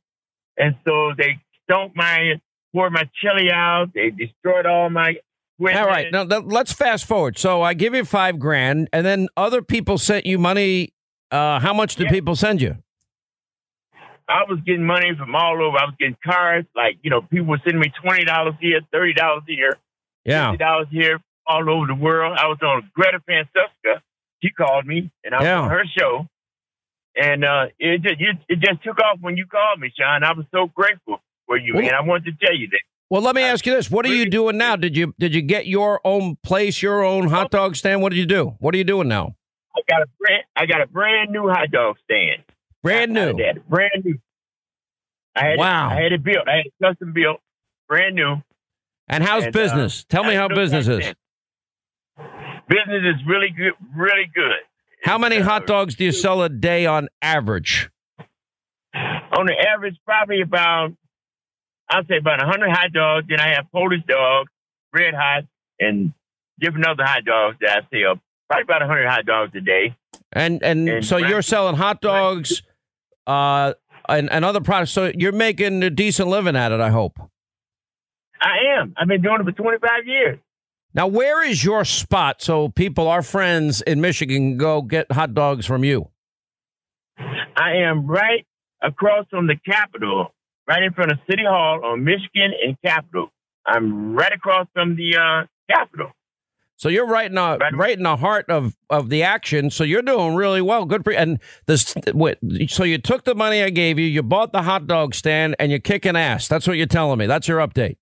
and 0.58 0.76
so 0.86 1.14
they 1.18 1.40
don't 1.68 1.96
mind 1.96 2.42
pour 2.74 2.90
my 2.90 3.10
chili 3.22 3.52
out. 3.52 3.88
They 3.94 4.10
destroyed 4.10 4.66
all 4.66 4.90
my. 4.90 5.16
All 5.62 5.86
right, 5.86 6.10
now 6.10 6.24
let's 6.24 6.72
fast 6.72 7.06
forward. 7.06 7.38
So 7.38 7.62
I 7.62 7.74
give 7.74 7.94
you 7.94 8.06
five 8.06 8.40
grand, 8.40 8.88
and 8.94 9.06
then 9.06 9.28
other 9.36 9.62
people 9.62 9.98
sent 9.98 10.26
you 10.26 10.40
money. 10.40 10.94
Uh, 11.32 11.60
how 11.60 11.74
much 11.74 11.98
did 11.98 12.06
yeah. 12.06 12.12
people 12.12 12.36
send 12.38 12.62
you? 12.62 12.78
I 14.30 14.44
was 14.48 14.60
getting 14.66 14.86
money 14.86 15.12
from 15.18 15.36
all 15.36 15.62
over. 15.62 15.78
I 15.78 15.86
was 15.86 15.96
getting 16.00 16.16
cards, 16.24 16.68
like 16.76 16.98
you 17.02 17.10
know, 17.10 17.22
people 17.24 17.48
were 17.48 17.60
sending 17.66 17.82
me 17.82 17.92
twenty 18.02 18.24
dollars 18.24 18.54
here, 18.62 18.80
thirty 18.94 19.14
dollars 19.14 19.44
here, 19.48 19.78
yeah, 20.26 20.52
fifty 20.52 20.64
dollars 20.64 20.88
here, 20.92 21.20
all 21.48 21.70
over 21.70 21.88
the 21.88 21.96
world. 21.96 22.38
I 22.40 22.48
was 22.48 22.58
on 22.62 22.90
Greta 22.94 23.20
Van. 23.28 23.46
She 24.42 24.52
called 24.52 24.86
me, 24.86 25.12
and 25.24 25.36
I 25.36 25.38
was 25.38 25.46
yeah. 25.46 25.60
on 25.60 25.70
her 25.70 25.84
show, 25.98 26.28
and 27.16 27.44
uh, 27.44 27.66
it 27.78 28.02
just 28.02 28.40
it 28.48 28.60
just 28.60 28.84
took 28.84 29.00
off 29.00 29.20
when 29.22 29.38
you 29.38 29.46
called 29.46 29.80
me, 29.80 29.92
Sean. 29.98 30.24
I 30.24 30.34
was 30.34 30.46
so 30.54 30.68
grateful 30.68 31.22
for 31.46 31.58
you, 31.58 31.76
well, 31.76 31.84
and 31.84 31.96
I 31.96 32.02
wanted 32.02 32.26
to 32.26 32.46
tell 32.46 32.56
you 32.56 32.68
that. 32.70 32.80
Well, 33.10 33.24
let 33.24 33.36
me 33.36 33.42
ask 33.42 33.66
you 33.66 33.74
this: 33.74 33.90
What 33.90 34.06
are 34.06 34.14
you 34.14 34.30
doing 34.30 34.58
now? 34.58 34.76
Did 34.76 34.96
you 34.96 35.14
did 35.20 35.34
you 35.34 35.42
get 35.42 35.66
your 35.66 36.00
own 36.06 36.38
place, 36.44 36.82
your 36.82 37.04
own 37.04 37.28
hot 37.28 37.52
dog 37.52 37.76
stand? 37.76 38.02
What 38.02 38.12
did 38.12 38.20
you 38.20 38.28
do? 38.28 38.56
What 38.60 38.74
are 38.76 38.78
you 38.78 38.84
doing 38.84 39.08
now? 39.08 39.36
I 39.76 39.82
got 39.88 40.02
a 40.02 40.08
brand 40.20 40.44
I 40.56 40.66
got 40.66 40.82
a 40.82 40.88
brand 40.88 41.32
new 41.32 41.48
hot 41.48 41.72
dog 41.72 41.98
stand. 42.06 42.44
Brand 42.84 43.14
new. 43.14 43.34
brand 43.68 44.06
new. 44.06 44.20
I 45.36 45.46
had 45.46 45.60
wow. 45.60 45.90
It, 45.90 45.94
I 45.94 46.02
had 46.04 46.12
it 46.14 46.24
built. 46.24 46.48
I 46.48 46.56
had 46.58 46.66
it 46.68 46.74
custom 46.82 47.14
built, 47.14 47.42
brand 47.88 48.16
new. 48.16 48.38
And 49.10 49.24
how's 49.24 49.46
and, 49.46 49.54
business? 49.54 50.02
Uh, 50.02 50.06
Tell 50.10 50.24
me 50.24 50.36
how 50.36 50.48
business 50.48 50.88
is. 50.88 51.14
Business 52.68 53.04
is 53.04 53.28
really 53.28 53.50
good. 53.50 53.74
Really 53.96 54.30
good. 54.34 54.62
How 55.04 55.18
many 55.18 55.38
uh, 55.38 55.44
hot 55.44 55.66
dogs 55.66 55.96
do 55.96 56.06
you 56.06 56.12
sell 56.12 56.44
a 56.44 56.50
day 56.50 56.86
on 56.86 57.10
average? 57.22 57.90
On 58.94 59.46
the 59.46 59.56
average, 59.74 59.96
probably 60.06 60.42
about 60.42 60.92
I'd 61.90 62.08
say 62.08 62.18
about 62.18 62.40
100 62.40 62.70
hot 62.70 62.94
dogs. 62.94 63.28
Then 63.28 63.40
I 63.40 63.56
have 63.56 63.66
Polish 63.72 64.02
dogs, 64.08 64.52
red 64.94 65.14
hot, 65.16 65.46
and 65.80 66.14
different 66.60 66.86
other 66.86 67.04
hot 67.04 67.26
dogs 67.26 67.58
that 67.62 67.70
I 67.70 67.80
sell. 67.90 68.22
Probably 68.48 68.64
about 68.64 68.82
100 68.82 69.08
hot 69.08 69.26
dogs 69.26 69.52
a 69.56 69.62
day. 69.62 69.96
And 70.32 70.62
and, 70.62 70.88
and 70.88 71.06
so 71.06 71.18
you're 71.18 71.42
selling 71.42 71.76
hot 71.76 72.02
dogs, 72.02 72.62
uh, 73.26 73.74
and, 74.08 74.30
and 74.32 74.46
other 74.46 74.62
products. 74.62 74.92
So 74.92 75.12
you're 75.16 75.32
making 75.32 75.82
a 75.82 75.90
decent 75.90 76.28
living 76.30 76.56
at 76.56 76.72
it. 76.72 76.80
I 76.80 76.90
hope. 76.90 77.20
I 78.42 78.80
am. 78.80 78.94
I've 78.98 79.08
been 79.08 79.22
doing 79.22 79.42
it 79.42 79.46
for 79.46 79.52
25 79.52 79.90
years. 80.06 80.40
Now, 80.94 81.08
where 81.08 81.46
is 81.46 81.64
your 81.64 81.86
spot 81.86 82.42
so 82.42 82.70
people, 82.70 83.08
our 83.08 83.22
friends 83.22 83.82
in 83.82 84.02
Michigan, 84.02 84.52
can 84.52 84.58
go 84.58 84.82
get 84.82 85.12
hot 85.12 85.34
dogs 85.34 85.66
from 85.66 85.84
you? 85.84 86.10
I 87.18 87.78
am 87.84 88.08
right 88.08 88.46
across 88.82 89.26
from 89.30 89.48
the 89.48 89.56
Capitol 89.66 90.34
right 90.68 90.84
in 90.84 90.94
front 90.94 91.12
of 91.12 91.18
City 91.30 91.44
Hall 91.46 91.84
on 91.84 92.04
Michigan 92.04 92.52
and 92.64 92.78
Capitol. 92.86 93.30
I'm 93.66 94.16
right 94.16 94.32
across 94.32 94.68
from 94.74 94.96
the 94.96 95.18
uh, 95.18 95.46
Capitol. 95.70 96.12
So 96.78 96.88
you're 96.88 97.08
right 97.08 97.26
in 97.26 97.36
the 97.36 97.58
right, 97.60 97.76
right 97.76 97.98
in 97.98 98.04
the 98.04 98.16
heart 98.16 98.46
of, 98.50 98.78
of 98.90 99.10
the 99.10 99.22
action. 99.24 99.70
So 99.70 99.84
you're 99.84 100.02
doing 100.02 100.36
really 100.36 100.62
well. 100.62 100.86
Good 100.86 101.04
for 101.04 101.12
you. 101.12 101.18
And 101.18 101.40
this, 101.66 101.94
so 102.68 102.84
you 102.86 102.98
took 102.98 103.26
the 103.26 103.36
money 103.36 103.62
I 103.62 103.70
gave 103.70 104.00
you, 104.00 104.06
you 104.06 104.24
bought 104.24 104.54
the 104.54 104.62
hot 104.62 104.88
dog 104.88 105.14
stand, 105.14 105.58
and 105.60 105.72
you're 105.72 105.82
kicking 105.82 106.16
ass. 106.16 106.48
That's 106.48 106.66
what 106.66 106.78
you're 106.78 106.86
telling 106.86 107.20
me. 107.20 107.26
That's 107.26 107.50
your 107.50 107.60
update. 107.60 107.98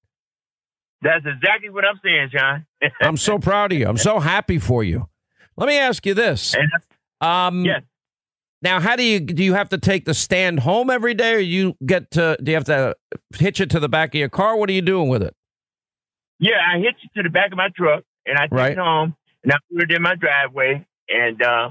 That's 1.02 1.26
exactly 1.26 1.70
what 1.70 1.86
I'm 1.86 2.00
saying, 2.04 2.30
John. 2.32 2.66
I'm 3.02 3.18
so 3.18 3.38
proud 3.38 3.72
of 3.72 3.78
you. 3.78 3.88
I'm 3.88 3.98
so 3.98 4.20
happy 4.20 4.58
for 4.58 4.84
you. 4.84 5.08
Let 5.56 5.68
me 5.68 5.78
ask 5.78 6.06
you 6.06 6.14
this. 6.14 6.56
Um, 7.22 7.66
yes. 7.66 7.82
Now, 8.62 8.80
how 8.80 8.96
do 8.96 9.04
you 9.04 9.20
do? 9.20 9.44
You 9.44 9.54
have 9.54 9.70
to 9.70 9.78
take 9.78 10.06
the 10.06 10.16
stand 10.16 10.60
home 10.62 10.90
every 10.90 11.14
day, 11.14 11.36
or 11.36 11.40
you 11.40 11.76
get 11.86 12.10
to? 12.12 12.38
Do 12.42 12.52
you 12.52 12.56
have 12.56 12.66
to 12.66 12.96
hitch 13.36 13.62
it 13.62 13.70
to 13.72 13.80
the 13.80 13.90
back 13.90 14.16
of 14.16 14.20
your 14.20 14.30
car? 14.30 14.58
What 14.58 14.70
are 14.70 14.74
you 14.74 14.82
doing 14.82 15.10
with 15.10 15.22
it? 15.22 15.36
Yeah, 16.40 16.56
I 16.74 16.80
hitch 16.80 16.98
it 17.04 17.12
to 17.18 17.24
the 17.24 17.30
back 17.30 17.52
of 17.52 17.58
my 17.58 17.70
truck, 17.76 18.04
and 18.26 18.38
I 18.38 18.44
take 18.44 18.52
right. 18.52 18.72
it 18.72 18.78
home, 18.80 19.16
and 19.44 19.54
I 19.54 19.58
put 19.72 19.84
it 19.84 19.96
in 19.96 20.02
my 20.02 20.16
driveway, 20.16 20.86
and 21.08 21.42
uh, 21.42 21.70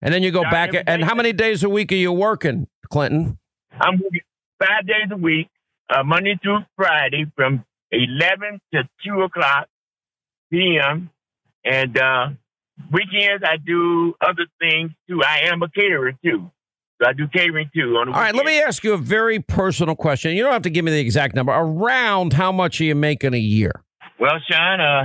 and 0.00 0.12
then 0.12 0.22
you 0.22 0.30
go 0.30 0.42
back. 0.42 0.70
And 0.86 1.04
how 1.04 1.14
many 1.14 1.34
days 1.34 1.62
a 1.64 1.68
week 1.68 1.92
are 1.92 1.96
you 1.96 2.12
working, 2.12 2.66
Clinton? 2.90 3.38
I'm 3.78 4.00
working 4.02 4.20
five 4.58 4.86
days 4.86 5.10
a 5.10 5.16
week, 5.16 5.48
uh, 5.94 6.02
Monday 6.02 6.38
through 6.42 6.60
Friday, 6.76 7.26
from 7.36 7.64
eleven 7.92 8.60
to 8.74 8.88
two 9.04 9.22
o'clock 9.22 9.68
p.m. 10.50 11.10
And 11.64 11.96
uh, 11.96 12.28
weekends 12.90 13.44
I 13.46 13.56
do 13.58 14.14
other 14.20 14.46
things 14.60 14.90
too. 15.08 15.22
I 15.22 15.42
am 15.52 15.62
a 15.62 15.68
caterer 15.68 16.12
too. 16.24 16.50
So 17.00 17.08
I 17.08 17.12
do 17.12 17.26
catering 17.28 17.70
too. 17.74 17.96
On 17.96 18.08
All 18.08 18.14
right, 18.14 18.34
let 18.34 18.46
me 18.46 18.60
ask 18.60 18.84
you 18.84 18.92
a 18.94 18.98
very 18.98 19.40
personal 19.40 19.96
question. 19.96 20.36
You 20.36 20.42
don't 20.42 20.52
have 20.52 20.62
to 20.62 20.70
give 20.70 20.84
me 20.84 20.92
the 20.92 21.00
exact 21.00 21.34
number. 21.34 21.52
Around 21.52 22.32
how 22.32 22.52
much 22.52 22.80
are 22.80 22.84
you 22.84 22.94
making 22.94 23.34
a 23.34 23.38
year? 23.38 23.72
Well, 24.18 24.38
Sean, 24.48 24.80
uh, 24.80 25.04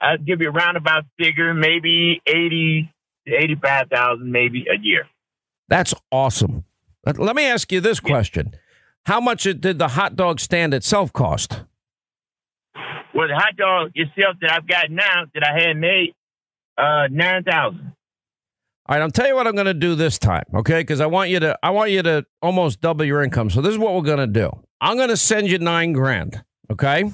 I'll 0.00 0.18
give 0.18 0.40
you 0.40 0.48
a 0.48 0.52
roundabout 0.52 1.04
figure, 1.18 1.54
maybe 1.54 2.20
eighty 2.26 2.92
to 3.26 3.34
eighty-five 3.34 3.88
thousand, 3.88 4.30
maybe 4.30 4.66
a 4.72 4.78
year. 4.80 5.06
That's 5.68 5.94
awesome. 6.10 6.64
Let 7.04 7.36
me 7.36 7.44
ask 7.44 7.70
you 7.70 7.80
this 7.80 8.00
question: 8.00 8.56
How 9.04 9.20
much 9.20 9.44
did 9.44 9.78
the 9.78 9.88
hot 9.88 10.16
dog 10.16 10.40
stand 10.40 10.74
itself 10.74 11.12
cost? 11.12 11.62
Well, 13.16 13.28
the 13.28 13.34
hot 13.34 13.56
dog 13.56 13.92
itself 13.94 14.36
that 14.42 14.52
I've 14.52 14.68
got 14.68 14.90
now 14.90 15.24
that 15.32 15.42
I 15.42 15.58
had 15.58 15.76
made 15.78 16.12
uh, 16.76 17.08
nine 17.10 17.44
thousand. 17.44 17.94
All 18.88 18.94
right, 18.94 19.02
I'll 19.02 19.10
tell 19.10 19.26
you 19.26 19.34
what 19.34 19.46
I'm 19.46 19.54
going 19.54 19.64
to 19.64 19.74
do 19.74 19.94
this 19.94 20.18
time, 20.18 20.44
okay? 20.54 20.80
Because 20.80 21.00
I 21.00 21.06
want 21.06 21.30
you 21.30 21.40
to, 21.40 21.58
I 21.62 21.70
want 21.70 21.90
you 21.90 22.02
to 22.02 22.26
almost 22.42 22.82
double 22.82 23.04
your 23.06 23.22
income. 23.22 23.48
So 23.48 23.62
this 23.62 23.72
is 23.72 23.78
what 23.78 23.94
we're 23.94 24.02
going 24.02 24.18
to 24.18 24.26
do. 24.26 24.50
I'm 24.80 24.96
going 24.96 25.08
to 25.08 25.16
send 25.16 25.48
you 25.48 25.58
nine 25.58 25.92
grand, 25.92 26.44
okay? 26.70 27.10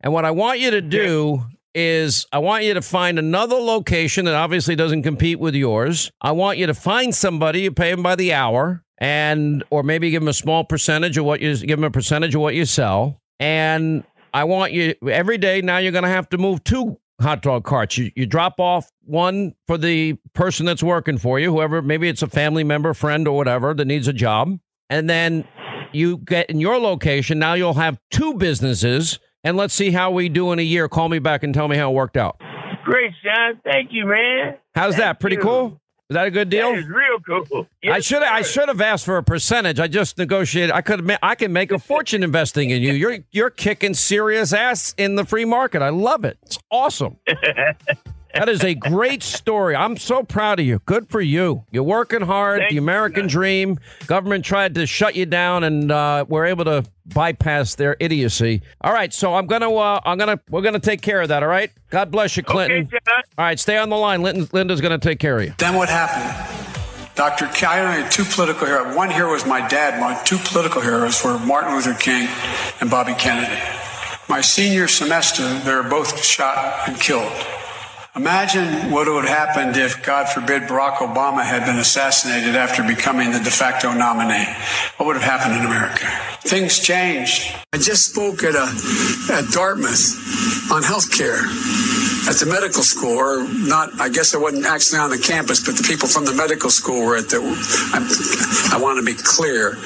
And 0.00 0.12
what 0.12 0.24
I 0.24 0.30
want 0.30 0.58
you 0.58 0.70
to 0.70 0.80
do 0.80 1.44
is, 1.74 2.26
I 2.32 2.38
want 2.38 2.64
you 2.64 2.74
to 2.74 2.82
find 2.82 3.18
another 3.18 3.56
location 3.56 4.24
that 4.24 4.34
obviously 4.34 4.74
doesn't 4.74 5.02
compete 5.02 5.38
with 5.38 5.54
yours. 5.54 6.10
I 6.20 6.32
want 6.32 6.58
you 6.58 6.66
to 6.66 6.74
find 6.74 7.14
somebody 7.14 7.60
you 7.60 7.72
pay 7.72 7.90
them 7.90 8.02
by 8.02 8.16
the 8.16 8.32
hour, 8.32 8.82
and 8.98 9.62
or 9.70 9.82
maybe 9.82 10.10
give 10.10 10.22
them 10.22 10.28
a 10.28 10.32
small 10.32 10.64
percentage 10.64 11.18
of 11.18 11.24
what 11.26 11.40
you 11.40 11.54
give 11.58 11.78
them 11.78 11.84
a 11.84 11.90
percentage 11.90 12.34
of 12.34 12.40
what 12.40 12.54
you 12.54 12.64
sell, 12.64 13.20
and 13.38 14.02
I 14.32 14.44
want 14.44 14.72
you 14.72 14.94
every 15.08 15.38
day. 15.38 15.60
Now 15.60 15.78
you're 15.78 15.92
going 15.92 16.04
to 16.04 16.10
have 16.10 16.28
to 16.30 16.38
move 16.38 16.64
two 16.64 16.98
hot 17.20 17.42
dog 17.42 17.64
carts. 17.64 17.98
You, 17.98 18.10
you 18.14 18.26
drop 18.26 18.58
off 18.58 18.90
one 19.04 19.54
for 19.66 19.76
the 19.76 20.14
person 20.32 20.66
that's 20.66 20.82
working 20.82 21.18
for 21.18 21.38
you, 21.38 21.52
whoever, 21.52 21.82
maybe 21.82 22.08
it's 22.08 22.22
a 22.22 22.26
family 22.26 22.64
member, 22.64 22.94
friend, 22.94 23.28
or 23.28 23.36
whatever 23.36 23.74
that 23.74 23.84
needs 23.84 24.08
a 24.08 24.12
job. 24.12 24.58
And 24.88 25.08
then 25.08 25.46
you 25.92 26.18
get 26.18 26.50
in 26.50 26.60
your 26.60 26.78
location. 26.78 27.38
Now 27.38 27.54
you'll 27.54 27.74
have 27.74 27.98
two 28.10 28.34
businesses. 28.34 29.18
And 29.42 29.56
let's 29.56 29.72
see 29.72 29.90
how 29.90 30.10
we 30.10 30.28
do 30.28 30.52
in 30.52 30.58
a 30.58 30.62
year. 30.62 30.88
Call 30.88 31.08
me 31.08 31.18
back 31.18 31.42
and 31.42 31.54
tell 31.54 31.68
me 31.68 31.76
how 31.76 31.90
it 31.90 31.94
worked 31.94 32.16
out. 32.16 32.40
Great, 32.84 33.12
Sean. 33.22 33.60
Thank 33.64 33.90
you, 33.92 34.06
man. 34.06 34.56
How's 34.74 34.94
Thank 34.94 35.02
that? 35.04 35.20
Pretty 35.20 35.36
you. 35.36 35.42
cool? 35.42 35.80
Is 36.10 36.14
that 36.14 36.26
a 36.26 36.30
good 36.32 36.48
deal? 36.48 36.72
That 36.72 36.78
is 36.80 36.88
real 36.88 37.20
cool. 37.20 37.68
Yes, 37.84 37.94
I 37.94 38.00
should 38.00 38.22
I 38.24 38.42
should 38.42 38.68
have 38.68 38.80
asked 38.80 39.04
for 39.04 39.16
a 39.16 39.22
percentage. 39.22 39.78
I 39.78 39.86
just 39.86 40.18
negotiated. 40.18 40.72
I 40.72 40.80
could 40.80 41.08
I 41.22 41.36
can 41.36 41.52
make 41.52 41.70
a 41.70 41.78
fortune 41.78 42.24
investing 42.24 42.70
in 42.70 42.82
you. 42.82 42.94
You're 42.94 43.18
you're 43.30 43.50
kicking 43.50 43.94
serious 43.94 44.52
ass 44.52 44.92
in 44.98 45.14
the 45.14 45.24
free 45.24 45.44
market. 45.44 45.82
I 45.82 45.90
love 45.90 46.24
it. 46.24 46.36
It's 46.42 46.58
awesome. 46.68 47.16
that 48.34 48.48
is 48.48 48.62
a 48.64 48.74
great 48.74 49.22
story. 49.22 49.74
I'm 49.74 49.96
so 49.96 50.22
proud 50.22 50.60
of 50.60 50.66
you. 50.66 50.80
Good 50.86 51.08
for 51.08 51.20
you. 51.20 51.64
You're 51.70 51.82
working 51.82 52.20
hard. 52.22 52.60
Thank 52.60 52.70
the 52.70 52.78
American 52.78 53.24
you. 53.24 53.30
dream. 53.30 53.78
Government 54.06 54.44
tried 54.44 54.74
to 54.76 54.86
shut 54.86 55.14
you 55.14 55.26
down, 55.26 55.64
and 55.64 55.90
uh, 55.90 56.24
we're 56.28 56.46
able 56.46 56.64
to 56.66 56.84
bypass 57.06 57.74
their 57.74 57.96
idiocy. 58.00 58.62
All 58.80 58.92
right, 58.92 59.12
so 59.12 59.34
I'm 59.34 59.46
gonna 59.46 59.72
uh, 59.72 60.00
I'm 60.04 60.18
gonna 60.18 60.40
we're 60.48 60.62
gonna 60.62 60.78
take 60.78 61.02
care 61.02 61.20
of 61.20 61.28
that. 61.28 61.42
All 61.42 61.48
right. 61.48 61.70
God 61.90 62.10
bless 62.12 62.36
you, 62.36 62.42
Clinton. 62.44 62.86
Okay, 62.86 62.98
all 63.36 63.44
right, 63.44 63.58
stay 63.58 63.76
on 63.76 63.88
the 63.88 63.96
line. 63.96 64.22
Linda's 64.22 64.80
gonna 64.80 64.98
take 64.98 65.18
care 65.18 65.38
of 65.38 65.44
you. 65.44 65.54
Then 65.58 65.74
what 65.74 65.88
happened? 65.88 66.60
Dr. 67.16 67.48
King, 67.48 67.68
I 67.68 67.80
only 67.80 68.02
had 68.02 68.12
two 68.12 68.24
political 68.24 68.66
heroes. 68.66 68.96
One 68.96 69.10
hero 69.10 69.32
was 69.32 69.44
my 69.44 69.66
dad. 69.68 70.00
My 70.00 70.14
two 70.24 70.38
political 70.38 70.80
heroes 70.80 71.22
were 71.24 71.38
Martin 71.40 71.74
Luther 71.74 71.92
King 71.94 72.28
and 72.80 72.88
Bobby 72.88 73.12
Kennedy. 73.14 73.60
My 74.28 74.40
senior 74.40 74.86
semester, 74.86 75.42
they 75.60 75.74
were 75.74 75.82
both 75.82 76.24
shot 76.24 76.88
and 76.88 76.98
killed. 76.98 77.30
Imagine 78.16 78.90
what 78.90 79.06
would 79.06 79.24
have 79.24 79.54
happened 79.54 79.76
if, 79.76 80.02
God 80.02 80.28
forbid, 80.28 80.62
Barack 80.62 80.96
Obama 80.96 81.44
had 81.44 81.64
been 81.64 81.78
assassinated 81.78 82.56
after 82.56 82.82
becoming 82.82 83.30
the 83.30 83.38
de 83.38 83.50
facto 83.50 83.92
nominee. 83.92 84.46
What 84.96 85.06
would 85.06 85.16
have 85.16 85.22
happened 85.22 85.60
in 85.60 85.64
America? 85.64 86.06
Things 86.40 86.80
changed. 86.80 87.54
I 87.72 87.78
just 87.78 88.10
spoke 88.10 88.42
at, 88.42 88.56
a, 88.56 88.66
at 89.32 89.52
Dartmouth 89.52 90.72
on 90.72 90.82
health 90.82 91.12
care 91.16 91.46
at 92.28 92.36
the 92.36 92.46
medical 92.46 92.82
school, 92.82 93.16
or 93.16 93.48
not, 93.48 93.98
I 94.00 94.08
guess 94.08 94.34
I 94.34 94.38
wasn't 94.38 94.66
actually 94.66 94.98
on 94.98 95.10
the 95.10 95.18
campus, 95.18 95.64
but 95.64 95.76
the 95.76 95.82
people 95.82 96.06
from 96.06 96.24
the 96.24 96.34
medical 96.34 96.68
school 96.68 97.06
were 97.06 97.16
at 97.16 97.28
the. 97.28 97.40
I, 97.40 98.76
I 98.76 98.80
want 98.80 98.98
to 98.98 99.04
be 99.04 99.16
clear. 99.16 99.78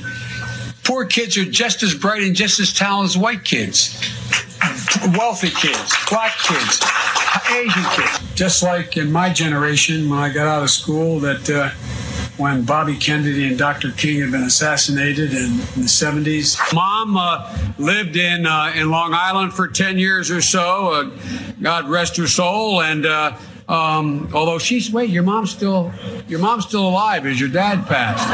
Poor 0.85 1.05
kids 1.05 1.37
are 1.37 1.45
just 1.45 1.83
as 1.83 1.95
bright 1.95 2.23
and 2.23 2.35
just 2.35 2.61
as 2.61 2.73
talented 2.73 3.17
as 3.17 3.19
white 3.19 3.45
kids, 3.45 4.01
wealthy 5.17 5.51
kids, 5.51 5.95
black 6.09 6.37
kids, 6.39 6.81
Asian 7.51 7.85
kids. 7.91 8.35
Just 8.35 8.63
like 8.63 8.97
in 8.97 9.11
my 9.11 9.33
generation, 9.33 10.09
when 10.09 10.19
I 10.19 10.33
got 10.33 10.47
out 10.47 10.63
of 10.63 10.71
school, 10.71 11.19
that 11.21 11.51
uh, 11.51 11.71
when 12.37 12.65
Bobby 12.65 12.97
Kennedy 12.97 13.47
and 13.47 13.59
Dr. 13.59 13.91
King 13.93 14.21
had 14.21 14.31
been 14.31 14.43
assassinated 14.43 15.33
in, 15.33 15.53
in 15.53 15.83
the 15.83 15.89
70s. 15.89 16.59
Mom 16.75 17.17
uh, 17.17 17.57
lived 17.79 18.17
in 18.17 18.47
uh, 18.47 18.73
in 18.75 18.91
Long 18.91 19.15
Island 19.15 19.55
for 19.55 19.69
10 19.69 19.99
years 19.99 20.31
or 20.31 20.43
so. 20.43 20.93
Uh, 20.93 21.11
God 21.61 21.89
rest 21.89 22.17
her 22.17 22.27
soul. 22.27 22.83
And 22.83 23.07
uh, 23.07 23.37
um, 23.69 24.29
although 24.33 24.59
she's 24.59 24.93
wait, 24.93 25.11
your 25.11 25.25
mom's 25.25 25.51
still 25.51 25.93
your 26.29 26.39
mom's 26.39 26.67
still 26.67 26.89
alive 26.89 27.27
as 27.27 27.41
your 27.41 27.49
dad 27.49 27.87
passed. 27.87 28.29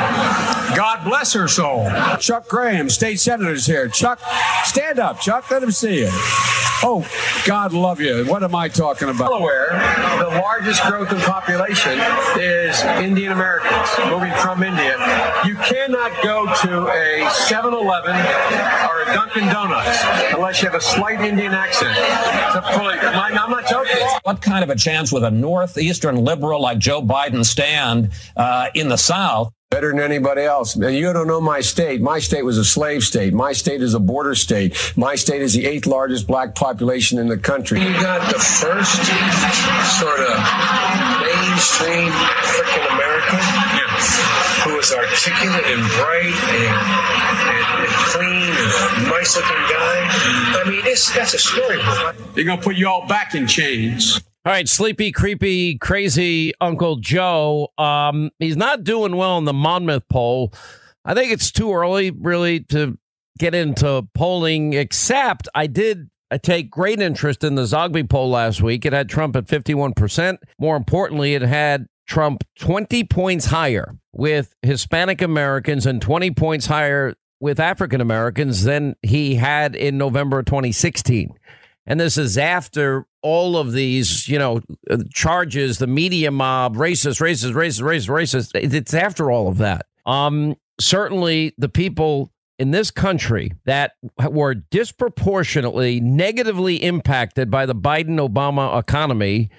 God 0.77 1.05
bless 1.05 1.33
her 1.33 1.49
soul. 1.49 1.91
Chuck 2.19 2.49
Graham, 2.49 2.91
state 2.91 3.19
senator's 3.21 3.67
here. 3.67 3.89
Chuck, 3.89 4.21
stand 4.65 4.99
up. 4.99 5.21
Chuck, 5.21 5.51
let 5.51 5.63
him 5.63 5.71
see 5.71 6.01
you. 6.01 6.11
Oh, 6.85 7.07
God 7.47 7.73
love 7.73 8.01
you. 8.01 8.25
What 8.25 8.43
am 8.43 8.57
I 8.57 8.69
talking 8.69 9.09
about? 9.09 9.29
Delaware, 9.29 9.69
the 10.19 10.41
largest 10.41 10.83
growth 10.83 11.13
in 11.13 11.19
population 11.21 11.97
is 12.37 12.83
Indian 12.99 13.31
Americans 13.31 13.89
moving 14.11 14.33
from 14.35 14.65
India. 14.65 14.97
You 15.47 15.55
cannot 15.55 16.11
go 16.25 16.47
to 16.47 16.89
a 16.89 17.23
7-Eleven 17.47 18.17
or 18.17 19.03
a 19.03 19.15
Dunkin' 19.15 19.47
Donuts 19.47 20.03
unless 20.35 20.61
you 20.61 20.69
have 20.69 20.77
a 20.77 20.83
slight 20.83 21.21
Indian 21.21 21.53
accent. 21.53 21.97
I'm 21.97 23.51
not 23.51 23.67
joking. 23.69 23.97
What 24.25 24.43
kind 24.43 24.65
of 24.65 24.71
a 24.71 24.77
chance 24.77 25.13
would 25.13 25.22
a 25.23 25.31
northeastern 25.31 26.17
liberal 26.17 26.61
like 26.61 26.79
Joe 26.79 27.03
Biden 27.03 27.45
stand 27.45 28.11
uh, 28.37 28.69
in 28.75 28.89
the 28.89 28.97
South? 28.97 29.53
Better 29.71 29.91
than 29.91 30.01
anybody 30.01 30.43
else. 30.43 30.77
And 30.77 30.95
you 30.95 31.11
don't 31.15 31.27
know 31.27 31.41
my 31.41 31.63
state. 31.63 32.03
My 32.03 32.19
state 32.19 32.45
was 32.45 32.59
a 32.59 32.65
slave 32.65 33.03
state. 33.03 33.33
My 33.33 33.55
state 33.55 33.81
is 33.81 33.95
a 33.95 34.01
border 34.01 34.35
state. 34.35 34.77
My 34.97 35.15
state 35.15 35.41
is 35.41 35.55
the 35.55 35.65
eighth 35.65 35.87
largest 35.87 36.27
black 36.27 36.55
population 36.55 37.19
in 37.19 37.27
the 37.27 37.39
country. 37.39 37.81
You 37.81 37.93
got 37.95 38.31
the 38.31 38.39
first 38.39 39.01
sort 39.99 40.21
of 40.21 40.37
mainstream 41.25 42.13
African 42.13 42.85
American 42.93 43.13
who 44.65 44.79
is 44.79 44.93
articulate 44.93 45.65
and 45.65 45.83
bright 45.99 46.37
and, 46.53 46.77
and, 47.23 47.83
and 47.83 47.93
clean 48.13 48.53
and 48.53 49.07
a 49.07 49.11
nice 49.11 49.37
looking 49.37 49.57
guy. 49.57 49.99
I 50.61 50.65
mean, 50.69 50.83
it's, 50.85 51.13
that's 51.15 51.35
a 51.35 51.39
storybook. 51.39 52.35
They're 52.35 52.45
going 52.45 52.59
to 52.59 52.65
put 52.65 52.77
you 52.77 52.89
all 52.89 53.07
back 53.09 53.35
in 53.35 53.47
chains. 53.47 54.21
All 54.45 54.53
right, 54.53 54.69
sleepy, 54.69 55.13
creepy, 55.13 55.79
crazy 55.79 56.53
Uncle 56.61 56.97
Joe. 56.97 57.69
Um, 57.79 58.31
he's 58.41 58.57
not 58.57 58.83
doing 58.83 59.15
well 59.15 59.39
in 59.39 59.45
the 59.45 59.53
Monmouth 59.53 60.03
poll. 60.09 60.53
I 61.05 61.15
think 61.15 61.31
it's 61.31 61.53
too 61.53 61.73
early, 61.73 62.11
really, 62.11 62.61
to 62.71 62.99
get 63.39 63.55
into 63.55 64.05
polling. 64.15 64.73
Except 64.73 65.49
I 65.55 65.69
did 65.69 66.11
take 66.43 66.71
great 66.71 67.01
interest 67.01 67.45
in 67.45 67.55
the 67.55 67.63
Zogby 67.63 68.09
poll 68.09 68.31
last 68.31 68.61
week. 68.61 68.85
It 68.85 68.93
had 68.93 69.09
Trump 69.09 69.37
at 69.37 69.47
fifty-one 69.47 69.93
percent. 69.95 70.41
More 70.59 70.77
importantly, 70.77 71.35
it 71.35 71.43
had 71.43 71.87
Trump 72.09 72.43
twenty 72.59 73.05
points 73.05 73.47
higher 73.47 73.97
with 74.13 74.57
Hispanic 74.63 75.23
Americans 75.23 75.87
and 75.87 76.03
twenty 76.03 76.33
points 76.33 76.67
higher 76.67 77.15
with 77.39 77.61
African 77.61 78.01
Americans 78.01 78.65
than 78.65 78.97
he 79.03 79.37
had 79.37 79.77
in 79.77 79.99
November 79.99 80.43
2016. 80.45 81.33
And 81.87 81.99
this 81.99 82.17
is 82.17 82.39
after 82.39 83.07
all 83.23 83.57
of 83.57 83.73
these, 83.73 84.29
you 84.29 84.39
know, 84.39 84.61
charges, 85.13 85.79
the 85.79 85.87
media 85.87 86.31
mob, 86.31 86.77
racist, 86.77 87.21
racist, 87.21 87.53
racist, 87.55 87.83
racist, 87.83 88.09
racist. 88.09 88.75
It's 88.75 88.95
after 88.95 89.31
all 89.31 89.49
of 89.49 89.59
that. 89.59 89.87
Um, 90.07 90.57
certainly 90.81 91.55
the 91.59 91.69
people 91.69 92.33
in 92.59 92.71
this 92.71 92.91
country 92.91 93.53
that 93.65 93.93
were 94.31 94.55
disproportionately 94.55 96.01
negatively 96.01 96.77
impacted 96.77 97.51
by 97.51 97.67
the 97.67 97.75
Biden 97.75 98.19
Obama 98.19 98.79
economy 98.79 99.51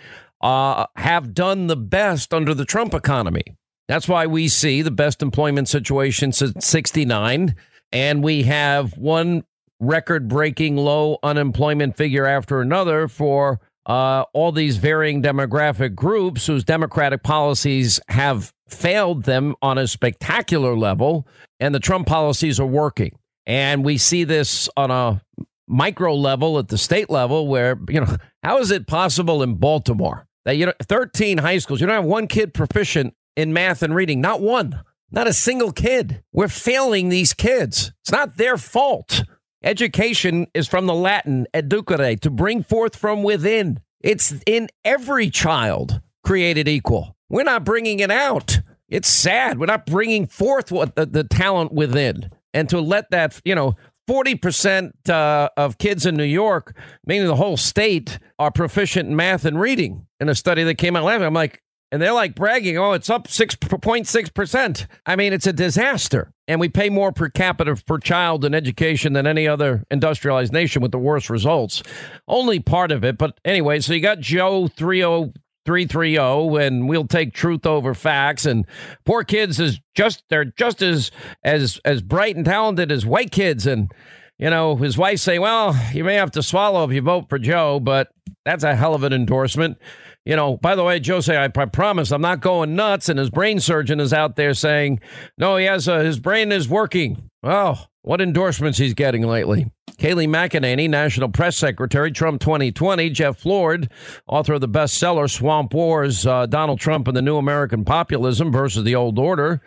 uh, 0.41 0.85
have 0.95 1.33
done 1.33 1.67
the 1.67 1.75
best 1.75 2.33
under 2.33 2.53
the 2.53 2.65
Trump 2.65 2.93
economy. 2.93 3.43
That's 3.87 4.07
why 4.07 4.27
we 4.27 4.47
see 4.47 4.81
the 4.81 4.91
best 4.91 5.21
employment 5.21 5.67
situation 5.67 6.31
since 6.31 6.65
69. 6.65 7.55
And 7.91 8.23
we 8.23 8.43
have 8.43 8.97
one 8.97 9.43
record 9.79 10.27
breaking 10.27 10.77
low 10.77 11.17
unemployment 11.23 11.97
figure 11.97 12.25
after 12.25 12.61
another 12.61 13.07
for 13.07 13.59
uh, 13.85 14.23
all 14.33 14.51
these 14.51 14.77
varying 14.77 15.21
demographic 15.21 15.93
groups 15.95 16.47
whose 16.47 16.63
democratic 16.63 17.23
policies 17.23 17.99
have 18.07 18.53
failed 18.69 19.23
them 19.23 19.55
on 19.61 19.77
a 19.77 19.87
spectacular 19.87 20.75
level, 20.75 21.27
and 21.59 21.75
the 21.75 21.79
Trump 21.79 22.07
policies 22.07 22.59
are 22.59 22.65
working. 22.65 23.17
And 23.45 23.83
we 23.83 23.97
see 23.97 24.23
this 24.23 24.69
on 24.77 24.89
a 24.89 25.21
micro 25.67 26.15
level 26.15 26.59
at 26.59 26.69
the 26.69 26.77
state 26.77 27.09
level 27.09 27.47
where, 27.47 27.77
you 27.89 27.99
know, 27.99 28.17
how 28.43 28.59
is 28.59 28.71
it 28.71 28.87
possible 28.87 29.43
in 29.43 29.55
Baltimore 29.55 30.25
that, 30.45 30.55
you 30.55 30.65
know, 30.65 30.73
13 30.81 31.37
high 31.39 31.57
schools, 31.57 31.81
you 31.81 31.87
don't 31.87 31.95
have 31.95 32.05
one 32.05 32.27
kid 32.27 32.53
proficient 32.53 33.13
in 33.35 33.51
math 33.53 33.83
and 33.83 33.93
reading? 33.93 34.21
Not 34.21 34.41
one, 34.41 34.81
not 35.11 35.27
a 35.27 35.33
single 35.33 35.71
kid. 35.71 36.23
We're 36.31 36.47
failing 36.47 37.09
these 37.09 37.33
kids. 37.33 37.91
It's 38.01 38.11
not 38.11 38.37
their 38.37 38.57
fault. 38.57 39.23
Education 39.63 40.47
is 40.53 40.67
from 40.67 40.85
the 40.85 40.93
Latin 40.93 41.47
educere, 41.53 42.19
to 42.19 42.29
bring 42.29 42.63
forth 42.63 42.95
from 42.95 43.23
within. 43.23 43.79
It's 44.01 44.33
in 44.45 44.67
every 44.83 45.29
child 45.29 46.01
created 46.23 46.67
equal. 46.67 47.15
We're 47.29 47.43
not 47.43 47.63
bringing 47.63 47.99
it 47.99 48.11
out. 48.11 48.59
It's 48.89 49.07
sad. 49.07 49.59
We're 49.59 49.65
not 49.67 49.85
bringing 49.85 50.27
forth 50.27 50.71
what 50.71 50.95
the, 50.95 51.05
the 51.05 51.23
talent 51.23 51.71
within. 51.71 52.29
And 52.53 52.69
to 52.69 52.79
let 52.79 53.09
that, 53.11 53.39
you 53.45 53.55
know, 53.55 53.75
40% 54.07 55.09
uh, 55.09 55.49
of 55.55 55.77
kids 55.77 56.05
in 56.05 56.15
New 56.15 56.23
York, 56.25 56.77
meaning 57.05 57.27
the 57.27 57.35
whole 57.35 57.57
state, 57.57 58.19
are 58.37 58.51
proficient 58.51 59.09
in 59.09 59.15
math 59.15 59.45
and 59.45 59.59
reading 59.59 60.05
in 60.19 60.27
a 60.27 60.35
study 60.35 60.63
that 60.63 60.75
came 60.75 60.95
out 60.95 61.05
last 61.05 61.21
I'm 61.21 61.33
like, 61.33 61.62
and 61.93 62.01
they're 62.01 62.11
like 62.11 62.33
bragging, 62.33 62.75
oh, 62.75 62.93
it's 62.93 63.11
up 63.11 63.27
6.6%. 63.27 64.87
I 65.05 65.15
mean, 65.15 65.31
it's 65.31 65.45
a 65.45 65.53
disaster. 65.53 66.33
And 66.47 66.59
we 66.59 66.67
pay 66.67 66.89
more 66.89 67.11
per 67.11 67.29
capita 67.29 67.75
per 67.75 67.99
child 67.99 68.43
in 68.43 68.55
education 68.55 69.13
than 69.13 69.27
any 69.27 69.47
other 69.47 69.83
industrialized 69.91 70.51
nation 70.51 70.81
with 70.81 70.91
the 70.91 70.97
worst 70.97 71.29
results. 71.29 71.83
Only 72.27 72.59
part 72.59 72.91
of 72.91 73.03
it. 73.03 73.19
But 73.19 73.39
anyway, 73.45 73.79
so 73.79 73.93
you 73.93 74.01
got 74.01 74.19
Joe 74.21 74.69
30330 74.69 76.65
and 76.65 76.89
we'll 76.89 77.05
take 77.05 77.35
truth 77.35 77.67
over 77.67 77.93
facts 77.93 78.47
and 78.47 78.65
poor 79.05 79.23
kids 79.23 79.59
is 79.59 79.79
just 79.93 80.23
they're 80.29 80.45
just 80.45 80.81
as 80.81 81.11
as 81.43 81.79
as 81.85 82.01
bright 82.01 82.35
and 82.35 82.45
talented 82.45 82.91
as 82.91 83.05
white 83.05 83.29
kids 83.29 83.67
and 83.67 83.91
you 84.39 84.49
know 84.49 84.75
his 84.75 84.97
wife 84.97 85.19
say 85.19 85.37
well 85.37 85.79
you 85.93 86.03
may 86.03 86.15
have 86.15 86.31
to 86.31 86.41
swallow 86.43 86.83
if 86.83 86.91
you 86.91 87.01
vote 87.01 87.29
for 87.29 87.39
joe 87.39 87.79
but 87.79 88.09
that's 88.43 88.63
a 88.63 88.75
hell 88.75 88.93
of 88.93 89.03
an 89.03 89.13
endorsement 89.13 89.77
you 90.25 90.35
know, 90.35 90.57
by 90.57 90.75
the 90.75 90.83
way, 90.83 91.01
Jose, 91.05 91.35
I, 91.35 91.45
I 91.45 91.65
promise 91.65 92.11
I'm 92.11 92.21
not 92.21 92.39
going 92.41 92.75
nuts. 92.75 93.09
And 93.09 93.19
his 93.19 93.29
brain 93.29 93.59
surgeon 93.59 93.99
is 93.99 94.13
out 94.13 94.35
there 94.35 94.53
saying, 94.53 94.99
no, 95.37 95.57
he 95.57 95.65
has 95.65 95.87
a, 95.87 96.03
his 96.03 96.19
brain 96.19 96.51
is 96.51 96.69
working. 96.69 97.29
Oh, 97.43 97.85
what 98.01 98.21
endorsements 98.21 98.77
he's 98.77 98.93
getting 98.93 99.23
lately. 99.23 99.71
Kayleigh 99.97 100.27
McEnany, 100.27 100.89
National 100.89 101.29
Press 101.29 101.55
Secretary, 101.55 102.11
Trump 102.11 102.41
2020. 102.41 103.09
Jeff 103.11 103.45
Lord, 103.45 103.91
author 104.27 104.53
of 104.53 104.61
the 104.61 104.67
bestseller 104.67 105.29
Swamp 105.29 105.73
Wars, 105.73 106.25
uh, 106.25 106.45
Donald 106.45 106.79
Trump 106.79 107.07
and 107.07 107.15
the 107.15 107.21
New 107.21 107.37
American 107.37 107.85
Populism 107.85 108.51
versus 108.51 108.83
the 108.83 108.95
Old 108.95 109.19
Order. 109.19 109.61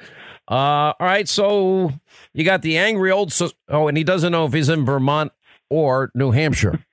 Uh, 0.48 0.92
all 0.92 0.94
right, 1.00 1.28
so 1.28 1.92
you 2.32 2.44
got 2.44 2.62
the 2.62 2.76
angry 2.78 3.10
old. 3.10 3.32
So- 3.32 3.50
oh, 3.68 3.88
and 3.88 3.96
he 3.96 4.04
doesn't 4.04 4.32
know 4.32 4.46
if 4.46 4.52
he's 4.52 4.68
in 4.68 4.84
Vermont 4.84 5.32
or 5.70 6.10
New 6.14 6.30
Hampshire. 6.30 6.84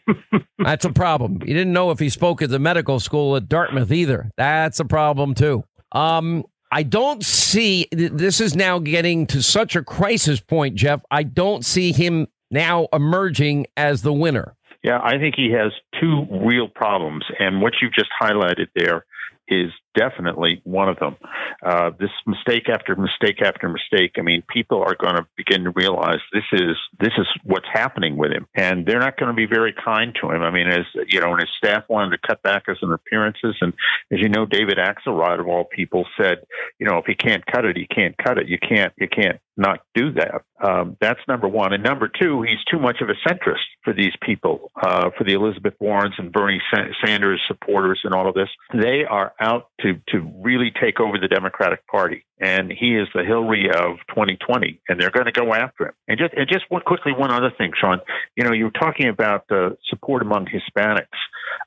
That's 0.58 0.84
a 0.84 0.92
problem. 0.92 1.40
He 1.40 1.52
didn't 1.52 1.72
know 1.72 1.90
if 1.90 1.98
he 1.98 2.08
spoke 2.08 2.42
at 2.42 2.50
the 2.50 2.58
medical 2.58 3.00
school 3.00 3.36
at 3.36 3.48
Dartmouth 3.48 3.92
either. 3.92 4.30
That's 4.36 4.80
a 4.80 4.84
problem 4.84 5.34
too. 5.34 5.64
Um, 5.92 6.44
I 6.70 6.82
don't 6.82 7.24
see 7.24 7.86
this 7.90 8.40
is 8.40 8.54
now 8.54 8.78
getting 8.78 9.26
to 9.28 9.42
such 9.42 9.74
a 9.76 9.82
crisis 9.82 10.40
point, 10.40 10.74
Jeff. 10.74 11.02
I 11.10 11.22
don't 11.22 11.64
see 11.64 11.92
him 11.92 12.28
now 12.50 12.88
emerging 12.92 13.66
as 13.76 14.02
the 14.02 14.12
winner. 14.12 14.54
Yeah, 14.82 15.00
I 15.02 15.18
think 15.18 15.34
he 15.36 15.50
has 15.52 15.72
two 16.00 16.26
real 16.30 16.68
problems. 16.68 17.24
And 17.38 17.62
what 17.62 17.74
you've 17.80 17.94
just 17.94 18.10
highlighted 18.20 18.68
there 18.74 19.04
is 19.48 19.70
definitely 19.94 20.60
one 20.64 20.88
of 20.88 20.98
them. 20.98 21.16
Uh, 21.62 21.90
this 21.98 22.10
mistake 22.26 22.68
after 22.68 22.94
mistake 22.96 23.42
after 23.42 23.68
mistake. 23.68 24.12
I 24.18 24.22
mean, 24.22 24.42
people 24.48 24.82
are 24.82 24.94
going 24.94 25.16
to 25.16 25.26
begin 25.36 25.64
to 25.64 25.70
realize 25.70 26.18
this 26.32 26.44
is 26.52 26.76
this 27.00 27.12
is 27.18 27.26
what's 27.44 27.66
happening 27.72 28.16
with 28.16 28.32
him, 28.32 28.46
and 28.54 28.86
they're 28.86 29.00
not 29.00 29.16
going 29.16 29.30
to 29.30 29.36
be 29.36 29.46
very 29.46 29.72
kind 29.72 30.16
to 30.20 30.30
him. 30.30 30.42
I 30.42 30.50
mean, 30.50 30.68
as 30.68 30.84
you 31.06 31.20
know, 31.20 31.32
and 31.32 31.40
his 31.40 31.50
staff 31.56 31.84
wanted 31.88 32.10
to 32.10 32.26
cut 32.26 32.42
back 32.42 32.64
on 32.68 32.92
appearances, 32.92 33.56
and 33.60 33.72
as 34.12 34.20
you 34.20 34.28
know, 34.28 34.46
David 34.46 34.78
Axelrod 34.78 35.40
of 35.40 35.48
all 35.48 35.64
people 35.64 36.06
said, 36.20 36.44
you 36.78 36.86
know, 36.86 36.98
if 36.98 37.06
he 37.06 37.14
can't 37.14 37.44
cut 37.46 37.64
it, 37.64 37.76
he 37.76 37.86
can't 37.86 38.16
cut 38.18 38.38
it. 38.38 38.48
You 38.48 38.58
can't 38.58 38.92
you 38.96 39.08
can't 39.08 39.40
not 39.56 39.80
do 39.94 40.12
that. 40.12 40.42
Um, 40.62 40.96
that's 41.00 41.20
number 41.26 41.48
one, 41.48 41.72
and 41.72 41.82
number 41.82 42.08
two, 42.08 42.42
he's 42.42 42.62
too 42.70 42.78
much 42.78 43.00
of 43.00 43.08
a 43.08 43.28
centrist 43.28 43.66
for 43.82 43.92
these 43.92 44.12
people, 44.22 44.70
uh, 44.80 45.10
for 45.16 45.24
the 45.24 45.32
Elizabeth 45.32 45.74
Warrens 45.80 46.14
and 46.18 46.32
Bernie 46.32 46.62
Sanders 47.04 47.42
supporters, 47.48 48.00
and 48.04 48.14
all 48.14 48.28
of 48.28 48.34
this. 48.34 48.48
They 48.72 49.04
are 49.04 49.32
out 49.40 49.68
to 49.80 50.00
to 50.08 50.20
really 50.42 50.70
take 50.70 51.00
over 51.00 51.18
the 51.18 51.28
Democratic 51.28 51.86
Party, 51.86 52.24
and 52.40 52.72
he 52.72 52.96
is 52.96 53.08
the 53.14 53.24
Hillary 53.24 53.68
of 53.68 53.98
2020, 54.08 54.80
and 54.88 55.00
they're 55.00 55.10
going 55.10 55.26
to 55.26 55.32
go 55.32 55.54
after 55.54 55.88
him. 55.88 55.94
And 56.08 56.18
just 56.18 56.34
and 56.34 56.48
just 56.48 56.64
one, 56.68 56.82
quickly, 56.82 57.12
one 57.12 57.30
other 57.30 57.50
thing, 57.56 57.72
Sean. 57.78 58.00
You 58.36 58.44
know, 58.44 58.52
you 58.52 58.64
were 58.64 58.70
talking 58.70 59.08
about 59.08 59.46
the 59.48 59.76
support 59.88 60.22
among 60.22 60.46
Hispanics. 60.46 61.06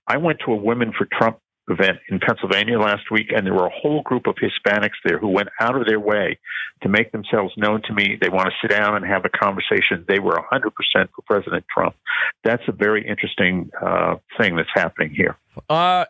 I 0.07 0.17
went 0.17 0.39
to 0.45 0.51
a 0.51 0.55
Women 0.55 0.93
for 0.97 1.07
Trump 1.11 1.39
event 1.67 1.99
in 2.09 2.19
Pennsylvania 2.19 2.79
last 2.79 3.11
week, 3.11 3.31
and 3.35 3.45
there 3.45 3.53
were 3.53 3.67
a 3.67 3.71
whole 3.71 4.01
group 4.01 4.27
of 4.27 4.35
Hispanics 4.35 4.99
there 5.05 5.17
who 5.17 5.27
went 5.27 5.49
out 5.59 5.75
of 5.75 5.85
their 5.85 5.99
way 5.99 6.37
to 6.81 6.89
make 6.89 7.11
themselves 7.11 7.53
known 7.57 7.81
to 7.83 7.93
me. 7.93 8.17
They 8.19 8.29
want 8.29 8.47
to 8.49 8.53
sit 8.61 8.71
down 8.71 8.95
and 8.95 9.05
have 9.05 9.25
a 9.25 9.29
conversation. 9.29 10.03
They 10.07 10.19
were 10.19 10.41
100% 10.51 10.71
for 10.93 11.21
President 11.25 11.65
Trump. 11.73 11.95
That's 12.43 12.63
a 12.67 12.71
very 12.71 13.07
interesting 13.07 13.69
uh, 13.79 14.15
thing 14.37 14.55
that's 14.55 14.69
happening 14.73 15.11
here. 15.11 15.37
Uh, 15.69 16.05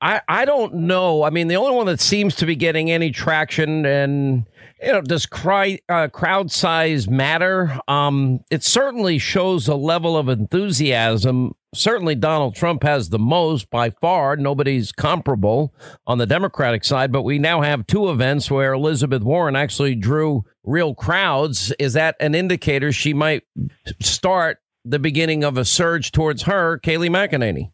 I 0.00 0.20
I 0.26 0.44
don't 0.46 0.74
know. 0.74 1.22
I 1.22 1.30
mean, 1.30 1.48
the 1.48 1.56
only 1.56 1.76
one 1.76 1.86
that 1.86 2.00
seems 2.00 2.34
to 2.36 2.46
be 2.46 2.56
getting 2.56 2.90
any 2.90 3.10
traction 3.10 3.84
and 3.84 4.46
you 4.82 4.92
know, 4.92 5.00
does 5.00 5.26
cry, 5.26 5.78
uh, 5.88 6.08
crowd 6.08 6.50
size 6.50 7.08
matter? 7.08 7.78
Um, 7.88 8.40
it 8.50 8.62
certainly 8.62 9.18
shows 9.18 9.68
a 9.68 9.74
level 9.74 10.16
of 10.16 10.28
enthusiasm. 10.28 11.54
Certainly, 11.76 12.16
Donald 12.16 12.54
Trump 12.54 12.82
has 12.82 13.08
the 13.08 13.18
most 13.18 13.70
by 13.70 13.90
far. 13.90 14.36
Nobody's 14.36 14.92
comparable 14.92 15.74
on 16.06 16.18
the 16.18 16.26
Democratic 16.26 16.84
side, 16.84 17.12
but 17.12 17.22
we 17.22 17.38
now 17.38 17.60
have 17.60 17.86
two 17.86 18.10
events 18.10 18.50
where 18.50 18.72
Elizabeth 18.72 19.22
Warren 19.22 19.56
actually 19.56 19.94
drew 19.94 20.44
real 20.64 20.94
crowds. 20.94 21.72
Is 21.78 21.92
that 21.92 22.16
an 22.18 22.34
indicator 22.34 22.92
she 22.92 23.12
might 23.12 23.42
start 24.00 24.58
the 24.84 24.98
beginning 24.98 25.44
of 25.44 25.58
a 25.58 25.64
surge 25.64 26.12
towards 26.12 26.42
her, 26.42 26.78
Kayleigh 26.78 27.10
McEnany? 27.10 27.72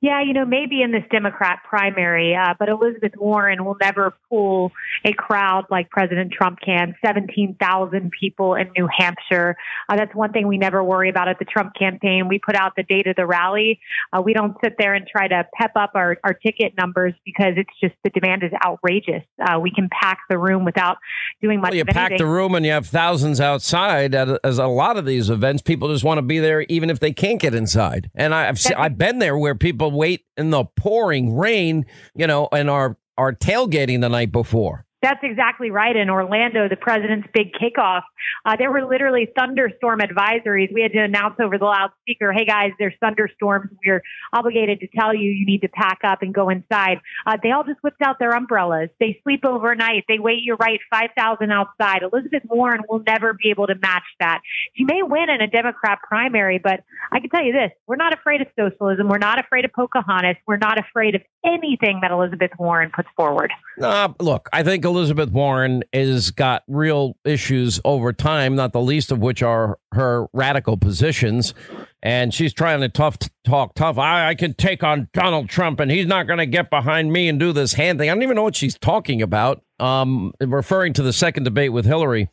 Yeah, 0.00 0.22
you 0.22 0.32
know, 0.32 0.44
maybe 0.44 0.82
in 0.82 0.92
this 0.92 1.02
Democrat 1.10 1.60
primary, 1.68 2.34
uh, 2.34 2.54
but 2.58 2.68
Elizabeth 2.68 3.12
Warren 3.16 3.64
will 3.64 3.76
never 3.80 4.14
pull 4.28 4.70
a 5.04 5.12
crowd 5.12 5.64
like 5.70 5.90
President 5.90 6.32
Trump 6.32 6.60
can 6.64 6.94
17,000 7.04 8.10
people 8.18 8.54
in 8.54 8.70
New 8.76 8.88
Hampshire. 8.96 9.56
Uh, 9.88 9.96
that's 9.96 10.14
one 10.14 10.32
thing 10.32 10.46
we 10.46 10.56
never 10.56 10.84
worry 10.84 11.10
about 11.10 11.28
at 11.28 11.38
the 11.38 11.44
Trump 11.44 11.74
campaign. 11.74 12.28
We 12.28 12.38
put 12.38 12.54
out 12.54 12.74
the 12.76 12.84
date 12.84 13.08
of 13.08 13.16
the 13.16 13.26
rally. 13.26 13.80
Uh, 14.12 14.22
we 14.22 14.32
don't 14.32 14.56
sit 14.62 14.76
there 14.78 14.94
and 14.94 15.06
try 15.06 15.26
to 15.26 15.46
pep 15.54 15.72
up 15.74 15.92
our, 15.94 16.16
our 16.22 16.32
ticket 16.32 16.74
numbers 16.78 17.14
because 17.24 17.54
it's 17.56 17.70
just 17.82 17.94
the 18.04 18.10
demand 18.10 18.44
is 18.44 18.52
outrageous. 18.64 19.24
Uh, 19.40 19.58
we 19.58 19.72
can 19.72 19.88
pack 19.90 20.18
the 20.28 20.38
room 20.38 20.64
without 20.64 20.98
doing 21.42 21.60
much. 21.60 21.70
Well, 21.70 21.78
you 21.78 21.84
pack 21.84 22.16
the 22.16 22.26
room 22.26 22.54
and 22.54 22.64
you 22.64 22.72
have 22.72 22.86
thousands 22.86 23.40
outside. 23.40 24.14
As 24.14 24.58
a 24.58 24.66
lot 24.66 24.96
of 24.96 25.04
these 25.04 25.28
events, 25.28 25.62
people 25.62 25.92
just 25.92 26.04
want 26.04 26.18
to 26.18 26.22
be 26.22 26.38
there 26.38 26.62
even 26.62 26.88
if 26.88 27.00
they 27.00 27.12
can't 27.12 27.40
get 27.40 27.54
inside. 27.54 28.10
And 28.14 28.34
I've, 28.34 28.60
I've 28.76 28.96
been 28.96 29.18
there 29.18 29.36
where 29.36 29.54
people 29.54 29.87
wait 29.88 30.24
in 30.36 30.50
the 30.50 30.64
pouring 30.64 31.36
rain, 31.36 31.86
you 32.14 32.26
know, 32.26 32.48
and 32.52 32.70
are 32.70 32.96
are 33.16 33.32
tailgating 33.32 34.00
the 34.00 34.08
night 34.08 34.32
before. 34.32 34.86
That's 35.00 35.20
exactly 35.22 35.70
right. 35.70 35.94
In 35.94 36.10
Orlando, 36.10 36.68
the 36.68 36.76
president's 36.76 37.28
big 37.32 37.52
kickoff, 37.52 38.02
uh, 38.44 38.56
there 38.58 38.72
were 38.72 38.84
literally 38.84 39.28
thunderstorm 39.38 40.00
advisories. 40.00 40.72
We 40.74 40.82
had 40.82 40.92
to 40.92 41.02
announce 41.02 41.36
over 41.40 41.56
the 41.56 41.66
loudspeaker, 41.66 42.32
"Hey 42.32 42.44
guys, 42.44 42.72
there's 42.80 42.94
thunderstorms. 43.00 43.70
We're 43.86 44.02
obligated 44.32 44.80
to 44.80 44.88
tell 44.88 45.14
you 45.14 45.30
you 45.30 45.46
need 45.46 45.60
to 45.60 45.68
pack 45.68 45.98
up 46.02 46.22
and 46.22 46.34
go 46.34 46.48
inside." 46.48 47.00
Uh, 47.24 47.36
they 47.40 47.52
all 47.52 47.62
just 47.62 47.78
whipped 47.82 48.02
out 48.02 48.18
their 48.18 48.32
umbrellas. 48.32 48.90
They 48.98 49.20
sleep 49.22 49.44
overnight. 49.44 50.04
They 50.08 50.18
wait 50.18 50.42
You're 50.42 50.56
right 50.56 50.80
five 50.90 51.10
thousand 51.16 51.52
outside. 51.52 52.02
Elizabeth 52.02 52.42
Warren 52.46 52.82
will 52.88 53.02
never 53.06 53.34
be 53.34 53.50
able 53.50 53.68
to 53.68 53.76
match 53.76 54.02
that. 54.18 54.40
She 54.74 54.84
may 54.84 55.02
win 55.04 55.30
in 55.30 55.40
a 55.40 55.46
Democrat 55.46 56.00
primary, 56.08 56.58
but 56.58 56.82
I 57.12 57.20
can 57.20 57.30
tell 57.30 57.44
you 57.44 57.52
this: 57.52 57.70
we're 57.86 57.96
not 57.96 58.14
afraid 58.14 58.40
of 58.40 58.48
socialism. 58.58 59.08
We're 59.08 59.18
not 59.18 59.38
afraid 59.38 59.64
of 59.64 59.72
Pocahontas. 59.72 60.36
We're 60.44 60.56
not 60.56 60.78
afraid 60.78 61.14
of 61.14 61.22
anything 61.44 62.00
that 62.02 62.10
Elizabeth 62.10 62.50
Warren 62.58 62.90
puts 62.94 63.08
forward. 63.16 63.52
Uh, 63.80 64.08
look, 64.20 64.48
I 64.52 64.62
think 64.62 64.84
Elizabeth 64.84 65.30
Warren 65.30 65.84
has 65.92 66.30
got 66.30 66.64
real 66.66 67.16
issues 67.24 67.80
over 67.84 68.12
time, 68.12 68.56
not 68.56 68.72
the 68.72 68.80
least 68.80 69.12
of 69.12 69.20
which 69.20 69.42
are 69.42 69.78
her 69.92 70.26
radical 70.32 70.76
positions. 70.76 71.54
And 72.02 72.32
she's 72.32 72.52
trying 72.52 72.80
to 72.80 72.88
tough 72.88 73.18
talk 73.44 73.74
tough. 73.74 73.98
I, 73.98 74.28
I 74.28 74.34
can 74.34 74.54
take 74.54 74.84
on 74.84 75.08
Donald 75.12 75.48
Trump, 75.48 75.80
and 75.80 75.90
he's 75.90 76.06
not 76.06 76.26
going 76.26 76.38
to 76.38 76.46
get 76.46 76.70
behind 76.70 77.12
me 77.12 77.28
and 77.28 77.40
do 77.40 77.52
this 77.52 77.72
hand 77.72 77.98
thing. 77.98 78.08
I 78.08 78.14
don't 78.14 78.22
even 78.22 78.36
know 78.36 78.44
what 78.44 78.56
she's 78.56 78.78
talking 78.78 79.22
about. 79.22 79.62
Um, 79.80 80.32
referring 80.40 80.92
to 80.94 81.02
the 81.02 81.12
second 81.12 81.44
debate 81.44 81.72
with 81.72 81.84
Hillary. 81.84 82.28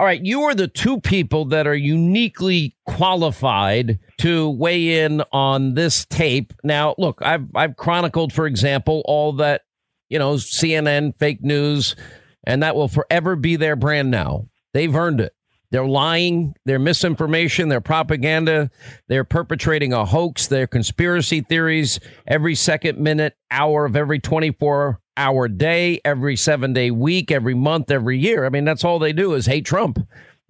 All 0.00 0.06
right, 0.06 0.24
you 0.24 0.44
are 0.44 0.54
the 0.54 0.66
two 0.66 0.98
people 0.98 1.44
that 1.44 1.66
are 1.66 1.74
uniquely 1.74 2.74
qualified 2.86 3.98
to 4.20 4.48
weigh 4.48 5.04
in 5.04 5.22
on 5.30 5.74
this 5.74 6.06
tape. 6.06 6.54
Now, 6.64 6.94
look, 6.96 7.18
I've 7.20 7.44
I've 7.54 7.76
chronicled, 7.76 8.32
for 8.32 8.46
example, 8.46 9.02
all 9.04 9.34
that 9.34 9.60
you 10.08 10.18
know, 10.18 10.36
CNN 10.36 11.18
fake 11.18 11.42
news, 11.42 11.96
and 12.44 12.62
that 12.62 12.76
will 12.76 12.88
forever 12.88 13.36
be 13.36 13.56
their 13.56 13.76
brand 13.76 14.10
now. 14.10 14.46
They've 14.72 14.96
earned 14.96 15.20
it. 15.20 15.34
They're 15.70 15.84
lying, 15.84 16.54
they're 16.64 16.78
misinformation, 16.78 17.68
they're 17.68 17.82
propaganda, 17.82 18.70
they're 19.06 19.24
perpetrating 19.24 19.92
a 19.92 20.06
hoax, 20.06 20.46
they're 20.46 20.66
conspiracy 20.66 21.42
theories 21.42 22.00
every 22.26 22.54
second, 22.54 22.98
minute, 22.98 23.34
hour 23.50 23.84
of 23.84 23.96
every 23.96 24.18
24 24.18 24.99
hour 25.16 25.48
day, 25.48 26.00
every 26.04 26.36
seven 26.36 26.72
day 26.72 26.90
week, 26.90 27.30
every 27.30 27.54
month, 27.54 27.90
every 27.90 28.18
year. 28.18 28.44
I 28.44 28.48
mean, 28.48 28.64
that's 28.64 28.84
all 28.84 28.98
they 28.98 29.12
do 29.12 29.34
is 29.34 29.46
hate 29.46 29.64
Trump. 29.64 29.98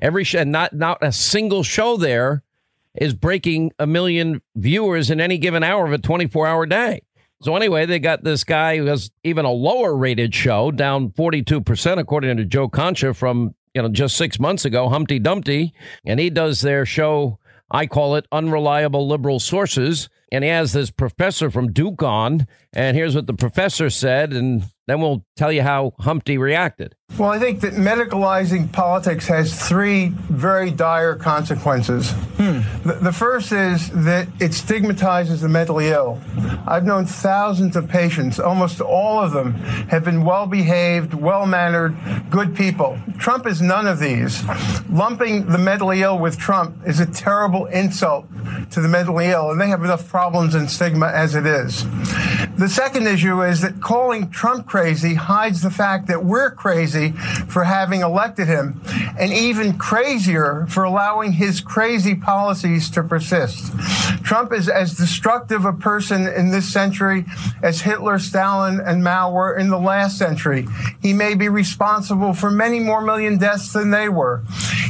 Every 0.00 0.24
show, 0.24 0.44
not 0.44 0.72
not 0.72 0.98
a 1.02 1.12
single 1.12 1.62
show 1.62 1.96
there 1.96 2.42
is 2.94 3.14
breaking 3.14 3.72
a 3.78 3.86
million 3.86 4.42
viewers 4.56 5.10
in 5.10 5.20
any 5.20 5.38
given 5.38 5.62
hour 5.62 5.86
of 5.86 5.92
a 5.92 5.98
24 5.98 6.46
hour 6.46 6.66
day. 6.66 7.02
So 7.42 7.56
anyway, 7.56 7.86
they 7.86 7.98
got 7.98 8.22
this 8.22 8.44
guy 8.44 8.76
who 8.76 8.86
has 8.86 9.10
even 9.24 9.46
a 9.46 9.50
lower 9.50 9.96
rated 9.96 10.34
show, 10.34 10.70
down 10.70 11.10
42%, 11.10 11.98
according 11.98 12.36
to 12.36 12.44
Joe 12.44 12.68
Concha 12.68 13.14
from, 13.14 13.54
you 13.74 13.80
know, 13.80 13.88
just 13.88 14.16
six 14.16 14.38
months 14.38 14.66
ago, 14.66 14.90
Humpty 14.90 15.18
Dumpty. 15.18 15.72
And 16.04 16.20
he 16.20 16.28
does 16.28 16.60
their 16.60 16.84
show, 16.84 17.38
I 17.70 17.86
call 17.86 18.16
it 18.16 18.26
Unreliable 18.30 19.08
Liberal 19.08 19.40
Sources. 19.40 20.10
And 20.32 20.44
he 20.44 20.50
has 20.50 20.72
this 20.72 20.90
professor 20.90 21.50
from 21.50 21.72
Duke 21.72 22.02
on. 22.02 22.46
And 22.72 22.96
here's 22.96 23.14
what 23.14 23.26
the 23.26 23.34
professor 23.34 23.90
said. 23.90 24.32
And 24.32 24.64
then 24.86 25.00
we'll 25.00 25.24
tell 25.36 25.50
you 25.50 25.62
how 25.62 25.92
Humpty 25.98 26.38
reacted. 26.38 26.94
Well, 27.18 27.30
I 27.30 27.38
think 27.38 27.60
that 27.60 27.74
medicalizing 27.74 28.72
politics 28.72 29.26
has 29.26 29.68
three 29.68 30.08
very 30.08 30.70
dire 30.70 31.16
consequences. 31.16 32.10
Hmm. 32.10 32.60
The, 32.88 32.98
the, 33.02 33.12
first 33.12 33.52
is 33.52 33.90
that 33.90 34.28
it 34.40 34.54
stigmatizes 34.54 35.40
the 35.40 35.48
mentally 35.48 35.88
ill. 35.88 36.20
I've 36.66 36.84
known 36.84 37.04
thousands 37.04 37.76
of 37.76 37.88
patients, 37.88 38.38
almost 38.38 38.80
all 38.80 39.20
of 39.20 39.32
them 39.32 39.54
have 39.90 40.04
been 40.04 40.24
well 40.24 40.46
behaved, 40.46 41.12
well 41.12 41.46
mannered, 41.46 41.96
good 42.30 42.56
people. 42.56 42.98
Trump 43.18 43.46
is 43.46 43.60
none 43.60 43.86
of 43.86 43.98
these. 43.98 44.42
Lumping 44.88 45.46
the 45.46 45.58
mentally 45.58 46.02
ill 46.02 46.18
with 46.18 46.38
Trump 46.38 46.76
is 46.86 47.00
a 47.00 47.06
terrible 47.06 47.66
insult 47.66 48.26
to 48.70 48.80
the 48.80 48.88
mentally 48.88 49.26
ill, 49.26 49.50
and 49.50 49.60
they 49.60 49.68
have 49.68 49.82
enough 49.84 50.08
problems 50.08 50.19
and 50.28 50.70
stigma 50.70 51.06
as 51.06 51.34
it 51.34 51.46
is. 51.46 51.84
The 52.56 52.68
second 52.68 53.06
issue 53.06 53.42
is 53.42 53.62
that 53.62 53.80
calling 53.80 54.30
Trump 54.30 54.66
crazy 54.66 55.14
hides 55.14 55.62
the 55.62 55.70
fact 55.70 56.08
that 56.08 56.24
we're 56.24 56.50
crazy 56.50 57.12
for 57.48 57.64
having 57.64 58.02
elected 58.02 58.46
him, 58.46 58.80
and 59.18 59.32
even 59.32 59.78
crazier 59.78 60.66
for 60.68 60.84
allowing 60.84 61.32
his 61.32 61.60
crazy 61.60 62.14
policies 62.14 62.90
to 62.90 63.02
persist. 63.02 63.72
Trump 64.22 64.52
is 64.52 64.68
as 64.68 64.94
destructive 64.94 65.64
a 65.64 65.72
person 65.72 66.26
in 66.26 66.50
this 66.50 66.70
century 66.70 67.24
as 67.62 67.80
Hitler, 67.80 68.18
Stalin, 68.18 68.78
and 68.78 69.02
Mao 69.02 69.32
were 69.32 69.56
in 69.56 69.70
the 69.70 69.78
last 69.78 70.18
century. 70.18 70.66
He 71.00 71.14
may 71.14 71.34
be 71.34 71.48
responsible 71.48 72.34
for 72.34 72.50
many 72.50 72.78
more 72.78 73.00
million 73.00 73.38
deaths 73.38 73.72
than 73.72 73.90
they 73.90 74.08
were. 74.08 74.42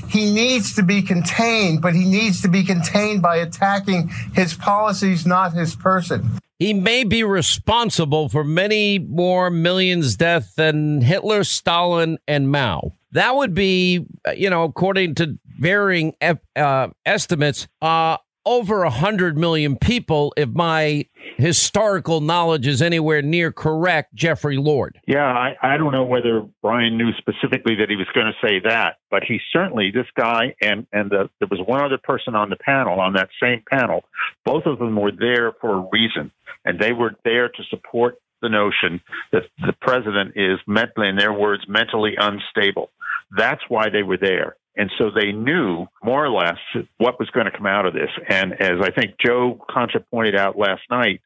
He 0.09 0.32
needs 0.35 0.74
to 0.74 0.82
be 0.82 1.02
contained, 1.02 1.81
but 1.81 1.94
he 1.94 2.05
needs 2.05 2.43
to 2.43 2.48
be 2.48 2.65
contained 2.65 3.23
by 3.23 3.36
attacking 3.36 4.09
his 4.35 4.55
policies, 4.55 5.19
not 5.26 5.52
his 5.52 5.74
person. 5.76 6.38
he 6.59 6.74
may 6.74 7.05
be 7.05 7.24
responsible 7.24 8.28
for 8.28 8.44
many 8.44 8.98
more 8.98 9.51
millions 9.51 10.16
death 10.16 10.55
than 10.56 11.01
Hitler, 11.01 11.42
Stalin, 11.44 12.18
and 12.28 12.51
Mao. 12.51 12.92
That 13.12 13.34
would 13.34 13.55
be, 13.55 14.06
you 14.36 14.51
know, 14.51 14.64
according 14.64 15.16
to 15.16 15.38
varying 15.59 16.14
uh, 16.20 16.88
estimates, 17.05 17.66
uh, 17.82 18.18
over 18.46 18.82
a 18.82 18.90
100 18.90 19.36
million 19.36 19.76
people 19.76 20.32
if 20.36 20.48
my 20.48 21.06
historical 21.36 22.20
knowledge 22.20 22.66
is 22.66 22.80
anywhere 22.80 23.22
near 23.22 23.52
correct, 23.52 24.14
Jeffrey 24.14 24.56
Lord. 24.56 24.98
Yeah, 25.06 25.26
I, 25.26 25.56
I 25.62 25.76
don't 25.76 25.92
know 25.92 26.04
whether 26.04 26.46
Brian 26.62 26.96
knew 26.96 27.12
specifically 27.14 27.76
that 27.76 27.90
he 27.90 27.96
was 27.96 28.08
going 28.14 28.26
to 28.26 28.46
say 28.46 28.60
that, 28.60 28.98
but 29.10 29.24
he 29.24 29.40
certainly, 29.52 29.90
this 29.90 30.06
guy 30.14 30.54
and, 30.60 30.86
and 30.92 31.10
the, 31.10 31.30
there 31.38 31.48
was 31.50 31.60
one 31.60 31.82
other 31.82 31.98
person 31.98 32.34
on 32.34 32.50
the 32.50 32.56
panel, 32.56 33.00
on 33.00 33.12
that 33.14 33.28
same 33.40 33.62
panel, 33.68 34.04
both 34.44 34.66
of 34.66 34.78
them 34.78 34.96
were 34.96 35.12
there 35.12 35.52
for 35.52 35.74
a 35.74 35.88
reason, 35.92 36.30
and 36.64 36.78
they 36.78 36.92
were 36.92 37.14
there 37.24 37.48
to 37.48 37.64
support 37.64 38.18
the 38.40 38.48
notion 38.48 39.00
that 39.32 39.46
the 39.58 39.72
president 39.74 40.36
is 40.36 40.58
mentally, 40.66 41.08
in 41.08 41.16
their 41.16 41.32
words, 41.32 41.68
mentally 41.68 42.16
unstable. 42.16 42.90
That's 43.30 43.62
why 43.68 43.90
they 43.90 44.02
were 44.02 44.16
there. 44.16 44.56
And 44.76 44.90
so 44.98 45.10
they 45.10 45.32
knew 45.32 45.86
more 46.02 46.24
or 46.24 46.30
less 46.30 46.59
what 46.98 47.18
was 47.18 47.28
going 47.30 47.47
to 47.47 47.52
come 47.52 47.66
out 47.66 47.86
of 47.86 47.92
this. 47.92 48.10
And 48.28 48.52
as 48.60 48.80
I 48.80 48.90
think 48.90 49.16
Joe 49.18 49.60
Concha 49.68 50.01
pointed 50.10 50.36
out 50.36 50.56
last 50.56 50.82
night, 50.90 51.20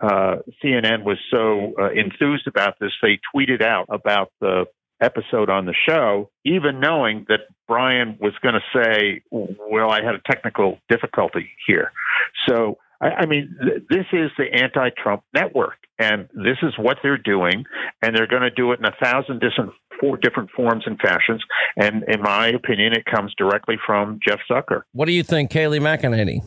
uh, 0.00 0.36
CNN 0.62 1.02
was 1.02 1.18
so 1.30 1.74
uh, 1.78 1.90
enthused 1.90 2.46
about 2.46 2.78
this, 2.78 2.92
they 3.02 3.20
tweeted 3.34 3.62
out 3.62 3.86
about 3.88 4.32
the 4.40 4.66
episode 5.00 5.50
on 5.50 5.66
the 5.66 5.74
show, 5.88 6.30
even 6.44 6.80
knowing 6.80 7.26
that 7.28 7.46
Brian 7.66 8.16
was 8.20 8.32
going 8.42 8.54
to 8.54 8.62
say, 8.72 9.22
well, 9.30 9.90
I 9.90 10.02
had 10.02 10.14
a 10.14 10.20
technical 10.20 10.78
difficulty 10.88 11.50
here. 11.66 11.92
So, 12.48 12.78
I, 13.04 13.22
I 13.22 13.26
mean, 13.26 13.54
th- 13.62 13.82
this 13.88 14.06
is 14.12 14.30
the 14.38 14.46
anti 14.52 14.90
Trump 15.02 15.22
network. 15.34 15.76
And 15.96 16.28
this 16.34 16.56
is 16.62 16.74
what 16.76 16.98
they're 17.04 17.16
doing, 17.16 17.64
and 18.02 18.16
they're 18.16 18.26
going 18.26 18.42
to 18.42 18.50
do 18.50 18.72
it 18.72 18.80
in 18.80 18.84
a 18.84 18.94
thousand 19.00 19.40
different 19.40 19.72
four 20.00 20.16
different 20.16 20.50
forms 20.50 20.82
and 20.86 20.98
fashions. 20.98 21.40
And 21.76 22.02
in 22.08 22.20
my 22.20 22.48
opinion, 22.48 22.94
it 22.94 23.04
comes 23.04 23.32
directly 23.38 23.76
from 23.86 24.18
Jeff 24.26 24.40
Zucker. 24.50 24.82
What 24.90 25.06
do 25.06 25.12
you 25.12 25.22
think, 25.22 25.52
Kayleigh 25.52 25.78
McEnany? 25.78 26.42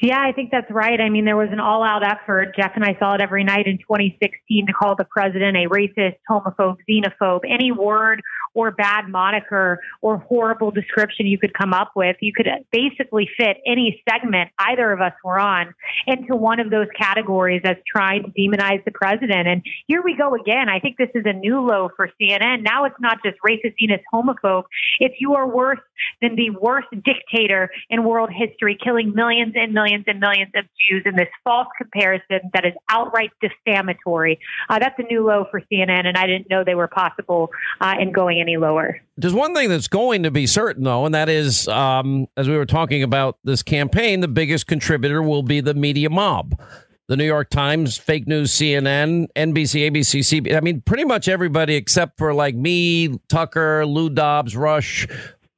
Yeah, 0.00 0.20
I 0.20 0.32
think 0.32 0.50
that's 0.50 0.70
right. 0.70 1.00
I 1.00 1.08
mean, 1.08 1.24
there 1.24 1.36
was 1.36 1.48
an 1.52 1.60
all 1.60 1.82
out 1.82 2.02
effort. 2.02 2.54
Jeff 2.56 2.72
and 2.74 2.84
I 2.84 2.96
saw 2.98 3.14
it 3.14 3.20
every 3.20 3.44
night 3.44 3.66
in 3.66 3.78
2016 3.78 4.66
to 4.66 4.72
call 4.72 4.96
the 4.96 5.04
president 5.04 5.56
a 5.56 5.68
racist, 5.68 6.16
homophobe, 6.28 6.76
xenophobe, 6.88 7.40
any 7.48 7.72
word 7.72 8.22
or 8.54 8.70
bad 8.70 9.08
moniker 9.08 9.80
or 10.00 10.18
horrible 10.18 10.70
description 10.70 11.26
you 11.26 11.38
could 11.38 11.52
come 11.52 11.74
up 11.74 11.92
with. 11.94 12.16
You 12.20 12.32
could 12.32 12.48
basically 12.72 13.28
fit 13.36 13.58
any 13.66 14.02
segment 14.08 14.50
either 14.58 14.92
of 14.92 15.00
us 15.00 15.12
were 15.22 15.38
on 15.38 15.74
into 16.06 16.34
one 16.34 16.58
of 16.58 16.70
those 16.70 16.86
categories 16.98 17.60
as 17.64 17.76
trying 17.86 18.24
to 18.24 18.30
demonize 18.30 18.82
the 18.84 18.92
president. 18.92 19.46
And 19.46 19.62
here 19.86 20.02
we 20.02 20.16
go 20.16 20.34
again. 20.34 20.68
I 20.68 20.80
think 20.80 20.96
this 20.96 21.10
is 21.14 21.24
a 21.26 21.32
new 21.32 21.60
low 21.60 21.90
for 21.96 22.10
CNN. 22.20 22.62
Now 22.62 22.84
it's 22.84 22.96
not 22.98 23.18
just 23.22 23.36
racist, 23.46 23.74
xenophobe, 23.80 24.00
homophobe. 24.12 24.64
It's 25.00 25.14
you 25.20 25.34
are 25.34 25.46
worse 25.46 25.80
than 26.22 26.36
the 26.36 26.50
worst 26.50 26.88
dictator 26.90 27.70
in 27.90 28.04
world 28.04 28.30
history, 28.32 28.78
killing 28.82 29.14
millions 29.14 29.54
and 29.56 29.65
millions 29.72 30.04
and 30.06 30.20
millions 30.20 30.50
of 30.54 30.64
Jews 30.88 31.02
in 31.06 31.16
this 31.16 31.28
false 31.44 31.68
comparison 31.80 32.40
that 32.54 32.64
is 32.64 32.72
outright 32.88 33.30
defamatory. 33.40 34.38
Uh, 34.68 34.78
that's 34.78 34.98
a 34.98 35.02
new 35.04 35.26
low 35.26 35.46
for 35.50 35.60
CNN, 35.72 36.06
and 36.06 36.16
I 36.16 36.26
didn't 36.26 36.50
know 36.50 36.64
they 36.64 36.74
were 36.74 36.88
possible 36.88 37.50
uh, 37.80 37.94
in 38.00 38.12
going 38.12 38.40
any 38.40 38.56
lower. 38.56 39.00
There's 39.16 39.34
one 39.34 39.54
thing 39.54 39.68
that's 39.68 39.88
going 39.88 40.22
to 40.24 40.30
be 40.30 40.46
certain, 40.46 40.84
though, 40.84 41.06
and 41.06 41.14
that 41.14 41.28
is, 41.28 41.68
um, 41.68 42.26
as 42.36 42.48
we 42.48 42.56
were 42.56 42.66
talking 42.66 43.02
about 43.02 43.38
this 43.44 43.62
campaign, 43.62 44.20
the 44.20 44.28
biggest 44.28 44.66
contributor 44.66 45.22
will 45.22 45.42
be 45.42 45.60
the 45.60 45.74
media 45.74 46.10
mob. 46.10 46.60
The 47.08 47.16
New 47.16 47.24
York 47.24 47.50
Times, 47.50 47.96
fake 47.96 48.26
news, 48.26 48.50
CNN, 48.50 49.28
NBC, 49.36 49.88
ABC, 49.90 50.20
CBS. 50.20 50.56
I 50.56 50.60
mean, 50.60 50.80
pretty 50.80 51.04
much 51.04 51.28
everybody 51.28 51.76
except 51.76 52.18
for 52.18 52.34
like 52.34 52.56
me, 52.56 53.16
Tucker, 53.28 53.86
Lou 53.86 54.10
Dobbs, 54.10 54.56
Rush, 54.56 55.06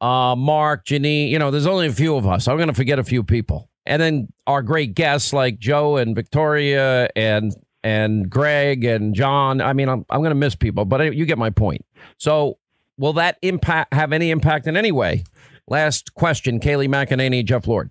uh, 0.00 0.34
Mark, 0.36 0.84
Jeanine. 0.84 1.30
You 1.30 1.38
know, 1.38 1.50
there's 1.50 1.66
only 1.66 1.86
a 1.86 1.92
few 1.92 2.16
of 2.16 2.26
us. 2.26 2.48
I'm 2.48 2.56
going 2.56 2.68
to 2.68 2.74
forget 2.74 2.98
a 2.98 3.04
few 3.04 3.24
people. 3.24 3.67
And 3.88 4.00
then 4.00 4.28
our 4.46 4.62
great 4.62 4.94
guests 4.94 5.32
like 5.32 5.58
Joe 5.58 5.96
and 5.96 6.14
Victoria 6.14 7.08
and 7.16 7.52
and 7.82 8.28
Greg 8.28 8.84
and 8.84 9.14
John. 9.14 9.60
I 9.60 9.72
mean, 9.72 9.88
I'm, 9.88 10.04
I'm 10.10 10.20
going 10.20 10.30
to 10.30 10.36
miss 10.36 10.54
people, 10.54 10.84
but 10.84 11.14
you 11.14 11.24
get 11.24 11.38
my 11.38 11.50
point. 11.50 11.84
So 12.18 12.58
will 12.98 13.14
that 13.14 13.38
impact 13.42 13.94
have 13.94 14.12
any 14.12 14.30
impact 14.30 14.66
in 14.66 14.76
any 14.76 14.92
way? 14.92 15.24
Last 15.66 16.14
question, 16.14 16.60
Kayleigh 16.60 16.88
McEnany, 16.88 17.44
Jeff 17.44 17.66
Lord. 17.66 17.90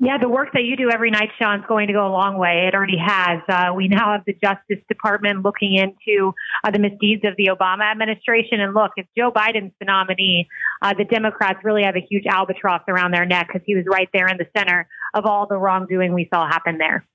Yeah, 0.00 0.18
the 0.20 0.28
work 0.28 0.48
that 0.54 0.64
you 0.64 0.76
do 0.76 0.90
every 0.90 1.10
night, 1.10 1.28
Sean, 1.38 1.60
is 1.60 1.66
going 1.68 1.86
to 1.86 1.92
go 1.92 2.04
a 2.04 2.10
long 2.10 2.36
way. 2.36 2.66
It 2.66 2.74
already 2.74 2.98
has. 2.98 3.40
Uh, 3.48 3.72
we 3.76 3.86
now 3.86 4.12
have 4.12 4.22
the 4.26 4.32
Justice 4.32 4.84
Department 4.88 5.44
looking 5.44 5.76
into 5.76 6.32
uh, 6.64 6.70
the 6.72 6.80
misdeeds 6.80 7.24
of 7.24 7.36
the 7.36 7.50
Obama 7.52 7.88
administration. 7.90 8.60
And 8.60 8.74
look, 8.74 8.90
if 8.96 9.06
Joe 9.16 9.30
Biden's 9.30 9.72
the 9.78 9.86
nominee, 9.86 10.48
uh, 10.82 10.94
the 10.98 11.04
Democrats 11.04 11.60
really 11.62 11.84
have 11.84 11.94
a 11.94 12.04
huge 12.10 12.24
albatross 12.26 12.82
around 12.88 13.12
their 13.12 13.24
neck 13.24 13.46
because 13.52 13.62
he 13.64 13.76
was 13.76 13.84
right 13.88 14.08
there 14.12 14.26
in 14.26 14.36
the 14.36 14.46
center 14.56 14.88
of 15.14 15.26
all 15.26 15.46
the 15.48 15.56
wrongdoing 15.56 16.12
we 16.12 16.28
saw 16.32 16.44
happen 16.48 16.78
there. 16.78 17.06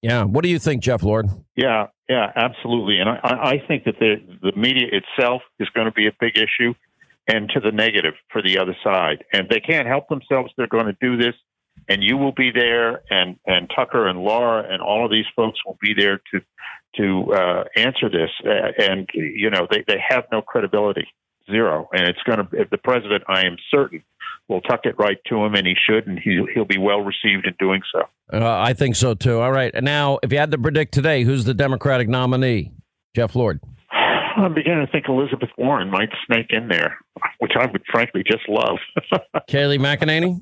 Yeah. 0.00 0.24
What 0.24 0.42
do 0.42 0.48
you 0.48 0.58
think, 0.58 0.82
Jeff 0.82 1.02
Lord? 1.02 1.26
Yeah, 1.54 1.88
yeah, 2.08 2.32
absolutely. 2.34 2.98
And 2.98 3.10
I, 3.10 3.18
I 3.22 3.62
think 3.68 3.84
that 3.84 3.98
the, 4.00 4.16
the 4.40 4.52
media 4.56 4.86
itself 4.90 5.42
is 5.60 5.68
going 5.74 5.86
to 5.86 5.92
be 5.92 6.06
a 6.08 6.12
big 6.18 6.36
issue 6.36 6.72
and 7.28 7.48
to 7.50 7.60
the 7.60 7.70
negative 7.70 8.14
for 8.32 8.42
the 8.42 8.58
other 8.58 8.74
side. 8.82 9.22
And 9.32 9.48
they 9.48 9.60
can't 9.60 9.86
help 9.86 10.08
themselves. 10.08 10.50
They're 10.56 10.66
going 10.66 10.86
to 10.86 10.96
do 11.00 11.16
this 11.16 11.34
and 11.88 12.02
you 12.02 12.16
will 12.16 12.32
be 12.32 12.50
there, 12.50 13.02
and 13.10 13.36
and 13.46 13.70
Tucker 13.74 14.06
and 14.06 14.20
Laura 14.20 14.64
and 14.68 14.82
all 14.82 15.04
of 15.04 15.10
these 15.10 15.26
folks 15.34 15.58
will 15.64 15.78
be 15.80 15.94
there 15.96 16.20
to 16.32 16.40
to 16.96 17.32
uh, 17.32 17.64
answer 17.76 18.08
this. 18.08 18.30
Uh, 18.44 18.72
and 18.78 19.08
you 19.14 19.50
know 19.50 19.66
they 19.70 19.84
they 19.86 19.98
have 20.06 20.24
no 20.32 20.42
credibility, 20.42 21.06
zero. 21.50 21.88
And 21.92 22.08
it's 22.08 22.22
going 22.24 22.38
to 22.38 22.48
if 22.60 22.70
the 22.70 22.78
president, 22.78 23.24
I 23.28 23.46
am 23.46 23.56
certain, 23.70 24.02
will 24.48 24.60
tuck 24.60 24.80
it 24.84 24.98
right 24.98 25.18
to 25.28 25.44
him, 25.44 25.54
and 25.54 25.66
he 25.66 25.74
should, 25.88 26.06
and 26.06 26.18
he 26.18 26.44
he'll 26.54 26.64
be 26.64 26.78
well 26.78 27.00
received 27.00 27.46
in 27.46 27.54
doing 27.58 27.82
so. 27.92 28.02
Uh, 28.32 28.58
I 28.58 28.72
think 28.74 28.96
so 28.96 29.14
too. 29.14 29.40
All 29.40 29.52
right, 29.52 29.72
now 29.82 30.18
if 30.22 30.32
you 30.32 30.38
had 30.38 30.50
to 30.52 30.58
predict 30.58 30.94
today, 30.94 31.24
who's 31.24 31.44
the 31.44 31.54
Democratic 31.54 32.08
nominee? 32.08 32.72
Jeff 33.14 33.34
Lord. 33.34 33.60
I'm 34.34 34.54
beginning 34.54 34.86
to 34.86 34.90
think 34.90 35.06
Elizabeth 35.08 35.50
Warren 35.58 35.90
might 35.90 36.08
snake 36.26 36.46
in 36.50 36.68
there, 36.68 36.96
which 37.38 37.52
I 37.54 37.66
would 37.66 37.82
frankly 37.90 38.24
just 38.26 38.48
love. 38.48 38.78
Kayleigh 39.48 39.78
McEnany. 39.78 40.40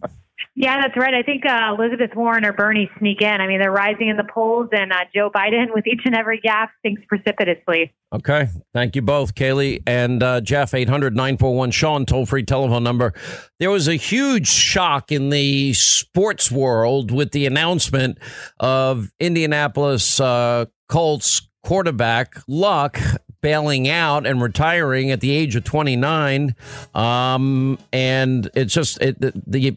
Yeah, 0.56 0.81
that's 0.81 0.97
right. 0.97 1.14
I 1.14 1.22
think 1.22 1.47
uh, 1.47 1.74
Elizabeth 1.78 2.14
Warren 2.16 2.44
or 2.44 2.52
Bernie 2.52 2.90
sneak 2.98 3.22
in. 3.22 3.40
I 3.40 3.47
mean, 3.47 3.60
they're 3.60 3.70
rising 3.70 4.09
in 4.09 4.16
the 4.16 4.24
polls, 4.24 4.68
and 4.72 4.93
uh, 4.93 4.97
Joe 5.14 5.31
Biden, 5.31 5.72
with 5.72 5.86
each 5.86 6.02
and 6.05 6.14
every 6.14 6.40
gap, 6.40 6.70
sinks 6.85 7.02
precipitously. 7.06 7.94
Okay. 8.12 8.48
Thank 8.74 8.97
you 8.97 9.02
both, 9.02 9.36
Kayleigh 9.36 9.82
and 9.86 10.22
uh, 10.22 10.40
Jeff. 10.40 10.74
800 10.74 11.14
941 11.14 11.70
Sean, 11.70 12.05
toll 12.05 12.27
free 12.27 12.43
telephone 12.43 12.82
number. 12.82 13.14
There 13.60 13.70
was 13.70 13.86
a 13.86 13.94
huge 13.94 14.48
shock 14.48 15.12
in 15.12 15.31
the 15.31 15.72
sports 15.74 16.51
world 16.51 17.12
with 17.12 17.31
the 17.31 17.47
announcement 17.47 18.18
of 18.59 19.12
Indianapolis 19.20 20.18
uh, 20.18 20.66
Colts 20.89 21.48
quarterback 21.62 22.35
Luck 22.48 22.98
bailing 23.41 23.89
out 23.89 24.27
and 24.27 24.43
retiring 24.43 25.11
at 25.11 25.21
the 25.21 25.31
age 25.31 25.57
of 25.57 25.65
29 25.65 26.55
um, 26.95 27.79
and 27.93 28.51
it's 28.55 28.75
just 28.75 29.01
it, 29.01 29.21
the, 29.21 29.77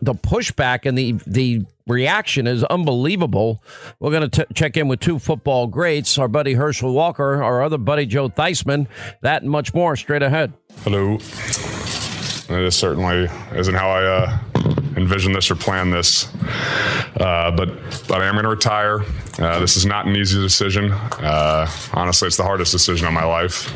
the 0.00 0.14
pushback 0.14 0.86
and 0.86 0.96
the 0.96 1.12
the 1.26 1.64
reaction 1.86 2.46
is 2.46 2.62
unbelievable. 2.64 3.62
We're 3.98 4.12
going 4.12 4.30
to 4.30 4.46
check 4.54 4.76
in 4.76 4.86
with 4.88 5.00
two 5.00 5.18
football 5.18 5.66
greats 5.66 6.16
our 6.18 6.28
buddy 6.28 6.54
herschel 6.54 6.92
walker 6.92 7.42
our 7.42 7.62
other 7.62 7.78
buddy 7.78 8.06
joe 8.06 8.28
theismann 8.28 8.86
that 9.22 9.42
and 9.42 9.50
much 9.50 9.74
more 9.74 9.96
straight 9.96 10.22
ahead. 10.22 10.52
Hello. 10.84 11.18
It 12.48 12.70
certainly 12.72 13.28
isn't 13.56 13.74
how 13.74 13.90
i 13.90 14.04
uh 14.04 14.51
envision 15.02 15.32
this 15.32 15.50
or 15.50 15.56
plan 15.56 15.90
this. 15.90 16.28
Uh, 17.16 17.50
but 17.50 17.68
but 18.08 18.22
I 18.22 18.26
am 18.26 18.34
going 18.34 18.44
to 18.44 18.48
retire. 18.48 19.02
Uh, 19.38 19.58
this 19.60 19.76
is 19.76 19.84
not 19.84 20.06
an 20.06 20.16
easy 20.16 20.40
decision. 20.40 20.92
Uh, 20.92 21.70
honestly, 21.92 22.26
it's 22.28 22.36
the 22.36 22.42
hardest 22.42 22.72
decision 22.72 23.06
of 23.06 23.12
my 23.12 23.24
life. 23.24 23.70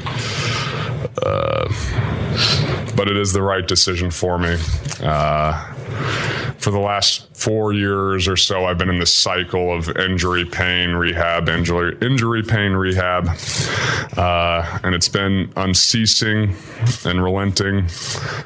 Uh, 1.23 1.69
but 2.97 3.09
it 3.09 3.17
is 3.17 3.33
the 3.33 3.43
right 3.43 3.67
decision 3.67 4.11
for 4.11 4.39
me. 4.39 4.57
Uh, 5.03 5.76
for 6.59 6.71
the 6.71 6.79
last 6.79 7.35
four 7.37 7.73
years 7.73 8.27
or 8.27 8.37
so, 8.37 8.65
I've 8.65 8.79
been 8.79 8.89
in 8.89 8.99
this 8.99 9.15
cycle 9.15 9.77
of 9.77 9.89
injury, 9.97 10.45
pain, 10.45 10.91
rehab, 10.91 11.49
injury, 11.49 11.97
injury, 12.01 12.43
pain, 12.43 12.73
rehab, 12.73 13.29
uh, 14.17 14.79
and 14.83 14.95
it's 14.95 15.09
been 15.09 15.53
unceasing 15.57 16.55
and 17.05 17.23
relenting, 17.23 17.87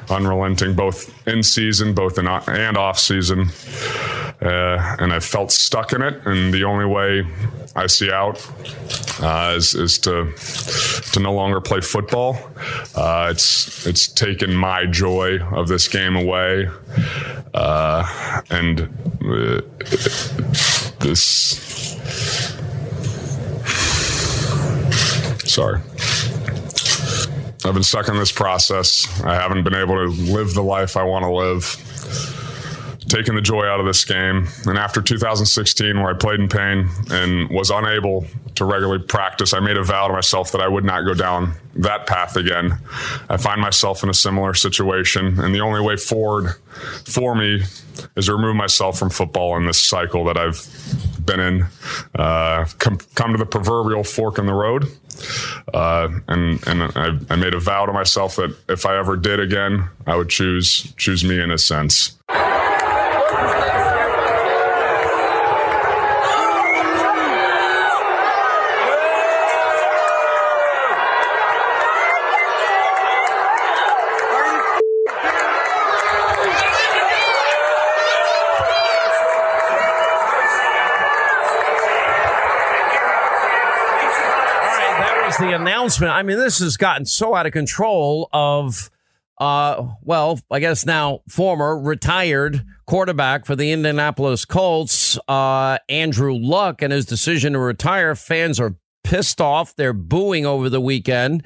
unrelenting, 0.09 0.75
both 0.75 1.11
in 1.27 1.41
season, 1.41 1.93
both 1.93 2.17
in 2.17 2.27
and 2.27 2.77
off 2.77 2.99
season. 2.99 3.49
Uh, 4.41 4.95
and 4.99 5.13
I 5.13 5.19
felt 5.19 5.51
stuck 5.51 5.93
in 5.93 6.01
it, 6.01 6.25
and 6.25 6.51
the 6.51 6.63
only 6.63 6.85
way 6.85 7.23
I 7.75 7.87
see 7.87 8.11
out 8.11 8.45
uh, 9.21 9.53
is, 9.55 9.75
is 9.75 9.99
to 9.99 10.33
to 11.13 11.19
no 11.19 11.33
longer 11.33 11.61
play 11.61 11.81
football. 11.81 12.37
Uh, 12.95 13.29
it's 13.31 13.85
it's 13.85 14.07
taken 14.07 14.53
my 14.53 14.85
joy 14.87 15.39
of 15.39 15.67
this 15.67 15.87
game 15.87 16.15
away, 16.15 16.67
uh, 17.53 18.41
and 18.49 18.81
uh, 19.25 19.61
this. 20.99 21.57
Sorry. 25.45 25.81
I've 27.63 27.75
been 27.75 27.83
stuck 27.83 28.07
in 28.07 28.15
this 28.17 28.31
process. 28.31 29.07
I 29.23 29.35
haven't 29.35 29.63
been 29.63 29.75
able 29.75 29.95
to 29.95 30.07
live 30.33 30.53
the 30.53 30.63
life 30.63 30.97
I 30.97 31.03
want 31.03 31.23
to 31.23 31.31
live. 31.31 32.40
Taking 33.11 33.35
the 33.35 33.41
joy 33.41 33.65
out 33.65 33.81
of 33.81 33.85
this 33.85 34.05
game. 34.05 34.47
And 34.65 34.77
after 34.77 35.01
2016, 35.01 35.99
where 35.99 36.11
I 36.11 36.13
played 36.13 36.39
in 36.39 36.47
pain 36.47 36.87
and 37.09 37.49
was 37.49 37.69
unable 37.69 38.25
to 38.55 38.63
regularly 38.63 39.03
practice, 39.03 39.53
I 39.53 39.59
made 39.59 39.75
a 39.75 39.83
vow 39.83 40.07
to 40.07 40.13
myself 40.13 40.53
that 40.53 40.61
I 40.61 40.69
would 40.69 40.85
not 40.85 41.01
go 41.01 41.13
down 41.13 41.55
that 41.75 42.07
path 42.07 42.37
again. 42.37 42.77
I 43.29 43.35
find 43.35 43.59
myself 43.59 44.01
in 44.01 44.09
a 44.09 44.13
similar 44.13 44.53
situation. 44.53 45.41
And 45.41 45.53
the 45.53 45.59
only 45.59 45.81
way 45.81 45.97
forward 45.97 46.53
for 47.05 47.35
me 47.35 47.63
is 48.15 48.27
to 48.27 48.33
remove 48.33 48.55
myself 48.55 48.97
from 48.97 49.09
football 49.09 49.57
in 49.57 49.65
this 49.65 49.81
cycle 49.81 50.23
that 50.23 50.37
I've 50.37 50.65
been 51.25 51.41
in. 51.41 51.65
Uh, 52.15 52.63
come, 52.77 52.97
come 53.15 53.33
to 53.33 53.37
the 53.37 53.45
proverbial 53.45 54.05
fork 54.05 54.37
in 54.37 54.45
the 54.45 54.53
road. 54.53 54.85
Uh, 55.73 56.07
and 56.29 56.65
and 56.65 56.83
I, 56.95 57.19
I 57.29 57.35
made 57.35 57.53
a 57.53 57.59
vow 57.59 57.85
to 57.85 57.91
myself 57.91 58.37
that 58.37 58.55
if 58.69 58.85
I 58.85 58.97
ever 58.97 59.17
did 59.17 59.41
again, 59.41 59.89
I 60.07 60.15
would 60.15 60.29
choose 60.29 60.93
choose 60.95 61.25
me 61.25 61.41
in 61.41 61.51
a 61.51 61.57
sense. 61.57 62.17
The 85.41 85.55
announcement. 85.55 86.13
I 86.13 86.23
mean, 86.23 86.37
this 86.37 86.59
has 86.59 86.77
gotten 86.77 87.05
so 87.05 87.35
out 87.35 87.45
of 87.45 87.51
control 87.51 88.29
of, 88.31 88.89
uh, 89.41 89.95
well, 90.03 90.39
I 90.51 90.59
guess 90.59 90.85
now 90.85 91.21
former 91.27 91.75
retired 91.75 92.63
quarterback 92.85 93.47
for 93.47 93.55
the 93.55 93.71
Indianapolis 93.71 94.45
Colts, 94.45 95.17
uh, 95.27 95.79
Andrew 95.89 96.35
Luck, 96.35 96.83
and 96.83 96.93
his 96.93 97.07
decision 97.07 97.53
to 97.53 97.59
retire. 97.59 98.13
Fans 98.13 98.59
are 98.59 98.75
pissed 99.03 99.41
off. 99.41 99.75
They're 99.75 99.93
booing 99.93 100.45
over 100.45 100.69
the 100.69 100.79
weekend. 100.79 101.43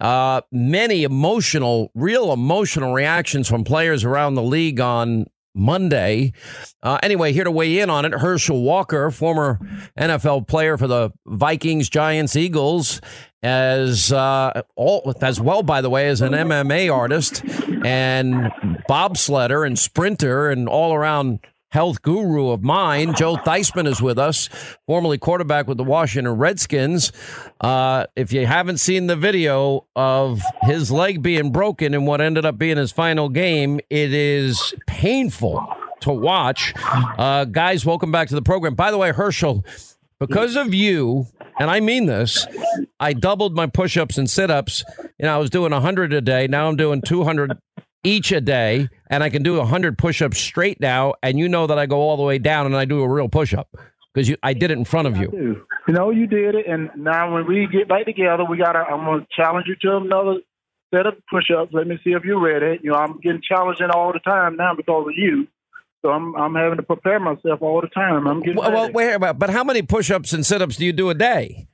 Uh, 0.00 0.40
many 0.50 1.04
emotional, 1.04 1.92
real 1.94 2.32
emotional 2.32 2.92
reactions 2.92 3.46
from 3.46 3.62
players 3.62 4.02
around 4.02 4.34
the 4.34 4.42
league 4.42 4.80
on 4.80 5.26
Monday. 5.56 6.32
Uh, 6.82 6.98
anyway, 7.02 7.32
here 7.32 7.44
to 7.44 7.50
weigh 7.50 7.80
in 7.80 7.90
on 7.90 8.04
it, 8.04 8.12
Herschel 8.12 8.62
Walker, 8.62 9.10
former 9.10 9.58
NFL 9.98 10.46
player 10.46 10.76
for 10.76 10.86
the 10.86 11.10
Vikings, 11.26 11.88
Giants, 11.88 12.36
Eagles, 12.36 13.00
as 13.42 14.12
uh, 14.12 14.62
all 14.76 15.14
as 15.20 15.40
well, 15.40 15.62
by 15.62 15.80
the 15.80 15.90
way, 15.90 16.08
as 16.08 16.20
an 16.20 16.32
MMA 16.32 16.94
artist 16.94 17.42
and 17.84 18.52
bobsledder 18.88 19.66
and 19.66 19.78
sprinter 19.78 20.50
and 20.50 20.68
all 20.68 20.94
around 20.94 21.40
health 21.76 22.00
guru 22.00 22.48
of 22.48 22.62
mine. 22.62 23.12
Joe 23.14 23.36
Theismann 23.36 23.86
is 23.86 24.00
with 24.00 24.18
us, 24.18 24.48
formerly 24.86 25.18
quarterback 25.18 25.68
with 25.68 25.76
the 25.76 25.84
Washington 25.84 26.32
Redskins. 26.32 27.12
Uh, 27.60 28.06
if 28.16 28.32
you 28.32 28.46
haven't 28.46 28.78
seen 28.78 29.08
the 29.08 29.14
video 29.14 29.84
of 29.94 30.40
his 30.62 30.90
leg 30.90 31.20
being 31.20 31.52
broken 31.52 31.92
in 31.92 32.06
what 32.06 32.22
ended 32.22 32.46
up 32.46 32.56
being 32.56 32.78
his 32.78 32.92
final 32.92 33.28
game, 33.28 33.78
it 33.90 34.14
is 34.14 34.74
painful 34.86 35.62
to 36.00 36.12
watch. 36.12 36.72
Uh, 37.18 37.44
guys, 37.44 37.84
welcome 37.84 38.10
back 38.10 38.28
to 38.28 38.34
the 38.34 38.40
program. 38.40 38.74
By 38.74 38.90
the 38.90 38.96
way, 38.96 39.12
Herschel, 39.12 39.62
because 40.18 40.56
of 40.56 40.72
you, 40.72 41.26
and 41.60 41.68
I 41.68 41.80
mean 41.80 42.06
this, 42.06 42.46
I 42.98 43.12
doubled 43.12 43.54
my 43.54 43.66
push 43.66 43.98
ups 43.98 44.16
and 44.16 44.30
sit 44.30 44.50
ups. 44.50 44.82
You 45.18 45.26
know, 45.26 45.34
I 45.34 45.36
was 45.36 45.50
doing 45.50 45.72
100 45.72 46.14
a 46.14 46.22
day. 46.22 46.46
Now 46.46 46.68
I'm 46.68 46.76
doing 46.76 47.02
200 47.02 47.58
each 48.06 48.32
a 48.32 48.40
day, 48.40 48.88
and 49.10 49.22
I 49.22 49.30
can 49.30 49.42
do 49.42 49.56
100 49.56 49.98
push 49.98 50.22
ups 50.22 50.38
straight 50.38 50.80
now. 50.80 51.14
And 51.22 51.38
you 51.38 51.48
know 51.48 51.66
that 51.66 51.78
I 51.78 51.86
go 51.86 52.00
all 52.00 52.16
the 52.16 52.22
way 52.22 52.38
down 52.38 52.66
and 52.66 52.76
I 52.76 52.84
do 52.84 53.02
a 53.02 53.08
real 53.08 53.28
push 53.28 53.52
up 53.52 53.76
because 54.14 54.34
I 54.42 54.54
did 54.54 54.70
it 54.70 54.78
in 54.78 54.84
front 54.84 55.08
of 55.08 55.16
you. 55.16 55.64
You 55.88 55.94
know, 55.94 56.10
you 56.10 56.26
did 56.26 56.54
it. 56.54 56.66
And 56.66 56.90
now 56.96 57.34
when 57.34 57.46
we 57.46 57.66
get 57.70 57.88
back 57.88 58.06
together, 58.06 58.44
we 58.44 58.56
got 58.56 58.72
to, 58.72 58.78
I'm 58.78 59.04
going 59.04 59.20
to 59.20 59.26
challenge 59.36 59.66
you 59.66 59.76
to 59.82 59.96
another 59.96 60.36
set 60.94 61.06
of 61.06 61.14
push 61.30 61.50
ups. 61.56 61.72
Let 61.72 61.86
me 61.86 61.98
see 62.04 62.10
if 62.10 62.24
you're 62.24 62.40
ready. 62.40 62.80
You 62.82 62.92
know, 62.92 62.96
I'm 62.96 63.18
getting 63.20 63.42
challenged 63.46 63.82
all 63.82 64.12
the 64.12 64.20
time 64.20 64.56
now 64.56 64.74
because 64.74 65.06
of 65.08 65.14
you. 65.16 65.48
So 66.02 66.10
I'm 66.10 66.36
I'm 66.36 66.54
having 66.54 66.76
to 66.76 66.84
prepare 66.84 67.18
myself 67.18 67.62
all 67.62 67.80
the 67.80 67.88
time. 67.88 68.28
I'm 68.28 68.40
getting 68.40 68.56
well, 68.56 68.70
well 68.70 68.92
wait, 68.92 69.18
but 69.18 69.50
how 69.50 69.64
many 69.64 69.82
push-ups 69.82 70.32
and 70.32 70.46
sit-ups 70.46 70.76
do 70.76 70.84
you 70.84 70.92
do 70.92 71.10
a 71.10 71.14
day? 71.14 71.66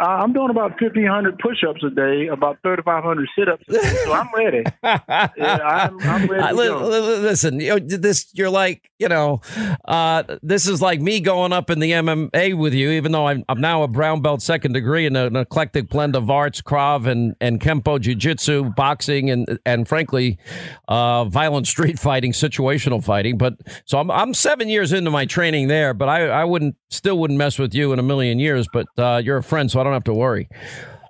Uh, 0.00 0.04
I'm 0.04 0.32
doing 0.32 0.50
about 0.50 0.80
1,500 0.80 1.40
push-ups 1.40 1.82
a 1.82 1.90
day, 1.90 2.28
about 2.28 2.58
3,500 2.62 3.28
sit-ups, 3.36 3.64
so 4.04 4.12
I'm 4.12 4.28
ready. 4.32 4.62
yeah, 4.84 5.28
I'm, 5.36 5.98
I'm 6.00 6.26
ready. 6.28 6.54
listen, 6.54 7.58
you 7.58 7.70
know, 7.70 7.78
this 7.80 8.28
you're 8.32 8.48
like, 8.48 8.92
you 9.00 9.08
know, 9.08 9.40
uh, 9.86 10.22
this 10.40 10.68
is 10.68 10.80
like 10.80 11.00
me 11.00 11.18
going 11.18 11.52
up 11.52 11.68
in 11.68 11.80
the 11.80 11.90
MMA 11.90 12.56
with 12.56 12.74
you, 12.74 12.90
even 12.90 13.10
though 13.10 13.26
I'm, 13.26 13.44
I'm 13.48 13.60
now 13.60 13.82
a 13.82 13.88
brown 13.88 14.22
belt 14.22 14.40
second 14.40 14.72
degree 14.74 15.04
in 15.04 15.16
an 15.16 15.34
eclectic 15.34 15.88
blend 15.88 16.14
of 16.14 16.30
arts, 16.30 16.62
Krav 16.62 17.06
and 17.08 17.34
and 17.40 17.60
Kempo, 17.60 18.00
Jiu-Jitsu, 18.00 18.74
boxing, 18.76 19.30
and 19.30 19.58
and 19.66 19.88
frankly, 19.88 20.38
uh, 20.86 21.24
violent 21.24 21.66
street 21.66 21.98
fighting, 21.98 22.30
situational 22.30 23.02
fighting. 23.02 23.36
But 23.36 23.56
so 23.84 23.98
I'm 23.98 24.12
I'm 24.12 24.32
seven 24.32 24.68
years 24.68 24.92
into 24.92 25.10
my 25.10 25.26
training 25.26 25.66
there, 25.66 25.92
but 25.92 26.08
I 26.08 26.28
I 26.28 26.44
wouldn't 26.44 26.76
still 26.88 27.18
wouldn't 27.18 27.38
mess 27.38 27.58
with 27.58 27.74
you 27.74 27.92
in 27.92 27.98
a 27.98 28.02
million 28.04 28.38
years. 28.38 28.68
But 28.72 28.86
uh, 28.96 29.20
you're 29.24 29.38
a 29.38 29.42
friend, 29.42 29.68
so 29.68 29.80
I 29.80 29.87
don't 29.88 29.94
have 29.94 30.04
to 30.04 30.14
worry. 30.14 30.48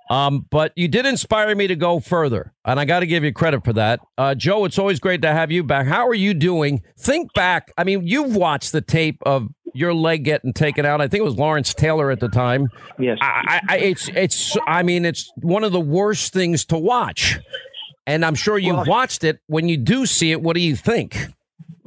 Um, 0.09 0.47
but 0.49 0.73
you 0.75 0.87
did 0.87 1.05
inspire 1.05 1.55
me 1.55 1.67
to 1.67 1.75
go 1.75 1.99
further, 1.99 2.51
and 2.65 2.79
I 2.79 2.85
got 2.85 3.01
to 3.01 3.05
give 3.05 3.23
you 3.23 3.31
credit 3.31 3.63
for 3.63 3.73
that. 3.73 3.99
Uh, 4.17 4.33
Joe, 4.33 4.65
it's 4.65 4.79
always 4.79 4.99
great 4.99 5.21
to 5.21 5.31
have 5.31 5.51
you 5.51 5.63
back. 5.63 5.85
How 5.85 6.07
are 6.07 6.15
you 6.15 6.33
doing? 6.33 6.81
Think 6.97 7.31
back. 7.33 7.71
I 7.77 7.83
mean, 7.83 8.07
you've 8.07 8.35
watched 8.35 8.71
the 8.71 8.81
tape 8.81 9.19
of 9.23 9.49
your 9.75 9.93
leg 9.93 10.23
getting 10.23 10.51
taken 10.51 10.83
out. 10.83 10.99
I 10.99 11.07
think 11.07 11.21
it 11.21 11.25
was 11.25 11.35
Lawrence 11.35 11.75
Taylor 11.75 12.09
at 12.09 12.19
the 12.19 12.27
time. 12.27 12.69
Yes. 12.97 13.19
I, 13.21 13.61
I, 13.69 13.77
it's 13.77 14.09
it's. 14.09 14.57
I 14.65 14.81
mean, 14.81 15.05
it's 15.05 15.31
one 15.35 15.63
of 15.63 15.71
the 15.71 15.79
worst 15.79 16.33
things 16.33 16.65
to 16.65 16.77
watch, 16.79 17.37
and 18.07 18.25
I'm 18.25 18.35
sure 18.35 18.57
you've 18.57 18.77
well, 18.77 18.85
watched 18.85 19.23
it. 19.23 19.39
When 19.45 19.69
you 19.69 19.77
do 19.77 20.07
see 20.07 20.31
it, 20.31 20.41
what 20.41 20.55
do 20.55 20.61
you 20.61 20.75
think? 20.75 21.27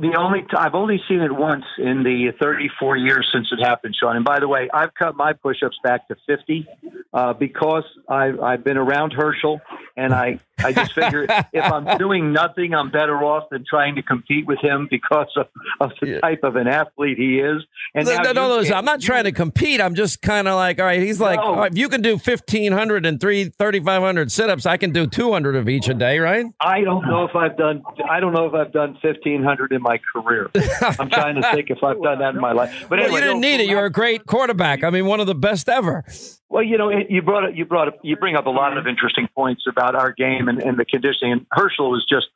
The 0.03 0.16
only 0.19 0.41
t- 0.43 0.57
I've 0.59 0.74
only 0.74 1.01
seen 1.09 1.20
it 1.20 1.31
once 1.31 1.65
in 1.79 2.03
the 2.03 2.33
34 2.41 2.97
years 2.97 3.31
since 3.33 3.47
it 3.53 3.65
happened, 3.65 3.95
Sean. 3.99 4.16
And 4.16 4.24
by 4.24 4.41
the 4.41 4.49
way, 4.49 4.69
I've 4.74 4.93
cut 4.95 5.15
my 5.15 5.33
push-ups 5.33 5.79
back 5.85 6.09
to 6.09 6.16
50 6.27 6.66
uh, 7.15 7.35
because 7.35 7.85
I've, 8.09 8.41
I've 8.41 8.65
been 8.65 8.77
around 8.77 9.12
Herschel, 9.12 9.61
and 9.97 10.12
I 10.12 10.41
I 10.59 10.73
just 10.73 10.93
figure 10.93 11.27
if 11.53 11.65
I'm 11.65 11.99
doing 11.99 12.33
nothing, 12.33 12.74
I'm 12.74 12.91
better 12.91 13.16
off 13.23 13.49
than 13.51 13.65
trying 13.69 13.97
to 13.97 14.03
compete 14.03 14.47
with 14.47 14.59
him 14.61 14.89
because 14.91 15.29
of, 15.37 15.47
of 15.81 15.93
the 16.01 16.09
yeah. 16.09 16.20
type 16.20 16.41
of 16.43 16.57
an 16.57 16.66
athlete 16.66 17.19
he 17.19 17.39
is. 17.39 17.62
And 17.95 18.07
no, 18.07 18.33
no, 18.33 18.33
no, 18.33 18.74
I'm 18.74 18.85
not 18.85 19.01
trying 19.01 19.24
to 19.24 19.33
compete. 19.33 19.81
I'm 19.81 19.95
just 19.95 20.23
kind 20.23 20.49
of 20.49 20.55
like, 20.55 20.79
all 20.79 20.87
right, 20.87 21.01
he's 21.01 21.20
like, 21.20 21.39
no. 21.39 21.62
if 21.62 21.77
you 21.77 21.89
can 21.89 22.03
do 22.03 22.12
1,500 22.12 23.07
and 23.07 23.20
three 23.20 23.45
3,500 23.45 24.33
sit-ups, 24.33 24.66
I 24.66 24.77
can 24.77 24.93
do 24.93 25.07
200 25.07 25.57
of 25.57 25.69
each 25.69 25.89
a 25.89 25.95
day, 25.95 26.19
right? 26.19 26.47
I 26.61 26.81
don't 26.83 27.07
know 27.07 27.24
if 27.24 27.37
I've 27.37 27.57
done. 27.57 27.83
I 28.09 28.20
don't 28.20 28.33
know 28.33 28.47
if 28.47 28.55
I've 28.55 28.73
done 28.73 28.97
1,500 29.03 29.73
in 29.73 29.83
my 29.83 29.91
career. 29.98 30.51
I'm 30.98 31.10
trying 31.10 31.36
to 31.36 31.43
think 31.52 31.70
if 31.70 31.82
I've 31.82 32.02
done 32.02 32.19
that 32.20 32.35
in 32.35 32.40
my 32.40 32.52
life. 32.52 32.86
But 32.89 32.98
well, 32.98 33.10
you 33.10 33.20
didn't 33.20 33.40
need 33.40 33.60
it. 33.60 33.69
You're 33.69 33.86
a 33.86 33.90
great 33.90 34.27
quarterback. 34.27 34.85
I 34.85 34.90
mean, 34.90 35.06
one 35.06 35.20
of 35.20 35.27
the 35.27 35.35
best 35.35 35.69
ever. 35.69 36.05
Well, 36.48 36.62
you 36.62 36.77
know, 36.77 36.90
you 36.90 37.23
brought 37.23 37.44
it, 37.44 37.56
you 37.56 37.64
brought 37.64 37.89
it, 37.89 37.94
you 38.02 38.16
bring 38.16 38.36
up 38.36 38.47
a 38.47 38.51
lot 38.51 38.77
of 38.77 38.86
interesting 38.86 39.28
points 39.35 39.64
about 39.69 39.94
our 39.94 40.12
game 40.12 40.48
and, 40.48 40.62
and 40.62 40.78
the 40.78 40.85
conditioning. 40.85 41.32
And 41.32 41.47
Herschel 41.51 41.90
was 41.90 42.05
just, 42.09 42.27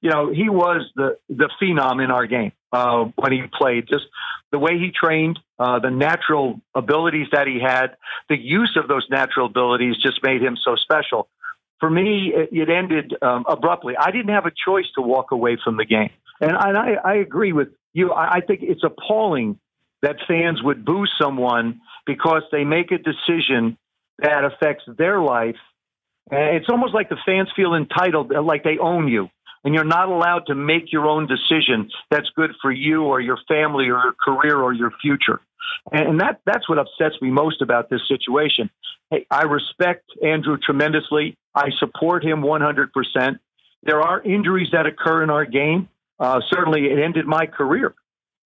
you 0.00 0.10
know, 0.10 0.32
he 0.32 0.48
was 0.48 0.90
the 0.96 1.18
the 1.28 1.50
phenom 1.60 2.02
in 2.02 2.10
our 2.10 2.26
game 2.26 2.52
uh, 2.72 3.04
when 3.16 3.32
he 3.32 3.42
played. 3.52 3.86
Just 3.86 4.04
the 4.52 4.58
way 4.58 4.78
he 4.78 4.92
trained, 4.92 5.38
uh, 5.58 5.78
the 5.78 5.90
natural 5.90 6.60
abilities 6.74 7.26
that 7.32 7.46
he 7.46 7.60
had, 7.60 7.96
the 8.28 8.38
use 8.38 8.78
of 8.80 8.88
those 8.88 9.06
natural 9.10 9.46
abilities 9.46 9.96
just 10.02 10.22
made 10.22 10.42
him 10.42 10.56
so 10.64 10.76
special. 10.76 11.28
For 11.78 11.90
me, 11.90 12.32
it, 12.34 12.48
it 12.52 12.70
ended 12.70 13.14
um, 13.20 13.44
abruptly. 13.46 13.94
I 13.98 14.10
didn't 14.10 14.30
have 14.30 14.46
a 14.46 14.52
choice 14.66 14.86
to 14.94 15.02
walk 15.02 15.32
away 15.32 15.58
from 15.62 15.76
the 15.76 15.84
game, 15.84 16.10
and, 16.40 16.76
I, 16.76 16.94
I 17.04 17.14
agree 17.16 17.52
with 17.52 17.68
you. 17.92 18.12
I, 18.12 18.36
I 18.36 18.40
think 18.40 18.60
it's 18.62 18.82
appalling 18.84 19.58
that 20.02 20.16
fans 20.28 20.62
would 20.62 20.84
boo 20.84 21.04
someone 21.20 21.80
because 22.06 22.42
they 22.52 22.64
make 22.64 22.92
a 22.92 22.98
decision 22.98 23.76
that 24.18 24.44
affects 24.44 24.84
their 24.98 25.20
life. 25.20 25.56
And 26.30 26.56
it's 26.56 26.66
almost 26.68 26.94
like 26.94 27.08
the 27.08 27.18
fans 27.24 27.48
feel 27.54 27.74
entitled, 27.74 28.32
uh, 28.32 28.42
like 28.42 28.64
they 28.64 28.78
own 28.78 29.08
you. 29.08 29.28
And 29.64 29.74
you're 29.74 29.84
not 29.84 30.08
allowed 30.08 30.46
to 30.46 30.54
make 30.54 30.92
your 30.92 31.06
own 31.06 31.26
decision 31.26 31.90
that's 32.10 32.28
good 32.36 32.52
for 32.62 32.70
you 32.70 33.02
or 33.02 33.20
your 33.20 33.38
family 33.48 33.84
or 33.84 34.00
your 34.04 34.14
career 34.22 34.60
or 34.60 34.72
your 34.72 34.92
future. 35.02 35.40
And 35.90 36.20
that, 36.20 36.40
that's 36.46 36.68
what 36.68 36.78
upsets 36.78 37.20
me 37.20 37.30
most 37.30 37.62
about 37.62 37.90
this 37.90 38.00
situation. 38.06 38.70
Hey, 39.10 39.26
I 39.30 39.42
respect 39.42 40.04
Andrew 40.24 40.56
tremendously. 40.56 41.36
I 41.54 41.70
support 41.78 42.24
him 42.24 42.42
100%. 42.42 43.38
There 43.82 44.00
are 44.00 44.22
injuries 44.22 44.68
that 44.72 44.86
occur 44.86 45.22
in 45.22 45.30
our 45.30 45.44
game. 45.44 45.88
Uh, 46.18 46.40
certainly, 46.50 46.86
it 46.86 46.98
ended 46.98 47.26
my 47.26 47.46
career. 47.46 47.94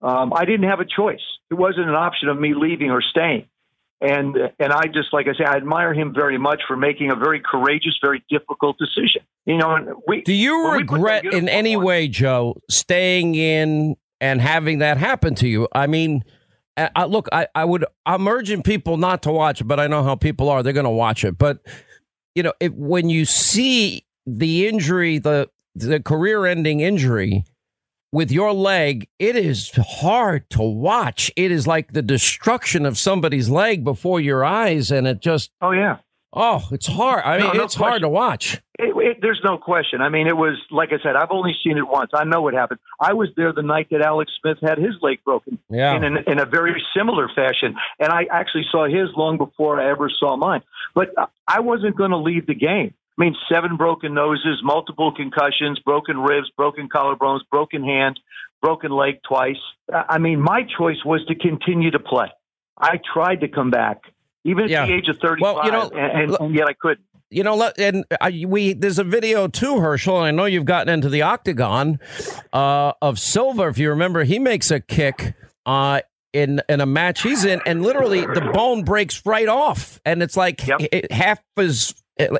Um, 0.03 0.33
I 0.35 0.45
didn't 0.45 0.69
have 0.69 0.81
a 0.81 0.85
choice. 0.85 1.21
It 1.51 1.55
wasn't 1.55 1.89
an 1.89 1.95
option 1.95 2.29
of 2.29 2.39
me 2.39 2.55
leaving 2.55 2.91
or 2.91 3.03
staying. 3.03 3.47
And 4.01 4.35
and 4.59 4.73
I 4.73 4.87
just 4.87 5.13
like 5.13 5.27
I 5.29 5.35
say, 5.37 5.45
I 5.47 5.57
admire 5.57 5.93
him 5.93 6.15
very 6.15 6.39
much 6.39 6.63
for 6.67 6.75
making 6.75 7.11
a 7.11 7.17
very 7.17 7.41
courageous, 7.41 7.99
very 8.03 8.25
difficult 8.31 8.79
decision. 8.79 9.23
You 9.45 9.59
know, 9.59 10.03
we 10.09 10.23
do 10.23 10.33
you 10.33 10.73
regret 10.73 11.27
in 11.27 11.51
any 11.51 11.77
on, 11.77 11.85
way, 11.85 12.09
Joe, 12.09 12.57
staying 12.71 13.35
in 13.35 13.97
and 14.19 14.41
having 14.41 14.79
that 14.79 14.97
happen 14.97 15.35
to 15.37 15.49
you? 15.49 15.69
I 15.75 15.87
mean, 15.87 16.25
I, 16.79 17.05
look, 17.05 17.29
I, 17.31 17.47
I 17.55 17.67
would 17.67 17.85
I'm 18.07 18.27
urging 18.27 18.63
people 18.63 18.97
not 18.97 19.23
to 19.25 19.33
watch 19.33 19.61
it, 19.61 19.65
but 19.65 19.79
I 19.79 19.87
know 19.87 20.03
how 20.03 20.15
people 20.15 20.49
are; 20.49 20.63
they're 20.63 20.73
going 20.73 20.85
to 20.85 20.91
watch 20.91 21.23
it. 21.23 21.37
But 21.37 21.61
you 22.35 22.43
know, 22.43 22.55
it, 22.59 22.75
when 22.75 23.11
you 23.11 23.27
see 23.27 24.07
the 24.27 24.67
injury, 24.67 25.19
the 25.19 25.51
the 25.75 26.01
career-ending 26.01 26.81
injury 26.81 27.45
with 28.13 28.31
your 28.31 28.53
leg, 28.53 29.09
it 29.19 29.37
is 29.37 29.71
hard 29.77 30.49
to 30.51 30.63
watch. 30.63 31.31
It 31.37 31.53
is 31.53 31.67
like 31.67 31.93
the 31.93 32.03
destruction 32.03 32.87
of 32.87 32.99
somebody's 32.99 33.49
leg 33.49 33.85
before 33.85 34.21
your 34.21 34.45
eyes, 34.45 34.91
and 34.91 35.07
it 35.07 35.21
just 35.21 35.51
oh 35.61 35.71
yeah, 35.71 35.99
oh, 36.33 36.67
it's 36.73 36.87
hard. 36.87 37.25
I 37.25 37.39
mean, 37.39 37.47
no, 37.49 37.53
no 37.53 37.65
it's 37.65 37.77
question. 37.77 37.89
hard 37.89 38.03
to 38.03 38.09
watch. 38.09 38.61
It, 38.79 38.97
it, 38.97 39.19
there's 39.21 39.41
no 39.45 39.59
question. 39.59 40.01
I 40.01 40.09
mean, 40.09 40.27
it 40.27 40.37
was 40.37 40.59
like 40.71 40.91
I 40.93 41.03
said. 41.03 41.15
I've 41.17 41.31
only 41.31 41.55
seen 41.63 41.79
it 41.79 41.87
once. 41.87 42.11
I 42.15 42.25
know 42.25 42.43
what 42.43 42.55
happened. 42.55 42.81
I 42.99 43.13
was 43.13 43.29
there 43.37 43.53
the 43.53 43.63
night 43.63 43.89
that 43.91 44.01
Alex 44.01 44.33
Smith 44.41 44.59
had 44.61 44.79
his 44.79 44.95
leg 45.03 45.23
broken. 45.25 45.59
Yeah. 45.69 45.97
In, 45.97 46.19
in 46.27 46.39
a 46.39 46.47
very 46.47 46.83
similar 46.97 47.29
fashion, 47.29 47.77
and 47.99 48.13
I 48.13 48.27
actually 48.31 48.67
saw 48.71 48.89
his 48.89 49.09
long 49.17 49.39
before 49.39 49.81
I 49.81 49.91
ever 49.91 50.11
saw 50.11 50.37
mine. 50.37 50.63
But 50.95 51.15
I 51.47 51.61
wasn't 51.61 51.97
going 51.97 52.11
to 52.11 52.17
leave 52.17 52.47
the 52.47 52.55
game. 52.55 52.95
I 53.21 53.25
mean, 53.25 53.37
seven 53.53 53.77
broken 53.77 54.15
noses, 54.15 54.61
multiple 54.63 55.13
concussions, 55.15 55.79
broken 55.81 56.19
ribs, 56.19 56.51
broken 56.57 56.89
collarbones, 56.89 57.41
broken 57.51 57.85
hand, 57.85 58.19
broken 58.63 58.91
leg 58.91 59.17
twice. 59.29 59.59
I 59.93 60.19
mean, 60.19 60.41
my 60.41 60.63
choice 60.79 61.05
was 61.05 61.23
to 61.27 61.35
continue 61.35 61.91
to 61.91 61.99
play. 61.99 62.29
I 62.79 62.99
tried 63.13 63.43
to 63.43 63.49
come 63.49 63.71
back, 63.71 63.99
even 64.45 64.65
at 64.65 64.71
yeah. 64.71 64.87
the 64.87 64.95
age 64.95 65.09
of 65.09 65.19
35, 65.21 65.41
well, 65.43 65.67
you 65.67 65.71
know, 65.71 65.91
and, 65.91 66.35
and, 66.35 66.55
yet 66.55 66.67
I 66.67 66.73
couldn't 66.73 67.05
you 67.33 67.45
know, 67.45 67.71
and 67.79 68.05
we 68.49 68.73
there's 68.73 68.99
a 68.99 69.05
video 69.05 69.47
too, 69.47 69.79
Herschel. 69.79 70.17
And 70.17 70.27
I 70.27 70.31
know 70.33 70.47
you've 70.47 70.65
gotten 70.65 70.93
into 70.93 71.09
the 71.09 71.23
octagon 71.23 72.01
uh, 72.53 72.93
of 73.01 73.21
Silva. 73.21 73.69
If 73.69 73.79
you 73.79 73.91
remember, 73.91 74.25
he 74.25 74.41
makes 74.41 74.73
a 74.73 74.81
kick 74.81 75.35
uh, 75.65 76.01
in 76.33 76.61
in 76.69 76.81
a 76.81 76.87
match 76.87 77.23
he's 77.23 77.45
in, 77.45 77.61
and 77.67 77.83
literally 77.83 78.23
the 78.23 78.51
bone 78.53 78.83
breaks 78.83 79.25
right 79.25 79.47
off, 79.47 80.01
and 80.05 80.25
it's 80.25 80.37
like 80.37 80.67
yep. 80.67 80.81
half 81.13 81.41
his 81.55 81.95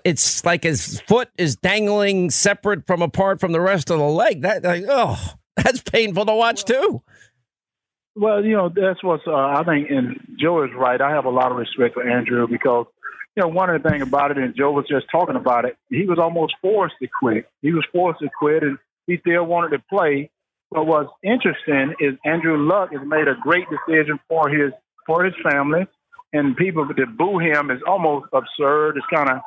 it's 0.05 0.45
like 0.45 0.65
his 0.65 1.01
foot 1.01 1.29
is 1.39 1.57
dangling 1.57 2.31
separate 2.31 2.87
from 2.87 3.03
apart 3.03 3.41
from 3.41 3.53
the 3.53 3.61
rest 3.61 3.91
of 3.91 3.99
the 3.99 4.05
leg. 4.05 4.43
That 4.43 4.65
like, 4.65 4.85
oh, 4.89 5.35
that's 5.57 5.81
painful 5.83 6.27
to 6.27 6.35
watch 6.35 6.65
too. 6.65 7.03
Well, 8.17 8.45
you 8.45 8.57
know, 8.57 8.69
that's 8.69 9.03
what's 9.03 9.23
uh, 9.27 9.35
I 9.35 9.63
think, 9.65 9.91
and 9.91 10.37
Joe 10.39 10.65
is 10.65 10.71
right. 10.77 11.01
I 11.01 11.11
have 11.11 11.25
a 11.25 11.31
lot 11.31 11.53
of 11.53 11.59
respect 11.59 11.95
for 11.95 12.09
Andrew 12.09 12.47
because 12.49 12.87
you 13.37 13.43
know 13.43 13.49
one 13.49 13.71
of 13.71 13.83
the 13.83 13.89
things 13.89 14.03
about 14.03 14.33
it, 14.33 14.39
and 14.39 14.55
Joe 14.57 14.73
was 14.73 14.87
just 14.89 15.07
talking 15.11 15.37
about 15.37 15.65
it. 15.65 15.77
He 15.89 16.05
was 16.07 16.19
almost 16.19 16.55
forced 16.61 16.97
to 17.01 17.09
quit. 17.21 17.49
He 17.63 17.73
was 17.73 17.87
forced 17.93 18.21
to 18.21 18.29
quit, 18.37 18.63
and 18.63 18.79
he 19.07 19.19
still 19.19 19.45
wanted 19.45 19.77
to 19.77 19.83
play. 19.89 20.31
But 20.71 20.87
what's 20.87 21.11
interesting 21.23 21.95
is 22.01 22.15
Andrew 22.25 22.57
Luck 22.57 22.93
has 22.93 23.01
made 23.07 23.29
a 23.29 23.35
great 23.43 23.67
decision 23.71 24.19
for 24.29 24.49
his 24.49 24.73
for 25.07 25.25
his 25.25 25.35
family, 25.43 25.87
and 26.33 26.57
people 26.57 26.87
that 26.87 27.17
boo 27.17 27.39
him 27.39 27.71
is 27.71 27.81
almost 27.87 28.27
absurd. 28.33 28.97
It's 28.97 29.07
kind 29.13 29.31
of 29.31 29.41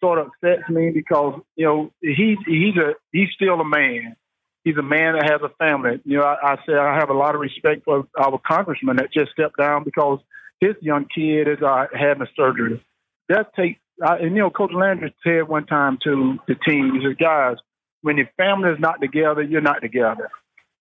sort 0.00 0.18
of 0.18 0.28
upsets 0.28 0.68
me 0.68 0.90
because 0.90 1.40
you 1.56 1.66
know 1.66 1.92
he's 2.00 2.38
he's 2.46 2.76
a 2.76 2.94
he's 3.12 3.28
still 3.34 3.60
a 3.60 3.64
man. 3.64 4.16
He's 4.64 4.76
a 4.76 4.82
man 4.82 5.14
that 5.14 5.30
has 5.30 5.40
a 5.42 5.48
family. 5.56 6.00
You 6.04 6.18
know, 6.18 6.24
I, 6.24 6.52
I 6.52 6.56
say 6.66 6.74
I 6.74 6.98
have 6.98 7.08
a 7.10 7.14
lot 7.14 7.34
of 7.34 7.40
respect 7.40 7.84
for 7.84 8.06
our 8.18 8.38
congressman 8.38 8.96
that 8.96 9.12
just 9.12 9.32
stepped 9.32 9.56
down 9.56 9.84
because 9.84 10.20
his 10.60 10.74
young 10.82 11.06
kid 11.06 11.48
is 11.48 11.62
uh, 11.62 11.86
having 11.98 12.26
surgery. 12.36 12.84
That 13.28 13.54
takes, 13.54 13.80
uh, 14.04 14.16
and 14.20 14.36
you 14.36 14.42
know, 14.42 14.50
Coach 14.50 14.72
Landry 14.72 15.14
said 15.24 15.48
one 15.48 15.66
time 15.66 15.98
to 16.04 16.38
the 16.46 16.54
team, 16.54 16.94
he 16.94 17.06
said, 17.06 17.18
guys, 17.18 17.56
when 18.02 18.18
your 18.18 18.28
family 18.36 18.70
is 18.70 18.78
not 18.78 19.00
together, 19.00 19.42
you're 19.42 19.60
not 19.62 19.80
together. 19.80 20.28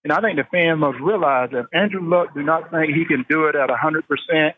And 0.04 0.14
I 0.14 0.22
think 0.22 0.38
the 0.38 0.46
fans 0.50 0.80
must 0.80 1.00
realize 1.00 1.50
that 1.52 1.68
Andrew 1.74 2.02
Luck 2.02 2.34
do 2.34 2.42
not 2.42 2.72
think 2.72 2.94
he 2.94 3.06
can 3.06 3.26
do 3.30 3.46
it 3.46 3.56
at 3.56 3.70
100%. 3.70 4.54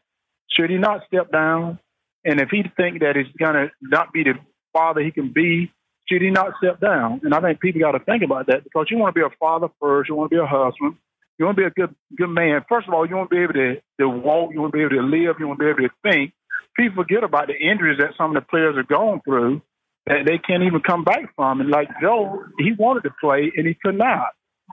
Should 0.49 0.69
he 0.69 0.77
not 0.77 1.05
step 1.07 1.31
down? 1.31 1.79
And 2.23 2.39
if 2.39 2.49
he 2.49 2.63
think 2.77 2.99
that 2.99 3.15
he's 3.15 3.33
going 3.37 3.55
to 3.55 3.71
not 3.81 4.13
be 4.13 4.23
the 4.23 4.33
father 4.73 5.01
he 5.01 5.11
can 5.11 5.31
be, 5.31 5.71
should 6.07 6.21
he 6.21 6.29
not 6.29 6.53
step 6.57 6.79
down? 6.79 7.21
And 7.23 7.33
I 7.33 7.39
think 7.41 7.59
people 7.59 7.81
got 7.81 7.91
to 7.91 7.99
think 7.99 8.23
about 8.23 8.47
that 8.47 8.63
because 8.63 8.87
you 8.89 8.97
want 8.97 9.15
to 9.15 9.19
be 9.19 9.25
a 9.25 9.37
father 9.39 9.67
first, 9.79 10.09
you 10.09 10.15
want 10.15 10.31
to 10.31 10.35
be 10.35 10.41
a 10.41 10.45
husband, 10.45 10.97
you 11.37 11.45
want 11.45 11.57
to 11.57 11.61
be 11.61 11.67
a 11.67 11.71
good 11.71 11.95
good 12.15 12.29
man. 12.29 12.65
First 12.67 12.87
of 12.87 12.93
all, 12.93 13.07
you 13.07 13.15
want 13.15 13.29
to 13.29 13.35
be 13.35 13.43
able 13.43 13.53
to, 13.53 13.81
to 13.99 14.09
walk, 14.09 14.51
you 14.53 14.61
want 14.61 14.73
to 14.73 14.77
be 14.77 14.83
able 14.83 15.01
to 15.01 15.07
live, 15.07 15.37
you 15.39 15.47
want 15.47 15.59
to 15.59 15.65
be 15.65 15.69
able 15.69 15.89
to 15.89 15.93
think. 16.03 16.33
People 16.75 17.03
forget 17.03 17.23
about 17.23 17.47
the 17.47 17.55
injuries 17.55 17.99
that 17.99 18.15
some 18.17 18.35
of 18.35 18.41
the 18.41 18.47
players 18.47 18.77
are 18.77 18.83
going 18.83 19.21
through 19.21 19.61
that 20.05 20.25
they 20.25 20.37
can't 20.37 20.63
even 20.63 20.81
come 20.81 21.03
back 21.03 21.35
from. 21.35 21.61
And 21.61 21.69
like 21.69 21.89
Joe, 22.01 22.43
he 22.57 22.73
wanted 22.73 23.03
to 23.03 23.11
play 23.19 23.51
and 23.55 23.67
he 23.67 23.73
could 23.73 23.97
not. 23.97 24.29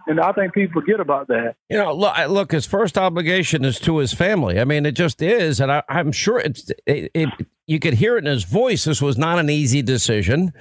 And 0.06 0.20
I 0.20 0.32
think 0.32 0.54
people 0.54 0.80
forget 0.80 1.00
about 1.00 1.28
that. 1.28 1.56
You 1.68 1.78
know, 1.78 1.94
look, 1.94 2.16
look, 2.28 2.52
his 2.52 2.66
first 2.66 2.96
obligation 2.96 3.64
is 3.64 3.78
to 3.80 3.98
his 3.98 4.12
family. 4.12 4.60
I 4.60 4.64
mean, 4.64 4.86
it 4.86 4.92
just 4.92 5.22
is, 5.22 5.60
and 5.60 5.70
I, 5.70 5.82
am 5.88 6.12
sure 6.12 6.38
it's 6.38 6.70
it, 6.86 7.10
it, 7.14 7.28
you 7.66 7.78
could 7.78 7.94
hear 7.94 8.16
it 8.16 8.24
in 8.24 8.30
his 8.30 8.44
voice. 8.44 8.84
This 8.84 9.02
was 9.02 9.18
not 9.18 9.38
an 9.38 9.50
easy 9.50 9.82
decision. 9.82 10.52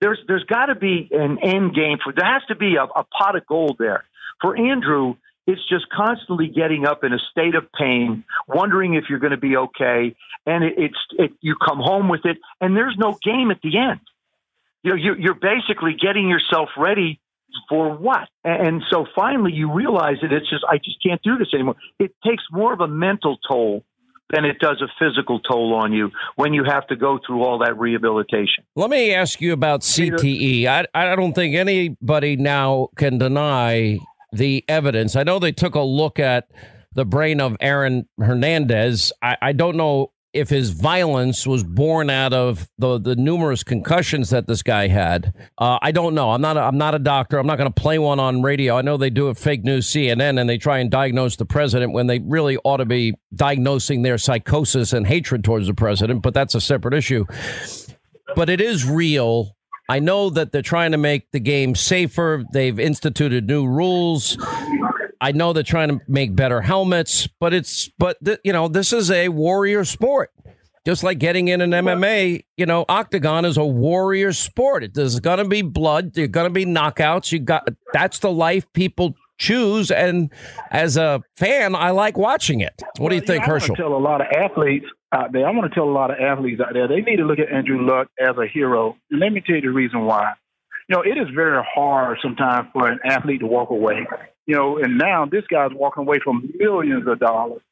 there's 0.00 0.18
there's 0.28 0.44
got 0.44 0.66
to 0.66 0.74
be 0.74 1.08
an 1.12 1.38
end 1.42 1.74
game 1.74 1.98
for. 2.02 2.12
There 2.12 2.24
has 2.24 2.42
to 2.48 2.56
be 2.56 2.76
a, 2.76 2.84
a 2.84 3.04
pot 3.04 3.36
of 3.36 3.46
gold 3.46 3.76
there 3.78 4.04
for 4.40 4.56
Andrew. 4.56 5.16
It's 5.46 5.62
just 5.68 5.88
constantly 5.90 6.48
getting 6.48 6.86
up 6.86 7.04
in 7.04 7.12
a 7.12 7.18
state 7.30 7.54
of 7.54 7.70
pain, 7.72 8.24
wondering 8.48 8.94
if 8.94 9.04
you're 9.08 9.20
going 9.20 9.30
to 9.30 9.36
be 9.36 9.56
okay, 9.56 10.16
and 10.44 10.64
it, 10.64 10.74
it's 10.76 10.98
it, 11.18 11.32
you 11.40 11.54
come 11.56 11.78
home 11.78 12.08
with 12.08 12.24
it, 12.24 12.38
and 12.60 12.76
there's 12.76 12.96
no 12.98 13.16
game 13.22 13.50
at 13.50 13.60
the 13.62 13.78
end. 13.78 14.00
You 14.82 14.90
know, 14.90 14.96
you're, 14.96 15.18
you're 15.18 15.34
basically 15.34 15.94
getting 16.00 16.28
yourself 16.28 16.68
ready 16.76 17.20
for 17.68 17.96
what? 17.96 18.28
And 18.44 18.82
so 18.90 19.06
finally 19.14 19.52
you 19.52 19.72
realize 19.72 20.16
that 20.22 20.32
it's 20.32 20.48
just, 20.48 20.64
I 20.68 20.78
just 20.78 21.02
can't 21.04 21.20
do 21.22 21.36
this 21.38 21.48
anymore. 21.52 21.76
It 21.98 22.14
takes 22.24 22.44
more 22.50 22.72
of 22.72 22.80
a 22.80 22.88
mental 22.88 23.38
toll 23.48 23.84
than 24.30 24.44
it 24.44 24.58
does 24.58 24.82
a 24.82 24.88
physical 24.98 25.38
toll 25.40 25.74
on 25.74 25.92
you 25.92 26.10
when 26.34 26.52
you 26.52 26.64
have 26.64 26.86
to 26.88 26.96
go 26.96 27.18
through 27.24 27.44
all 27.44 27.58
that 27.58 27.78
rehabilitation. 27.78 28.64
Let 28.74 28.90
me 28.90 29.14
ask 29.14 29.40
you 29.40 29.52
about 29.52 29.82
CTE. 29.82 30.66
I, 30.66 30.86
I 30.94 31.14
don't 31.14 31.32
think 31.32 31.54
anybody 31.54 32.36
now 32.36 32.88
can 32.96 33.18
deny 33.18 33.98
the 34.32 34.64
evidence. 34.68 35.14
I 35.14 35.22
know 35.22 35.38
they 35.38 35.52
took 35.52 35.74
a 35.74 35.80
look 35.80 36.18
at 36.18 36.50
the 36.94 37.04
brain 37.04 37.40
of 37.40 37.56
Aaron 37.60 38.08
Hernandez. 38.18 39.12
I, 39.22 39.36
I 39.40 39.52
don't 39.52 39.76
know 39.76 40.12
if 40.36 40.50
his 40.50 40.70
violence 40.70 41.46
was 41.46 41.64
born 41.64 42.10
out 42.10 42.32
of 42.32 42.68
the 42.78 42.98
the 42.98 43.16
numerous 43.16 43.64
concussions 43.64 44.30
that 44.30 44.46
this 44.46 44.62
guy 44.62 44.88
had. 44.88 45.34
Uh, 45.58 45.78
I 45.80 45.92
don't 45.92 46.14
know. 46.14 46.30
I'm 46.30 46.40
not. 46.40 46.56
A, 46.56 46.60
I'm 46.60 46.78
not 46.78 46.94
a 46.94 46.98
doctor. 46.98 47.38
I'm 47.38 47.46
not 47.46 47.58
going 47.58 47.72
to 47.72 47.80
play 47.80 47.98
one 47.98 48.20
on 48.20 48.42
radio. 48.42 48.76
I 48.76 48.82
know 48.82 48.96
they 48.96 49.10
do 49.10 49.28
a 49.28 49.34
fake 49.34 49.64
news 49.64 49.86
CNN 49.88 50.40
and 50.40 50.48
they 50.48 50.58
try 50.58 50.78
and 50.78 50.90
diagnose 50.90 51.36
the 51.36 51.46
president 51.46 51.92
when 51.92 52.06
they 52.06 52.18
really 52.18 52.58
ought 52.64 52.78
to 52.78 52.84
be 52.84 53.14
diagnosing 53.34 54.02
their 54.02 54.18
psychosis 54.18 54.92
and 54.92 55.06
hatred 55.06 55.42
towards 55.44 55.66
the 55.66 55.74
president. 55.74 56.22
But 56.22 56.34
that's 56.34 56.54
a 56.54 56.60
separate 56.60 56.94
issue. 56.94 57.24
But 58.34 58.50
it 58.50 58.60
is 58.60 58.88
real. 58.88 59.56
I 59.88 60.00
know 60.00 60.30
that 60.30 60.50
they're 60.50 60.62
trying 60.62 60.92
to 60.92 60.98
make 60.98 61.30
the 61.30 61.38
game 61.38 61.74
safer. 61.74 62.44
They've 62.52 62.78
instituted 62.78 63.46
new 63.46 63.66
rules. 63.66 64.36
I 65.20 65.32
know 65.32 65.52
they're 65.52 65.62
trying 65.62 65.88
to 65.88 66.00
make 66.08 66.34
better 66.36 66.60
helmets, 66.60 67.26
but 67.40 67.54
it's 67.54 67.88
but 67.98 68.16
th- 68.24 68.40
you 68.44 68.52
know 68.52 68.68
this 68.68 68.92
is 68.92 69.10
a 69.10 69.28
warrior 69.28 69.84
sport, 69.84 70.30
Just 70.86 71.02
like 71.02 71.18
getting 71.18 71.48
in 71.48 71.60
an 71.60 71.70
MMA, 71.70 72.44
you 72.56 72.66
know, 72.66 72.84
octagon 72.88 73.44
is 73.44 73.56
a 73.56 73.64
warrior 73.64 74.32
sport. 74.32 74.94
There's 74.94 75.18
going 75.20 75.38
to 75.38 75.44
be 75.48 75.62
blood. 75.62 76.14
There's 76.14 76.28
going 76.28 76.46
to 76.46 76.52
be 76.52 76.64
knockouts. 76.66 77.32
You 77.32 77.40
got 77.40 77.68
that's 77.92 78.18
the 78.20 78.30
life 78.30 78.70
people 78.72 79.14
choose. 79.38 79.90
And 79.90 80.30
as 80.70 80.96
a 80.96 81.22
fan, 81.36 81.74
I 81.74 81.90
like 81.90 82.16
watching 82.16 82.60
it. 82.60 82.80
What 82.98 83.10
do 83.10 83.16
you 83.16 83.20
think, 83.20 83.42
I 83.44 83.46
Herschel? 83.46 83.74
want 83.74 83.76
to 83.76 83.82
tell 83.82 83.94
a 83.96 83.98
lot 83.98 84.20
of 84.20 84.28
athletes 84.34 84.86
out 85.12 85.32
there. 85.32 85.46
I 85.46 85.50
want 85.50 85.70
to 85.70 85.74
tell 85.74 85.88
a 85.88 85.90
lot 85.92 86.10
of 86.10 86.18
athletes 86.18 86.60
out 86.60 86.72
there. 86.72 86.88
They 86.88 87.00
need 87.02 87.16
to 87.16 87.24
look 87.24 87.38
at 87.38 87.50
Andrew 87.52 87.84
Luck 87.86 88.08
as 88.20 88.36
a 88.38 88.46
hero. 88.46 88.96
And 89.10 89.20
let 89.20 89.32
me 89.32 89.42
tell 89.44 89.56
you 89.56 89.62
the 89.62 89.68
reason 89.70 90.04
why. 90.04 90.32
You 90.88 90.96
know, 90.96 91.02
it 91.02 91.18
is 91.18 91.28
very 91.34 91.62
hard 91.74 92.18
sometimes 92.22 92.68
for 92.72 92.88
an 92.88 93.00
athlete 93.04 93.40
to 93.40 93.46
walk 93.46 93.70
away. 93.70 94.06
You 94.46 94.54
know, 94.54 94.78
and 94.78 94.98
now 94.98 95.26
this 95.26 95.44
guy's 95.50 95.72
walking 95.72 96.02
away 96.02 96.18
from 96.22 96.52
millions 96.56 97.08
of 97.08 97.18
dollars, 97.18 97.62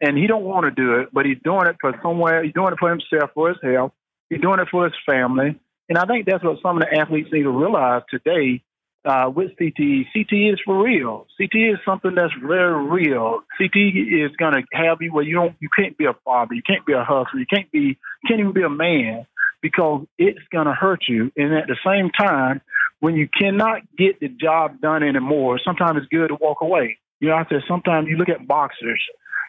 and 0.00 0.16
he 0.16 0.26
don't 0.26 0.44
want 0.44 0.64
to 0.64 0.70
do 0.70 1.00
it, 1.00 1.08
but 1.12 1.26
he's 1.26 1.36
doing 1.44 1.66
it 1.66 1.76
for 1.80 1.92
somewhere. 2.02 2.42
He's 2.42 2.54
doing 2.54 2.72
it 2.72 2.78
for 2.78 2.88
himself, 2.88 3.30
for 3.34 3.48
his 3.50 3.58
health. 3.62 3.92
He's 4.30 4.40
doing 4.40 4.60
it 4.60 4.68
for 4.70 4.84
his 4.84 4.94
family. 5.04 5.60
And 5.88 5.98
I 5.98 6.06
think 6.06 6.24
that's 6.26 6.42
what 6.42 6.62
some 6.62 6.78
of 6.78 6.88
the 6.88 6.98
athletes 6.98 7.28
need 7.30 7.42
to 7.42 7.50
realize 7.50 8.02
today 8.08 8.62
uh, 9.04 9.30
with 9.34 9.50
CTE. 9.60 10.06
CTE 10.16 10.54
is 10.54 10.60
for 10.64 10.82
real. 10.82 11.26
CTE 11.38 11.74
is 11.74 11.78
something 11.84 12.14
that's 12.14 12.32
very 12.40 12.82
real. 12.86 13.40
CTE 13.60 14.24
is 14.24 14.34
going 14.36 14.54
to 14.54 14.62
have 14.72 14.98
you 15.02 15.12
where 15.12 15.24
you 15.24 15.34
don't, 15.34 15.54
you 15.60 15.68
can't 15.76 15.98
be 15.98 16.06
a 16.06 16.14
father, 16.24 16.54
you 16.54 16.62
can't 16.62 16.86
be 16.86 16.94
a 16.94 17.04
husband, 17.04 17.40
you 17.40 17.46
can't 17.46 17.70
be, 17.70 17.78
you 17.78 18.28
can't 18.28 18.40
even 18.40 18.52
be 18.52 18.62
a 18.62 18.70
man 18.70 19.26
because 19.64 20.04
it's 20.18 20.38
going 20.52 20.66
to 20.66 20.74
hurt 20.74 21.04
you. 21.08 21.32
And 21.38 21.54
at 21.54 21.66
the 21.66 21.76
same 21.86 22.10
time, 22.10 22.60
when 23.00 23.16
you 23.16 23.26
cannot 23.26 23.80
get 23.96 24.20
the 24.20 24.28
job 24.28 24.78
done 24.82 25.02
anymore, 25.02 25.58
sometimes 25.64 25.96
it's 25.96 26.06
good 26.08 26.28
to 26.28 26.34
walk 26.38 26.58
away. 26.60 26.98
You 27.18 27.30
know, 27.30 27.36
I 27.36 27.46
said 27.48 27.62
sometimes 27.66 28.06
you 28.10 28.18
look 28.18 28.28
at 28.28 28.46
boxers. 28.46 29.02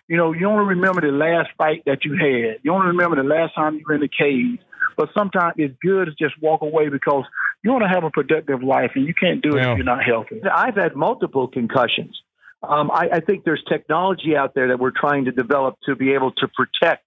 You 0.07 0.15
know, 0.15 0.31
you 0.31 0.47
only 0.47 0.67
remember 0.75 1.01
the 1.01 1.11
last 1.11 1.49
fight 1.57 1.83
that 1.85 2.05
you 2.05 2.13
had. 2.13 2.59
You 2.63 2.71
only 2.73 2.87
remember 2.87 3.17
the 3.17 3.27
last 3.27 3.55
time 3.55 3.75
you 3.75 3.83
were 3.85 3.95
in 3.95 4.01
the 4.01 4.07
cage. 4.07 4.61
But 4.95 5.09
sometimes 5.13 5.55
it's 5.57 5.75
good 5.81 6.05
to 6.05 6.11
just 6.17 6.41
walk 6.41 6.61
away 6.61 6.87
because 6.87 7.25
you 7.61 7.71
want 7.71 7.83
to 7.83 7.89
have 7.89 8.05
a 8.05 8.09
productive 8.09 8.63
life, 8.63 8.91
and 8.95 9.05
you 9.05 9.13
can't 9.13 9.41
do 9.41 9.57
it 9.57 9.61
Yeah. 9.61 9.71
if 9.73 9.77
you're 9.77 9.85
not 9.85 10.01
healthy. 10.01 10.39
I've 10.49 10.75
had 10.75 10.95
multiple 10.95 11.49
concussions. 11.49 12.17
Um, 12.63 12.89
I, 12.89 13.09
I 13.13 13.19
think 13.19 13.43
there's 13.43 13.63
technology 13.67 14.37
out 14.37 14.53
there 14.55 14.69
that 14.69 14.79
we're 14.79 14.93
trying 14.95 15.25
to 15.25 15.31
develop 15.31 15.75
to 15.87 15.95
be 15.97 16.13
able 16.13 16.31
to 16.33 16.47
protect 16.47 17.03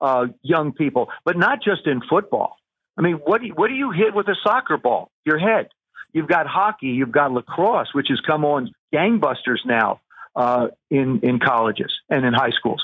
uh, 0.00 0.26
young 0.42 0.72
people, 0.72 1.08
but 1.24 1.36
not 1.36 1.62
just 1.62 1.86
in 1.86 2.00
football. 2.08 2.56
I 2.96 3.02
mean, 3.02 3.14
what 3.14 3.40
do 3.40 3.46
you, 3.48 3.54
what 3.54 3.68
do 3.68 3.74
you 3.74 3.92
hit 3.92 4.14
with 4.14 4.26
a 4.28 4.36
soccer 4.42 4.76
ball? 4.76 5.10
Your 5.24 5.38
head. 5.38 5.68
You've 6.12 6.28
got 6.28 6.46
hockey. 6.46 6.88
You've 6.88 7.12
got 7.12 7.32
lacrosse, 7.32 7.88
which 7.92 8.06
has 8.08 8.20
come 8.20 8.44
on 8.44 8.72
gangbusters 8.92 9.58
now 9.64 10.00
uh, 10.34 10.68
in 10.90 11.20
in 11.22 11.38
colleges 11.38 11.92
and 12.08 12.24
in 12.24 12.32
high 12.32 12.50
schools. 12.50 12.82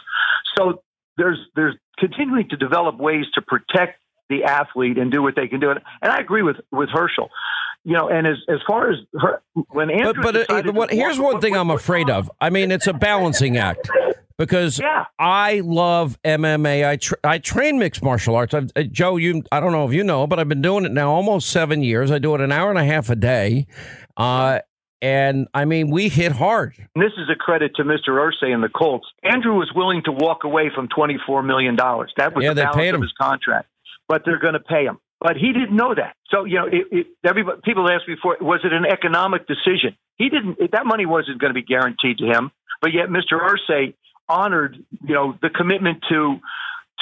So 0.56 0.82
there's 1.16 1.38
there's 1.56 1.74
continuing 1.98 2.48
to 2.50 2.56
develop 2.56 2.98
ways 2.98 3.24
to 3.34 3.42
protect 3.42 3.98
the 4.28 4.44
athlete 4.44 4.98
and 4.98 5.10
do 5.10 5.22
what 5.22 5.36
they 5.36 5.48
can 5.48 5.60
do. 5.60 5.70
And, 5.70 5.80
and 6.02 6.12
I 6.12 6.18
agree 6.18 6.42
with 6.42 6.56
with 6.70 6.90
Herschel. 6.92 7.30
You 7.84 7.94
know, 7.94 8.08
and 8.08 8.26
as 8.26 8.36
as 8.48 8.58
far 8.66 8.90
as 8.90 8.98
her, 9.18 9.42
when 9.70 9.90
Andrew 9.90 10.22
But, 10.22 10.48
but 10.48 10.66
uh, 10.66 10.72
what, 10.72 10.90
here's 10.90 11.18
one 11.18 11.40
thing 11.40 11.56
I'm 11.56 11.70
afraid 11.70 12.08
of. 12.10 12.30
I 12.40 12.50
mean, 12.50 12.70
it's 12.70 12.86
a 12.86 12.94
balancing 12.94 13.56
act 13.56 13.90
because 14.38 14.80
I 15.18 15.60
love 15.64 16.18
MMA. 16.24 16.88
I 16.88 16.96
tra- 16.96 17.18
I 17.24 17.38
train 17.38 17.78
mixed 17.78 18.02
martial 18.02 18.36
arts. 18.36 18.54
I've, 18.54 18.70
uh, 18.76 18.82
Joe, 18.82 19.16
you 19.16 19.42
I 19.52 19.60
don't 19.60 19.72
know 19.72 19.86
if 19.86 19.92
you 19.92 20.04
know, 20.04 20.26
but 20.26 20.38
I've 20.38 20.48
been 20.48 20.62
doing 20.62 20.84
it 20.84 20.92
now 20.92 21.10
almost 21.12 21.50
seven 21.50 21.82
years. 21.82 22.10
I 22.10 22.18
do 22.18 22.34
it 22.34 22.40
an 22.40 22.52
hour 22.52 22.70
and 22.70 22.78
a 22.78 22.84
half 22.84 23.10
a 23.10 23.16
day, 23.16 23.66
uh, 24.16 24.60
and 25.02 25.46
I 25.54 25.64
mean, 25.66 25.90
we 25.90 26.08
hit 26.08 26.32
hard. 26.32 26.74
And 26.94 27.04
this 27.04 27.12
is 27.18 27.28
a 27.30 27.36
credit 27.36 27.76
to 27.76 27.84
Mr. 27.84 28.08
Irsay 28.10 28.52
and 28.54 28.62
the 28.62 28.68
Colts. 28.70 29.06
Andrew 29.22 29.54
was 29.54 29.70
willing 29.74 30.02
to 30.04 30.12
walk 30.12 30.44
away 30.44 30.70
from 30.74 30.88
$24 30.88 31.44
million. 31.44 31.76
That 31.76 32.34
was 32.34 32.42
Yeah, 32.42 32.50
the 32.50 32.54
they 32.54 32.62
balance 32.62 32.76
paid 32.76 32.88
of 32.90 32.94
him. 32.96 33.02
his 33.02 33.12
contract. 33.20 33.68
But 34.08 34.22
they're 34.24 34.38
going 34.38 34.54
to 34.54 34.60
pay 34.60 34.84
him. 34.84 34.98
But 35.20 35.36
he 35.36 35.52
didn't 35.52 35.76
know 35.76 35.94
that. 35.94 36.16
So, 36.30 36.44
you 36.44 36.56
know, 36.56 36.66
it, 36.66 36.86
it, 36.90 37.06
everybody, 37.24 37.60
people 37.64 37.90
asked 37.90 38.06
before, 38.06 38.36
was 38.40 38.60
it 38.64 38.72
an 38.72 38.84
economic 38.86 39.46
decision? 39.46 39.96
He 40.16 40.28
didn't, 40.30 40.58
that 40.72 40.86
money 40.86 41.04
wasn't 41.06 41.38
going 41.38 41.50
to 41.50 41.54
be 41.54 41.62
guaranteed 41.66 42.18
to 42.18 42.26
him. 42.26 42.50
But 42.80 42.92
yet 42.92 43.08
Mr. 43.08 43.40
Irsay 43.40 43.94
honored, 44.28 44.76
you 45.02 45.14
know, 45.14 45.36
the 45.40 45.50
commitment 45.50 46.04
to, 46.10 46.36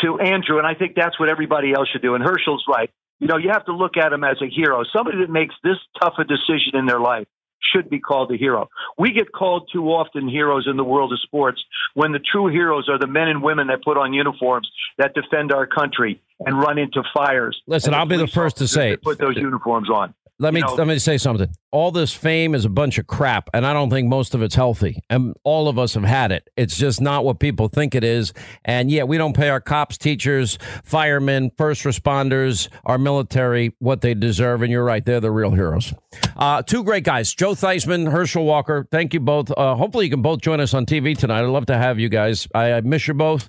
to 0.02 0.18
Andrew. 0.20 0.58
And 0.58 0.66
I 0.66 0.74
think 0.74 0.94
that's 0.94 1.18
what 1.18 1.28
everybody 1.28 1.72
else 1.72 1.88
should 1.92 2.02
do. 2.02 2.14
And 2.14 2.24
Herschel's 2.24 2.64
right. 2.68 2.90
You 3.18 3.28
know, 3.28 3.36
you 3.36 3.50
have 3.52 3.64
to 3.66 3.72
look 3.72 3.96
at 3.96 4.12
him 4.12 4.24
as 4.24 4.36
a 4.42 4.48
hero, 4.48 4.82
somebody 4.92 5.18
that 5.18 5.30
makes 5.30 5.54
this 5.62 5.76
tough 6.00 6.14
a 6.18 6.24
decision 6.24 6.74
in 6.74 6.86
their 6.86 6.98
life 6.98 7.26
should 7.72 7.88
be 7.88 8.00
called 8.00 8.32
a 8.32 8.36
hero. 8.36 8.68
We 8.98 9.12
get 9.12 9.32
called 9.32 9.70
too 9.72 9.84
often 9.86 10.28
heroes 10.28 10.66
in 10.68 10.76
the 10.76 10.84
world 10.84 11.12
of 11.12 11.20
sports 11.20 11.62
when 11.94 12.12
the 12.12 12.18
true 12.18 12.48
heroes 12.48 12.88
are 12.88 12.98
the 12.98 13.06
men 13.06 13.28
and 13.28 13.42
women 13.42 13.68
that 13.68 13.84
put 13.84 13.96
on 13.96 14.12
uniforms 14.12 14.70
that 14.98 15.14
defend 15.14 15.52
our 15.52 15.66
country 15.66 16.20
and 16.40 16.58
run 16.58 16.78
into 16.78 17.02
fires. 17.14 17.60
Listen, 17.66 17.94
I'll 17.94 18.06
be 18.06 18.16
the 18.16 18.26
first 18.26 18.56
to 18.56 18.68
say 18.68 18.96
put 18.96 19.18
those 19.18 19.36
uniforms 19.36 19.88
on. 19.88 20.14
Let 20.43 20.52
me 20.52 20.60
know- 20.60 20.74
let 20.74 20.86
me 20.89 20.98
say 20.98 21.19
something. 21.19 21.48
All 21.70 21.90
this 21.93 22.12
fame 22.12 22.55
is 22.55 22.64
a 22.64 22.69
bunch 22.69 22.98
of 22.98 23.06
crap, 23.06 23.48
and 23.55 23.64
I 23.64 23.73
don't 23.73 23.89
think 23.89 24.09
most 24.09 24.35
of 24.35 24.43
it's 24.43 24.55
healthy. 24.55 24.98
And 25.09 25.35
all 25.44 25.69
of 25.69 25.78
us 25.78 25.94
have 25.94 26.02
had 26.05 26.32
it. 26.32 26.51
It's 26.56 26.77
just 26.77 27.01
not 27.01 27.24
what 27.24 27.39
people 27.39 27.69
think 27.69 27.94
it 27.94 28.02
is. 28.05 28.32
And 28.64 28.90
yeah, 28.90 29.05
we 29.05 29.16
don't 29.16 29.35
pay 29.35 29.48
our 29.48 29.60
cops, 29.60 29.97
teachers, 29.97 30.59
firemen, 30.85 31.51
first 31.56 31.85
responders, 31.85 32.69
our 32.85 32.98
military 32.98 33.74
what 33.78 34.01
they 34.01 34.14
deserve. 34.14 34.62
And 34.62 34.70
you're 34.73 34.85
right, 34.85 35.05
they're 35.05 35.20
the 35.20 35.31
real 35.31 35.52
heroes. 35.52 35.94
Uh, 36.36 36.60
two 36.60 36.82
great 36.85 37.05
guys, 37.05 37.32
Joe 37.32 37.52
Theismann, 37.52 38.10
Herschel 38.10 38.44
Walker. 38.44 38.86
Thank 38.90 39.14
you 39.14 39.20
both. 39.20 39.51
Uh, 39.56 39.77
hopefully, 39.77 40.06
you 40.06 40.10
can 40.10 40.23
both 40.23 40.40
join 40.40 40.60
us 40.60 40.74
on 40.74 40.85
TV 40.86 41.16
tonight. 41.16 41.40
I'd 41.43 41.47
love 41.47 41.66
to 41.66 41.78
have 41.78 41.98
you 42.01 42.09
guys. 42.09 42.48
I, 42.55 42.73
I 42.73 42.81
miss 42.82 43.06
you 43.09 43.14
both. 43.14 43.48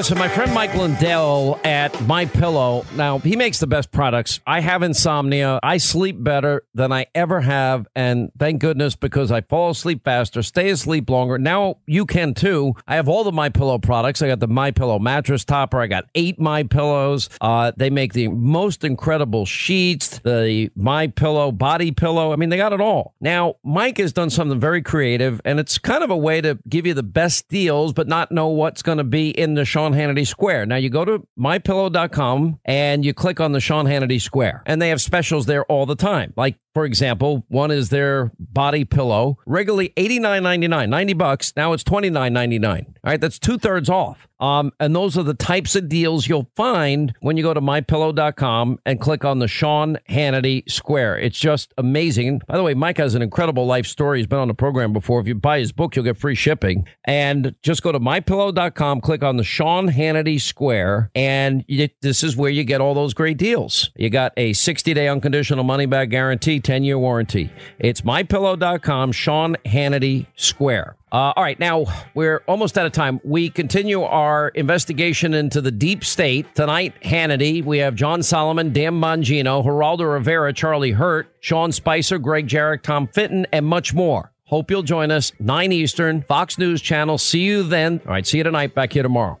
Listen, 0.00 0.16
my 0.16 0.28
friend 0.28 0.54
Mike 0.54 0.74
Lindell 0.74 1.60
at 1.62 2.00
My 2.06 2.24
Pillow. 2.24 2.86
Now 2.94 3.18
he 3.18 3.36
makes 3.36 3.58
the 3.58 3.66
best 3.66 3.92
products. 3.92 4.40
I 4.46 4.60
have 4.60 4.82
insomnia. 4.82 5.60
I 5.62 5.76
sleep 5.76 6.16
better 6.24 6.62
than 6.72 6.90
I 6.90 7.04
ever 7.14 7.42
have, 7.42 7.86
and 7.94 8.32
thank 8.38 8.62
goodness 8.62 8.96
because 8.96 9.30
I 9.30 9.42
fall 9.42 9.68
asleep 9.68 10.02
faster, 10.02 10.42
stay 10.42 10.70
asleep 10.70 11.10
longer. 11.10 11.36
Now 11.36 11.76
you 11.84 12.06
can 12.06 12.32
too. 12.32 12.76
I 12.88 12.94
have 12.94 13.10
all 13.10 13.24
the 13.24 13.32
My 13.32 13.50
Pillow 13.50 13.78
products. 13.78 14.22
I 14.22 14.28
got 14.28 14.40
the 14.40 14.48
My 14.48 14.70
Pillow 14.70 14.98
mattress 14.98 15.44
topper. 15.44 15.78
I 15.78 15.86
got 15.86 16.06
eight 16.14 16.40
My 16.40 16.62
Pillows. 16.62 17.28
Uh, 17.42 17.72
they 17.76 17.90
make 17.90 18.14
the 18.14 18.28
most 18.28 18.84
incredible 18.84 19.44
sheets. 19.44 20.20
The 20.20 20.70
My 20.76 21.08
Pillow 21.08 21.52
body 21.52 21.90
pillow. 21.90 22.32
I 22.32 22.36
mean, 22.36 22.48
they 22.48 22.56
got 22.56 22.72
it 22.72 22.80
all. 22.80 23.16
Now 23.20 23.56
Mike 23.62 23.98
has 23.98 24.14
done 24.14 24.30
something 24.30 24.58
very 24.58 24.80
creative, 24.80 25.42
and 25.44 25.60
it's 25.60 25.76
kind 25.76 26.02
of 26.02 26.08
a 26.08 26.16
way 26.16 26.40
to 26.40 26.58
give 26.70 26.86
you 26.86 26.94
the 26.94 27.02
best 27.02 27.48
deals, 27.48 27.92
but 27.92 28.08
not 28.08 28.32
know 28.32 28.48
what's 28.48 28.80
going 28.80 28.96
to 28.96 29.04
be 29.04 29.28
in 29.28 29.52
the 29.52 29.66
Sean 29.66 29.89
Hannity 29.92 30.26
Square. 30.26 30.66
Now 30.66 30.76
you 30.76 30.90
go 30.90 31.04
to 31.04 31.22
mypillow.com 31.38 32.60
and 32.64 33.04
you 33.04 33.14
click 33.14 33.40
on 33.40 33.52
the 33.52 33.60
Sean 33.60 33.86
Hannity 33.86 34.20
Square, 34.20 34.62
and 34.66 34.80
they 34.80 34.88
have 34.90 35.00
specials 35.00 35.46
there 35.46 35.64
all 35.64 35.86
the 35.86 35.96
time. 35.96 36.32
Like 36.36 36.56
for 36.74 36.84
example, 36.84 37.44
one 37.48 37.70
is 37.70 37.88
their 37.88 38.32
body 38.38 38.84
pillow, 38.84 39.38
regularly 39.46 39.92
$89.99, 39.96 40.88
90 40.88 41.12
bucks. 41.14 41.52
Now 41.56 41.72
it's 41.72 41.84
$29.99. 41.84 42.86
All 42.86 42.94
right, 43.04 43.20
that's 43.20 43.38
two 43.38 43.58
thirds 43.58 43.88
off. 43.88 44.28
Um, 44.40 44.72
and 44.80 44.96
those 44.96 45.18
are 45.18 45.22
the 45.22 45.34
types 45.34 45.76
of 45.76 45.88
deals 45.88 46.26
you'll 46.26 46.50
find 46.56 47.14
when 47.20 47.36
you 47.36 47.42
go 47.42 47.52
to 47.52 47.60
mypillow.com 47.60 48.78
and 48.86 49.00
click 49.00 49.24
on 49.24 49.38
the 49.38 49.48
Sean 49.48 49.98
Hannity 50.08 50.68
Square. 50.70 51.18
It's 51.18 51.38
just 51.38 51.74
amazing. 51.76 52.40
By 52.48 52.56
the 52.56 52.62
way, 52.62 52.74
Mike 52.74 52.96
has 52.96 53.14
an 53.14 53.22
incredible 53.22 53.66
life 53.66 53.86
story. 53.86 54.18
He's 54.18 54.26
been 54.26 54.38
on 54.38 54.48
the 54.48 54.54
program 54.54 54.92
before. 54.92 55.20
If 55.20 55.26
you 55.26 55.34
buy 55.34 55.58
his 55.58 55.72
book, 55.72 55.94
you'll 55.94 56.06
get 56.06 56.16
free 56.16 56.34
shipping. 56.34 56.86
And 57.04 57.54
just 57.62 57.82
go 57.82 57.92
to 57.92 58.00
mypillow.com, 58.00 59.02
click 59.02 59.22
on 59.22 59.36
the 59.36 59.44
Sean 59.44 59.88
Hannity 59.88 60.40
Square, 60.40 61.10
and 61.14 61.64
you, 61.68 61.88
this 62.00 62.24
is 62.24 62.36
where 62.36 62.50
you 62.50 62.64
get 62.64 62.80
all 62.80 62.94
those 62.94 63.12
great 63.12 63.36
deals. 63.36 63.90
You 63.96 64.08
got 64.08 64.32
a 64.38 64.54
60 64.54 64.94
day 64.94 65.08
unconditional 65.08 65.64
money 65.64 65.86
back 65.86 66.08
guarantee, 66.08 66.59
10 66.60 66.84
year 66.84 66.98
warranty. 66.98 67.50
It's 67.78 68.02
mypillow.com, 68.02 69.12
Sean 69.12 69.56
Hannity 69.64 70.26
Square. 70.36 70.96
Uh, 71.12 71.32
all 71.34 71.42
right, 71.42 71.58
now 71.58 71.86
we're 72.14 72.42
almost 72.46 72.78
out 72.78 72.86
of 72.86 72.92
time. 72.92 73.20
We 73.24 73.50
continue 73.50 74.02
our 74.02 74.48
investigation 74.50 75.34
into 75.34 75.60
the 75.60 75.72
deep 75.72 76.04
state. 76.04 76.54
Tonight, 76.54 76.94
Hannity, 77.02 77.64
we 77.64 77.78
have 77.78 77.96
John 77.96 78.22
Solomon, 78.22 78.72
Dan 78.72 79.00
Bongino, 79.00 79.64
Geraldo 79.64 80.12
Rivera, 80.12 80.52
Charlie 80.52 80.92
Hurt, 80.92 81.34
Sean 81.40 81.72
Spicer, 81.72 82.18
Gregg 82.18 82.46
Jarrett, 82.46 82.84
Tom 82.84 83.08
Fitton, 83.08 83.46
and 83.52 83.66
much 83.66 83.92
more. 83.92 84.30
Hope 84.44 84.70
you'll 84.70 84.82
join 84.82 85.10
us, 85.10 85.32
9 85.40 85.72
Eastern, 85.72 86.22
Fox 86.22 86.58
News 86.58 86.80
Channel. 86.80 87.18
See 87.18 87.40
you 87.40 87.62
then. 87.62 88.00
All 88.04 88.12
right, 88.12 88.26
see 88.26 88.38
you 88.38 88.44
tonight. 88.44 88.74
Back 88.74 88.92
here 88.92 89.02
tomorrow. 89.02 89.40